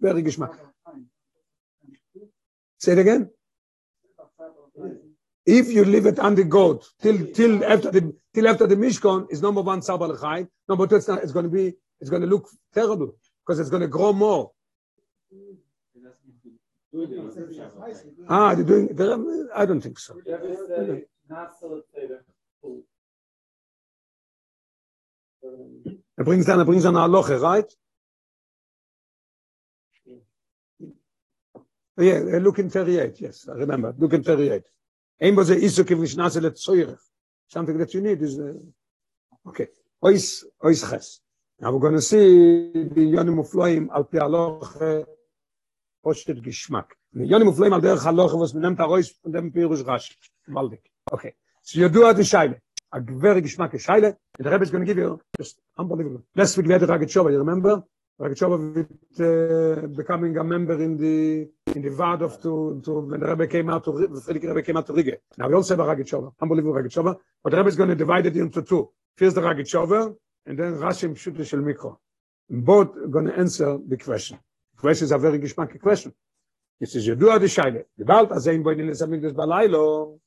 Very 0.00 0.22
geschmack. 0.22 0.56
Say 2.78 2.92
it 2.92 2.98
again. 2.98 3.30
If 5.44 5.68
you 5.68 5.84
leave 5.84 6.06
it 6.06 6.18
on 6.18 6.34
the 6.34 6.44
goat 6.44 6.86
till 7.00 7.26
till 7.32 7.64
after 7.64 7.90
the 7.90 8.14
till 8.34 8.46
after 8.46 8.66
the 8.66 8.76
mishkan 8.76 9.30
is 9.30 9.42
number 9.42 9.62
one 9.62 9.80
sabal 9.80 10.20
chai. 10.20 10.46
Number 10.68 10.86
two, 10.86 10.96
it's 10.96 11.08
not. 11.08 11.22
It's 11.22 11.32
going 11.32 11.44
to 11.44 11.50
be. 11.50 11.74
It's 12.00 12.10
going 12.10 12.22
to 12.22 12.28
look 12.28 12.48
terrible 12.72 13.16
because 13.44 13.58
it's 13.58 13.70
going 13.70 13.82
to 13.82 13.88
grow 13.88 14.12
more. 14.12 14.52
Ah, 18.28 18.54
they're 18.54 18.64
doing. 18.64 18.88
They're, 18.94 19.18
I 19.54 19.66
don't 19.66 19.80
think 19.80 19.98
so. 19.98 20.14
Rebbe 20.14 20.56
said 20.66 21.04
not 21.28 21.58
solitaire. 21.58 22.24
Er 26.16 26.24
bringt 26.24 26.48
dann, 26.48 26.58
er 26.58 26.64
bringt 26.64 26.84
dann 26.84 26.96
eine 26.96 27.12
Loche, 27.12 27.40
right? 27.40 27.76
Yeah, 32.00 32.20
uh, 32.20 32.38
look 32.38 32.58
in 32.58 32.70
38, 32.70 33.20
yes, 33.20 33.48
I 33.48 33.52
remember, 33.52 33.92
look 33.98 34.12
in 34.12 34.22
38. 34.22 34.64
Ein 35.20 35.36
was 35.36 35.50
ist 35.50 35.74
so 35.74 35.84
kiv 35.84 35.98
nishnase 35.98 36.40
le 36.40 36.52
tzoyrech. 36.52 37.00
Something 37.48 37.76
that 37.78 37.92
you 37.92 38.00
need 38.00 38.22
is, 38.22 38.38
uh, 38.38 38.54
okay. 39.44 39.68
Ois, 40.00 40.44
ois 40.62 40.80
ches. 40.88 41.20
Now 41.60 41.72
we're 41.72 41.80
going 41.80 41.94
to 41.94 42.00
see 42.00 42.70
the 42.72 43.12
yonim 43.14 43.38
ufloim 43.38 43.88
al 43.92 44.04
pi 44.04 44.18
aloche 44.18 45.06
poshet 46.08 46.40
geschmack. 46.42 46.88
The 47.12 47.24
yonim 47.24 47.48
ufloim 47.52 47.72
al 47.72 47.80
derech 47.80 48.06
aloche 48.12 48.38
was 48.38 48.52
menemt 48.54 48.80
arois 48.80 49.12
von 49.22 49.32
dem 49.32 49.50
Pirush 49.52 49.84
Rashi. 49.84 50.14
Waldik. 50.48 50.84
Okay. 51.12 51.34
So 51.62 51.80
you 51.80 51.88
do 51.88 52.06
at 52.06 52.16
the 52.16 52.22
shaile. 52.22 52.56
A 52.92 53.00
very 53.00 53.42
geschmack 53.42 53.72
shaile. 53.74 54.16
The 54.38 54.50
Rebbe 54.50 54.62
is 54.62 54.70
going 54.70 54.84
to 54.84 54.86
give 54.86 54.96
you 54.96 55.20
just 55.36 55.60
unbelievable. 55.76 56.22
Last 56.34 56.56
week 56.56 56.66
we 56.66 56.72
had 56.72 56.82
Ragachova, 56.82 57.30
you 57.30 57.38
remember? 57.38 57.82
Ragachova 58.20 58.56
with, 58.74 59.20
uh, 59.20 59.86
becoming 59.88 60.36
a 60.38 60.44
member 60.44 60.82
in 60.82 60.96
the 60.96 61.48
in 61.74 61.82
the 61.82 61.90
Vard 61.90 62.22
of 62.22 62.40
to 62.42 62.80
to 62.84 63.00
when 63.00 63.20
the 63.20 63.26
Rebbe 63.26 63.46
came 63.46 63.68
out 63.68 63.84
to 63.84 63.90
Frierdiker 63.92 64.48
Rebbe 64.48 64.62
came 64.62 64.76
out 64.78 64.86
to 64.86 64.92
Rige. 64.92 65.16
Now 65.36 65.48
we 65.48 65.54
also 65.54 65.76
have 65.76 65.86
Ragachova, 65.86 66.32
unbelievable 66.40 66.74
Ragachova. 66.80 67.16
But 67.42 67.50
the 67.50 67.58
Rebbe 67.58 67.68
is 67.68 67.76
going 67.76 67.90
to 67.90 67.94
divide 68.04 68.26
it 68.26 68.36
into 68.36 68.62
two. 68.62 68.90
First 69.16 69.34
the 69.34 69.42
Ragachova 69.42 70.14
and 70.46 70.58
then 70.58 70.74
Rashi 70.74 71.04
Pshute 71.10 71.46
Shel 71.46 71.60
Mikro. 71.60 71.98
Both 72.48 72.90
going 73.10 73.26
to 73.26 73.36
answer 73.36 73.78
the 73.86 73.98
question. 73.98 74.38
The 74.78 74.82
question 74.82 75.06
is 75.06 75.10
a 75.10 75.18
very 75.18 75.40
geschmacky 75.40 75.80
question. 75.80 76.14
It 76.80 76.88
says, 76.88 77.08
Yodua 77.08 77.40
the 77.40 77.46
Shaile. 77.46 77.82
Gebalt 77.98 78.30
azein 78.30 78.62
boi 78.62 78.76
nilis 78.76 79.02
amigdus 79.02 79.32
balaylo. 79.32 80.20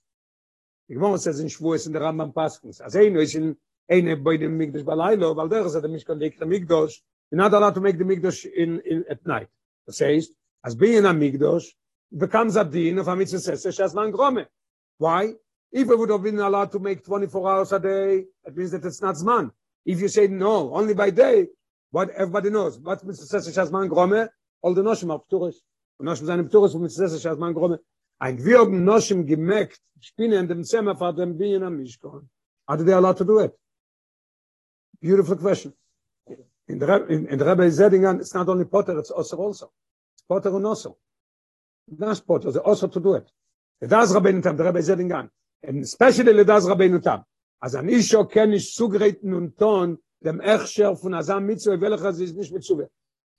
The 0.90 0.96
Gemara 0.96 1.20
says 1.20 1.40
in 1.40 1.48
Shavuos 1.48 1.88
in 1.88 1.94
the 1.94 2.00
Rambam 2.00 2.34
Paskins. 2.34 2.82
Azein 2.82 3.18
is 3.22 3.34
in 3.34 3.56
eine 3.90 4.18
boi 4.18 4.36
dem 4.36 4.60
Migdash 4.60 4.84
balaylo, 4.84 5.34
weil 5.34 5.48
der 5.48 5.66
is 5.66 5.78
at 5.78 5.84
the 5.84 5.88
Mishkan 5.88 6.20
leik 6.20 6.38
the 6.38 6.44
Migdash. 6.44 6.96
You're 7.32 7.38
not 7.38 7.54
allowed 7.54 7.76
to 7.76 7.80
make 7.80 7.98
the 7.98 8.04
Migdash 8.04 8.46
in, 8.46 8.82
in, 8.86 9.06
at 9.10 9.26
night. 9.26 9.48
It 9.88 9.94
says, 9.94 10.30
as 10.66 10.76
being 10.76 11.06
a 11.06 11.14
Migdash 11.14 11.64
becomes 12.18 12.58
a 12.58 12.66
din 12.66 13.00
of 13.00 13.08
a 13.08 13.16
mitzvah 13.16 13.40
says, 13.40 13.64
Shazman 13.64 14.12
Grome. 14.12 14.46
Why? 14.98 15.32
If 15.72 15.88
we 15.88 15.96
would 15.96 16.10
have 16.10 16.24
been 16.24 16.40
allowed 16.40 16.74
to 16.74 16.80
make 16.80 17.06
24 17.06 17.50
hours 17.50 17.72
a 17.72 17.80
day, 17.80 18.26
it 18.44 18.58
means 18.58 18.72
that 18.72 18.84
it's 18.84 19.02
not 19.02 19.16
Zman. 19.16 19.52
If 19.86 20.02
you 20.02 20.10
say 20.10 20.28
no, 20.28 20.76
only 20.76 20.94
by 20.94 21.12
day, 21.12 21.48
what 21.92 22.10
everybody 22.10 22.50
knows. 22.50 22.78
What 22.80 23.02
mitzvah 23.06 23.40
says 23.40 23.56
Shazman 23.56 23.88
Grome? 23.88 24.28
All 24.62 24.74
the 24.74 24.82
Noshim 24.82 25.12
are 25.12 25.20
Pturis. 25.20 25.62
Und 25.98 26.06
Noshim 26.06 26.26
seine 26.26 26.44
Pturis 26.44 26.72
von 26.72 26.82
mitzvah 26.82 27.08
says 27.08 27.22
Shazman 27.22 27.54
Grome. 27.54 27.80
Ein 28.20 28.44
wir 28.44 28.60
haben 28.60 28.84
Noshim 28.84 29.26
gemerkt, 29.26 29.82
Spinne 30.00 30.38
in 30.38 30.48
dem 30.48 30.64
Zimmer 30.64 30.96
von 30.96 31.16
dem 31.16 31.38
Bien 31.38 31.64
am 31.64 31.78
Mishkan. 31.78 32.30
Are 32.68 32.84
they 32.84 32.94
allowed 32.94 33.18
to 33.18 33.26
do 33.26 33.40
it? 33.40 33.58
Beautiful 35.02 35.36
question. 35.36 35.74
In 36.68 36.80
Reb- 36.80 37.10
in, 37.10 37.26
in 37.28 37.40
the 37.40 37.46
Rebbe 37.46 37.66
is 37.66 37.78
saying, 37.78 38.04
it's 38.20 38.34
not 38.34 38.48
only 38.48 38.66
Potter, 38.66 38.98
it's 39.00 39.12
also 39.12 39.38
also. 39.38 39.72
It's 40.14 40.24
Potter 40.28 40.56
and 40.56 40.66
also. 40.66 40.98
Not 41.88 42.22
Potter, 42.26 42.50
it's 42.50 42.58
also 42.58 42.88
to 42.88 43.00
do 43.00 43.16
it. 43.16 43.30
The 43.80 43.88
Das 43.88 44.14
Tam, 44.14 44.58
the 44.58 44.64
Rebbe 44.64 44.80
is 44.80 44.86
saying, 44.86 45.12
and 45.12 45.84
especially 45.84 46.34
the 46.34 46.46
Das 46.46 46.66
Rabbeinu 46.66 47.02
Tam. 47.02 47.26
As 47.62 47.76
an 47.76 47.88
Isho 47.90 48.26
ken 48.30 48.54
und 49.34 49.58
ton, 49.58 49.98
dem 50.24 50.40
Echscher 50.40 50.96
von 50.96 51.14
Azam 51.14 51.46
Mitzvah, 51.46 51.80
welcher 51.82 52.14
sie 52.14 52.26
ist 52.26 52.36
nicht 52.36 52.54
Mitzvah. 52.54 52.88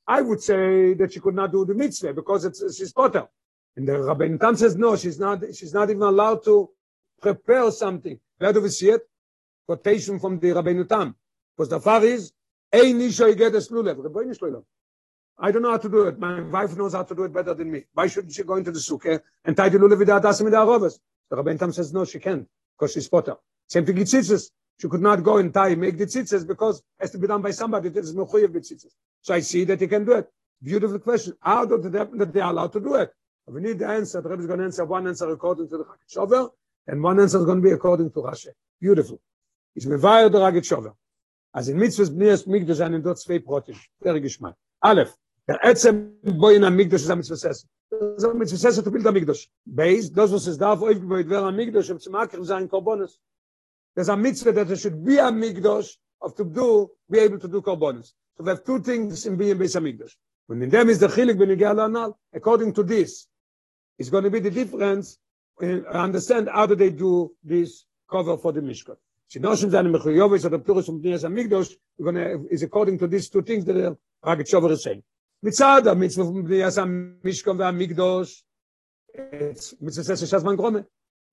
I 0.06 0.20
would 0.20 0.42
say 0.42 0.94
that 0.94 1.12
she 1.12 1.20
could 1.20 1.34
not 1.34 1.52
do 1.52 1.64
the 1.64 1.74
Mitzvah 1.74 2.12
because 2.12 2.44
it's, 2.44 2.76
she's 2.76 2.92
Potter. 2.92 3.26
And 3.76 3.88
the 3.88 3.92
Rabbeinu 3.92 4.40
Tam 4.40 4.56
says, 4.56 4.76
no, 4.76 4.96
she's 4.96 5.18
not, 5.18 5.42
she's 5.54 5.72
not 5.72 5.88
even 5.90 6.02
allowed 6.02 6.44
to 6.44 6.70
prepare 7.20 7.70
something. 7.70 8.18
Where 8.38 8.52
do 8.52 8.60
we 8.60 8.68
see 8.68 8.90
it? 8.90 9.02
Quotation 9.66 10.18
from 10.18 10.38
the 10.38 10.48
Rabbeinu 10.48 10.88
Tam. 10.88 11.14
Because 11.56 11.70
the 11.70 11.80
far 11.80 12.04
is, 12.04 12.32
Ein. 12.74 13.00
I 15.38 15.50
don't 15.50 15.62
know 15.62 15.70
how 15.70 15.78
to 15.78 15.88
do 15.88 16.06
it. 16.08 16.18
My 16.18 16.40
wife 16.40 16.76
knows 16.76 16.92
how 16.94 17.02
to 17.02 17.14
do 17.14 17.24
it 17.24 17.32
better 17.32 17.54
than 17.54 17.70
me. 17.70 17.84
Why 17.92 18.06
shouldn't 18.06 18.32
she 18.32 18.42
go 18.42 18.56
into 18.56 18.70
the 18.70 18.78
sukkah 18.78 19.20
and 19.44 19.56
tie 19.56 19.68
the 19.68 19.78
lulav 19.78 19.98
with 19.98 20.08
the 20.08 20.20
adasim 20.20 20.42
and 20.42 20.52
the 20.52 20.58
arovas? 20.58 20.98
The 21.30 21.36
Rabbein 21.36 21.58
Tam 21.58 21.72
says 21.72 21.92
no, 21.92 22.04
she 22.04 22.18
can't 22.18 22.46
because 22.78 22.92
she's 22.92 23.08
potter. 23.08 23.36
Same 23.68 23.84
thing 23.84 23.96
with 23.96 24.08
tzitzis. 24.08 24.50
She 24.80 24.88
could 24.88 25.00
not 25.00 25.22
go 25.22 25.38
and 25.38 25.52
tie, 25.52 25.74
make 25.74 25.96
the 25.96 26.06
tzitzis 26.06 26.46
because 26.46 26.78
it 26.78 26.84
has 27.00 27.10
to 27.12 27.18
be 27.18 27.26
done 27.26 27.42
by 27.42 27.52
somebody 27.52 27.88
that 27.90 28.00
is 28.00 28.14
mechuyev 28.14 28.52
with 28.52 28.64
tzitzis. 28.64 28.92
So 29.20 29.34
I 29.34 29.40
see 29.40 29.64
that 29.64 29.80
he 29.80 29.86
can 29.86 30.04
do 30.04 30.12
it. 30.12 30.28
Beautiful 30.62 30.98
question. 30.98 31.34
How 31.40 31.64
do 31.64 31.78
they, 31.78 31.90
that 31.90 32.32
they 32.32 32.40
are 32.40 32.50
allowed 32.50 32.72
to 32.72 32.80
do 32.80 32.94
it? 32.94 33.12
We 33.46 33.60
need 33.60 33.80
the 33.80 33.88
answer. 33.88 34.20
The 34.20 34.28
Rebbe 34.28 34.42
is 34.42 34.46
going 34.46 34.60
to 34.60 34.64
answer 34.66 34.84
one 34.84 35.06
answer 35.08 35.28
according 35.30 35.68
to 35.68 35.78
the 35.78 35.84
Ragged 35.84 36.08
Shover, 36.08 36.48
and 36.86 37.02
one 37.02 37.18
answer 37.20 37.38
is 37.38 37.44
going 37.44 37.60
to 37.60 37.68
be 37.68 37.72
according 37.72 38.10
to 38.12 38.20
Rashi. 38.20 38.48
Beautiful. 38.80 39.20
Is 39.74 39.86
mevayr 39.86 40.30
the 40.30 40.40
Ragged 40.40 40.64
Shover. 40.64 40.94
As 41.54 41.68
in 41.68 41.76
mitzvahs 41.76 42.10
bnias 42.10 42.46
migdash 42.46 42.80
einen 42.80 43.02
dort 43.02 43.18
zwei 43.18 43.40
Protein. 43.40 43.76
Very 44.00 44.20
geschmack. 44.20 44.54
Aleph. 44.80 45.14
Der 45.48 45.58
Etzem 45.64 46.12
boi 46.22 46.54
in 46.54 46.62
Amigdash 46.62 47.02
ist 47.02 47.10
a 47.10 47.16
mitzvah 47.16 47.36
sesse. 47.36 47.66
Das 47.90 48.18
ist 48.18 48.24
a 48.24 48.32
mitzvah 48.32 48.56
sesse 48.58 48.82
to 48.82 48.90
build 48.90 49.06
Amigdash. 49.06 49.48
Beis, 49.66 50.10
das 50.12 50.32
was 50.32 50.46
es 50.46 50.56
darf 50.56 50.80
aufgebaut 50.80 51.28
werden 51.28 51.48
Amigdash, 51.48 51.90
um 51.90 51.98
zu 51.98 52.10
machen 52.10 52.44
sein 52.44 52.68
Korbonis. 52.68 53.18
There's 53.94 54.08
a 54.08 54.16
mitzvah 54.16 54.52
that 54.52 54.68
there 54.68 54.76
should 54.76 55.04
be 55.04 55.18
a 55.18 55.24
migdosh 55.24 55.90
of 56.20 56.34
to 56.36 56.44
do, 56.44 56.90
be 57.10 57.18
able 57.18 57.38
to 57.38 57.48
do 57.48 57.60
korbanos. 57.60 58.12
So 58.36 58.44
we 58.44 58.50
have 58.50 58.64
two 58.64 58.80
things 58.80 59.26
in 59.26 59.36
being 59.36 59.56
Beis 59.56 59.76
mikdash. 59.80 60.12
When 60.46 60.62
in 60.62 60.70
them 60.70 60.88
is 60.88 60.98
the 60.98 61.08
chilik 61.08 61.36
b'nigel 61.36 61.84
anal, 61.84 62.18
according 62.32 62.72
to 62.74 62.82
this, 62.82 63.26
it's 63.98 64.10
going 64.10 64.24
to 64.24 64.30
be 64.30 64.40
the 64.40 64.50
difference. 64.50 65.18
Uh, 65.62 65.82
understand 65.92 66.48
how 66.52 66.66
do 66.66 66.74
they 66.74 66.90
do 66.90 67.32
this 67.44 67.84
cover 68.10 68.36
for 68.38 68.52
the 68.52 68.60
Mishkan. 68.60 68.96
Shinoshim 69.32 69.70
zan 69.70 69.92
mechuyovis 69.92 70.44
at 70.44 70.50
the 70.50 70.58
Pturus 70.58 70.88
um 70.88 71.00
Bnei 71.00 71.22
Hamikdash 71.22 71.74
we're 71.98 72.12
going 72.12 72.24
to, 72.24 72.48
is 72.50 72.62
according 72.62 72.98
to 72.98 73.06
these 73.06 73.28
two 73.28 73.42
things 73.42 73.64
that 73.66 73.74
the 73.74 73.96
Rogatchover 74.24 74.70
is 74.70 74.82
saying. 74.82 75.02
מצד 75.42 75.86
המצווה 75.86 76.24
mikdash, 77.72 78.42
it's 79.14 79.74
mitzvah 79.74 79.82
מצווה 79.82 80.16
ששזמן 80.16 80.56
גרומה, 80.56 80.78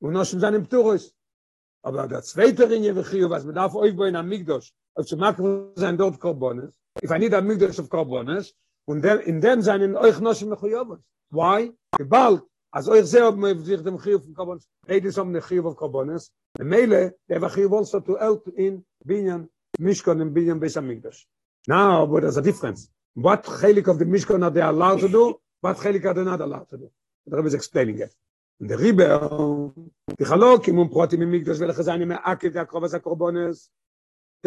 ונושם 0.02 0.40
זן 0.40 0.56
עם 0.56 0.66
פטורוס, 0.66 1.12
אבל 1.86 2.08
der 2.08 2.22
zweite 2.24 2.70
Ringe 2.70 2.96
wie 2.96 3.04
Chiyuv, 3.04 3.30
was 3.30 3.46
man 3.46 3.56
darf 3.56 3.74
aufbauen 3.76 4.16
am 4.16 4.28
Mikdosh, 4.28 4.72
auf 4.96 5.06
zu 5.06 5.18
machen 5.18 5.72
sein 5.76 5.98
dort 5.98 6.20
Korbones, 6.20 6.74
if 7.02 7.12
I 7.12 7.18
need 7.18 7.34
a 7.34 7.42
Mikdosh 7.42 7.80
of 7.80 7.90
Korbones, 7.90 8.54
und 8.86 9.02
then, 9.02 9.20
in 9.20 9.40
dem 9.40 9.62
seinen 9.62 9.96
euch 9.96 10.20
Noshim 10.20 10.50
Mechuyovos. 10.50 11.00
Why? 11.30 11.72
Gebald, 11.98 12.42
als 12.72 12.88
euch 12.88 13.06
sehr 13.06 13.28
ob 13.28 13.40
sich 13.64 13.82
dem 13.82 13.98
Chiyuv 13.98 14.24
von 14.24 14.34
Korbones, 14.34 14.68
redet 14.88 15.10
es 15.12 15.18
um 15.18 15.32
den 15.32 15.42
Chiyuv 15.42 15.66
of 15.66 15.76
Korbones, 15.76 16.32
und 16.60 16.68
Meile, 16.68 17.16
der 17.30 17.42
war 17.42 17.50
Chiyuv 17.50 17.74
also 17.74 18.00
to 18.00 18.18
help 18.18 18.48
in 18.56 18.84
Binyan, 19.06 19.50
Mishkon 19.80 20.22
in 20.22 20.34
Binyan 20.34 20.60
Beis 20.60 20.76
HaMikdosh. 20.76 21.26
Now, 21.68 22.06
but 22.06 22.22
there's 22.22 22.38
a 22.38 22.42
difference. 22.42 22.90
What 23.14 23.44
chelik 23.44 23.88
of 23.88 24.00
the 24.00 24.06
Mishkan 24.06 24.44
are 24.44 24.52
they 24.52 24.62
allowed 24.62 25.00
to 25.02 25.10
do? 25.10 25.40
What 25.62 25.78
chelik 25.78 26.06
are 26.06 26.14
they 26.14 26.24
not 26.24 26.42
allowed 26.42 26.70
to 26.70 26.78
do? 26.78 26.92
The 27.26 27.36
Rebbe 27.36 27.48
is 27.48 27.54
explaining 27.54 28.00
it. 28.00 28.14
There 28.62 28.82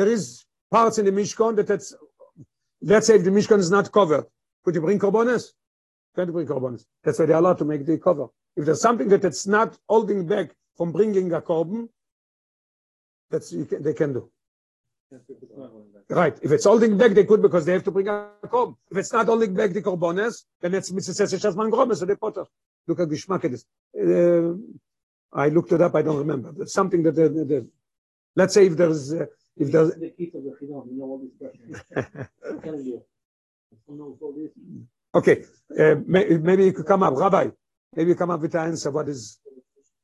is 0.07 0.45
parts 0.71 0.99
in 0.99 1.05
the 1.07 1.13
Mishkan 1.13 1.57
that 1.57 1.71
it's, 1.71 1.95
let's 2.83 3.07
say 3.07 3.15
if 3.17 3.25
the 3.25 3.31
Mishkan 3.31 3.59
is 3.59 3.71
not 3.71 3.91
covered, 3.91 4.27
could 4.65 4.75
you 4.75 4.83
bring 4.83 4.99
korbones? 4.99 5.53
Can't 6.15 6.31
bring 6.31 6.47
korbones. 6.47 6.85
That's 7.03 7.19
why 7.19 7.25
they're 7.27 7.37
allowed 7.37 7.57
to 7.59 7.65
make 7.65 7.87
the 7.87 7.97
cover. 7.97 8.27
If 8.55 8.67
there's 8.67 8.83
something 8.83 9.09
that 9.09 9.25
it's 9.25 9.47
not 9.47 9.79
holding 9.89 10.27
back 10.27 10.55
from 10.77 10.93
bringing 10.93 11.33
a 11.33 11.41
korban, 11.41 11.89
that's 13.31 13.51
can, 13.51 13.83
they 13.83 13.95
can 13.95 14.13
do. 14.13 14.31
Right. 16.11 16.39
If 16.43 16.53
it's 16.53 16.65
holding 16.65 16.99
back, 16.99 17.13
they 17.13 17.25
could 17.25 17.41
because 17.41 17.65
they 17.65 17.73
have 17.73 17.85
to 17.85 17.91
bring 17.91 18.09
a 18.09 18.29
korban. 18.45 18.77
If 18.91 18.99
it's 18.99 19.13
not 19.15 19.25
holding 19.25 19.55
back 19.55 19.71
the 19.73 19.81
korbanes, 19.81 20.45
then 20.61 20.75
it's 20.75 20.93
mitzvah 20.93 21.25
shazman 21.25 21.71
gromes, 21.71 22.01
so 22.01 22.05
they 22.05 22.15
potter. 22.15 22.45
Look 22.87 23.01
at 23.01 23.09
geschmack 23.09 23.45
it 23.45 23.55
is. 23.55 23.67
Uh, 23.97 24.55
I 25.33 25.49
looked 25.49 25.73
it 25.73 25.81
up. 25.81 25.95
I 25.95 26.03
don't 26.03 26.19
remember. 26.19 26.53
There's 26.53 26.73
something 26.73 27.03
that 27.05 27.15
the, 27.15 27.29
the, 27.29 27.45
the, 27.45 27.69
let's 28.37 28.55
say 28.55 28.67
if 28.67 28.77
there's 28.77 29.13
uh, 29.13 29.27
if 29.57 29.71
there's 29.71 29.95
The 29.95 30.11
key 30.11 30.31
to 30.31 30.41
the 30.41 30.51
Chidon, 30.59 30.91
you 30.91 30.99
know 30.99 31.05
all 31.05 31.21
these 31.21 31.37
questions. 31.39 32.29
I'm 32.49 32.61
telling 32.61 32.85
you. 32.85 33.03
knows 33.89 34.19
all 34.21 34.33
this. 34.33 34.51
Okay, 35.15 35.45
uh, 35.79 35.97
may, 36.07 36.25
maybe 36.39 36.65
you 36.65 36.73
could 36.73 36.87
come 36.87 37.03
up, 37.03 37.15
Rabbi. 37.17 37.49
Maybe 37.95 38.11
you 38.11 38.15
come 38.15 38.31
up 38.31 38.41
with 38.41 38.53
the 38.53 38.61
answer. 38.61 38.91
What 38.91 39.09
is, 39.09 39.39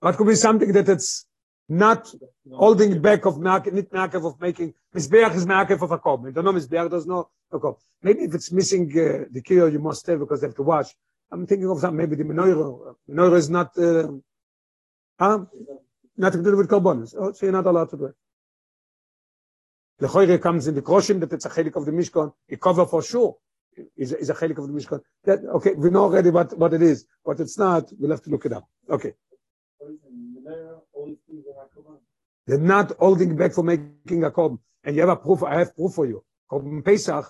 what 0.00 0.16
could 0.16 0.26
be 0.26 0.34
something 0.34 0.70
that 0.72 0.88
it's 0.88 1.26
not 1.68 2.12
holding 2.52 3.00
back 3.00 3.24
of 3.26 3.38
not 3.38 3.66
of 3.66 4.40
making, 4.40 4.74
Mizbeach 4.94 5.34
is 5.34 5.46
Markev 5.46 5.82
of 5.82 5.92
a 5.92 5.98
cob. 5.98 6.26
I 6.26 6.30
don't 6.30 6.44
know, 6.44 6.52
Mizbeach 6.52 6.90
does 6.90 7.06
not, 7.06 7.28
a 7.52 7.58
cob. 7.58 7.76
Maybe 8.02 8.24
if 8.24 8.34
it's 8.34 8.52
missing 8.52 8.90
uh, 8.90 9.24
the 9.30 9.42
key 9.42 9.54
you 9.54 9.78
must 9.78 10.06
have 10.06 10.18
because 10.20 10.40
they 10.40 10.46
have 10.46 10.56
to 10.56 10.62
watch. 10.62 10.94
I'm 11.30 11.46
thinking 11.46 11.68
of 11.70 11.80
something, 11.80 11.96
maybe 11.96 12.16
the 12.16 12.24
menorah. 12.24 12.94
Menorah 13.10 13.36
is 13.36 13.50
not, 13.50 13.76
uh, 13.78 14.08
huh? 15.18 15.44
Nothing 16.16 16.42
to 16.42 16.50
do 16.50 16.56
with 16.56 16.68
carbonas. 16.68 17.14
Oh, 17.18 17.32
so 17.32 17.46
you're 17.46 17.52
not 17.52 17.66
allowed 17.66 17.90
to 17.90 17.96
do 17.96 18.04
it. 18.06 18.14
Lechoire 20.00 20.40
comes 20.40 20.68
in 20.68 20.74
the 20.74 20.82
Kroshim 20.82 21.20
that 21.20 21.32
it's 21.32 21.44
a 21.44 21.50
chelik 21.50 21.76
of 21.76 21.84
the 21.84 21.92
Mishkan. 21.92 22.32
A 22.50 22.56
cover 22.56 22.86
for 22.86 23.02
sure 23.02 23.36
is, 23.96 24.12
is 24.12 24.30
a 24.30 24.34
chelik 24.34 24.58
of 24.58 24.66
the 24.68 24.72
Mishkan. 24.72 25.00
That, 25.24 25.40
okay, 25.56 25.74
we 25.74 25.90
know 25.90 26.04
already 26.04 26.30
what, 26.30 26.56
what 26.56 26.72
it 26.72 26.82
is. 26.82 27.04
What 27.22 27.40
it's 27.40 27.58
not, 27.58 27.90
we'll 27.98 28.10
have 28.10 28.22
to 28.22 28.30
look 28.30 28.46
it 28.46 28.52
up. 28.52 28.66
Okay. 28.88 29.14
They're 32.46 32.58
not 32.58 32.92
holding 32.98 33.36
back 33.36 33.52
for 33.52 33.62
making 33.62 34.24
a 34.24 34.30
korban. 34.30 34.58
And 34.84 34.96
you 34.96 35.02
have 35.02 35.10
a 35.10 35.16
proof, 35.16 35.42
I 35.42 35.58
have 35.58 35.76
proof 35.76 35.94
for 35.94 36.06
you. 36.06 36.24
Korban 36.50 36.84
Pesach, 36.84 37.26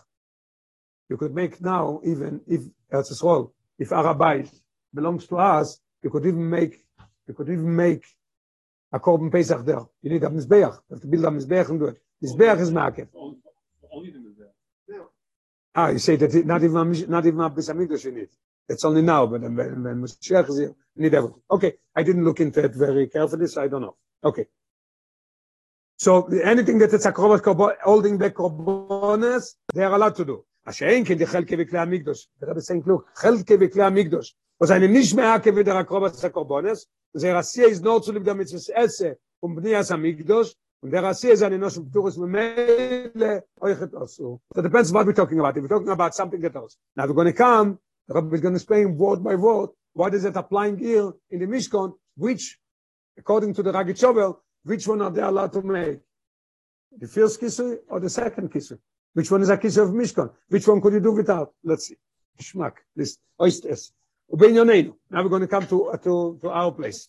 you 1.08 1.16
could 1.16 1.34
make 1.34 1.60
now, 1.60 2.00
even 2.04 2.42
if 2.46 2.60
Eretz 2.92 3.12
Yisrael, 3.12 3.50
if 3.78 3.90
Arabais 3.90 4.50
belongs 4.92 5.26
to 5.26 5.36
us, 5.36 5.80
you 6.02 6.10
could 6.10 6.26
even 6.26 6.48
make, 6.48 6.84
you 7.26 7.34
could 7.34 7.48
even 7.48 7.74
make 7.74 8.04
a 8.92 8.98
korban 8.98 9.30
Pesach 9.30 9.64
there. 9.64 9.84
You 10.02 10.10
need 10.10 10.24
a 10.24 10.28
Mizbeach. 10.28 10.74
You 10.88 10.94
have 10.94 11.00
to 11.00 11.06
build 11.06 11.24
a 11.24 11.28
Mizbeach 11.28 11.68
and 11.68 11.78
do 11.80 11.86
it. 11.86 12.00
Mizbeach 12.22 12.60
is 12.60 12.70
market. 12.70 13.08
Only 13.14 13.38
only 13.92 14.10
the 14.10 14.18
Mizbeach. 14.18 15.04
Ah, 15.74 15.90
you 15.90 15.98
say 15.98 16.16
that 16.16 16.34
it, 16.34 16.46
not 16.46 16.62
even 16.64 16.76
a, 16.76 17.06
not 17.06 17.26
even 17.26 17.40
a 17.40 17.50
Bis 17.50 17.68
Hamikdash 17.68 18.04
you 18.04 18.12
need. 18.12 18.28
It's 18.68 18.84
only 18.84 19.02
now, 19.02 19.26
but 19.26 19.40
when, 19.40 19.56
when, 19.56 20.02
Mashiach 20.02 20.48
is 20.50 20.58
here, 20.58 20.74
you 20.94 21.02
need 21.02 21.14
everything. 21.14 21.40
Okay, 21.50 21.74
I 21.94 22.02
didn't 22.02 22.24
look 22.24 22.40
into 22.40 22.64
it 22.64 22.74
very 22.74 23.06
carefully, 23.08 23.46
so 23.46 23.62
I 23.62 23.68
don't 23.68 23.82
know. 23.82 23.96
Okay. 24.22 24.46
So 25.96 26.26
anything 26.26 26.78
that 26.78 26.92
it's 26.92 27.06
a 27.06 27.12
korban 27.12 27.76
holding 27.82 28.18
back 28.18 28.34
korbanos, 28.34 29.54
they 29.74 29.82
are 29.82 29.94
allowed 29.94 30.16
to 30.16 30.24
do. 30.24 30.44
כן 31.04 31.14
דחלקה 31.14 31.56
וכלי 31.58 31.78
המקדוש. 31.78 32.28
the 32.40 32.46
Rebbe 32.46 32.58
is 32.58 32.66
saying, 32.66 32.82
look, 32.86 33.04
חלקה 33.14 33.54
וכלי 33.60 33.82
המקדוש. 33.82 34.36
was 34.60 34.70
eine 34.70 34.88
nicht 34.88 35.14
mehr 35.14 35.32
hake 35.32 35.54
wie 35.54 35.64
der 35.64 35.76
Akrobas 35.76 36.20
der 36.20 36.30
Korbones, 36.30 36.88
der 37.14 37.34
Rassia 37.34 37.66
ist 37.68 37.82
nur 37.82 38.02
zu 38.02 38.12
lieb 38.12 38.24
der 38.24 38.34
Mitzvahs 38.34 38.68
Esse 38.68 39.18
und 39.40 39.54
Bnias 39.54 39.90
Amigdosh, 39.90 40.54
und 40.80 40.90
der 40.90 41.02
Rassia 41.02 41.32
ist 41.32 41.42
eine 41.42 41.58
Nosh 41.58 41.78
Pturus 41.80 42.16
Memele, 42.16 43.44
Oichet 43.60 43.94
Osu. 43.94 44.40
So 44.54 44.60
it 44.60 44.62
depends 44.62 44.92
what 44.92 45.06
we're 45.06 45.12
talking 45.12 45.38
about. 45.40 45.56
If 45.56 45.62
we're 45.62 45.68
talking 45.68 45.88
about 45.88 46.14
something 46.14 46.44
else. 46.44 46.76
Now 46.96 47.06
we're 47.06 47.14
going 47.14 47.26
to 47.26 47.32
come, 47.32 47.78
the 48.06 48.14
Rebbe 48.14 48.34
is 48.34 48.40
going 48.40 48.54
to 48.54 48.58
explain 48.58 48.96
word 48.96 49.22
by 49.22 49.34
word, 49.34 49.70
what 49.92 50.14
is 50.14 50.24
it 50.24 50.36
applying 50.36 50.78
here 50.78 51.12
in 51.30 51.40
the 51.40 51.46
Mishkan, 51.46 51.94
which, 52.16 52.58
according 53.16 53.54
to 53.54 53.62
the 53.62 53.72
Ragit 53.72 53.98
Shovel, 53.98 54.40
which 54.62 54.86
one 54.86 55.02
are 55.02 55.10
they 55.10 55.22
allowed 55.22 55.52
to 55.52 55.62
make? 55.62 55.98
The 56.96 57.08
first 57.08 57.40
kisui 57.40 57.78
or 57.88 57.98
the 58.00 58.10
second 58.10 58.52
kisui? 58.52 58.78
Which 59.18 59.32
one 59.32 59.42
is 59.42 59.50
a 59.50 59.58
kiss 59.58 59.76
of 59.78 59.88
Mishkan? 59.88 60.30
Which 60.48 60.68
one 60.68 60.80
could 60.80 60.92
you 60.92 61.00
do 61.00 61.10
without? 61.10 61.52
Let's 61.64 61.88
see. 61.88 61.96
Shmak, 62.40 62.74
this 62.94 63.18
oysters. 63.42 63.92
Ubeinyoneinu. 64.32 64.94
Now 65.10 65.24
we're 65.24 65.28
going 65.28 65.42
to 65.42 65.48
come 65.48 65.66
to, 65.66 65.86
uh, 65.86 65.96
to, 65.96 66.38
to 66.40 66.48
our 66.48 66.70
place. 66.70 67.08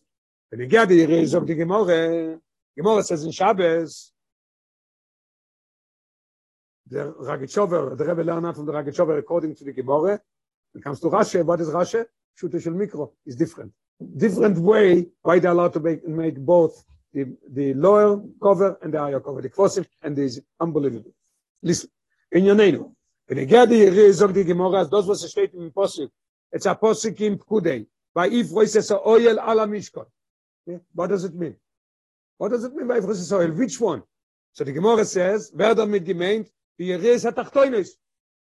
And 0.51 0.59
again, 0.61 0.87
the 0.87 1.05
raise 1.05 1.35
of 1.35 1.45
the 1.45 1.53
Gemara. 1.53 2.39
Gemara 2.75 3.03
says 3.03 3.23
in 3.25 3.31
Shabbos, 3.31 4.11
the 6.87 7.13
Rogatchover, 7.13 7.95
the 7.95 8.05
Rebbe 8.05 8.23
learned 8.23 8.55
from 8.55 8.65
the 8.65 8.73
Rogatchover 8.73 9.19
according 9.19 9.53
to 9.57 9.63
the 9.63 9.71
Gemara. 9.71 10.19
It 10.73 10.83
comes 10.83 10.99
to 11.01 11.11
Rashi. 11.11 11.45
What 11.45 11.61
is 11.61 11.69
Rashi? 11.69 12.03
Shuto 12.41 12.59
shel 12.59 12.73
Mikro 12.73 13.11
is 13.27 13.35
different. 13.35 13.71
Different 14.17 14.57
way 14.57 15.05
why 15.21 15.37
they 15.37 15.47
allowed 15.47 15.73
to 15.73 15.79
make, 15.79 16.07
make 16.07 16.39
both 16.39 16.83
the, 17.13 17.37
the 17.51 17.75
lower 17.75 18.19
cover 18.41 18.79
and 18.81 18.95
the 18.95 18.99
higher 18.99 19.19
cover, 19.19 19.43
the 19.43 19.49
Kvosim, 19.51 19.85
and 20.01 20.15
this 20.15 20.39
unbelievable. 20.59 21.11
Listen 21.61 21.91
in 22.31 22.43
Yonenu. 22.43 22.91
In 23.27 23.37
the 23.37 23.45
Gedi 23.45 23.85
the 23.85 24.01
Zogdi 24.09 24.45
die 24.45 24.83
That 24.83 25.05
was 25.05 25.23
a 25.23 25.27
steht 25.27 25.53
im 25.53 25.71
Posik, 25.71 26.09
it's 26.51 26.65
a 26.65 26.75
Posik 26.75 27.19
in 27.21 27.37
kudei 27.37 27.85
by 28.13 28.27
if 28.27 28.49
Roises 28.49 28.91
Oil 29.05 29.39
ala 29.39 29.67
Mishkot. 29.67 30.07
What 30.93 31.07
does 31.07 31.23
it 31.23 31.35
mean? 31.35 31.55
What 32.37 32.49
does 32.49 32.63
it 32.63 32.73
mean 32.75 32.87
by 32.87 32.99
Roises 32.99 33.31
Oil? 33.31 33.51
Which 33.51 33.79
one? 33.79 34.03
So 34.53 34.63
the 34.63 34.71
Gemara 34.71 35.05
says, 35.05 35.51
wer 35.53 35.75
damit 35.75 36.05
gemeint, 36.05 36.49
die 36.77 36.85
Yeri 36.85 37.09
ist 37.09 37.25
Atachtoines. 37.25 37.89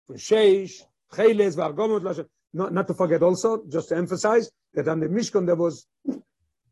Von 0.08 0.18
Sheish, 0.18 0.82
Cheles, 1.14 1.56
Vargomot, 1.56 2.02
Lashon. 2.02 2.26
Not, 2.54 2.74
not 2.74 2.88
to 2.88 2.94
forget 2.94 3.24
also, 3.24 3.64
just 3.70 3.90
to 3.90 3.96
emphasize, 3.96 4.52
that 4.74 4.88
on 4.88 5.00
the 5.00 5.08
Mishkan 5.08 5.46
there 5.46 5.56
was 5.56 5.88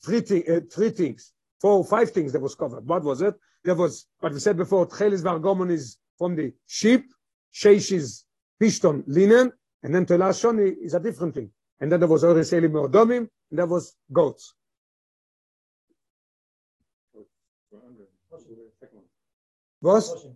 three, 0.04 0.22
thing, 0.22 0.44
uh, 0.50 0.60
three 0.70 0.90
things, 0.90 1.32
four, 1.62 1.86
five 1.86 2.12
things 2.12 2.34
that 2.34 2.42
was 2.42 2.56
covered. 2.56 2.86
What 2.86 3.04
was 3.04 3.22
it? 3.22 3.36
There 3.64 3.76
was, 3.76 4.08
what 4.20 4.34
we 4.34 4.40
said 4.40 4.58
before, 4.58 4.88
Tchelis 4.88 5.22
Vargomon 5.22 5.72
is 5.72 5.98
from 6.20 6.36
the 6.36 6.54
sheep, 6.68 7.06
sheishes 7.52 8.26
pishton, 8.62 9.04
linen, 9.08 9.52
and 9.82 9.96
then 9.96 10.06
telashoni 10.06 10.76
is 10.84 10.94
a 10.94 11.00
different 11.00 11.34
thing. 11.34 11.50
And 11.80 11.92
then 11.92 12.00
there 12.00 12.10
was 12.10 12.24
Oriseli 12.24 12.70
Meodomim, 12.70 13.28
and 13.50 13.60
there 13.60 13.66
was 13.66 13.96
goats. 14.14 14.54
Was? 19.82 20.28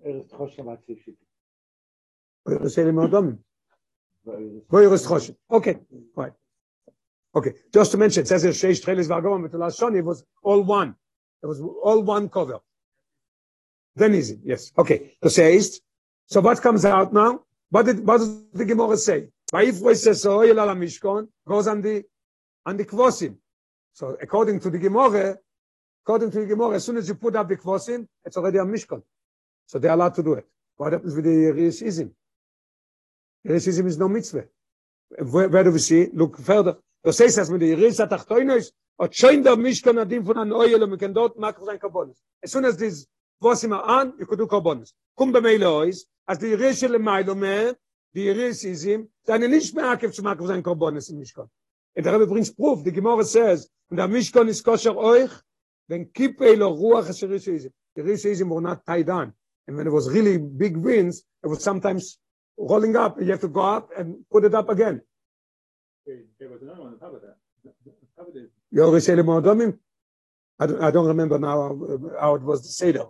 Okay, 5.52 5.78
right. 6.16 6.32
Okay, 7.36 7.54
just 7.74 7.92
to 7.92 7.98
mention, 7.98 8.22
it 8.22 8.28
says 8.28 8.46
Sheish 8.46 8.82
Trelis 8.84 9.08
Vagom, 9.10 9.42
but 9.42 9.52
Telashoni 9.52 10.04
was 10.04 10.24
all 10.44 10.62
one. 10.62 10.96
It 11.42 11.48
was 11.48 11.60
all 11.62 12.04
one 12.04 12.30
cover. 12.30 12.60
Then 13.96 14.16
easy, 14.16 14.40
yes. 14.44 14.72
Okay, 14.78 15.16
so 15.22 15.30
says, 15.30 15.82
so 16.26 16.42
what 16.42 16.62
comes 16.62 16.84
out 16.86 17.14
now? 17.14 17.42
What 17.70 17.86
did, 17.86 18.06
what 18.06 18.18
does 18.18 18.44
the 18.54 18.66
Gemara 18.66 18.98
say? 18.98 19.28
Vayif 19.52 19.80
voices 19.82 20.26
oil 20.26 20.60
ala 20.60 20.76
mishkan 20.76 21.28
goes 21.48 21.68
on 21.68 21.82
the, 21.82 22.04
on 22.66 22.78
the 22.78 22.86
kvosim. 22.86 23.36
So 23.94 24.18
according 24.22 24.60
to 24.62 24.70
the 24.70 24.80
Gemara, 24.80 25.38
according 26.04 26.32
to 26.32 26.40
the 26.40 26.46
Gemara, 26.48 26.76
as 26.76 26.86
soon 26.86 26.98
as 26.98 27.08
you 27.08 27.16
put 27.16 27.36
up 27.36 27.48
the 27.48 27.58
kvosim, 27.58 28.08
it's 28.26 28.38
already 28.38 28.58
a 28.58 28.64
mishkan. 28.64 29.04
So 29.68 29.80
they're 29.80 29.92
allowed 29.92 30.16
to 30.16 30.24
do 30.24 30.34
it. 30.34 30.48
What 30.76 30.94
happens 30.94 31.16
with 31.16 31.26
the 31.26 31.30
Yerisizim? 31.30 32.12
Yerisizim 33.48 33.86
is 33.86 33.98
no 33.98 34.08
mitzvah. 34.08 34.46
Where, 35.20 35.50
where 35.50 35.64
do 35.64 35.72
we 35.72 35.80
see? 35.80 36.10
Look 36.14 36.40
further. 36.40 36.78
Das 37.04 37.20
heißt, 37.20 37.38
dass 37.38 37.50
mit 37.50 37.62
der 37.62 37.70
Yeris 37.70 38.00
atachtoinos, 38.00 38.72
hat 39.00 39.16
schon 39.16 39.44
der 39.44 39.58
Mishkan 39.58 39.98
adim 39.98 40.26
von 40.26 40.38
an 40.38 40.52
oil, 40.52 40.82
und 40.82 40.98
kann 40.98 41.14
dort 41.14 41.38
machen 41.38 41.66
sein 41.66 41.78
Karbonis. 41.78 42.18
As 42.42 42.52
soon 42.52 42.66
as 42.66 42.78
this 42.78 43.08
kvosim 43.44 43.74
are 43.74 44.02
on, 44.02 44.14
you 44.18 44.26
could 44.26 44.40
do 44.40 44.48
Karbonis. 44.48 44.94
Kum 45.18 45.34
bemeile 45.34 45.66
ois, 45.66 46.06
as 46.28 46.40
the 46.40 46.48
Yeris 46.48 46.82
של 46.82 46.96
Mailo 46.98 47.36
man, 47.36 47.76
die 48.16 48.26
Yerisizim, 48.26 49.08
seine 49.26 49.48
nicht 49.50 49.76
mehr 49.76 49.90
aktiv 49.90 50.12
zu 50.14 50.24
machen 50.24 50.48
sein 50.48 50.64
Karbonis 50.64 51.10
im 51.10 51.20
Mishkan. 51.20 51.50
Und 51.96 52.06
der 52.06 52.14
Rebbe 52.14 52.28
brings 52.28 52.54
proof, 52.54 52.84
the 52.84 52.92
Gemara 52.92 53.24
says, 53.24 53.70
und 53.90 53.98
der 53.98 54.08
Mishkan 54.08 54.48
ist 54.48 54.64
kosher 54.64 54.96
euch, 54.96 55.32
when 55.88 56.12
kippei 56.14 56.56
lo 56.56 56.70
ruach 56.70 57.10
es 57.10 57.20
Yerisizim. 57.22 57.72
The 57.96 58.02
Yerisizim 58.02 58.50
were 58.50 58.62
not 58.62 58.86
tied 58.86 59.10
on. 59.10 59.34
And 59.68 59.78
when 59.78 59.88
it 59.88 59.92
was 59.92 60.10
really 60.10 60.38
big 60.38 60.78
winds, 60.78 61.24
it 61.44 61.48
was 61.48 61.62
sometimes 61.64 62.18
rolling 62.58 62.96
up, 62.96 63.20
you 63.20 63.32
have 63.32 63.42
to 63.42 63.48
go 63.48 63.62
up 63.62 63.90
and 63.98 64.26
put 64.30 64.44
it 64.46 64.54
up 64.54 64.70
again. 64.70 65.02
There 66.06 66.50
was 66.50 66.62
another 66.62 66.82
one 66.82 66.94
on 66.94 67.00
top 67.00 67.14
of 67.16 67.22
that. 67.22 67.38
The- 67.64 67.74
the- 68.34 68.50
Yoris 68.72 69.08
Elim 69.10 69.28
Modomim? 69.28 69.78
I 70.60 70.66
don't, 70.68 70.84
I 70.84 70.92
don't 70.92 71.08
remember 71.08 71.40
now 71.40 71.62
how, 71.62 72.00
how 72.20 72.36
it 72.36 72.42
was 72.42 72.62
the 72.64 72.70
Seder. 72.70 73.06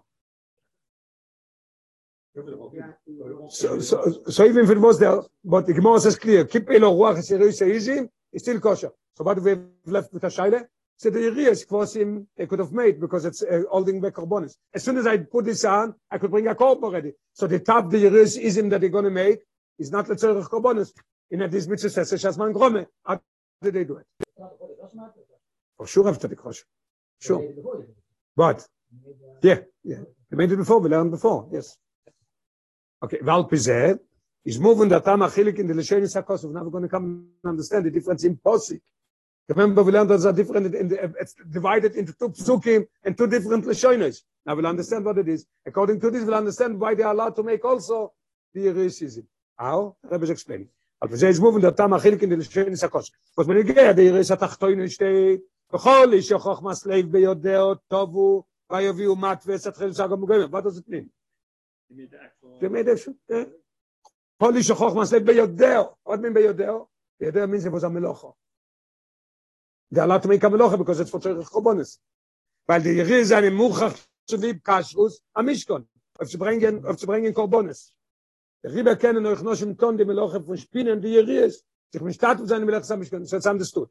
So 3.49 3.79
So, 3.79 4.23
so, 4.27 4.45
even 4.45 4.63
if 4.65 4.71
it 4.71 4.79
was 4.79 4.99
there, 4.99 5.21
but 5.43 5.67
the 5.67 5.73
Gemara 5.73 5.99
says 5.99 6.17
clear, 6.17 6.45
keep 6.45 6.69
elo 6.69 6.91
ruach 6.95 7.17
seizim, 7.19 8.09
is 8.31 8.41
still 8.41 8.59
kosher. 8.59 8.91
So 9.15 9.23
what 9.23 9.39
we 9.41 9.51
have 9.51 9.63
left 9.85 10.13
with 10.13 10.23
a 10.23 10.27
shaila? 10.27 10.65
So 10.97 11.09
the 11.09 11.19
Yerias 11.19 11.67
kvosim 11.67 12.25
they 12.35 12.47
could 12.47 12.59
have 12.59 12.71
made 12.71 12.99
because 12.99 13.25
it's 13.25 13.43
uh, 13.43 13.63
holding 13.69 14.01
back 14.01 14.13
korbanis. 14.13 14.55
As 14.73 14.83
soon 14.83 14.97
as 14.97 15.05
I 15.05 15.17
put 15.17 15.45
this 15.45 15.63
on, 15.65 15.93
I 16.09 16.17
could 16.17 16.31
bring 16.31 16.47
a 16.47 16.55
korban 16.55 16.83
already. 16.83 17.13
So 17.33 17.45
the 17.45 17.59
top 17.59 17.91
the 17.91 18.05
Yerias 18.05 18.39
ism 18.39 18.69
that 18.69 18.81
they're 18.81 18.89
going 18.89 19.03
to 19.05 19.11
make 19.11 19.39
is 19.77 19.91
not 19.91 20.07
the 20.07 20.15
tzorich 20.15 20.49
korbanis. 20.49 20.91
In 21.29 21.41
a 21.41 21.47
this 21.47 21.67
mitzvah 21.67 21.89
says 21.89 22.11
shasman 22.11 22.53
grome. 22.53 22.85
How 23.05 23.21
did 23.61 23.73
they 23.73 23.83
do 23.83 23.97
it? 23.97 24.07
For 25.77 25.87
sure 25.87 26.09
after 26.09 26.27
the 26.27 26.35
kosher. 26.35 26.65
Sure. 27.19 27.43
But 28.35 28.65
yeah, 29.41 29.59
yeah. 29.83 29.97
We 30.31 30.37
made 30.37 30.51
it 30.51 30.57
before. 30.57 30.79
We 30.79 30.89
learned 30.89 31.11
before. 31.11 31.47
Yes. 31.51 31.77
Okay. 33.02 33.18
Val 33.22 33.48
Pizeh 33.48 33.98
is 34.44 34.58
moving 34.58 34.88
the 34.88 35.00
Tama 35.00 35.28
Chilik 35.28 35.58
in 35.58 35.66
the 35.66 35.74
Leshenis 35.74 36.16
HaKosov. 36.20 36.52
Now 36.52 36.64
we're 36.64 36.70
going 36.70 36.84
to 36.84 36.88
come 36.88 37.28
and 37.42 37.50
understand 37.50 37.86
the 37.86 37.90
difference 37.90 38.24
in 38.24 38.36
Posik. 38.36 38.80
Remember, 39.48 39.82
we 39.82 39.92
learned 39.92 40.10
there's 40.10 40.26
a 40.26 40.32
different, 40.32 40.74
in 40.74 40.88
the, 40.88 41.14
it's 41.18 41.34
divided 41.50 41.96
into 41.96 42.12
two 42.12 42.28
psukim 42.28 42.86
and 43.02 43.16
two 43.16 43.26
different 43.26 43.64
Leshonis. 43.64 44.18
Now 44.44 44.54
we'll 44.54 44.66
understand 44.66 45.04
what 45.06 45.16
it 45.16 45.28
is. 45.28 45.46
According 45.64 46.00
to 46.00 46.10
this, 46.10 46.24
we'll 46.24 46.34
understand 46.34 46.78
why 46.78 46.94
they 46.94 47.02
are 47.02 47.14
allowed 47.14 47.34
to 47.36 47.42
make 47.42 47.64
also 47.64 48.12
the 48.52 48.66
Yerisizim. 48.66 49.24
How? 49.56 49.96
Rebbe 50.02 50.24
is 50.24 50.30
explaining. 50.30 50.68
אבל 51.02 51.16
זה 51.16 51.28
is 51.28 51.40
moving 51.40 51.60
the 51.60 51.70
tam 51.70 51.92
achilkin 51.92 52.28
de 52.28 52.36
לשן 52.36 52.74
סקוס. 52.74 53.10
was 53.38 53.46
man 53.46 53.62
gehe 53.62 53.94
der 53.94 54.20
ist 54.20 54.30
התחתון 54.30 54.84
steht 54.86 55.40
בכל 55.72 56.12
איש 56.12 56.32
חוכמה 56.32 56.74
סלייב 56.74 57.12
ביודעו 57.12 57.74
טובו 57.74 58.44
ויביאו 58.72 59.16
מת 59.16 59.44
וסתחיל 59.46 59.92
סגו 59.92 60.16
מוגעים. 60.16 60.48
what 60.50 60.64
does 60.64 60.78
it 60.78 60.88
mean? 60.90 61.08
זה 62.61 62.69
מידע 62.69 62.97
ש... 62.97 63.09
הולי 64.37 64.63
שוכח 64.63 64.93
מה 64.95 65.05
זה 65.05 65.17
עוד 66.03 66.19
מין 66.19 66.33
ביודאו? 66.33 66.87
ביודאו 67.19 67.47
מין 67.47 67.59
זה 67.59 67.69
בוזר 67.69 67.89
מלוכו. 67.89 68.33
זה 69.91 70.03
עלה 70.03 70.19
תמיקה 70.19 70.49
מלוכה, 70.49 70.77
בקוזר 70.77 71.03
זה 71.03 71.05
צפוצר 71.05 71.39
איך 71.39 71.49
קובונס. 71.49 71.99
ועל 72.69 72.81
די 72.81 72.89
ירי 72.89 73.25
זה 73.25 73.37
אני 73.37 73.49
מוכח 73.49 74.07
שלי 74.29 74.53
בקשרוס, 74.53 75.21
המשכון. 75.35 75.83
אוף 76.19 76.29
שברנגן, 76.29 76.85
אוף 76.85 76.99
שברנגן 76.99 77.33
קורבונס. 77.33 77.93
די 78.65 78.71
ריבה 78.71 78.95
כן, 78.95 79.15
אני 79.17 79.31
אוכנו 79.31 79.55
שמתון 79.55 79.97
די 79.97 80.03
מלוכה 80.03 80.39
פרושפינן 80.39 80.99
די 80.99 81.07
ירי 81.07 81.49
זה. 81.49 81.57
צריך 81.91 82.03
משתת 82.03 82.35
וזה 82.43 82.55
אני 82.55 82.65
מלכס 82.65 82.91
המשכון, 82.91 83.23
זה 83.23 83.39
צעם 83.39 83.57
דסטות. 83.57 83.89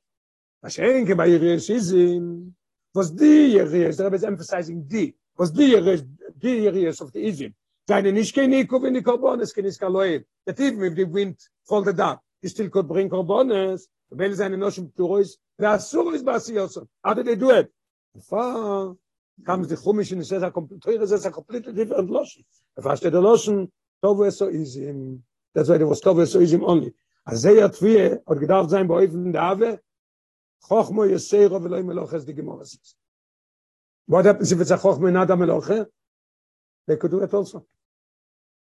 מה 0.62 0.70
שאין 0.70 1.06
כבה 1.06 1.26
ירי 1.26 1.58
זה 1.58 1.74
איזים. 1.74 2.50
ווס 2.94 3.10
די 3.10 3.50
ירי 3.54 3.92
זה, 3.92 3.92
זה 3.92 4.06
רבי 4.06 4.18
זה 4.18 4.28
אמפסייזינג 4.28 4.84
די. 4.86 5.12
ווס 5.38 5.50
די 5.50 5.62
ירי 5.62 5.96
זה, 5.96 6.04
די 6.36 6.48
ירי 6.48 6.92
זה 6.92 7.04
אוף 7.04 7.12
די 7.12 7.26
איזים. 7.26 7.61
Seine 7.88 8.12
nicht 8.12 8.34
kein 8.34 8.50
Niko, 8.50 8.80
wenn 8.82 8.94
die 8.94 9.02
Korbonis, 9.02 9.52
kein 9.52 9.64
Niska 9.64 9.88
Loi. 9.88 10.24
Der 10.46 10.54
Tief, 10.54 10.78
wenn 10.78 10.94
die 10.94 11.12
Wind 11.12 11.50
voll 11.64 11.84
der 11.84 11.94
Dach, 11.94 12.20
die 12.42 12.48
still 12.48 12.70
bringt 12.70 12.88
bringen 12.88 13.78
weil 14.14 14.34
seine 14.34 14.58
Noschen 14.58 14.84
im 14.84 14.90
er 14.90 14.94
Turo 14.94 15.22
der 15.58 15.70
Assur 15.70 16.14
ist 16.14 16.24
bei 16.24 16.34
Asiyosu. 16.34 16.82
Aber 17.02 17.24
der 17.24 17.36
Duet. 17.36 17.72
Fa, 18.20 18.94
kam 19.44 19.62
es 19.62 19.68
die 19.68 19.76
Chumisch 19.76 20.12
in 20.12 20.18
die 20.18 20.24
Sessa, 20.24 20.50
teure 20.50 21.06
Sessa, 21.06 21.30
komplett 21.30 21.66
die 21.66 21.72
Different 21.72 22.10
er 22.10 22.12
Loschen. 22.12 22.44
Er 22.74 22.82
fasste 22.82 23.10
der 23.10 23.20
Loschen, 23.20 23.72
Tovu 24.02 24.24
Esso 24.24 24.46
is 24.46 24.76
im, 24.76 25.24
Das 25.54 25.68
war 25.68 25.78
der, 25.78 25.88
was 25.88 26.00
Tovu 26.00 26.20
Esso 26.20 26.40
is 26.40 26.52
im 26.52 26.62
only. 26.62 26.94
Als 27.24 27.42
sehr 27.42 27.54
ja 27.54 27.68
Tvie, 27.68 28.18
hat 28.26 28.40
gedacht 28.40 28.70
sein, 28.70 28.88
bei 28.88 28.94
Oifen 28.94 29.26
in 29.26 29.32
der 29.32 29.42
Awe, 29.42 29.80
Chochmo 30.68 31.04
Yeseiro, 31.04 31.62
velo 31.62 31.76
er 31.76 31.80
im 31.80 31.90
Elochez, 31.90 32.24
die 32.24 32.34
Gemorasis. 32.34 32.96
Wo 34.06 34.18
hat 34.18 34.26
er, 34.26 34.44
sie 34.44 34.58
wird 34.58 34.68
sich 34.68 34.80
Chochmo 34.80 35.06
in 35.06 35.16
Adam 35.16 35.42
Elochez? 35.42 35.86
They 36.86 36.96
could 36.96 37.12
do 37.12 37.22
it 37.22 37.32
also. 37.32 37.66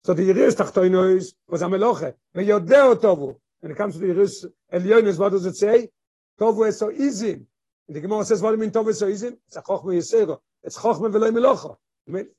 so 0.03 0.13
the 0.13 0.29
Iris 0.29 0.55
tachtoi 0.55 0.89
neus, 0.89 1.33
was 1.47 1.61
am 1.61 1.73
Eloche, 1.73 2.15
me 2.33 2.43
jodeo 2.43 2.95
tovu, 2.95 3.35
wenn 3.61 3.71
ich 3.71 3.77
kam 3.77 3.91
zu 3.91 3.99
die 3.99 4.07
Iris, 4.07 4.47
Elionis, 4.71 5.17
wo 5.19 5.29
du 5.29 5.37
so 5.37 5.51
zei, 5.51 5.89
tovu 6.37 6.65
es 6.65 6.79
so 6.79 6.89
easy 6.91 7.45
und 7.87 7.93
die 7.95 8.01
Gemara 8.01 8.23
says, 8.25 8.41
wo 8.41 8.51
du 8.51 8.57
mein 8.57 8.71
tovu 8.71 8.89
es 8.89 8.99
so 8.99 9.07
izin, 9.07 9.37
es 9.49 9.57
a 9.57 9.61
chochme 9.61 9.93
jesero, 9.93 10.41
es 10.61 10.77
chochme 10.77 11.11
velo 11.13 11.27
im 11.27 11.37
Eloche, 11.37 11.77
mit, 12.05 12.35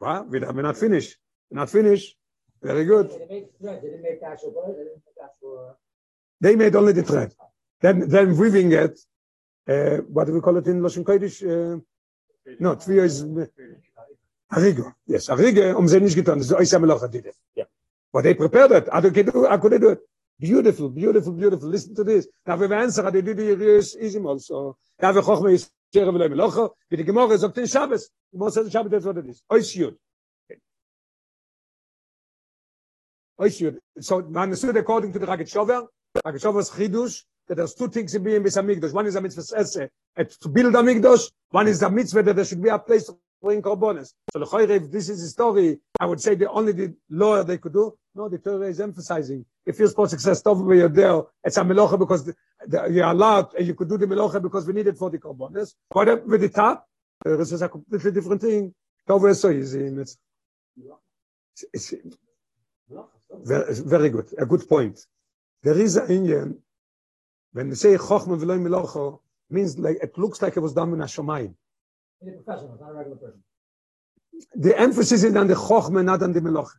wa, 0.00 0.24
wieder, 0.30 0.54
we're 0.54 0.62
not 0.62 0.76
finished, 0.76 1.18
we're 1.50 1.60
not 1.60 1.70
finished, 1.70 2.16
very 2.64 2.84
good. 2.86 3.10
They 6.40 6.56
made 6.56 6.74
only 6.76 6.92
the 6.92 7.02
thread. 7.02 7.34
Then, 7.80 8.08
then 8.08 8.36
weaving 8.38 8.72
it, 8.72 8.98
uh, 9.68 9.98
what 10.08 10.26
do 10.26 10.32
we 10.32 10.40
call 10.40 10.56
it 10.56 10.66
in 10.66 10.80
Lashon 10.80 11.04
Kodesh? 11.04 11.42
Uh, 11.42 11.80
no, 12.58 12.76
Tvio 12.76 13.02
is... 13.02 13.22
Uh, 13.22 13.46
Arigo. 14.54 14.94
Yes, 15.06 15.28
Arigo, 15.28 15.76
um 15.76 15.88
ze 15.88 16.00
nicht 16.00 16.14
getan, 16.14 16.42
so 16.42 16.58
ist 16.58 16.74
am 16.74 16.84
Loch 16.84 17.02
hat 17.02 17.12
die. 17.12 17.32
Ja. 17.54 17.66
What 18.12 18.22
they 18.22 18.34
prepared 18.34 18.70
it. 18.70 18.88
I 18.88 19.00
don't 19.00 19.12
get 19.12 19.28
I 19.28 19.58
could 19.58 19.80
do 19.80 19.90
it. 19.90 20.00
Beautiful, 20.38 20.88
beautiful, 20.90 21.32
beautiful. 21.32 21.68
Listen 21.68 21.94
to 21.94 22.04
this. 22.04 22.28
Da 22.44 22.58
wir 22.58 22.70
wenn 22.70 22.90
sagen, 22.90 23.24
die 23.24 23.34
die 23.34 23.42
ist 23.42 23.94
is 23.96 24.14
im 24.14 24.26
also. 24.26 24.76
Da 24.98 25.14
wir 25.14 25.26
hoch 25.26 25.42
mir 25.42 25.58
sehr 25.92 26.14
will 26.14 26.22
im 26.22 26.34
Loch, 26.34 26.74
wie 26.88 26.96
die 26.96 27.12
morgen 27.12 27.38
sagt 27.38 27.56
den 27.56 27.66
Schabes. 27.66 28.10
Du 28.30 28.38
musst 28.38 28.56
den 28.56 28.70
Schabes 28.70 28.90
das 28.90 29.06
oder 29.06 29.22
das. 29.22 29.42
Oi 29.50 29.62
shoot. 29.62 29.98
Oi 33.40 33.50
shoot. 33.50 33.80
So 33.96 34.22
man 34.22 34.54
so 34.54 34.68
according 34.70 35.12
to 35.12 35.18
the 35.18 35.26
Ragged 35.26 35.48
Shover. 35.48 35.88
Ragged 36.24 36.42
Shower's 36.42 36.70
Khidush, 36.70 37.24
that 37.48 37.56
there's 37.56 37.74
two 37.74 37.88
things 37.88 38.14
in 38.14 38.22
being 38.22 38.42
with 38.42 38.54
Amigdos. 38.54 38.92
One 38.92 39.06
is 39.06 39.16
a 39.16 39.18
er 39.18 39.22
mitzvah 39.22 39.42
to 40.40 40.48
build 40.48 40.74
Amigdos, 40.74 41.32
one 41.50 41.66
is 41.66 41.82
a 41.82 41.86
er 41.86 41.90
mitzvah 41.90 42.20
er 42.20 42.22
that 42.22 42.36
there 42.36 42.44
should 42.44 42.62
be 42.62 42.68
a 42.68 42.78
place 42.78 43.10
bring 43.44 43.62
korbanos. 43.62 44.14
So 44.32 44.38
the 44.40 44.46
Choyre, 44.46 44.70
if 44.70 44.90
this 44.90 45.08
is 45.08 45.22
the 45.22 45.28
story, 45.28 45.78
I 46.00 46.06
would 46.06 46.20
say 46.20 46.34
the 46.34 46.50
only 46.50 46.72
the 46.72 46.94
law 47.10 47.42
they 47.44 47.58
could 47.58 47.74
do. 47.74 47.96
No, 48.16 48.28
the 48.28 48.38
Torah 48.38 48.68
is 48.68 48.80
emphasizing. 48.80 49.44
If 49.66 49.78
you're 49.78 49.88
supposed 49.88 50.18
to 50.18 50.34
stuff 50.34 50.58
where 50.58 50.76
you're 50.76 51.28
it's 51.44 51.56
a 51.56 51.60
melocha 51.62 51.98
because 51.98 52.24
the, 52.24 52.34
the, 52.66 52.86
you're 52.86 53.06
allowed, 53.06 53.54
and 53.54 53.66
you 53.66 53.74
could 53.74 53.88
do 53.88 53.98
the 53.98 54.06
melocha 54.06 54.40
because 54.42 54.66
we 54.66 54.72
need 54.72 54.86
it 54.86 54.96
for 54.96 55.10
the 55.10 55.18
korbanos. 55.18 55.74
But 55.90 56.26
with 56.26 56.40
the 56.40 56.48
top, 56.48 56.86
this 57.24 57.52
is 57.52 57.62
a 57.62 57.68
completely 57.68 58.12
different 58.12 58.40
thing. 58.40 58.74
Torah 59.06 59.30
is 59.30 59.40
so 59.40 59.50
easy. 59.50 59.86
and 59.86 59.98
It's, 60.00 60.16
it's, 61.72 61.94
very, 63.42 63.74
very 63.94 64.10
good. 64.10 64.28
A 64.38 64.46
good 64.46 64.68
point. 64.68 64.98
There 65.62 65.78
is 65.78 65.96
an 65.96 66.10
Indian, 66.10 66.58
when 67.52 67.68
they 67.70 67.74
say 67.74 67.96
chokhmah 67.96 68.40
v'loy 68.40 68.58
melocha, 68.60 69.18
means 69.50 69.78
like, 69.78 69.98
it 70.02 70.16
looks 70.18 70.40
like 70.42 70.56
it 70.56 70.60
was 70.60 70.72
done 70.72 70.92
in 70.92 71.00
a 71.00 71.04
shomayim. 71.04 71.54
He's 72.24 72.34
a 72.34 72.36
professional, 72.38 72.78
not 72.80 72.90
a 72.90 72.94
regular 72.94 73.16
person. 73.16 73.42
The 74.54 74.78
emphasis 74.78 75.24
is 75.24 75.36
on 75.36 75.46
the 75.46 75.54
chokhmah, 75.54 76.04
not 76.04 76.22
on 76.22 76.32
the 76.32 76.40
melocha. 76.40 76.76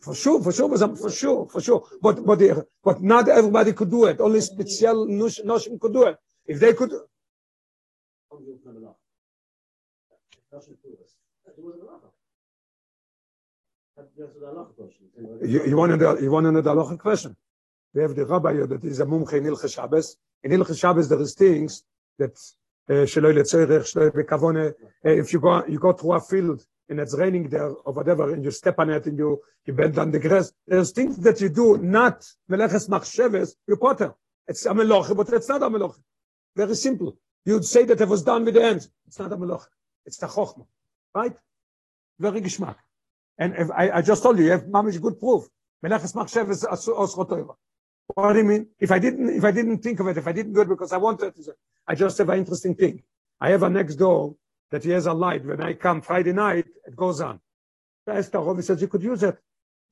For 0.00 0.14
sure, 0.14 0.42
for 0.42 0.52
sure, 0.52 0.96
for 0.96 1.10
sure, 1.10 1.48
for 1.48 1.60
sure. 1.60 1.84
But 2.02 2.24
but 2.24 2.40
but 2.82 3.02
not 3.02 3.28
everybody 3.28 3.72
could 3.72 3.90
do 3.90 4.06
it. 4.06 4.20
Only 4.20 4.40
special 4.40 5.06
noshim 5.06 5.78
could 5.80 5.92
do 5.92 6.04
it. 6.04 6.16
If 6.46 6.58
they 6.58 6.72
could, 6.74 6.92
you, 15.42 15.64
you 15.66 15.76
want 15.76 15.98
to 16.00 16.18
you 16.20 16.30
want 16.30 16.46
the 16.46 16.62
halachic 16.62 16.98
question. 16.98 17.36
We 17.94 18.02
have 18.02 18.14
the 18.14 18.26
rabbi 18.26 18.54
that 18.54 18.84
is 18.84 19.00
a 19.00 19.06
mumche 19.06 19.34
in 19.34 19.44
Ilche 19.44 19.72
Shabbos. 19.72 20.16
In 20.42 20.50
Ilche 20.50 20.78
Shabbos 20.78 21.08
there 21.08 21.20
is 21.20 21.34
things 21.34 21.84
that 22.18 22.36
uh, 22.88 22.92
letzorech, 22.92 23.84
sheloi. 23.92 24.74
Uh, 25.04 25.10
If 25.10 25.32
you 25.32 25.40
go 25.40 25.64
you 25.66 25.78
go 25.78 25.92
through 25.92 26.12
a 26.14 26.20
field 26.20 26.64
and 26.88 27.00
it's 27.00 27.16
raining 27.16 27.48
there 27.48 27.70
or 27.70 27.92
whatever, 27.92 28.32
and 28.32 28.44
you 28.44 28.50
step 28.50 28.78
on 28.78 28.90
it 28.90 29.06
and 29.06 29.18
you 29.18 29.40
you 29.66 29.72
bend 29.74 29.98
on 29.98 30.10
the 30.10 30.18
grass, 30.18 30.52
there's 30.66 30.92
things 30.92 31.16
that 31.18 31.40
you 31.40 31.48
do 31.48 31.78
not 31.78 32.26
meleches 32.50 32.88
machsheves. 32.88 33.54
You 33.66 33.76
potter. 33.76 34.14
It's 34.46 34.64
a 34.64 34.70
meloche, 34.70 35.14
but 35.16 35.28
it's 35.32 35.48
not 35.48 35.62
a 35.62 35.68
meloche. 35.68 36.00
Very 36.56 36.74
simple. 36.74 37.18
You'd 37.44 37.64
say 37.64 37.84
that 37.84 38.00
it 38.00 38.08
was 38.08 38.22
done 38.22 38.44
with 38.44 38.54
the 38.54 38.62
hands. 38.62 38.90
It's 39.06 39.18
not 39.18 39.32
a 39.32 39.36
meloche. 39.36 39.66
It's 40.06 40.16
the 40.16 40.26
chokhmah, 40.26 40.66
right? 41.14 41.36
Very 42.18 42.40
geschmack. 42.40 42.76
And 43.38 43.54
if 43.54 43.70
I, 43.70 43.90
I 43.90 44.02
just 44.02 44.22
told 44.22 44.38
you, 44.38 44.46
you 44.46 44.50
have 44.52 44.64
mamish 44.64 45.00
good 45.00 45.20
proof. 45.20 45.46
Meleches 45.84 46.14
machsheves 46.14 46.64
os 46.64 47.14
rotoira. 47.14 47.54
What 48.14 48.32
do 48.32 48.38
you 48.38 48.44
mean? 48.44 48.68
If 48.78 48.90
I 48.90 48.98
didn't, 48.98 49.28
if 49.36 49.44
I 49.44 49.50
didn't 49.50 49.78
think 49.78 50.00
of 50.00 50.06
it, 50.08 50.16
if 50.16 50.26
I 50.26 50.32
didn't 50.32 50.54
do 50.54 50.62
it 50.62 50.68
because 50.68 50.92
I 50.92 50.96
wanted 50.96 51.34
I 51.86 51.94
just 51.94 52.18
have 52.18 52.28
an 52.30 52.38
interesting 52.38 52.74
thing. 52.74 53.02
I 53.40 53.50
have 53.50 53.62
a 53.62 53.70
next 53.70 53.96
door 53.96 54.34
that 54.70 54.84
he 54.84 54.90
has 54.90 55.06
a 55.06 55.12
light. 55.12 55.44
When 55.44 55.60
I 55.60 55.74
come 55.74 56.00
Friday 56.00 56.32
night, 56.32 56.66
it 56.86 56.96
goes 56.96 57.20
on. 57.20 57.40
I 58.06 58.18
asked 58.18 58.34
says 58.60 58.80
you 58.80 58.88
could 58.88 59.02
use 59.02 59.22
it. 59.22 59.38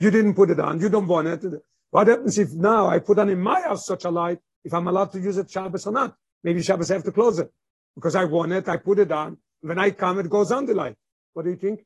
You 0.01 0.11
didn't 0.11 0.35
put 0.35 0.51
it 0.51 0.61
on. 0.61 0.81
You 0.81 0.89
don't 0.89 1.07
want 1.07 1.29
it. 1.29 1.63
What 1.91 2.09
happens 2.09 2.39
if 2.39 2.53
now 2.53 2.89
I 2.89 2.99
put 2.99 3.19
on 3.19 3.29
in 3.29 3.41
my 3.41 3.61
house 3.61 3.87
such 3.87 4.05
a 4.05 4.11
light? 4.11 4.39
If 4.65 4.75
I'm 4.75 4.89
allowed 4.89 5.13
to 5.13 5.21
use 5.21 5.39
it 5.39 5.51
Shabbos 5.51 5.87
or 5.87 5.93
not? 5.93 6.17
Maybe 6.43 6.63
Shabbos 6.63 6.91
I 6.91 6.95
have 6.95 7.05
to 7.05 7.13
close 7.13 7.39
it 7.39 7.53
because 7.95 8.15
I 8.17 8.25
want 8.25 8.53
it. 8.53 8.69
I 8.69 8.77
put 8.79 8.99
it 8.99 9.13
on. 9.13 9.39
When 9.61 9.79
I 9.79 9.91
come, 9.91 10.19
it 10.19 10.29
goes 10.29 10.53
on 10.53 10.67
the 10.67 10.75
light. 10.75 10.97
What 11.33 11.45
do 11.45 11.51
you 11.51 11.57
think? 11.57 11.85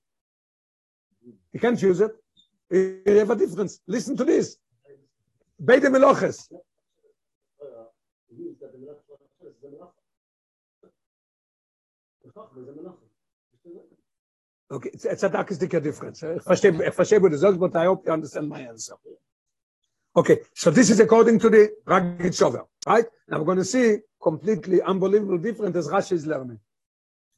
You 1.52 1.60
can't 1.60 1.80
use 1.80 2.00
it. 2.00 2.12
You 2.70 3.02
have 3.18 3.30
a 3.30 3.36
difference. 3.36 3.80
Listen 3.86 4.16
to 4.16 4.24
this. 4.24 4.56
Beide 5.60 5.82
Meloches. 5.82 6.48
Okay, 14.72 14.90
it's, 14.92 15.04
it's 15.04 15.22
a 15.22 15.28
darkistic 15.28 15.82
difference. 15.82 16.22
Ich 16.22 16.42
verstehe, 16.42 16.70
ich 16.86 16.94
verstehe, 16.94 17.20
what 17.20 17.32
you 17.32 17.38
say, 17.38 17.52
but 17.52 17.76
I 17.76 17.84
hope 17.86 18.06
you 18.06 18.12
understand 18.12 18.48
my 18.48 18.60
answer. 18.60 18.94
Okay, 20.16 20.38
so 20.54 20.70
this 20.70 20.90
is 20.90 21.00
according 21.00 21.38
to 21.40 21.50
the 21.50 21.70
Ragged 21.86 22.34
Shover, 22.34 22.64
right? 22.86 23.04
Now 23.28 23.38
we're 23.38 23.44
going 23.44 23.58
to 23.58 23.64
see 23.64 23.98
completely 24.22 24.80
unbelievable 24.80 25.38
different 25.38 25.76
as 25.76 25.88
Rashi 25.88 26.12
is 26.12 26.26
learning. 26.26 26.60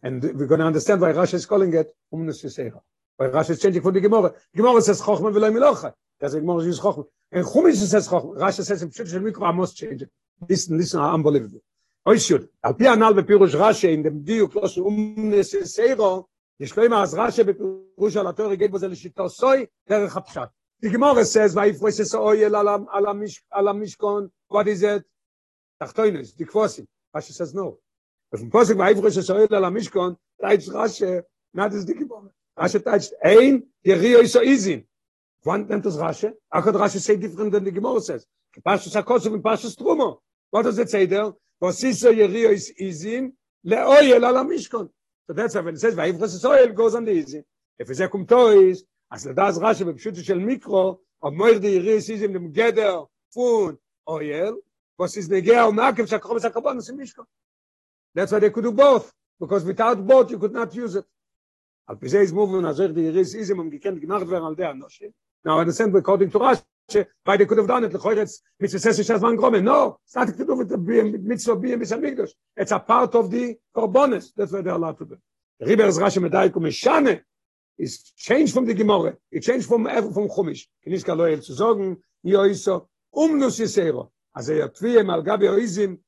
And 0.02 0.22
we're 0.22 0.46
going 0.46 0.60
to 0.60 0.66
understand 0.66 1.00
why 1.00 1.12
Rashi 1.12 1.34
is 1.34 1.46
calling 1.46 1.74
it 1.74 1.92
Umnus 2.12 2.44
Yisera. 2.44 2.80
Why 3.16 3.26
Rashi 3.28 3.50
is 3.50 3.60
changing 3.60 3.82
for 3.82 3.92
the 3.92 4.00
Gemara. 4.00 4.32
Gemara 4.54 4.80
says 4.82 5.00
Chochma 5.00 5.32
v'loy 5.32 5.52
milocha. 5.52 5.94
dass 6.22 6.34
ich 6.34 6.42
morgens 6.42 6.80
kochen. 6.80 7.04
Ein 7.32 7.44
Hummus 7.44 7.82
ist 7.82 7.92
es 7.92 8.08
kochen. 8.08 8.38
Rasch 8.38 8.60
ist 8.60 8.70
es 8.70 8.80
im 8.80 8.92
Schiff 8.92 9.10
schon 9.10 9.24
Mikro 9.24 9.52
muss 9.52 9.74
change. 9.74 10.08
listen 10.48 10.78
is 10.78 10.94
unbelievable. 10.94 11.60
Oh 12.06 12.14
shit. 12.16 12.48
Al 12.62 12.74
pianal 12.74 13.14
be 13.14 13.24
pirosh 13.24 13.54
rashe 13.54 13.88
in 13.90 14.04
dem 14.04 14.24
du 14.24 14.46
klos 14.46 14.76
um 14.78 15.32
se 15.42 15.64
sego. 15.64 16.28
Ich 16.58 16.70
schlei 16.70 16.88
ma 16.88 17.02
az 17.02 17.14
rashe 17.14 17.44
be 17.44 17.54
pirosh 17.54 18.16
al 18.16 18.32
tor 18.34 18.56
geht 18.56 18.70
bozel 18.70 18.94
shit 18.94 19.16
to 19.16 19.28
soy 19.28 19.66
der 19.88 20.08
khapshat. 20.08 20.50
Ich 20.80 20.96
mor 20.96 21.18
es 21.18 21.34
es 21.34 21.56
weil 21.56 21.70
ich 21.70 21.82
es 21.82 22.14
oi 22.14 22.48
la 22.48 22.60
la 22.60 22.76
la 23.00 23.14
mish 23.14 23.42
la 23.50 23.72
mis 23.72 23.96
kon. 23.96 24.30
What 24.48 24.68
is 24.68 24.82
it? 24.82 25.04
Tachtoin 25.80 26.20
is 26.20 26.34
as 26.40 26.46
kwasi. 26.46 26.86
Was 27.12 27.30
is 27.30 27.40
es 27.40 27.52
no? 27.52 27.80
Es 28.30 28.42
muss 28.42 28.70
ich 28.70 28.78
weil 28.78 28.96
ich 28.96 29.02
weiß 29.02 29.50
la 29.50 29.58
la 29.58 29.70
mis 29.70 29.90
kon. 29.90 30.16
Reiz 30.38 30.72
rashe. 30.72 31.24
Na 31.52 31.68
das 31.68 31.84
dikibom. 31.84 32.30
Ashtach 32.56 33.10
ein 33.20 33.64
der 33.84 34.00
rio 34.00 34.20
is 34.20 34.32
so 34.32 34.40
easy. 34.40 34.86
Wann 35.44 35.66
nennt 35.66 35.84
das 35.84 35.98
Rasche? 35.98 36.36
Ach, 36.50 36.64
das 36.64 36.74
Rasche 36.74 37.00
sei 37.00 37.16
different 37.16 37.52
than 37.52 37.64
the 37.64 37.72
Gemara 37.72 38.00
says. 38.00 38.26
Pashto 38.64 38.90
sa 38.90 39.02
kosu 39.02 39.30
bin 39.30 39.42
Pashto. 39.42 40.20
What 40.50 40.62
does 40.62 40.78
it 40.78 40.90
say 40.90 41.06
there? 41.06 41.32
Vosiso 41.60 42.12
yerio 42.12 42.50
is 42.50 42.72
izim 42.78 43.32
le 43.64 43.76
oyel 43.76 44.24
ala 44.24 44.44
mishkon. 44.44 44.88
So 45.26 45.32
that's 45.32 45.54
what 45.54 45.66
it 45.68 45.80
says. 45.80 45.94
Vahiv 45.94 46.18
chas 46.20 46.34
is 46.34 46.44
oyel 46.44 46.74
goes 46.74 46.94
on 46.94 47.04
the 47.04 47.12
easy. 47.12 47.42
If 47.78 47.90
it's 47.90 48.00
a 48.00 48.08
kum 48.08 48.26
tois, 48.26 48.82
as 49.10 49.26
le 49.26 49.34
das 49.34 49.58
Rasche 49.58 49.84
be 49.84 49.98
shel 49.98 50.36
mikro, 50.36 50.98
o 51.22 51.30
moir 51.30 51.58
de 51.58 51.80
yerio 51.80 51.96
is 51.96 52.08
izim 52.08 52.32
dem 52.32 52.52
geder 52.52 53.06
fun 53.32 53.78
oil 54.08 54.58
vosiz 54.98 55.28
negea 55.28 55.64
o 55.64 55.70
um 55.70 55.76
makim 55.76 56.06
sa 56.06 56.18
kohom 56.18 56.40
sa 56.40 56.50
kabon 56.50 56.76
usim 56.76 56.98
mishkon. 56.98 57.24
That's 58.14 58.30
why 58.30 58.38
they 58.38 58.50
could 58.50 58.64
do 58.64 58.72
both. 58.72 59.12
Because 59.40 59.64
without 59.64 60.06
both 60.06 60.30
you 60.30 60.38
could 60.38 60.52
not 60.52 60.72
use 60.74 60.94
it. 60.94 61.04
Al 61.88 61.96
pizeh 61.96 62.20
is 62.20 62.32
movin 62.32 62.64
azor 62.64 62.84
er 62.84 62.92
di 62.92 63.02
yerio 63.02 63.20
is 63.20 63.34
izim 63.34 63.52
am 63.52 63.60
um 63.60 63.70
gikend 63.70 64.00
werden 64.00 64.44
al 64.44 64.54
der 64.54 64.74
anoshim. 64.74 65.12
Now 65.44 65.58
I 65.58 65.60
understand 65.60 65.94
according 65.96 66.30
to 66.30 66.38
Rashi, 66.38 67.06
why 67.24 67.36
they 67.36 67.46
could 67.46 67.58
have 67.58 67.66
done 67.66 67.84
it, 67.84 67.92
lechoyretz, 67.92 68.40
mitzvah 68.60 68.78
says 68.78 68.98
it 68.98 69.08
has 69.08 69.20
one 69.20 69.36
gromen. 69.36 69.64
No, 69.64 69.98
it's 70.04 70.14
nothing 70.14 70.36
to 70.36 70.44
do 70.44 70.54
with 70.54 70.68
the 70.68 70.78
mitzvah 70.78 71.56
being 71.56 71.78
Mishal 71.78 72.32
It's 72.56 72.72
a 72.72 72.78
part 72.78 73.14
of 73.14 73.30
the 73.30 73.56
korbonis. 73.74 74.32
That's 74.36 74.52
what 74.52 74.64
they're 74.64 74.74
allowed 74.74 74.98
to 74.98 75.04
do. 75.06 75.18
Riber 75.60 75.84
is 75.84 75.98
Rashi 75.98 76.28
medayik 76.28 76.50
umeshane, 76.50 77.22
is 77.78 78.12
changed 78.16 78.54
from 78.54 78.66
the 78.66 78.74
Gemara. 78.74 79.16
It 79.30 79.40
changed 79.40 79.66
from 79.66 79.84
from 79.84 80.28
Chumash. 80.28 80.66
Kenish 80.86 81.04
kaloyel 81.04 81.42
zu 81.42 81.54
sagen, 81.54 81.96
yo 82.22 82.40
iso 82.40 82.88
umnus 83.14 83.60
yisero. 83.60 84.10
As 84.36 84.48
a 84.48 84.68
tviye 84.68 85.04
mal 85.04 85.22
gabi 85.22 85.48
oizim, 85.48 85.98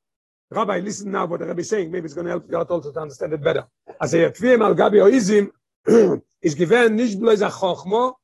Rabbi, 0.50 0.78
listen 0.78 1.10
now 1.10 1.26
what 1.26 1.40
the 1.40 1.46
Rabbi 1.46 1.60
is 1.60 1.68
saying. 1.68 1.90
Maybe 1.90 2.04
it's 2.04 2.14
going 2.14 2.26
to 2.26 2.30
help 2.30 2.46
you 2.48 2.56
out 2.56 2.70
also 2.70 2.92
to 2.92 3.00
understand 3.00 3.32
it 3.32 3.42
better. 3.42 3.66
As 4.00 4.14
a 4.14 4.30
tviye 4.30 4.58
mal 4.58 4.74
gabi 4.74 5.00
oizim, 5.02 5.50
is 6.42 6.54
given 6.54 6.96
nicht 6.96 7.18
bloß 7.18 7.46
a 7.46 7.50
chochmo, 7.50 8.14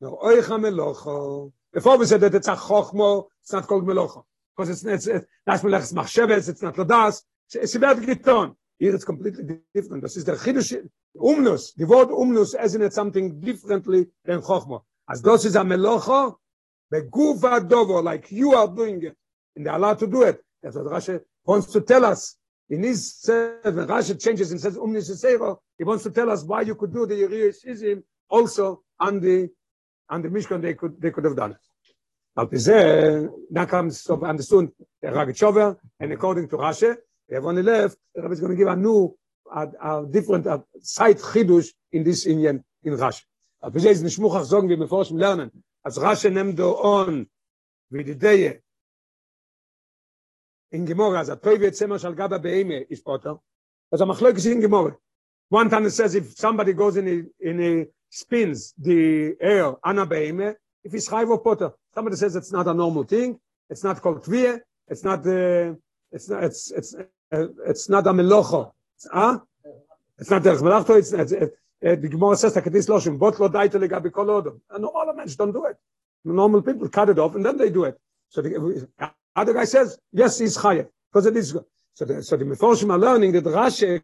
no 0.00 0.18
oich 0.22 0.46
ha-melocho. 0.46 1.52
Before 1.72 1.98
we 1.98 2.06
said 2.06 2.20
that 2.20 2.34
it's 2.34 2.48
a 2.48 2.56
chochmo, 2.56 3.26
it's 3.42 3.52
not 3.52 3.66
called 3.66 3.86
melocho. 3.86 4.24
Because 4.56 4.70
it's, 4.70 4.84
it's, 4.84 5.06
it's, 5.06 5.26
that's 5.44 5.62
melech's 5.62 5.92
machsheves, 5.92 6.48
it's 6.48 6.62
not 6.62 6.74
ladas. 6.76 7.22
It's 7.54 7.74
about 7.74 7.98
giton. 7.98 8.54
Here 8.78 8.94
it's 8.94 9.04
completely 9.04 9.58
different. 9.74 10.02
This 10.02 10.16
is 10.16 10.24
the 10.24 10.32
chidush, 10.32 10.88
umnus. 11.16 11.74
The 11.76 11.84
word 11.84 12.08
umnus 12.08 12.54
as 12.54 12.74
in 12.74 12.90
something 12.90 13.40
differently 13.40 14.06
than 14.24 14.40
chochmo. 14.40 14.82
As 15.10 15.22
this 15.22 15.44
is 15.46 15.56
a 15.56 15.60
melocho, 15.60 16.36
beguf 16.92 17.40
adovo, 17.40 18.02
like 18.02 18.30
you 18.30 18.54
are 18.54 18.68
doing 18.68 19.02
it. 19.02 19.16
And 19.56 19.66
they're 19.66 19.74
allowed 19.74 19.98
to 20.00 20.06
do 20.06 20.22
it. 20.22 20.40
That's 20.62 20.76
what 20.76 20.86
Rashi 20.86 21.20
wants 21.44 21.72
to 21.72 21.80
tell 21.80 22.04
us. 22.04 22.36
In 22.70 22.82
his 22.82 23.24
when 23.26 23.74
Rashi 23.74 24.22
changes 24.22 24.52
and 24.52 24.60
says 24.60 24.76
umnus 24.76 25.10
yisero, 25.10 25.56
he 25.76 25.84
wants 25.84 26.04
to 26.04 26.10
tell 26.10 26.30
us 26.30 26.44
why 26.44 26.62
you 26.62 26.74
could 26.74 26.92
do 26.92 27.06
the 27.06 27.14
Yeriyah 27.14 28.02
also 28.28 28.82
on 29.00 29.20
the 29.20 29.48
on 30.08 30.22
the 30.22 30.28
Mishkan 30.28 30.60
they 30.60 30.74
could 30.74 31.00
they 31.00 31.10
could 31.10 31.24
have 31.24 31.36
done 31.36 31.52
it. 31.52 31.58
Al 32.36 32.46
Pizeh, 32.46 33.28
now 33.50 33.66
comes 33.66 34.00
so 34.02 34.22
understood 34.24 34.70
the 35.02 35.08
Ragachover, 35.08 35.76
and 35.98 36.12
according 36.12 36.48
to 36.48 36.56
Rashi, 36.56 36.96
they 37.28 37.34
have 37.34 37.44
only 37.44 37.62
left, 37.62 37.96
the 38.14 38.22
Rabbi 38.22 38.34
is 38.34 38.40
going 38.40 38.52
to 38.52 38.56
give 38.56 38.68
a 38.68 38.76
new, 38.76 39.16
a, 39.52 39.68
a 39.82 40.06
different 40.08 40.46
a 40.46 40.62
side 40.80 41.18
chidush 41.18 41.68
in 41.90 42.04
this 42.04 42.26
Indian 42.26 42.62
in 42.84 42.96
Rashi. 42.96 43.22
Al 43.62 43.72
Pizeh 43.72 43.90
is 43.90 44.02
nishmuchach 44.02 44.44
sagen, 44.44 44.68
wie 44.68 44.76
wir 44.78 44.86
forschen 44.86 45.18
lernen, 45.18 45.50
als 45.84 45.98
Rashi 45.98 46.30
nimmt 46.30 46.56
do 46.56 46.76
on, 46.76 47.26
wie 47.90 48.04
die 48.04 48.14
Deje, 48.14 48.60
in 50.70 50.86
Gemora, 50.86 51.20
as 51.20 51.28
a 51.30 51.36
toive 51.36 51.70
tzema 51.70 51.98
shal 51.98 52.14
gaba 52.14 52.38
beime 52.38 52.86
is 52.88 53.00
potter, 53.00 53.34
as 53.92 54.00
a 54.00 54.04
machlok 54.04 54.36
is 54.36 54.46
in 54.46 54.60
Gemora. 54.60 54.94
One 55.48 55.70
time 55.70 55.86
it 55.86 55.90
says 55.90 56.14
if 56.14 56.36
somebody 56.36 56.74
goes 56.74 56.96
in 56.98 57.08
a, 57.08 57.48
in 57.48 57.62
a 57.62 57.86
spins 58.10 58.74
the 58.78 59.34
air 59.40 59.74
ana 59.84 60.06
beime, 60.06 60.54
if 60.84 60.94
it's 60.94 61.08
chayv 61.08 61.28
or 61.28 61.38
potter, 61.38 61.72
somebody 61.94 62.16
says 62.16 62.36
it's 62.36 62.52
not 62.52 62.66
a 62.66 62.74
normal 62.74 63.04
thing, 63.04 63.38
it's 63.68 63.84
not 63.84 64.00
called 64.00 64.24
tviyah, 64.24 64.60
it's 64.88 65.04
not 65.04 65.26
uh, 65.26 65.74
it's 66.12 66.28
not 66.28 66.44
it's 66.44 66.70
it's 66.70 66.94
uh, 66.94 67.46
it's 67.66 67.88
not 67.88 68.06
a 68.06 68.10
melocho. 68.10 68.72
It's, 68.96 69.08
huh? 69.12 69.40
It's 70.18 70.30
not 70.30 70.42
derech 70.42 70.60
melachto, 70.60 70.98
it's, 70.98 71.12
it's, 71.12 71.32
uh, 71.32 71.46
the 71.80 72.08
Gemara 72.08 72.36
says 72.36 72.54
that 72.54 72.64
this 72.64 72.86
loshim, 72.86 73.18
bot 73.18 73.38
lo 73.38 73.48
daite 73.48 73.74
legabi 73.74 74.10
kol 74.10 74.26
odom. 74.26 74.60
And 74.70 74.84
all 74.84 75.06
the 75.06 75.14
men 75.14 75.28
don't 75.36 75.52
do 75.52 75.66
it. 75.66 75.76
Normal 76.24 76.62
people 76.62 76.88
cut 76.88 77.08
it 77.10 77.18
off 77.18 77.36
and 77.36 77.44
then 77.44 77.56
they 77.56 77.70
do 77.70 77.84
it. 77.84 77.98
So 78.28 78.42
the 78.42 78.88
other 79.36 79.54
guy 79.54 79.64
says, 79.64 79.98
yes, 80.12 80.38
he's 80.38 80.58
chayev, 80.58 80.88
because 81.12 81.26
it 81.26 81.36
is. 81.36 81.56
So 81.94 82.04
the, 82.04 82.22
so 82.22 82.36
the 82.36 82.44
Meforshim 82.44 82.92
are 82.92 82.98
learning 82.98 83.32
that 83.32 83.44
Rashi, 83.44 84.02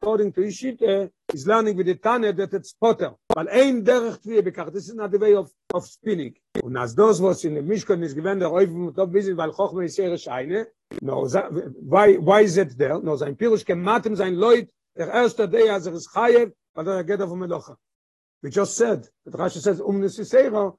according 0.00 0.32
to 0.32 0.40
Ishite, 0.42 1.10
is 1.32 1.46
learning 1.46 1.76
with 1.76 1.86
the 1.86 1.96
Tane 1.96 2.34
that 2.34 2.52
it's 2.52 2.72
potter. 2.72 3.12
But 3.38 3.52
ein 3.52 3.84
derech 3.84 4.18
tviye 4.18 4.42
bekach. 4.42 4.72
This 4.72 4.88
is 4.88 4.96
not 4.96 5.12
the 5.12 5.18
way 5.20 5.32
of, 5.36 5.48
of 5.72 5.86
spinning. 5.86 6.34
Und 6.60 6.76
as 6.76 6.92
those 6.92 7.22
was 7.22 7.44
in 7.44 7.54
the 7.54 7.60
Mishkan 7.60 8.02
is 8.02 8.12
given 8.12 8.40
the 8.40 8.50
Oiv 8.50 8.68
Mutov 8.68 9.12
Bizin, 9.12 9.36
weil 9.36 9.52
Chochme 9.52 9.84
is 9.84 9.96
here 9.96 10.10
Scheine. 10.10 10.66
No, 11.00 11.24
why, 11.78 12.14
why 12.14 12.40
is 12.40 12.56
it 12.56 12.76
there? 12.76 13.00
No, 13.00 13.14
sein 13.14 13.36
Pirush 13.36 13.64
kem 13.64 13.80
matem 13.80 14.16
sein 14.16 14.34
Leut, 14.34 14.68
der 14.96 15.12
erste 15.12 15.48
day 15.48 15.68
as 15.68 15.86
er 15.86 15.92
is 15.92 16.08
chayev, 16.12 16.50
weil 16.74 16.88
er 16.88 17.04
geht 17.04 17.20
auf 17.20 17.30
Melocha. 17.30 17.76
We 18.42 18.50
just 18.50 18.76
said, 18.76 19.06
that 19.24 19.34
Rashi 19.34 19.60
says, 19.60 19.80
um 19.80 20.00
nesisera, 20.00 20.76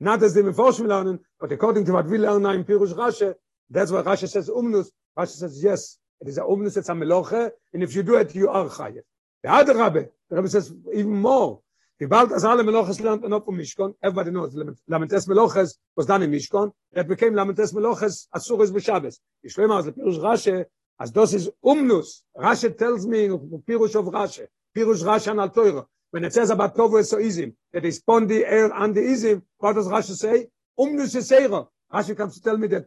not 0.00 0.22
as 0.22 0.32
the 0.32 0.40
Meforshim 0.40 0.86
learning, 0.86 1.18
but 1.38 1.52
according 1.52 1.84
to 1.84 1.92
what 1.92 2.06
we 2.06 2.16
learn 2.16 2.46
in 2.46 2.64
Pirush 2.64 2.94
Rashi, 2.94 3.34
that's 3.68 3.90
why 3.90 4.00
Rashi 4.00 4.30
says 4.30 4.48
umnus. 4.48 4.86
Rashi 5.18 5.36
says 5.36 5.62
yes, 5.62 5.98
it 6.22 6.28
is 6.28 6.38
a 6.38 6.44
it's 6.48 6.88
a 6.88 6.92
meloche, 6.92 7.50
and 7.74 7.82
if 7.82 7.94
you 7.94 8.02
do 8.02 8.16
it, 8.16 8.34
you 8.34 8.48
are 8.48 8.64
chayev. 8.70 9.02
The 9.42 9.52
other 9.52 9.76
Rabbi, 9.76 10.04
the 10.30 10.36
Rabbi 10.36 10.48
says 10.48 10.72
even 10.94 11.20
more. 11.20 11.60
Die 12.00 12.06
bald 12.06 12.32
as 12.32 12.44
alle 12.44 12.62
meloches 12.64 13.00
lernt 13.00 13.22
man 13.22 13.32
auf 13.32 13.44
dem 13.44 13.56
Mishkan, 13.56 13.94
everybody 14.02 14.30
knows, 14.30 14.54
Lamentes 14.88 15.26
meloches 15.28 15.78
was 15.94 16.06
done 16.06 16.22
in 16.22 16.30
Mishkan, 16.30 16.72
that 16.92 17.06
became 17.06 17.34
Lamentes 17.34 17.72
meloches 17.72 18.28
asuris 18.34 18.72
b'Shabbos. 18.72 19.20
Ich 19.42 19.52
schlimm 19.52 19.70
aus, 19.70 19.86
Pirush 19.86 20.18
Rashi, 20.18 20.64
as 20.98 21.12
this 21.12 21.34
is 21.34 21.50
umnus. 21.64 22.22
Rashi 22.36 22.76
tells 22.76 23.06
me, 23.06 23.28
Pirush 23.28 23.94
of 23.94 24.06
Rashi, 24.06 24.46
Pirush 24.76 25.04
Rashi 25.04 25.30
an 25.30 25.38
al 25.38 25.88
When 26.10 26.24
it 26.24 26.32
says 26.32 26.50
about 26.50 26.76
Tovu 26.76 27.00
Esoizim, 27.00 27.54
that 27.72 27.84
is 27.84 28.00
pon 28.00 28.26
the 28.26 28.44
air 28.46 28.72
and 28.74 28.94
the 28.94 29.00
Izim, 29.00 29.42
what 29.58 29.74
does 29.74 29.86
Rashi 29.86 30.16
say? 30.16 30.48
Umnus 30.78 31.14
Yisera. 31.14 31.68
Rashi 31.92 32.16
comes 32.16 32.34
to 32.36 32.42
tell 32.42 32.56
me 32.56 32.66
that 32.68 32.86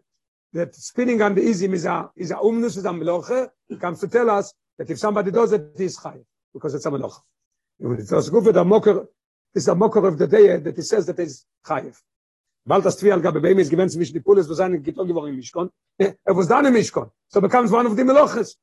that 0.55 0.73
spinning 0.73 1.21
on 1.21 1.35
the 1.35 1.41
Izim 1.41 1.73
is 1.73 1.85
a, 1.85 2.09
is 2.15 2.31
a 2.31 2.35
umnus, 2.35 2.77
is 2.77 2.85
a 2.85 2.89
meloche. 2.89 3.49
He 3.67 3.77
comes 3.77 3.99
to 3.99 4.07
tell 4.07 4.29
us 4.29 4.53
that 4.77 4.89
if 4.89 4.97
somebody 4.97 5.31
does 5.31 5.51
it, 5.51 5.71
it 5.75 5.81
is 5.81 5.97
chai, 5.97 6.17
because 6.53 6.73
it's 6.73 6.85
a 6.85 6.89
meloche. 6.89 7.19
und 7.79 8.11
das 8.11 8.31
gut 8.31 8.45
der 8.45 8.63
mocker 8.63 9.07
ist 9.53 9.67
der 9.67 9.75
mocker 9.75 10.03
of 10.03 10.17
the 10.17 10.27
day 10.27 10.61
that 10.61 10.75
he 10.75 10.81
says 10.81 11.05
that 11.05 11.19
is 11.19 11.45
khayf 11.63 12.01
bald 12.65 12.85
das 12.85 12.97
twial 12.97 13.21
gab 13.21 13.33
beim 13.41 13.59
is 13.59 13.69
gewens 13.69 13.95
mich 13.97 14.13
die 14.13 14.19
pulis 14.19 14.49
was 14.49 14.57
seine 14.57 14.79
gitog 14.79 15.07
geworden 15.07 15.35
mich 15.35 15.51
kon 15.51 15.69
er 15.97 16.15
was 16.25 16.47
dann 16.47 16.71
mich 16.71 16.91
kon 16.91 17.11
so 17.27 17.41
becomes 17.41 17.71
one 17.71 17.85
of 17.85 17.95
the 17.95 18.03
melochs 18.03 18.57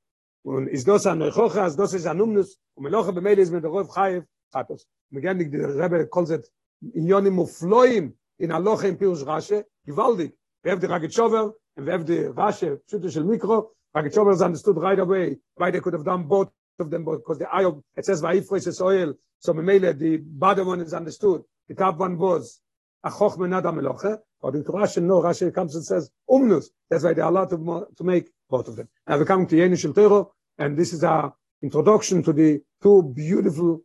und 0.44 0.68
is 0.68 0.84
das 0.84 1.06
an 1.06 1.20
khokh 1.20 1.56
as 1.56 1.76
das 1.76 1.92
is 1.94 2.06
anumnus 2.06 2.56
und 2.74 2.84
meloch 2.84 3.12
be 3.14 3.20
mel 3.20 3.38
is 3.38 3.50
mit 3.50 3.64
rov 3.64 3.88
khayf 3.88 4.24
khatos 4.52 4.86
megen 5.10 5.38
dik 5.38 5.50
der 5.52 5.76
rab 5.76 5.92
kolzet 6.10 6.48
in 6.94 7.06
yoni 7.06 7.30
mufloim 7.30 8.14
in 8.38 8.50
aloch 8.50 8.84
im 8.84 8.96
pirush 8.96 9.26
rashe 9.26 9.64
gewaldig 9.86 10.32
wer 10.62 10.76
der 10.76 11.00
gechover 11.00 11.54
und 11.76 11.86
wer 11.86 11.98
der 11.98 12.34
rashe 12.36 12.80
shute 12.88 13.10
shel 13.10 13.24
mikro 13.24 13.72
gechover 13.94 14.34
zan 14.36 14.56
stut 14.56 14.78
right 14.78 14.98
away 14.98 15.38
why 15.56 15.70
they 15.70 15.80
could 15.80 15.92
have 15.92 16.04
done 16.04 16.24
both 16.26 16.50
of 16.78 16.90
them, 16.90 17.04
because 17.04 17.38
the 17.38 17.48
eye 17.48 17.64
of, 17.64 17.82
it 17.96 18.04
says, 18.04 18.22
Vaifres 18.22 18.66
is 18.66 18.80
oil, 18.80 19.14
so 19.38 19.52
Memele, 19.52 19.96
the 19.98 20.18
bottom 20.18 20.68
one 20.68 20.80
is 20.80 20.94
understood. 20.94 21.42
The 21.68 21.74
top 21.74 21.98
one 21.98 22.18
was, 22.18 22.60
a 23.04 23.10
Achoch 23.10 23.36
Menada 23.36 23.72
Meloche. 23.72 24.18
According 24.38 24.64
to 24.64 24.72
Rashi, 24.72 25.02
no, 25.02 25.22
Rashi 25.22 25.54
comes 25.54 25.74
and 25.76 25.84
says, 25.84 26.10
Umnus. 26.28 26.66
That's 26.90 27.04
why 27.04 27.14
they 27.14 27.22
are 27.22 27.30
allowed 27.30 27.50
to, 27.50 27.86
to 27.96 28.04
make 28.04 28.28
both 28.50 28.68
of 28.68 28.76
them. 28.76 28.88
Now 29.06 29.18
we 29.18 29.24
come 29.24 29.46
to 29.46 29.56
Yeni 29.56 29.76
Shel 29.76 29.92
Tero, 29.92 30.32
and 30.58 30.76
this 30.76 30.92
is 30.92 31.04
our 31.04 31.34
introduction 31.62 32.22
to 32.24 32.32
the 32.32 32.60
two 32.82 33.02
beautiful 33.02 33.82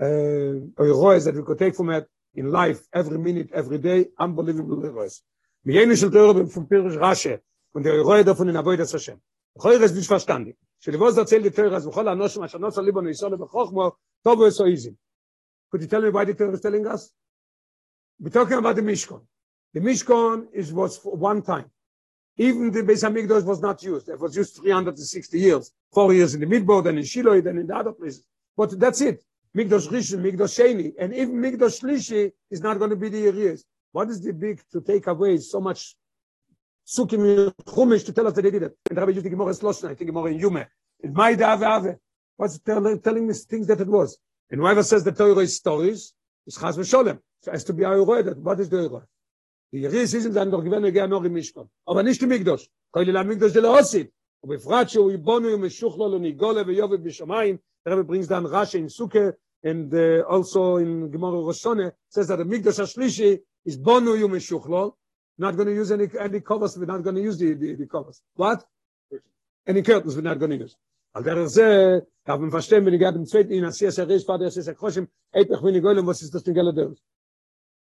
uh, 0.00 0.04
that 0.04 1.32
we 1.34 1.42
could 1.42 1.58
take 1.58 1.74
from 1.74 1.90
it 1.90 2.06
in 2.34 2.50
life, 2.50 2.80
every 2.92 3.18
minute, 3.18 3.50
every 3.54 3.78
day, 3.78 4.06
unbelievable 4.18 4.82
heroes. 4.82 5.22
Yeni 5.64 5.96
Shel 5.96 6.10
Tero 6.10 6.46
from 6.46 6.66
Pirush 6.66 6.98
Rashi, 6.98 7.38
und 7.72 7.84
der 7.84 7.94
Heroe 7.94 8.24
davon 8.24 8.48
in 8.48 8.56
Avoidas 8.56 8.92
Hashem. 8.92 9.20
Heroe 9.60 9.84
ist 9.84 9.94
nicht 9.94 10.06
verstanden. 10.06 10.54
Could 10.84 10.92
you 10.94 10.98
tell 15.88 16.02
me 16.02 16.10
why 16.10 16.24
the 16.26 16.34
Torah 16.36 16.52
is 16.52 16.60
telling 16.60 16.86
us? 16.86 17.10
We're 18.20 18.28
talking 18.28 18.58
about 18.58 18.76
the 18.76 18.82
Mishkan. 18.82 19.22
The 19.72 19.80
Mishkan 19.80 20.46
is 20.52 20.74
was 20.74 20.98
for 20.98 21.16
one 21.16 21.40
time. 21.40 21.70
Even 22.36 22.70
the 22.70 22.82
Beis 22.82 23.02
Hamikdash 23.02 23.44
was 23.44 23.62
not 23.62 23.82
used. 23.82 24.10
It 24.10 24.20
was 24.20 24.36
used 24.36 24.56
360 24.56 25.38
years, 25.38 25.72
four 25.90 26.12
years 26.12 26.34
in 26.34 26.40
the 26.40 26.46
Midbar, 26.46 26.84
then 26.84 26.98
in 26.98 27.04
Shiloh, 27.04 27.40
then 27.40 27.56
in 27.56 27.66
the 27.66 27.74
other 27.74 27.92
places. 27.92 28.26
But 28.54 28.78
that's 28.78 29.00
it. 29.00 29.24
Mikdash 29.56 29.88
Rishon, 29.88 30.20
Mikdash 30.20 30.58
Sheni, 30.58 30.92
and 30.98 31.14
even 31.14 31.36
Mikdash 31.36 31.80
Shlishi 31.80 32.30
is 32.50 32.60
not 32.60 32.78
going 32.78 32.90
to 32.90 32.96
be 32.96 33.08
the 33.08 33.24
areas. 33.26 33.64
What 33.92 34.10
is 34.10 34.20
the 34.20 34.34
big 34.34 34.60
to 34.72 34.82
take 34.82 35.06
away 35.06 35.38
so 35.38 35.60
much 35.60 35.96
Sukkim 36.86 37.54
Chumash 37.64 38.04
to 38.06 38.12
tell 38.12 38.26
us 38.26 38.34
that 38.34 38.42
they 38.42 38.50
did 38.50 38.62
it? 38.62 38.76
And 38.88 38.98
Rabbi 38.98 39.12
used 39.12 39.24
the 39.24 39.30
Gemara 39.30 39.52
Sloshna, 39.52 39.90
I 39.90 39.94
think 39.94 40.10
Gemara 40.10 40.32
in 40.32 40.40
Yume. 40.40 40.66
In 41.02 41.12
Maida 41.12 41.48
Ave 41.48 41.66
Ave. 41.66 41.96
What's 42.36 42.58
tell, 42.58 42.98
telling 42.98 43.26
me 43.26 43.34
things 43.34 43.66
that 43.68 43.80
it 43.80 43.86
was? 43.86 44.18
And 44.50 44.60
whoever 44.60 44.82
says 44.82 45.04
the 45.04 45.12
Torah 45.12 45.38
is 45.38 45.56
stories, 45.56 46.14
is 46.46 46.56
has 46.56 46.76
we 46.76 46.84
sholem 46.84 47.18
so 47.40 47.52
as 47.52 47.64
to 47.64 47.72
be 47.72 47.84
a 47.84 47.90
roe 47.90 48.22
that 48.22 48.38
what 48.38 48.60
is 48.60 48.68
the 48.68 48.76
roe 48.76 49.02
die 49.72 49.86
ris 49.86 50.14
is 50.14 50.32
dann 50.32 50.50
doch 50.50 50.62
gewenne 50.62 50.92
gern 50.92 51.10
noch 51.10 51.24
im 51.24 51.32
mishkan 51.32 51.68
aber 51.86 52.02
nicht 52.02 52.22
im 52.22 52.28
migdos 52.28 52.68
koile 52.92 53.12
la 53.12 53.24
migdos 53.24 53.52
de 53.52 53.60
losit 53.60 54.12
und 54.42 54.50
befrat 54.50 54.90
shu 54.90 55.10
ibonu 55.10 55.54
im 55.54 55.68
shuchlo 55.70 56.08
lo 56.08 56.18
nigole 56.18 56.64
ve 56.66 56.74
yove 56.74 56.98
bishamayim 56.98 57.58
der 57.84 58.02
brings 58.04 58.28
down 58.28 58.46
rashe 58.46 58.78
in 58.78 58.88
suke 58.88 59.36
and 59.62 59.94
uh, 59.94 60.22
also 60.28 60.76
in 60.76 61.10
gemara 61.10 61.38
roshone 61.38 61.92
says 62.08 62.28
that 62.28 62.36
the 62.36 62.44
migdos 62.44 62.78
shlishi 62.80 63.40
is 63.64 63.78
bonu 63.78 64.18
yom 64.18 64.32
not 65.38 65.56
going 65.56 65.68
to 65.68 65.74
use 65.74 65.90
any 65.90 66.08
any 66.18 66.40
covers 66.40 66.76
we're 66.76 66.86
not 66.86 67.02
going 67.02 67.16
to 67.16 67.22
use 67.22 67.38
the 67.38 67.54
the, 67.54 67.74
the 67.74 67.86
covers. 67.86 68.22
What? 68.34 68.64
Any 69.66 69.82
curtains 69.82 70.14
we're 70.16 70.22
not 70.22 70.38
going 70.38 70.52
to 70.52 70.56
use. 70.58 70.76
Al 71.14 71.22
der 71.22 71.48
ze 71.48 72.02
hab 72.26 72.40
man 72.40 72.50
verstehen 72.50 72.84
wenn 72.84 72.94
ich 72.94 73.00
im 73.00 73.26
zweiten 73.26 73.52
in 73.52 73.70
sehr 73.72 73.92
sehr 73.92 74.08
ist 74.10 74.26
war 74.28 74.38
das 74.38 74.56
ist 74.56 74.68
ein 74.68 74.76
kroschem 74.76 75.08
ey 75.32 75.42
ich 75.42 75.62
will 75.62 75.72
nicht 75.72 76.06
was 76.06 76.22
ist 76.22 76.34
das 76.34 76.42
denn 76.42 76.54
geld 76.54 76.98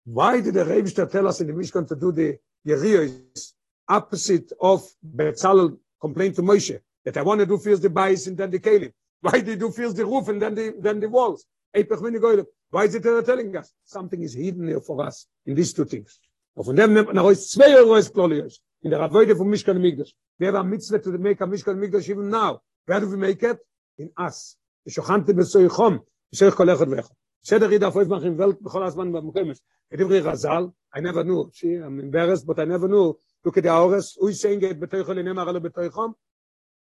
why 0.04 0.40
did 0.40 0.54
the 0.54 0.64
Rebster 0.64 1.06
tell 1.10 1.26
us 1.26 1.40
in 1.40 1.48
the 1.48 1.52
Mishkan 1.52 1.86
to 1.86 1.94
do 1.94 2.12
the 2.12 2.38
Yeria 2.66 3.10
is 3.34 3.54
opposite 3.88 4.52
of 4.60 4.82
Betzalel 5.02 5.78
complained 6.00 6.36
to 6.36 6.42
Moshe? 6.42 6.80
That 7.04 7.16
I 7.16 7.22
want 7.22 7.40
to 7.40 7.46
do 7.46 7.58
first 7.58 7.82
the 7.82 7.90
bais 7.90 8.26
and 8.26 8.36
then 8.36 8.50
the 8.50 8.58
kelim. 8.58 8.92
Why 9.20 9.40
did 9.40 9.60
you 9.60 9.70
first 9.72 9.96
the 9.96 10.06
roof 10.06 10.28
and 10.28 10.40
then 10.40 10.54
the 10.54 10.74
then 10.78 11.00
the 11.00 11.08
walls? 11.08 11.44
Why 11.74 12.84
is 12.84 12.94
it 12.94 13.02
telling 13.02 13.56
us? 13.56 13.72
Something 13.84 14.22
is 14.22 14.34
hidden 14.34 14.68
here 14.68 14.80
for 14.80 15.04
us 15.04 15.26
in 15.46 15.54
these 15.54 15.72
two 15.72 15.84
things? 15.84 16.18
Und 16.58 16.64
von 16.64 16.74
dem 16.74 16.92
nimmt 16.92 17.06
man 17.06 17.18
aus 17.18 17.50
zwei 17.50 17.76
Euro 17.76 17.94
ist 17.94 18.12
Klolius. 18.12 18.60
In 18.80 18.90
der 18.90 19.00
Avoide 19.00 19.36
von 19.36 19.48
Mishkan 19.48 19.80
Migdash. 19.80 20.12
Wer 20.38 20.52
war 20.52 20.64
mitzvah 20.64 20.98
to 20.98 21.10
make 21.12 21.40
a 21.40 21.46
Mishkan 21.46 21.78
Migdash 21.78 22.08
even 22.08 22.28
now? 22.28 22.60
Where 22.84 23.00
do 23.00 23.08
we 23.08 23.16
make 23.16 23.44
it? 23.44 23.58
In 23.96 24.10
us. 24.18 24.56
ושוכנתי 24.86 25.32
בסויכום, 25.32 25.98
בסויך 26.32 26.54
כל 26.54 26.70
אחד 26.70 26.88
ואחד. 26.88 27.14
בסדר 27.42 27.72
ידע 27.72 27.86
איפה 27.86 28.02
יש 28.02 28.08
לכם 28.10 28.34
ולט 28.38 28.60
בכל 28.60 28.84
הזמן 28.84 29.12
במקומש. 29.12 29.60
כדברי 29.90 30.20
רז"ל, 30.20 30.66
I 30.96 31.00
never 31.00 31.22
knew, 31.22 31.50
see, 31.52 31.76
I'm 31.76 32.00
embarrassed, 32.00 32.46
but 32.46 32.58
I 32.58 32.64
never 32.64 32.88
knew, 32.88 33.14
look 33.46 33.56
at 33.56 33.62
the 33.62 33.68
hours, 33.68 34.18
הוא 34.18 34.30
saying 34.30 34.62
it 34.62 34.74
בתויכו 34.74 35.12
לנאמר 35.12 35.48
עלו 35.48 35.60
בתויכום, 35.60 36.12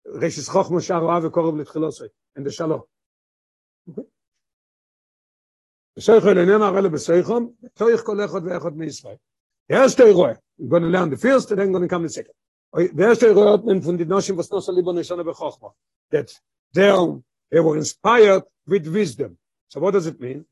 רשס 0.07 0.49
חוכמו 0.49 0.81
שער 0.81 1.01
אוהב 1.01 1.23
וקורב 1.23 1.55
לתחילוסוי, 1.55 2.07
and 2.39 2.41
the 2.41 2.51
shalom. 2.51 2.81
בסויכו 5.97 6.27
לנאמר 6.27 6.77
עלו 6.77 6.91
בסויכום, 6.91 7.53
בתויך 7.61 8.01
כל 8.01 8.25
אחד 8.25 8.41
ואחד 8.45 8.77
מישראל. 8.77 9.15
The 9.69 9.75
first 9.75 9.97
Eroe, 9.99 10.37
we're 10.57 10.69
going 10.69 10.83
to 10.83 10.89
learn 10.89 11.09
the 11.09 11.17
first, 11.17 11.51
and 11.51 11.59
then 11.59 11.71
going 11.71 11.83
to 11.83 11.89
come 11.89 12.03
the 12.03 12.09
second. 12.09 12.33
The 12.73 12.89
first 12.95 13.21
Eroe 13.23 13.51
hat 13.51 13.83
von 13.83 13.97
den 13.97 14.07
Noshim, 14.07 14.37
was 14.37 14.49
Nosa 14.49 14.73
Libo 14.73 14.93
Neshana 14.93 15.25
Bechochma. 15.25 15.73
That 16.11 16.31
they, 16.73 16.89
they 17.51 17.59
were 17.59 17.75
inspired 17.75 18.43
with 18.65 18.87
wisdom. 18.87 19.37
So 19.67 19.81
what 19.81 19.91
does 19.91 20.07
it 20.07 20.19
mean? 20.21 20.45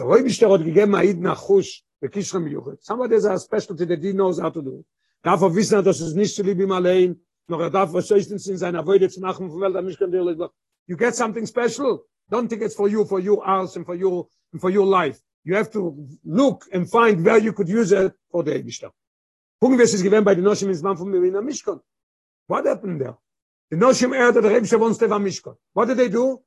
Roy 0.00 0.22
Bishter 0.22 0.50
hat 0.50 0.64
gegeben 0.64 0.98
Aid 0.98 1.18
Nachush 1.18 1.82
bekishra 2.02 2.40
miyuchet. 2.40 2.82
Somebody 2.82 3.14
has 3.14 3.26
a 3.26 3.38
specialty 3.38 3.84
that 3.84 4.02
he 4.02 4.12
knows 4.12 4.40
how 4.40 4.48
to 4.48 4.62
do. 4.62 4.84
Darf 5.22 5.42
er 5.42 5.54
wissen, 5.54 5.84
dass 5.84 6.00
es 6.00 6.14
nicht 6.14 6.34
zu 6.34 6.42
lieb 6.42 6.58
ihm 6.58 6.72
allein, 6.72 7.20
noch 7.48 7.60
er 7.60 7.70
darf 7.70 7.92
was 7.92 8.08
höchstens 8.08 8.46
in 8.46 8.56
seiner 8.56 8.86
Wöde 8.86 9.10
zu 9.10 9.20
machen, 9.20 9.50
von 9.50 9.60
Welt, 9.60 9.84
mich 9.84 9.98
kann 9.98 10.10
dir 10.10 10.50
You 10.86 10.96
get 10.96 11.14
something 11.14 11.46
special. 11.46 12.06
Don't 12.30 12.48
think 12.48 12.62
it's 12.62 12.74
for 12.74 12.88
you, 12.88 13.04
for 13.04 13.20
your 13.20 13.44
house, 13.44 13.76
and 13.76 13.84
for 13.84 13.94
your, 13.94 14.28
and 14.52 14.60
for 14.60 14.70
your 14.70 14.86
life. 14.86 15.20
You 15.46 15.54
have 15.54 15.70
to 15.70 15.80
look 16.24 16.66
and 16.72 16.90
find 16.90 17.24
where 17.24 17.38
you 17.38 17.52
could 17.52 17.68
use 17.68 17.92
it 17.92 18.12
for 18.32 18.42
the 18.42 18.50
Eibishter. 18.50 18.90
Gucken 19.62 19.78
wir, 19.78 19.84
es 19.84 19.94
ist 19.94 20.02
gewähnt 20.02 20.24
bei 20.24 20.34
den 20.34 20.44
Noshim 20.44 20.68
ins 20.68 20.82
Mann 20.82 20.96
von 20.96 21.08
Mirina 21.08 21.40
Mishkon. 21.40 21.80
What 22.48 22.66
happened 22.66 23.00
there? 23.00 23.16
The 23.70 23.76
Noshim 23.76 24.14
heard 24.14 24.34
that 24.34 24.40
the 24.42 24.48
Eibishter 24.48 24.78
wants 24.80 24.98
to 24.98 25.08
have 25.08 25.22
Mishkon. 25.22 25.56
What 25.72 25.86
did 25.86 25.98
they 25.98 26.08
do? 26.08 26.42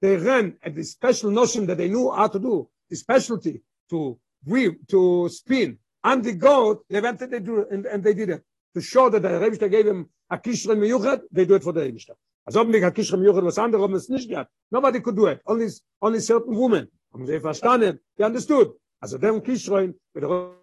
They 0.00 0.16
ran 0.16 0.56
at 0.62 0.74
the 0.74 0.82
special 0.82 1.30
Noshim 1.30 1.66
that 1.66 1.76
they 1.76 1.88
knew 1.88 2.10
how 2.10 2.26
to 2.28 2.38
do, 2.38 2.70
the 2.88 2.96
specialty 2.96 3.60
to 3.90 4.18
weave, 4.46 4.76
to 4.88 5.28
spin, 5.28 5.78
and 6.02 6.24
the 6.24 6.32
goat, 6.32 6.86
they 6.88 7.02
went 7.02 7.20
and 7.20 7.30
they, 7.30 7.40
do, 7.40 7.66
and, 7.70 7.84
and 7.84 8.02
they 8.02 8.14
did 8.14 8.30
it. 8.30 8.42
To 8.74 8.80
show 8.80 9.10
that 9.10 9.20
the 9.20 9.28
Eibishter 9.28 9.70
gave 9.70 9.86
him 9.86 10.08
a 10.30 10.38
Kishre 10.38 10.74
Miyuchat, 10.74 11.20
they 11.30 11.44
do 11.44 11.54
it 11.54 11.62
for 11.62 11.74
the 11.74 11.82
Eibishter. 11.82 12.14
As 12.46 12.56
ob 12.56 12.70
a 12.70 12.72
Kishre 12.72 13.18
Miyuchat 13.18 13.42
was 13.42 14.26
gehabt. 14.26 14.46
Nobody 14.70 15.00
could 15.00 15.16
do 15.16 15.26
it. 15.26 15.42
Only, 15.46 15.68
only 16.00 16.20
certain 16.20 16.56
women. 16.56 16.88
Haben 17.12 17.26
sie 17.26 17.40
verstanden, 17.40 18.00
die 18.16 18.22
understood. 18.22 18.78
Also 19.00 19.18
dem 19.18 19.42
Kischrein, 19.42 19.94
mit 20.14 20.22
der 20.24 20.54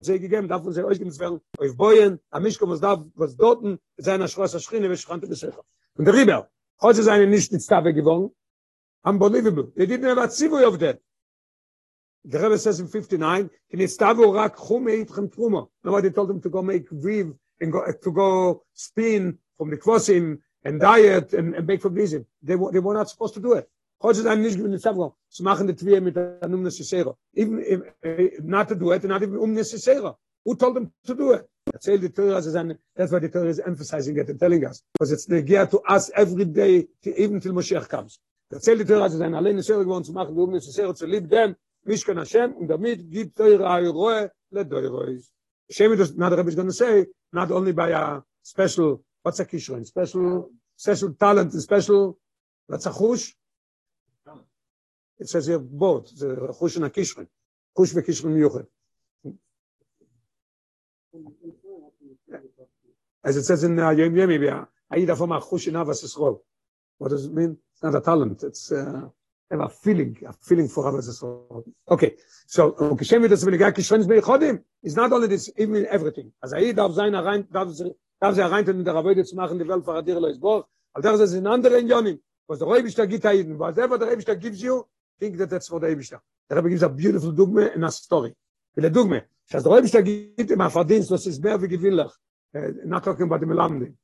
sie 0.00 0.20
gegeben, 0.20 0.48
darf 0.48 0.64
uns 0.64 0.76
ja 0.76 0.84
euch 0.84 0.98
geben, 0.98 1.40
auf 1.58 1.76
Boyen, 1.76 2.20
am 2.30 2.42
Mischko 2.42 2.66
muss 2.66 2.80
da, 2.80 3.04
was 3.14 3.36
dort 3.36 3.64
in 3.64 3.78
seiner 3.96 4.28
Schrosse 4.28 4.60
schrine, 4.60 4.88
was 4.90 5.00
schrante 5.00 5.26
bis. 5.26 5.42
Und 5.42 6.04
der 6.04 6.14
Rieber, 6.14 6.50
heute 6.80 7.00
ist 7.00 7.08
eine 7.08 7.26
nicht 7.26 7.52
in 7.52 7.60
Stave 7.60 7.92
gewonnen, 7.92 8.30
unbelievable. 9.02 9.72
They 9.74 9.86
didn't 9.86 10.08
have 10.08 10.20
a 10.20 10.28
zivui 10.28 10.64
of 10.64 10.78
that. 10.78 11.00
The 12.24 12.38
Rebbe 12.38 12.58
says 12.58 12.80
in 12.80 12.88
59, 12.88 13.50
in 13.70 13.88
Stave 13.88 14.32
rak 14.32 14.56
chume 14.56 15.04
itchem 15.04 15.32
truma. 15.32 15.68
Nobody 15.82 16.10
told 16.10 16.30
him 16.30 16.40
to 16.42 16.50
go 16.50 16.62
make 16.62 16.90
weave, 16.90 17.32
and 17.60 17.72
go, 17.72 17.84
to 17.90 18.12
go 18.12 18.62
spin 18.74 19.38
from 19.56 19.70
the 19.70 19.76
kvosim, 19.76 20.38
and 20.64 20.80
diet, 20.80 21.32
and, 21.32 21.54
and 21.54 21.66
make 21.66 21.80
for 21.80 21.90
They, 21.90 22.24
they 22.42 22.54
were 22.54 22.94
not 22.94 23.08
supposed 23.08 23.34
to 23.34 23.40
do 23.40 23.54
it. 23.54 23.68
Heute 24.00 24.22
dann 24.22 24.42
nicht 24.42 24.58
mit 24.58 24.80
Savro, 24.80 25.16
zu 25.28 25.42
machen 25.42 25.66
die 25.66 25.74
Twie 25.74 26.00
mit 26.00 26.14
der. 26.14 26.38
Even 27.34 27.58
if 27.58 27.82
not 28.44 28.68
to 28.68 28.76
do 28.76 28.92
it, 28.92 29.02
not 29.04 29.22
even 29.22 29.36
um 29.36 29.56
Sesera. 29.56 30.16
Who 30.44 30.54
told 30.54 30.76
them 30.76 30.92
to 31.04 31.14
do 31.14 31.32
it? 31.32 31.48
Erzähl 31.72 31.98
die 31.98 32.08
Torah, 32.08 32.36
as 32.36 32.54
an, 32.54 32.78
that's 32.94 33.12
what 33.12 33.22
the 33.22 33.28
Torah 33.28 33.48
is 33.48 33.58
emphasizing 33.58 34.16
it 34.16 34.28
and 34.30 34.38
telling 34.38 34.64
us. 34.64 34.82
Because 34.94 35.12
it's 35.12 35.26
the 35.26 35.42
gear 35.42 35.66
to 35.66 35.80
us 35.80 36.10
every 36.14 36.44
day, 36.44 36.86
to, 37.02 37.20
even 37.20 37.40
till 37.40 37.52
Moshiach 37.52 37.88
comes. 37.88 38.20
Erzähl 38.52 38.78
die 38.78 38.84
Torah, 38.84 39.06
as 39.06 39.20
an, 39.20 39.34
allein 39.34 39.56
Sesera 39.56 39.82
gewohnt 39.82 40.06
zu 40.06 40.12
machen, 40.12 40.36
um 40.38 40.58
Sesera 40.60 40.94
zu 40.94 41.06
lieb 41.06 41.28
dem, 41.28 41.56
Mishkan 41.84 42.18
Hashem, 42.18 42.54
und 42.54 42.68
damit 42.68 43.10
gibt 43.10 43.36
Torah 43.36 43.78
Ayroe 43.78 44.30
le 44.50 44.64
Doirois. 44.64 45.28
Shame 45.70 45.94
it, 45.94 46.16
not 46.16 46.30
the 46.30 46.36
Rebbe 46.36 46.48
is 46.48 46.54
going 46.54 46.68
to 46.68 46.72
say, 46.72 47.06
not 47.32 47.50
only 47.50 47.72
by 47.72 47.90
a 47.90 48.22
special, 48.42 49.02
what's 49.22 49.40
a 49.40 49.44
kishron, 49.44 49.84
special, 49.84 50.50
special 50.76 51.12
talent, 51.14 51.52
special, 51.52 52.16
what's 52.68 52.86
a 52.86 52.90
chush? 52.90 53.34
it 55.18 55.28
says 55.28 55.46
here 55.46 55.58
both 55.58 56.16
the 56.18 56.26
khush 56.58 56.78
na 56.78 56.88
kishre 56.88 57.26
khush 57.76 57.94
be 57.94 58.02
kishre 58.02 58.26
miyuchet 58.26 58.66
as 63.24 63.36
it 63.36 63.44
says 63.44 63.64
in 63.64 63.76
the 63.76 63.82
yom 63.90 64.16
yom 64.16 64.30
Aida 64.30 64.68
i 64.90 65.04
da 65.04 65.14
forma 65.14 65.40
khush 65.40 65.70
na 65.72 65.84
vas 65.84 66.00
scroll 66.02 66.42
what 66.98 67.10
does 67.10 67.26
it 67.26 67.32
mean? 67.32 67.56
It's 67.72 67.82
not 67.82 67.94
a 67.94 68.00
talent 68.00 68.42
it's 68.42 68.72
uh, 68.72 69.08
have 69.50 69.60
a 69.60 69.68
feeling 69.68 70.16
a 70.26 70.32
feeling 70.32 70.68
for 70.68 70.84
avas 70.84 71.12
scroll 71.14 71.64
okay 71.90 72.14
so 72.46 72.74
okay 72.92 73.04
shem 73.04 73.22
vidas 73.22 73.44
vel 73.44 73.58
gak 73.58 73.74
kishre 73.74 74.06
be 74.08 74.20
khodim 74.20 74.62
is 74.82 74.96
not 74.96 75.12
only 75.12 75.26
this 75.26 75.50
even 75.56 75.86
everything. 75.86 76.32
As 76.42 76.52
Aida 76.52 76.72
da 76.74 76.88
zayn 76.88 77.14
rein 77.24 77.46
da 77.50 77.64
da 78.20 78.48
rein 78.48 78.68
in 78.68 78.84
der 78.84 78.94
rabbe 78.94 79.24
zu 79.24 79.36
machen 79.36 79.58
die 79.58 79.68
welt 79.68 79.84
faradir 79.84 80.20
lois 80.20 80.38
borg. 80.38 80.66
Al 80.94 81.02
da 81.02 81.26
ze 81.26 81.38
in 81.38 81.46
andere 81.46 81.78
in 81.78 81.88
yonim 81.88 82.18
was 82.46 82.58
der 82.58 82.66
rabbe 82.66 82.88
shtagit 82.88 83.24
ayden 83.24 83.58
was 83.58 83.74
der 83.74 83.88
rabbe 83.88 84.22
shtagit 84.22 84.54
ju 84.56 84.84
think 85.18 85.36
that 85.38 85.50
that's 85.50 85.70
what 85.70 85.82
Abish 85.82 86.10
da 86.10 86.18
der 86.48 86.56
Rebbe 86.56 86.70
gives 86.70 86.82
a 86.82 86.88
beautiful 86.88 87.32
dogma 87.32 87.70
and 87.74 87.84
a 87.84 87.90
story 87.90 88.34
in 88.76 88.84
a 88.84 88.90
dogma 88.90 89.22
das 89.50 89.62
der 89.62 89.72
Rebbe 89.72 90.02
gibt 90.02 90.50
im 90.50 90.70
Verdienst 90.70 91.10
das 91.10 91.26
ist 91.26 91.42
mehr 91.42 91.60
wie 91.62 91.68
gewinnlich 91.68 92.12
not 92.84 93.04
talking 93.04 93.26
about 93.26 93.40
the 93.40 93.46
Melamdi 93.46 93.94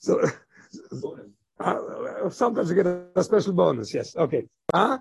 so, 0.00 0.20
uh, 1.60 1.64
uh, 1.64 2.30
sometimes 2.30 2.70
you 2.70 2.76
get 2.76 2.86
a 2.86 3.24
special 3.24 3.52
bonus 3.52 3.92
yes 3.92 4.16
okay 4.16 4.48
huh? 4.74 4.98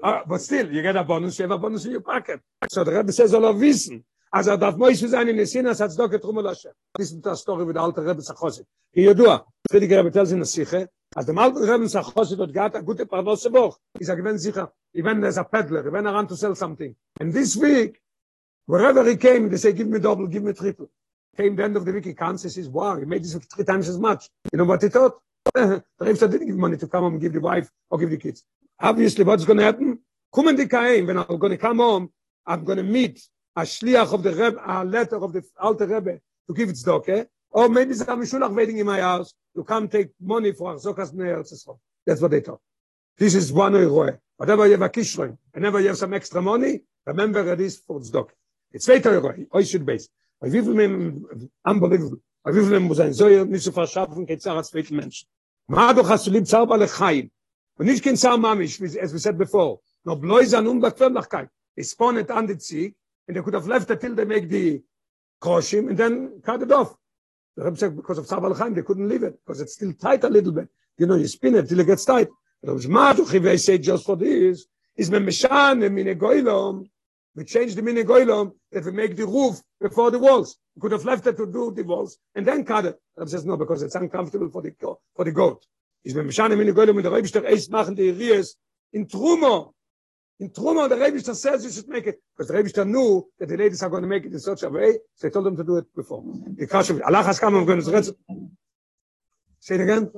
Uh, 0.00 0.20
but 0.26 0.40
still, 0.40 0.72
you 0.72 0.80
get 0.80 0.94
a 0.94 1.02
bonus, 1.02 1.36
you 1.38 1.42
have 1.42 1.50
a 1.50 1.58
bonus 1.58 1.84
in 1.84 1.90
your 1.90 2.00
pocket. 2.00 2.40
So 2.70 2.84
the 2.84 2.92
Rebbe 2.92 3.12
says, 3.12 3.34
all 3.34 3.44
of 3.44 3.58
wissen. 3.58 4.04
אז 4.32 4.48
דאף 4.48 4.74
מויש 4.74 5.04
זיין 5.04 5.28
אין 5.28 5.44
סינה 5.44 5.74
סאצ 5.74 5.96
דוק 5.96 6.14
טרומל 6.14 6.48
השם. 6.48 6.68
This 6.98 7.12
is 7.12 7.20
the 7.22 7.34
story 7.34 7.64
with 7.64 7.74
the 7.76 7.80
alter 7.80 8.02
Rebbe 8.02 8.20
Sachose. 8.20 8.62
He 8.92 9.02
you 9.02 9.14
do. 9.14 9.38
Friedrich 9.70 9.90
Rebbe 9.90 10.10
tells 10.10 10.32
in 10.32 10.40
the 10.40 10.44
Sikhe, 10.44 10.86
als 11.14 11.26
der 11.26 11.34
Malten 11.34 11.64
Rebbe 11.64 11.88
Sachosi 11.88 12.36
dort 12.36 12.52
gehad, 12.52 12.74
a 12.76 12.80
gute 12.80 13.06
Parnose 13.06 13.50
Boch. 13.50 13.78
Ich 13.98 14.06
sage, 14.06 14.22
wenn 14.22 14.38
sicher, 14.38 14.72
even 14.92 15.20
there's 15.20 15.38
a 15.38 15.44
peddler, 15.44 15.90
when 15.90 16.06
I 16.06 16.12
run 16.12 16.28
to 16.28 16.36
sell 16.36 16.54
something. 16.54 16.94
And 17.20 17.32
this 17.32 17.56
week, 17.56 18.00
wherever 18.66 19.04
he 19.04 19.16
came, 19.16 19.48
they 19.48 19.56
say, 19.56 19.72
give 19.72 19.88
me 19.88 20.00
double, 20.00 20.26
give 20.26 20.42
me 20.42 20.52
triple. 20.52 20.90
Came 21.36 21.56
the 21.56 21.64
end 21.64 21.76
of 21.76 21.84
the 21.84 21.92
week, 21.92 22.04
he 22.04 22.14
comes, 22.14 22.42
he 22.42 22.48
says, 22.48 22.68
wow, 22.68 22.98
he 22.98 23.04
made 23.04 23.22
this 23.22 23.34
three 23.34 23.64
times 23.64 23.88
as 23.88 23.98
much. 23.98 24.28
You 24.52 24.58
know 24.58 24.64
what 24.64 24.82
he 24.82 24.88
thought? 24.88 25.18
the 25.54 25.82
Rebbe 25.98 26.28
didn't 26.28 26.46
give 26.46 26.56
money 26.56 26.76
to 26.76 26.86
come 26.86 27.04
home 27.04 27.14
and 27.14 27.22
give 27.22 27.32
the 27.32 27.40
wife 27.40 27.70
or 27.90 27.98
give 27.98 28.10
the 28.10 28.16
kids. 28.16 28.44
Obviously, 28.80 29.24
what's 29.24 29.44
going 29.44 29.58
to 29.58 29.64
happen? 29.64 29.98
In 30.36 30.56
the 30.56 30.68
Kaim, 30.68 31.06
when 31.06 31.18
I'm 31.18 31.38
going 31.38 31.52
to 31.52 31.56
come 31.56 31.78
home, 31.78 32.10
I'm 32.46 32.64
going 32.64 32.78
to 32.78 32.84
meet 32.84 33.26
a 33.56 33.62
shliach 33.62 34.12
of 34.12 34.22
the 34.22 34.30
Rebbe, 34.30 34.60
a 34.64 34.84
letter 34.84 35.16
of 35.16 35.32
the 35.32 35.42
Alter 35.58 35.86
Rebbe 35.86 36.20
to 36.46 36.54
give 36.54 36.68
it 36.68 36.76
tzedakah, 36.76 37.26
or 37.50 37.68
maybe 37.68 37.92
it's 37.92 38.00
a 38.00 38.06
Mishulach 38.06 38.54
waiting 38.54 38.78
in 38.78 38.86
my 38.86 39.00
house 39.00 39.34
to 39.54 39.64
come 39.64 39.88
take 39.88 40.10
money 40.20 40.52
for 40.52 40.74
Achzokas 40.74 41.12
Ne'er 41.14 41.42
That's 42.06 42.20
what 42.20 42.30
they 42.30 42.40
thought. 42.40 42.60
This 43.16 43.34
is 43.34 43.52
one 43.52 43.74
Eroe. 43.74 44.18
Whatever 44.36 44.66
you 44.66 44.72
have 44.72 44.82
a 44.82 44.88
kishroin, 44.88 45.36
whenever 45.52 45.80
you 45.80 45.88
have 45.88 45.98
some 45.98 46.14
extra 46.14 46.40
money, 46.40 46.82
remember 47.04 47.52
it 47.52 47.60
is 47.60 47.78
for 47.78 47.98
tzedakah. 48.00 48.30
It's 48.72 48.86
zweiter 48.86 49.12
Eroe, 49.12 49.46
oi 49.54 49.64
should 49.64 49.84
base. 49.84 50.08
Bei 50.40 50.48
wie 50.52 50.62
viel 50.62 50.74
mem, 50.74 51.50
unbelievable. 51.64 52.20
Bei 52.44 52.52
wie 52.54 52.60
viel 52.60 52.70
mem 52.70 52.84
muss 52.84 53.00
ein 53.00 53.12
Zoyer 53.12 53.44
nicht 53.44 53.64
zu 53.64 53.72
verschaffen, 53.72 54.24
geht 54.26 54.38
es 54.38 54.46
auch 54.46 54.56
als 54.56 54.70
zweiten 54.70 54.94
Menschen. 54.94 55.26
Ma 55.66 55.92
doch 55.92 56.08
hast 56.08 56.26
du 56.26 56.30
lieb 56.30 56.46
Zauber 56.46 56.78
lechayim. 56.78 57.30
Und 57.78 57.86
nicht 57.86 58.04
kein 58.04 58.16
Zar 58.16 58.38
Mamisch, 58.38 58.80
wie- 58.80 59.00
as 59.00 59.12
we 59.12 59.18
said 59.18 59.36
before. 59.36 59.80
No 60.04 60.14
bloß 60.16 60.54
an 60.54 60.66
Unbequemlichkeit. 60.66 61.48
They 61.74 61.84
spawn 61.84 62.16
it 62.18 62.30
on 62.30 62.46
the 62.46 62.56
Zieg, 62.56 62.94
and 63.26 63.36
they 63.36 63.42
could 63.42 63.54
have 63.54 63.66
left 63.68 63.90
it 63.90 64.00
till 64.00 64.14
they 64.14 64.24
make 64.24 64.48
the 64.48 64.82
kroshim, 65.40 65.88
and 65.88 65.98
then 65.98 66.40
cut 66.42 66.62
it 66.62 66.70
off. 66.72 66.96
The 67.58 67.64
Rebbe 67.64 67.76
said, 67.76 67.96
because 67.96 68.18
of 68.18 68.26
Tzar 68.26 68.40
Balchaim, 68.40 68.72
they 68.72 68.82
couldn't 68.82 69.08
leave 69.08 69.24
it, 69.24 69.36
because 69.44 69.60
it's 69.60 69.74
still 69.74 69.92
tight 69.92 70.22
a 70.22 70.28
little 70.28 70.52
bit. 70.52 70.68
You 70.96 71.06
know, 71.06 71.16
you 71.16 71.26
spin 71.26 71.56
it 71.56 71.68
till 71.68 71.80
it 71.80 71.88
gets 71.88 72.04
tight. 72.04 72.28
The 72.62 72.72
Rebbe 72.72 73.58
say 73.58 73.78
just 73.78 74.06
for 74.06 74.14
this, 74.14 74.66
is 74.96 75.10
memeshan 75.10 75.84
and 75.84 75.98
minegoilom, 75.98 76.88
we 77.34 77.44
change 77.44 77.74
the 77.74 77.82
minegoilom, 77.82 78.52
that 78.70 78.84
we 78.84 78.92
make 78.92 79.16
the 79.16 79.26
roof 79.26 79.60
before 79.80 80.12
the 80.12 80.20
walls. 80.20 80.56
We 80.76 80.82
could 80.82 80.92
have 80.92 81.04
left 81.04 81.26
it 81.26 81.36
to 81.36 81.46
do 81.46 81.72
the 81.74 81.82
walls, 81.82 82.18
and 82.36 82.46
then 82.46 82.64
cut 82.64 82.86
it. 82.86 82.96
The 83.16 83.22
Rebbe 83.22 83.30
says, 83.30 83.44
no, 83.44 83.56
because 83.56 83.82
it's 83.82 83.96
uncomfortable 83.96 84.50
for 84.50 84.62
the, 84.62 84.72
for 85.16 85.24
the 85.24 85.32
goat. 85.32 85.66
Is 86.04 86.14
memeshan 86.14 86.52
and 86.52 86.60
the 86.60 87.10
Rebbe 87.10 87.26
Shter 87.26 87.44
Eis 87.44 87.68
machen 87.68 87.96
die 87.96 88.12
Ries 88.12 88.54
in 88.92 89.06
Trumo, 89.06 89.72
in 90.40 90.50
Truma, 90.50 90.88
the 90.88 90.96
Rebbe 90.96 91.20
says 91.20 91.64
you 91.64 91.70
should 91.70 91.88
make 91.88 92.06
it. 92.06 92.20
Because 92.36 92.48
the 92.48 92.54
Rebbe 92.54 92.84
knew 92.84 93.26
that 93.38 93.48
the 93.48 93.56
ladies 93.56 93.82
are 93.82 93.90
going 93.90 94.02
to 94.02 94.08
make 94.08 94.24
it 94.24 94.32
in 94.32 94.38
such 94.38 94.62
a 94.62 94.68
way, 94.68 94.98
so 95.14 95.26
he 95.26 95.32
told 95.32 95.46
them 95.46 95.56
to 95.56 95.64
do 95.64 95.78
it 95.78 95.94
before. 95.94 96.22
The 96.22 97.02
Allah 97.04 97.22
has 97.24 97.40
come, 97.40 97.64
going 97.64 97.82
to. 97.82 98.14
Say 99.60 99.74
it 99.74 99.80
again. 99.80 100.10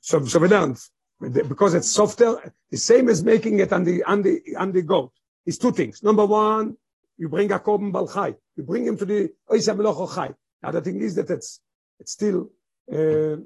So, 0.00 0.24
so 0.24 0.38
we 0.38 0.48
learned. 0.48 0.78
Because 1.18 1.72
it's 1.74 1.90
softer, 1.90 2.52
the 2.70 2.76
same 2.76 3.08
as 3.08 3.24
making 3.24 3.58
it 3.60 3.72
on 3.72 3.84
the, 3.84 4.04
on 4.04 4.20
the, 4.20 4.42
on 4.58 4.70
the 4.70 4.82
goat. 4.82 5.12
It's 5.46 5.56
two 5.56 5.72
things. 5.72 6.02
Number 6.02 6.26
one, 6.26 6.76
you 7.16 7.30
bring 7.30 7.50
a 7.52 7.58
korban 7.58 7.90
balchai. 7.90 8.36
You 8.54 8.64
bring 8.64 8.86
him 8.86 8.98
to 8.98 9.06
the 9.06 9.32
Oisa 9.50 9.74
Melocho 9.74 10.14
Chai. 10.14 10.34
The 10.60 10.68
other 10.68 10.80
thing 10.82 11.00
is 11.00 11.14
that 11.14 11.30
it's, 11.30 11.60
it's 11.98 12.12
still, 12.12 12.50
uh, 12.92 13.36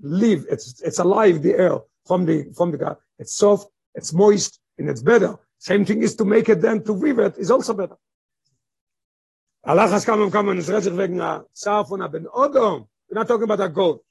live, 0.00 0.46
it's, 0.50 0.80
it's 0.80 0.98
alive, 0.98 1.42
the 1.42 1.52
air 1.52 1.78
from 2.06 2.24
the, 2.24 2.50
from 2.56 2.70
the. 2.72 2.96
It's 3.18 3.36
soft, 3.36 3.70
it's 3.94 4.12
moist, 4.12 4.60
and 4.78 4.88
it's 4.88 5.02
better. 5.02 5.36
Same 5.58 5.84
thing 5.84 6.02
is 6.02 6.16
to 6.16 6.24
make 6.24 6.48
it 6.48 6.60
then 6.60 6.82
to 6.84 6.92
weave 6.92 7.18
it 7.18 7.38
is 7.38 7.50
also 7.50 7.74
better. 7.74 7.96
Allah 9.64 9.86
has 9.88 10.04
come 10.04 10.28
come 10.30 10.48
and 10.48 10.58
it's 10.58 10.68
retzich 10.68 10.96
wegen 10.96 11.20
a 11.20 11.44
Zar 11.56 11.84
von 11.84 12.02
a 12.02 12.08
Ben 12.08 12.26
Odom. 12.26 12.88
We're 13.08 13.20
not 13.20 13.28
talking 13.28 13.44
about 13.44 13.60
a 13.60 13.68
goat. 13.68 14.02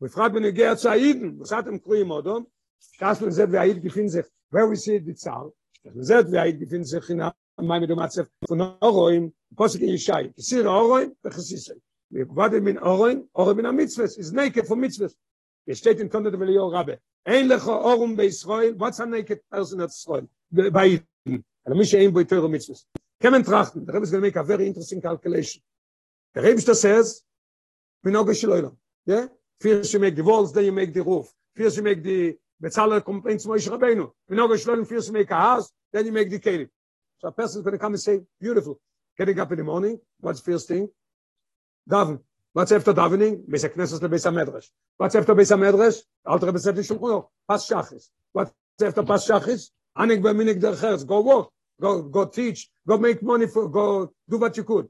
We 0.00 0.08
fragt 0.08 0.34
when 0.34 0.42
you 0.42 0.52
get 0.52 0.78
Aiden, 0.78 1.38
was 1.38 1.50
hat 1.50 1.68
im 1.68 1.78
Kruim 1.78 2.10
Odom? 2.10 2.46
Das 2.98 3.20
man 3.20 3.30
sieht, 3.30 3.52
wie 3.52 3.58
Aid 3.58 3.82
gefindt 3.82 4.10
sich, 4.10 4.26
where 4.50 4.68
we 4.68 4.76
see 4.76 4.98
the 4.98 5.14
Zar. 5.14 5.52
Man 5.84 6.04
sieht, 6.04 6.32
wie 6.32 6.38
Aid 6.38 6.58
gefindt 6.58 6.88
sich 6.88 7.08
in 7.08 7.22
mein 7.56 7.80
mit 7.80 7.88
dem 7.88 7.98
Matzef 7.98 8.28
von 8.48 8.60
Oroim, 8.80 9.32
Posik 9.54 9.82
in 9.82 9.90
Yishai. 9.90 10.28
Kisir 10.34 10.66
Oroim, 10.66 11.14
vechesisei. 11.22 11.80
Wir 12.10 12.26
gwaden 12.26 12.64
min 12.64 12.78
Oroim, 12.78 13.28
Oroim 13.32 13.56
min 13.56 13.66
ha-mitzvahs, 13.66 14.18
is 14.18 14.32
naked 14.32 14.66
for 14.66 14.76
mitzvahs. 14.76 15.14
Es 15.66 15.78
steht 15.78 15.98
in 15.98 16.08
Tonne 16.08 16.30
de 16.30 16.38
Velio 16.38 16.68
Rabbe. 16.68 17.00
Ein 17.24 17.48
lecho 17.48 17.72
Orum 17.72 18.16
bei 18.16 18.26
Israel, 18.26 18.78
what's 18.78 19.00
a 19.00 19.06
naked 19.06 19.40
person 19.50 19.80
at 19.80 19.90
Israel? 19.90 20.28
Bei 20.50 21.02
Iden. 21.26 21.44
Also 21.64 21.76
mich 21.76 21.96
ein 21.96 22.12
bei 22.12 22.22
Teure 22.22 22.48
Mitzvahs. 22.48 22.86
Kemen 23.20 23.42
trachten, 23.42 23.84
the 23.84 23.92
Rebbe 23.92 24.04
is 24.04 24.10
going 24.10 24.22
to 24.22 24.26
make 24.26 24.36
a 24.36 24.44
very 24.44 24.66
interesting 24.66 25.00
calculation. 25.00 25.60
The 26.34 26.42
Rebbe 26.42 26.60
says, 26.60 27.24
Minoga 28.04 28.32
Shiloilam. 28.32 28.76
Yeah? 29.06 29.26
First 29.60 29.92
you 29.92 29.98
make 29.98 30.14
the 30.14 30.22
walls, 30.22 30.52
then 30.52 30.66
you 30.66 30.72
make 30.72 30.94
the 30.94 31.02
roof. 31.02 31.32
First 31.56 31.78
you 31.78 31.82
make 31.82 32.02
the 32.02 32.36
Betzaler 32.62 33.04
complaints 33.04 33.42
to 33.42 33.50
Moshe 33.50 33.68
Rabbeinu. 33.68 34.12
Minoga 34.30 34.54
Shiloilam, 34.54 34.86
first 34.86 35.08
you 35.08 35.14
make 35.14 35.30
a 35.32 35.34
house, 35.34 35.72
then 35.92 36.06
you 36.06 36.12
make 36.12 36.30
the 36.30 36.38
Kelim. 36.38 36.68
So 37.18 37.28
a 37.28 37.32
person 37.32 37.60
is 37.60 37.64
going 37.64 37.72
to 37.72 37.78
come 37.78 37.94
and 37.94 38.00
say, 38.00 38.20
beautiful. 38.40 38.78
Getting 39.18 39.40
up 39.40 39.50
in 39.50 39.58
the 39.58 39.64
morning, 39.64 39.98
what's 40.20 40.40
the 40.40 40.52
first 40.52 40.68
thing? 40.68 40.88
Daven. 41.90 42.20
What's 42.56 42.72
after 42.72 42.94
davening? 42.94 43.44
Beis 43.46 43.68
HaKnesses 43.68 44.00
le 44.00 44.08
Beis 44.08 44.24
HaMedrash. 44.24 44.70
What's 44.96 45.14
after 45.14 45.34
Beis 45.34 45.54
HaMedrash? 45.54 45.98
Alter 46.24 46.46
Rebbe 46.46 46.58
said 46.58 46.78
in 46.78 46.84
Shulchan 46.84 47.00
Aruch, 47.00 47.28
Pas 47.46 47.68
Shachis. 47.68 48.08
What's 48.32 48.50
after 48.82 49.02
Pas 49.02 49.28
Shachis? 49.28 49.72
Anik 49.98 50.22
b'minik 50.22 50.58
der 50.58 50.74
Herz. 50.74 51.04
Go 51.04 51.20
work. 51.20 51.50
Go, 51.78 52.04
go 52.04 52.24
teach. 52.24 52.70
Go 52.88 52.96
make 52.96 53.22
money 53.22 53.46
for, 53.46 53.68
go 53.68 54.10
do 54.26 54.38
what 54.38 54.56
you 54.56 54.64
could. 54.64 54.88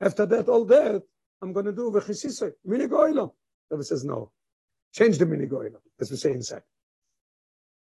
After 0.00 0.24
that, 0.24 0.48
all 0.48 0.64
that, 0.64 1.02
I'm 1.42 1.52
going 1.52 1.66
to 1.66 1.72
do 1.72 1.90
v'chisisei. 1.90 2.52
Minig 2.66 2.88
oilam. 2.88 3.32
Rebbe 3.70 3.84
says, 3.84 4.02
no. 4.02 4.32
Change 4.94 5.18
the 5.18 5.26
minig 5.26 5.50
oilam. 5.50 5.82
As 6.00 6.10
we 6.10 6.16
say 6.16 6.32
inside. 6.32 6.62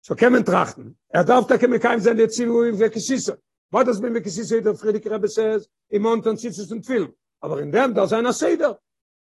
So 0.03 0.15
kemen 0.15 0.45
trachten. 0.45 0.95
Er 1.13 1.25
darf 1.25 1.47
da 1.47 1.57
kemen 1.57 1.81
kein 1.81 1.99
sein, 1.99 2.15
der 2.15 2.29
Zivu 2.29 2.71
v'chisisei. 2.71 3.35
What 3.71 3.87
does 3.87 3.99
mean 3.99 4.13
v'chisisei? 4.13 4.63
Der 4.63 4.73
Frierdiker 4.73 5.11
Rebbe 5.11 5.27
says, 5.27 5.67
im 5.89 6.03
Montan 6.03 6.37
sitzt 6.37 6.71
und 6.71 6.85
film. 6.85 7.13
Aber 7.41 7.61
in 7.61 7.73
dem, 7.73 7.93
da 7.93 8.05
ist 8.05 8.13
einer 8.13 8.31
Seder. 8.31 8.79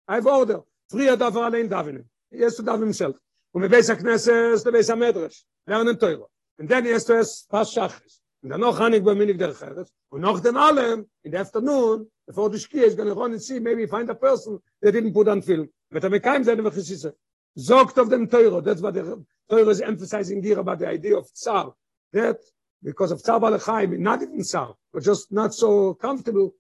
I 0.09 0.17
have 0.17 0.27
order. 0.27 0.65
Früher 0.89 1.17
darf 1.17 1.35
er 1.35 1.43
allein 1.43 1.69
davenen. 1.69 2.09
He 2.31 2.43
has 2.45 2.57
to 2.57 2.63
daven 2.63 2.83
himself. 2.83 3.17
Und 3.53 3.63
mit 3.63 3.71
Beis 3.71 3.89
HaKnesses, 3.89 4.63
der 4.63 4.71
Beis 4.71 4.89
HaMedrash. 4.89 5.45
Lernen 5.67 5.99
Teure. 5.99 6.29
Und 6.59 6.71
dann 6.71 6.87
erst 6.87 7.11
es 7.11 7.47
Pas 7.49 7.73
Shachris. 7.73 8.23
Und 8.43 8.51
dann 8.51 8.61
noch 8.61 8.79
Hanik 8.79 9.05
bei 9.05 9.15
Minik 9.15 9.39
der 9.39 9.53
Cheres. 9.53 9.93
Und 10.11 10.21
noch 10.21 10.39
dem 10.41 10.57
allem, 10.57 11.07
in 11.23 11.33
the 11.33 11.39
afternoon, 11.39 12.09
before 12.27 12.51
the 12.51 12.59
Shkia 12.59 12.85
is 12.85 12.95
going 12.95 13.11
run 13.13 13.33
and 13.33 13.43
see, 13.43 13.59
maybe 13.59 13.87
find 13.87 14.09
a 14.11 14.15
person 14.15 14.61
that 14.81 14.95
didn't 14.95 15.13
put 15.13 15.27
on 15.27 15.43
film. 15.43 15.69
Mit 15.91 16.05
er 16.05 16.21
keinem 16.21 16.45
seine 16.45 16.63
Vechisisse. 16.63 17.17
Sogt 17.57 17.99
auf 17.99 18.09
dem 18.09 18.29
Teure. 18.31 18.63
That's 18.63 18.81
what 18.81 18.95
the 18.95 19.25
Teure 19.49 19.71
is 19.71 19.81
emphasizing 19.81 20.43
here 20.43 20.61
about 20.61 20.79
the 20.79 20.87
idea 20.87 21.17
of 21.17 21.29
Tsar. 21.33 21.75
That, 22.13 22.39
because 22.83 23.11
of 23.11 23.23
Tsar 23.23 23.41
Balachai, 23.41 23.99
not 23.99 24.23
even 24.23 24.45
Tsar, 24.45 24.77
but 24.93 25.03
just 25.03 25.33
not 25.33 25.53
so 25.53 25.95
comfortable. 25.95 26.55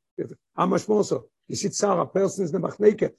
How 0.56 0.66
much 0.66 0.88
more 0.88 1.04
so? 1.04 1.26
You 1.46 1.54
see 1.54 1.68
Tsar, 1.68 2.00
a 2.00 2.06
person 2.06 2.44
is 2.44 2.52
never 2.52 2.74
naked. 2.78 3.12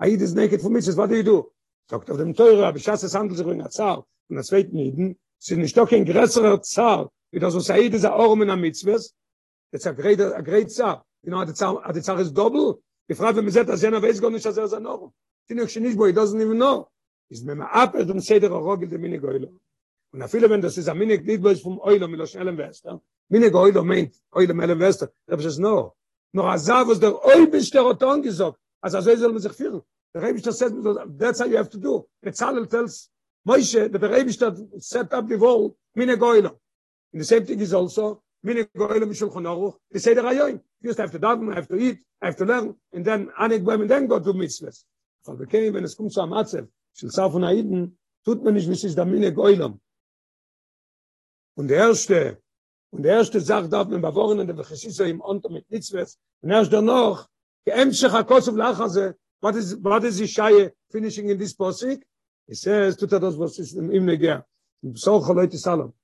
Aid 0.00 0.20
is 0.22 0.34
naked 0.34 0.60
for 0.60 0.70
mitzvahs, 0.70 0.96
what 0.96 1.10
do 1.10 1.16
you 1.16 1.22
do? 1.22 1.52
Sagt 1.90 2.10
auf 2.10 2.18
dem 2.18 2.34
Teure, 2.34 2.66
aber 2.66 2.78
Schass 2.78 3.02
es 3.02 3.14
handelt 3.14 3.38
sich 3.38 3.46
um 3.46 3.60
ein 3.60 3.70
Zar 3.70 4.06
und 4.28 4.36
der 4.36 4.44
zweiten 4.44 4.76
Iden, 4.76 5.18
sind 5.38 5.60
nicht 5.60 5.76
doch 5.76 5.88
kein 5.88 6.04
größerer 6.04 6.62
Zar, 6.62 7.10
wie 7.30 7.38
das 7.38 7.54
so 7.54 7.72
Aid 7.72 7.94
ist 7.94 8.04
ein 8.04 8.12
Orm 8.12 8.42
in 8.42 8.48
der 8.48 8.56
Mitzvahs, 8.56 9.14
that's 9.72 9.86
a 9.86 9.92
great, 9.92 10.20
a 10.20 10.40
great 10.40 10.70
Zar. 10.70 11.04
You 11.22 11.30
know, 11.30 11.44
the 11.44 11.52
Zar, 11.52 11.82
the 11.92 12.00
Zar 12.00 12.20
is 12.20 12.32
double. 12.32 12.80
Die 13.08 13.14
Frage, 13.14 13.38
wenn 13.38 13.44
man 13.44 13.52
sagt, 13.52 13.68
dass 13.68 13.82
jener 13.82 14.02
weiß 14.02 14.20
gar 14.20 14.30
nicht, 14.30 14.44
dass 14.44 14.56
er 14.56 14.64
ist 14.64 14.74
ein 14.74 14.86
Orm. 14.86 15.12
Die 15.48 15.54
noch 15.54 15.74
nicht, 15.74 15.98
wo 15.98 16.06
he 16.06 16.12
doesn't 16.12 16.40
even 16.40 16.56
know. 16.56 16.88
Ist 17.28 17.44
mir 17.44 17.54
mal 17.54 17.66
ab, 17.66 17.94
er 17.94 18.04
dem 18.04 18.20
Seder 18.20 18.50
Rogel, 18.50 18.88
der 18.88 18.98
Minig 18.98 19.22
Oilo. 19.24 19.58
Und 20.12 20.22
a 20.22 20.28
viele, 20.28 20.48
wenn 20.48 20.60
das 20.60 20.76
ist 20.78 20.88
ein 20.88 20.98
Minig, 20.98 21.24
nicht 21.24 21.42
bloß 21.42 21.60
vom 21.60 21.80
Oilo, 21.80 22.06
mit 22.06 22.20
der 22.20 22.26
Schnellen 22.26 22.56
Wester. 22.56 23.00
Minig 23.28 23.54
Oilo 23.54 23.82
meint, 23.82 24.14
Oilo, 24.30 24.54
Mellen 24.54 24.78
Wester. 24.78 25.10
Da 25.26 25.32
habe 25.32 25.42
ich 25.42 25.48
es 25.48 25.58
no. 25.58 25.94
Nur 26.32 26.44
a 26.44 26.54
was 26.54 27.00
der 27.00 27.24
Oil 27.24 27.46
bist, 27.48 27.74
der 27.74 27.82
Roton 27.82 28.22
gesagt. 28.22 28.58
Also 28.80 29.00
so 29.00 29.16
soll 29.16 29.32
man 29.32 29.42
sich 29.42 29.52
führen. 29.52 29.82
The 30.14 30.20
Rebbe 30.20 30.40
says 30.40 30.72
that's 31.18 31.40
how 31.40 31.46
you 31.46 31.56
have 31.56 31.70
to 31.70 31.78
do. 31.78 32.06
Betzalel 32.24 32.68
tells 32.68 33.10
Moshe 33.46 33.90
the 33.92 34.08
Rebbe 34.08 34.32
set 34.80 35.12
up 35.12 35.28
the 35.28 35.36
wall 35.36 35.76
mine 35.94 36.16
goylo. 36.16 36.58
And 37.12 37.20
the 37.20 37.24
same 37.24 37.44
thing 37.44 37.60
is 37.60 37.74
also 37.74 38.22
mine 38.42 38.66
goylo 38.76 39.04
mishul 39.04 39.32
chonoruch. 39.32 39.76
They 39.90 39.98
say 39.98 40.14
the 40.14 40.22
rayoin. 40.22 40.60
You 40.80 40.90
just 40.90 40.98
have 40.98 41.10
to 41.10 41.18
daven, 41.18 41.54
have 41.54 41.68
to 41.68 41.76
eat, 41.76 41.98
have 42.22 42.36
to 42.36 42.44
learn, 42.44 42.74
and 42.92 43.04
then 43.04 43.30
anik 43.38 43.64
boim, 43.64 43.82
and 43.82 43.90
then 43.90 44.06
go 44.06 44.20
to 44.20 44.32
mitzvahs. 44.32 44.84
Aber 45.26 45.44
bekei, 45.44 45.72
wenn 45.72 45.84
es 45.84 45.96
kommt 45.96 46.12
zu 46.12 46.20
am 46.22 46.32
Atzev, 46.32 46.68
shel 46.94 47.10
Saf 47.10 47.34
und 47.34 47.44
Aiden, 47.44 47.98
tut 48.24 48.42
man 48.42 48.54
nicht, 48.54 48.68
ist 48.68 48.96
da 48.96 49.04
mine 49.04 49.32
goylom. 49.32 49.80
Und 51.54 51.68
der 51.68 51.78
erste, 51.78 52.40
und 52.90 53.02
der 53.02 53.16
erste 53.16 53.40
sagt, 53.40 53.72
darf 53.72 53.88
man 53.88 54.00
bewohren, 54.00 54.38
und 54.38 54.46
der 54.46 54.54
Bechesisse 54.54 55.08
im 55.08 55.20
Onto 55.20 55.48
mit 55.48 55.68
mitzvahs, 55.70 56.18
und 56.40 56.50
erst 56.50 56.72
danach, 56.72 57.28
geämschech 57.70 58.10
hakosov 58.10 58.54
lachaze, 58.54 59.14
what 59.40 59.56
is 59.56 59.76
what 59.76 60.04
is 60.04 60.20
Isaiah 60.20 60.70
finishing 60.90 61.28
in 61.28 61.38
this 61.38 61.54
posik? 61.54 62.02
He 62.46 62.54
says 62.54 62.96
So. 64.94 65.94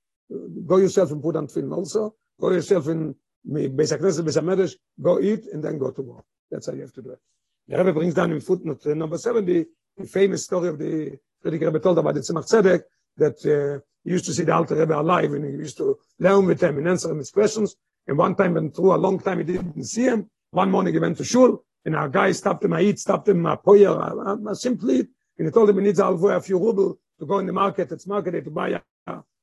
Go 0.65 0.77
yourself 0.77 1.11
and 1.11 1.21
put 1.21 1.35
on 1.35 1.47
film 1.47 1.73
also. 1.73 2.15
Go 2.39 2.51
yourself 2.51 2.87
in 2.87 3.15
Beis 3.47 3.95
HaKnesset, 3.95 4.25
Beis 4.25 4.41
HaMedrash, 4.41 4.73
go 4.99 5.19
eat 5.19 5.45
and 5.53 5.63
then 5.63 5.77
go 5.77 5.91
to 5.91 6.01
work. 6.01 6.25
That's 6.49 6.67
how 6.67 6.73
you 6.73 6.81
have 6.81 6.93
to 6.93 7.01
do 7.01 7.11
it. 7.11 7.19
The 7.67 7.77
Rebbe 7.77 7.93
brings 7.93 8.13
down 8.13 8.31
in 8.31 8.41
footnote 8.41 8.85
uh, 8.85 8.93
number 8.93 9.17
70 9.17 9.65
the 9.97 10.07
famous 10.07 10.43
story 10.43 10.69
of 10.69 10.79
the 10.79 11.17
Frierdiker 11.43 11.67
Rebbe 11.67 11.79
told 11.79 11.99
about 11.99 12.15
the 12.15 12.21
Tzemach 12.21 12.49
Tzedek 12.49 12.83
that 13.17 13.45
uh, 13.45 13.79
he 14.03 14.11
used 14.11 14.25
to 14.25 14.33
see 14.33 14.43
the 14.43 14.53
Alter 14.53 14.75
Rebbe 14.75 14.99
alive 14.99 15.31
and 15.33 15.45
he 15.45 15.51
used 15.51 15.77
to 15.77 15.97
learn 16.19 16.45
with 16.45 16.61
him 16.61 16.77
and 16.77 16.87
answer 16.87 17.09
him 17.11 17.19
his 17.19 17.31
questions. 17.31 17.75
And 18.07 18.17
one 18.17 18.35
time, 18.35 18.57
and 18.57 18.75
through 18.75 18.93
a 18.93 18.97
long 18.97 19.19
time, 19.19 19.39
he 19.39 19.45
didn't 19.45 19.83
see 19.83 20.03
him. 20.03 20.29
One 20.55 20.71
morning 20.71 20.93
he 20.93 21.01
went 21.01 21.17
to 21.17 21.25
shul 21.25 21.65
and 21.83 21.97
our 21.97 22.07
guy 22.07 22.31
stopped 22.31 22.63
him, 22.63 22.71
I 22.71 22.79
eat, 22.79 22.97
stopped 22.97 23.27
him, 23.27 23.45
a 23.45 23.57
poyer, 23.57 24.55
simply, 24.55 24.99
and 25.37 25.47
he 25.47 25.51
told 25.51 25.69
him 25.69 25.75
he 25.75 25.83
needs 25.83 25.99
a 25.99 26.39
few 26.39 26.57
ruble 26.57 26.97
to 27.19 27.25
go 27.25 27.39
in 27.39 27.45
the 27.45 27.51
market, 27.51 27.91
it's 27.91 28.07
market 28.07 28.31
day 28.31 28.39
to 28.39 28.49
buy 28.49 28.69
a, 28.69 28.81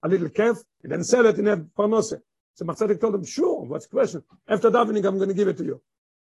a, 0.03 0.09
little 0.09 0.31
calf 0.31 0.57
and 0.83 0.91
then 0.91 1.05
sell 1.05 1.27
it 1.27 1.39
in 1.39 1.49
a 1.49 1.59
parnose. 1.59 2.15
So 2.55 2.65
Machzadik 2.65 2.99
told 2.99 3.15
him, 3.15 3.27
sure, 3.27 3.63
what's 3.67 3.87
the 3.89 3.95
question? 3.95 4.23
After 4.49 4.71
davening, 4.71 5.05
I'm 5.05 5.19
going 5.19 5.29
to 5.29 5.35
give 5.35 5.49
it 5.49 5.59
to 5.59 5.65
you. 5.65 5.83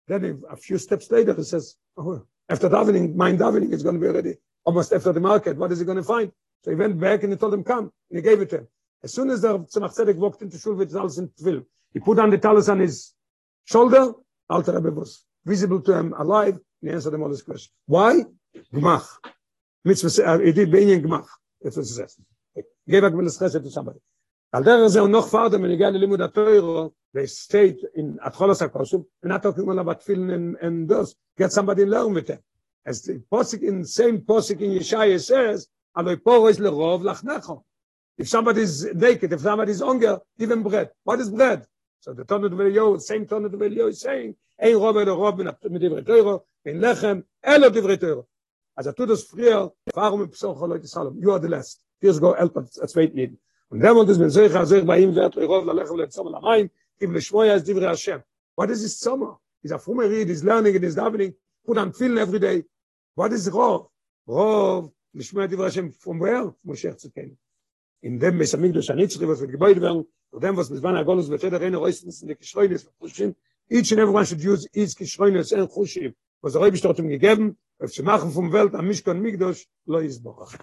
Then 0.06 0.22
he, 0.22 0.34
a 0.48 0.56
few 0.56 0.78
steps 0.78 1.10
later, 1.10 1.34
he 1.34 1.42
says, 1.42 1.76
oh, 1.96 2.24
after 2.48 2.68
davening, 2.68 3.16
my 3.16 3.32
davening 3.32 3.72
is 3.72 3.82
going 3.82 3.96
to 3.96 4.00
be 4.00 4.12
ready. 4.12 4.34
Almost 4.64 4.92
after 4.92 5.12
the 5.12 5.18
market, 5.18 5.56
what 5.56 5.72
is 5.72 5.80
he 5.80 5.84
going 5.84 5.98
to 5.98 6.04
find? 6.04 6.30
So 6.62 6.70
he 6.70 6.76
went 6.76 7.00
back 7.00 7.24
and 7.24 7.32
he 7.32 7.36
told 7.36 7.54
him, 7.54 7.64
come, 7.64 7.90
and 8.08 8.18
he 8.18 8.22
gave 8.22 8.40
it 8.40 8.50
to 8.50 8.58
him. 8.58 8.68
As 9.02 9.12
soon 9.12 9.30
as 9.30 9.40
the 9.40 9.58
Tzemach 9.58 10.14
walked 10.14 10.42
into 10.42 10.58
shul 10.58 10.74
with 10.74 10.94
alles 10.94 11.18
and 11.18 11.28
tefillin, 11.30 11.64
he 11.92 11.98
put 11.98 12.20
on 12.20 12.30
the 12.30 12.38
talus 12.38 12.68
on 12.68 12.78
his 12.78 13.14
shoulder, 13.64 14.12
Alter 14.48 14.72
Rebbe 14.72 14.90
was 14.90 15.24
visible 15.44 15.80
to 15.82 15.92
him 15.92 16.14
alive, 16.18 16.54
and 16.54 16.90
he 16.90 16.90
answered 16.90 17.14
him 17.14 17.22
all 17.22 17.30
his 17.30 17.42
questions. 17.42 17.72
Why? 17.86 18.24
Gmach. 18.72 19.06
Mitzvah, 19.84 20.26
uh, 20.26 20.38
he 20.38 20.52
did 20.52 20.70
Benyan 20.70 21.02
Gmach. 21.02 21.26
That's 21.62 21.76
what 21.76 21.84
it 21.84 21.88
says. 21.88 22.16
give 22.88 23.04
a 23.04 23.10
will 23.10 23.28
stress 23.30 23.52
to 23.52 23.70
somebody 23.70 23.98
al 24.52 24.62
der 24.62 24.88
ze 24.88 25.06
noch 25.06 25.28
farder 25.28 25.58
wenn 25.58 25.70
egal 25.70 25.92
limud 25.92 26.20
atoyro 26.20 26.92
they 27.12 27.26
state 27.26 27.80
in 27.94 28.18
atcholos 28.24 28.62
akosum 28.62 29.04
and 29.22 29.30
not 29.30 29.42
talking 29.42 29.68
about 29.78 30.02
feeling 30.02 30.30
and 30.30 30.56
and 30.62 30.88
those 30.88 31.16
get 31.36 31.52
somebody 31.52 31.84
learn 31.84 32.14
with 32.14 32.26
them 32.26 32.38
as 32.84 33.02
the 33.02 33.20
posik 33.32 33.62
in 33.62 33.84
same 33.84 34.18
posik 34.20 34.60
in 34.60 34.70
yeshaya 34.70 35.20
says 35.20 35.68
aloy 35.96 36.16
poros 36.16 36.58
le 36.58 36.70
rov 36.70 37.02
lachnacho 37.02 37.62
if 38.18 38.28
somebody 38.28 38.62
is 38.62 38.86
naked 38.94 39.32
if 39.32 39.40
somebody 39.40 39.72
is 39.72 39.80
hunger 39.80 40.18
give 40.38 40.50
him 40.50 40.62
bread 40.62 40.90
what 41.04 41.18
is 41.20 41.28
bread 41.28 41.66
so 42.00 42.12
the 42.12 42.24
tonet 42.24 42.56
will 42.56 42.72
you 42.72 42.98
same 42.98 43.26
tonet 43.26 43.52
will 43.52 43.72
you 43.72 43.92
saying 43.92 44.34
ein 44.58 44.76
robber 44.76 45.04
der 45.04 45.14
rob 45.14 45.38
mit 45.38 45.70
mit 45.70 45.82
dem 45.82 45.92
retoro 45.92 46.44
in 46.64 46.80
lechem 46.80 47.24
er 47.42 47.54
elo 47.54 47.70
dem 47.70 47.84
retoro 47.84 48.26
as 48.76 48.86
a 48.86 48.92
to 48.92 49.06
this 49.06 49.32
warum 49.94 50.22
im 50.22 50.32
so 50.32 50.54
holoy 50.54 50.80
salom? 50.86 51.20
You 51.20 51.32
are 51.32 51.38
the 51.38 51.48
last. 51.48 51.80
This 52.00 52.18
go 52.18 52.34
help 52.34 52.56
at 52.56 52.92
wait 52.94 53.14
need 53.14 53.36
und 53.70 53.80
dem 53.80 53.96
und 53.96 54.08
es 54.08 54.18
mir 54.18 54.30
sehr 54.30 54.66
sehr 54.66 54.84
bei 54.84 55.00
ihm 55.00 55.14
wird 55.14 55.36
rob 55.36 55.64
la 55.66 55.72
lechem 55.72 55.96
le 55.96 56.08
la 56.30 56.40
mein 56.40 56.70
im 57.00 57.12
lishmoy 57.12 57.50
as 57.50 57.64
dem 57.64 57.78
rashem 57.78 58.22
what 58.54 58.70
is 58.70 58.82
this 58.82 58.98
summer 58.98 59.36
is 59.62 59.72
a 59.72 59.78
former 59.78 60.08
read 60.08 60.30
is 60.30 60.44
learning 60.44 60.76
and 60.76 60.84
is 60.84 60.96
davening 60.96 61.34
put 61.66 61.78
on 61.78 61.92
feeling 61.92 62.18
every 62.18 62.38
day. 62.38 62.64
What 63.14 63.32
is 63.32 63.50
rob 63.50 63.88
rob 64.26 64.92
lishmoy 65.14 65.48
dem 65.50 65.58
rashem 65.58 65.94
from 65.94 66.18
where? 66.18 66.54
Moshe 66.66 66.94
tsken 66.94 67.36
In 68.06 68.20
dem 68.20 68.36
Mesamig 68.36 68.72
do 68.72 68.80
Shanit 68.80 69.20
was 69.20 69.40
with 69.40 69.50
Gebäude 69.50 69.80
werden, 69.82 70.06
und 70.30 70.44
dem 70.44 70.56
was 70.56 70.70
mit 70.70 70.78
Zman 70.78 70.94
Agolus 70.94 71.28
mit 71.28 71.42
der 71.42 71.60
Reine 71.60 71.80
Reisens 71.80 72.22
in 72.22 72.28
der 72.28 72.36
Geschreunis 72.36 72.88
Khushim. 73.00 73.34
Each 73.68 73.90
and 73.90 74.00
everyone 74.00 74.24
should 74.24 74.44
use 74.44 74.64
each 74.72 74.94
Geschreunis 74.94 75.52
and 75.52 75.68
Khushim. 75.68 76.14
Was 76.40 76.54
er 76.54 76.70
bestimmt 76.70 76.98
gegeben, 76.98 77.58
auf 77.80 77.90
zu 77.90 78.04
machen 78.04 78.30
vom 78.30 78.52
Welt 78.52 78.76
am 78.76 78.86
Mishkan 78.86 79.20
Migdosh 79.20 79.66
lo 79.86 79.98
izborach. 79.98 80.54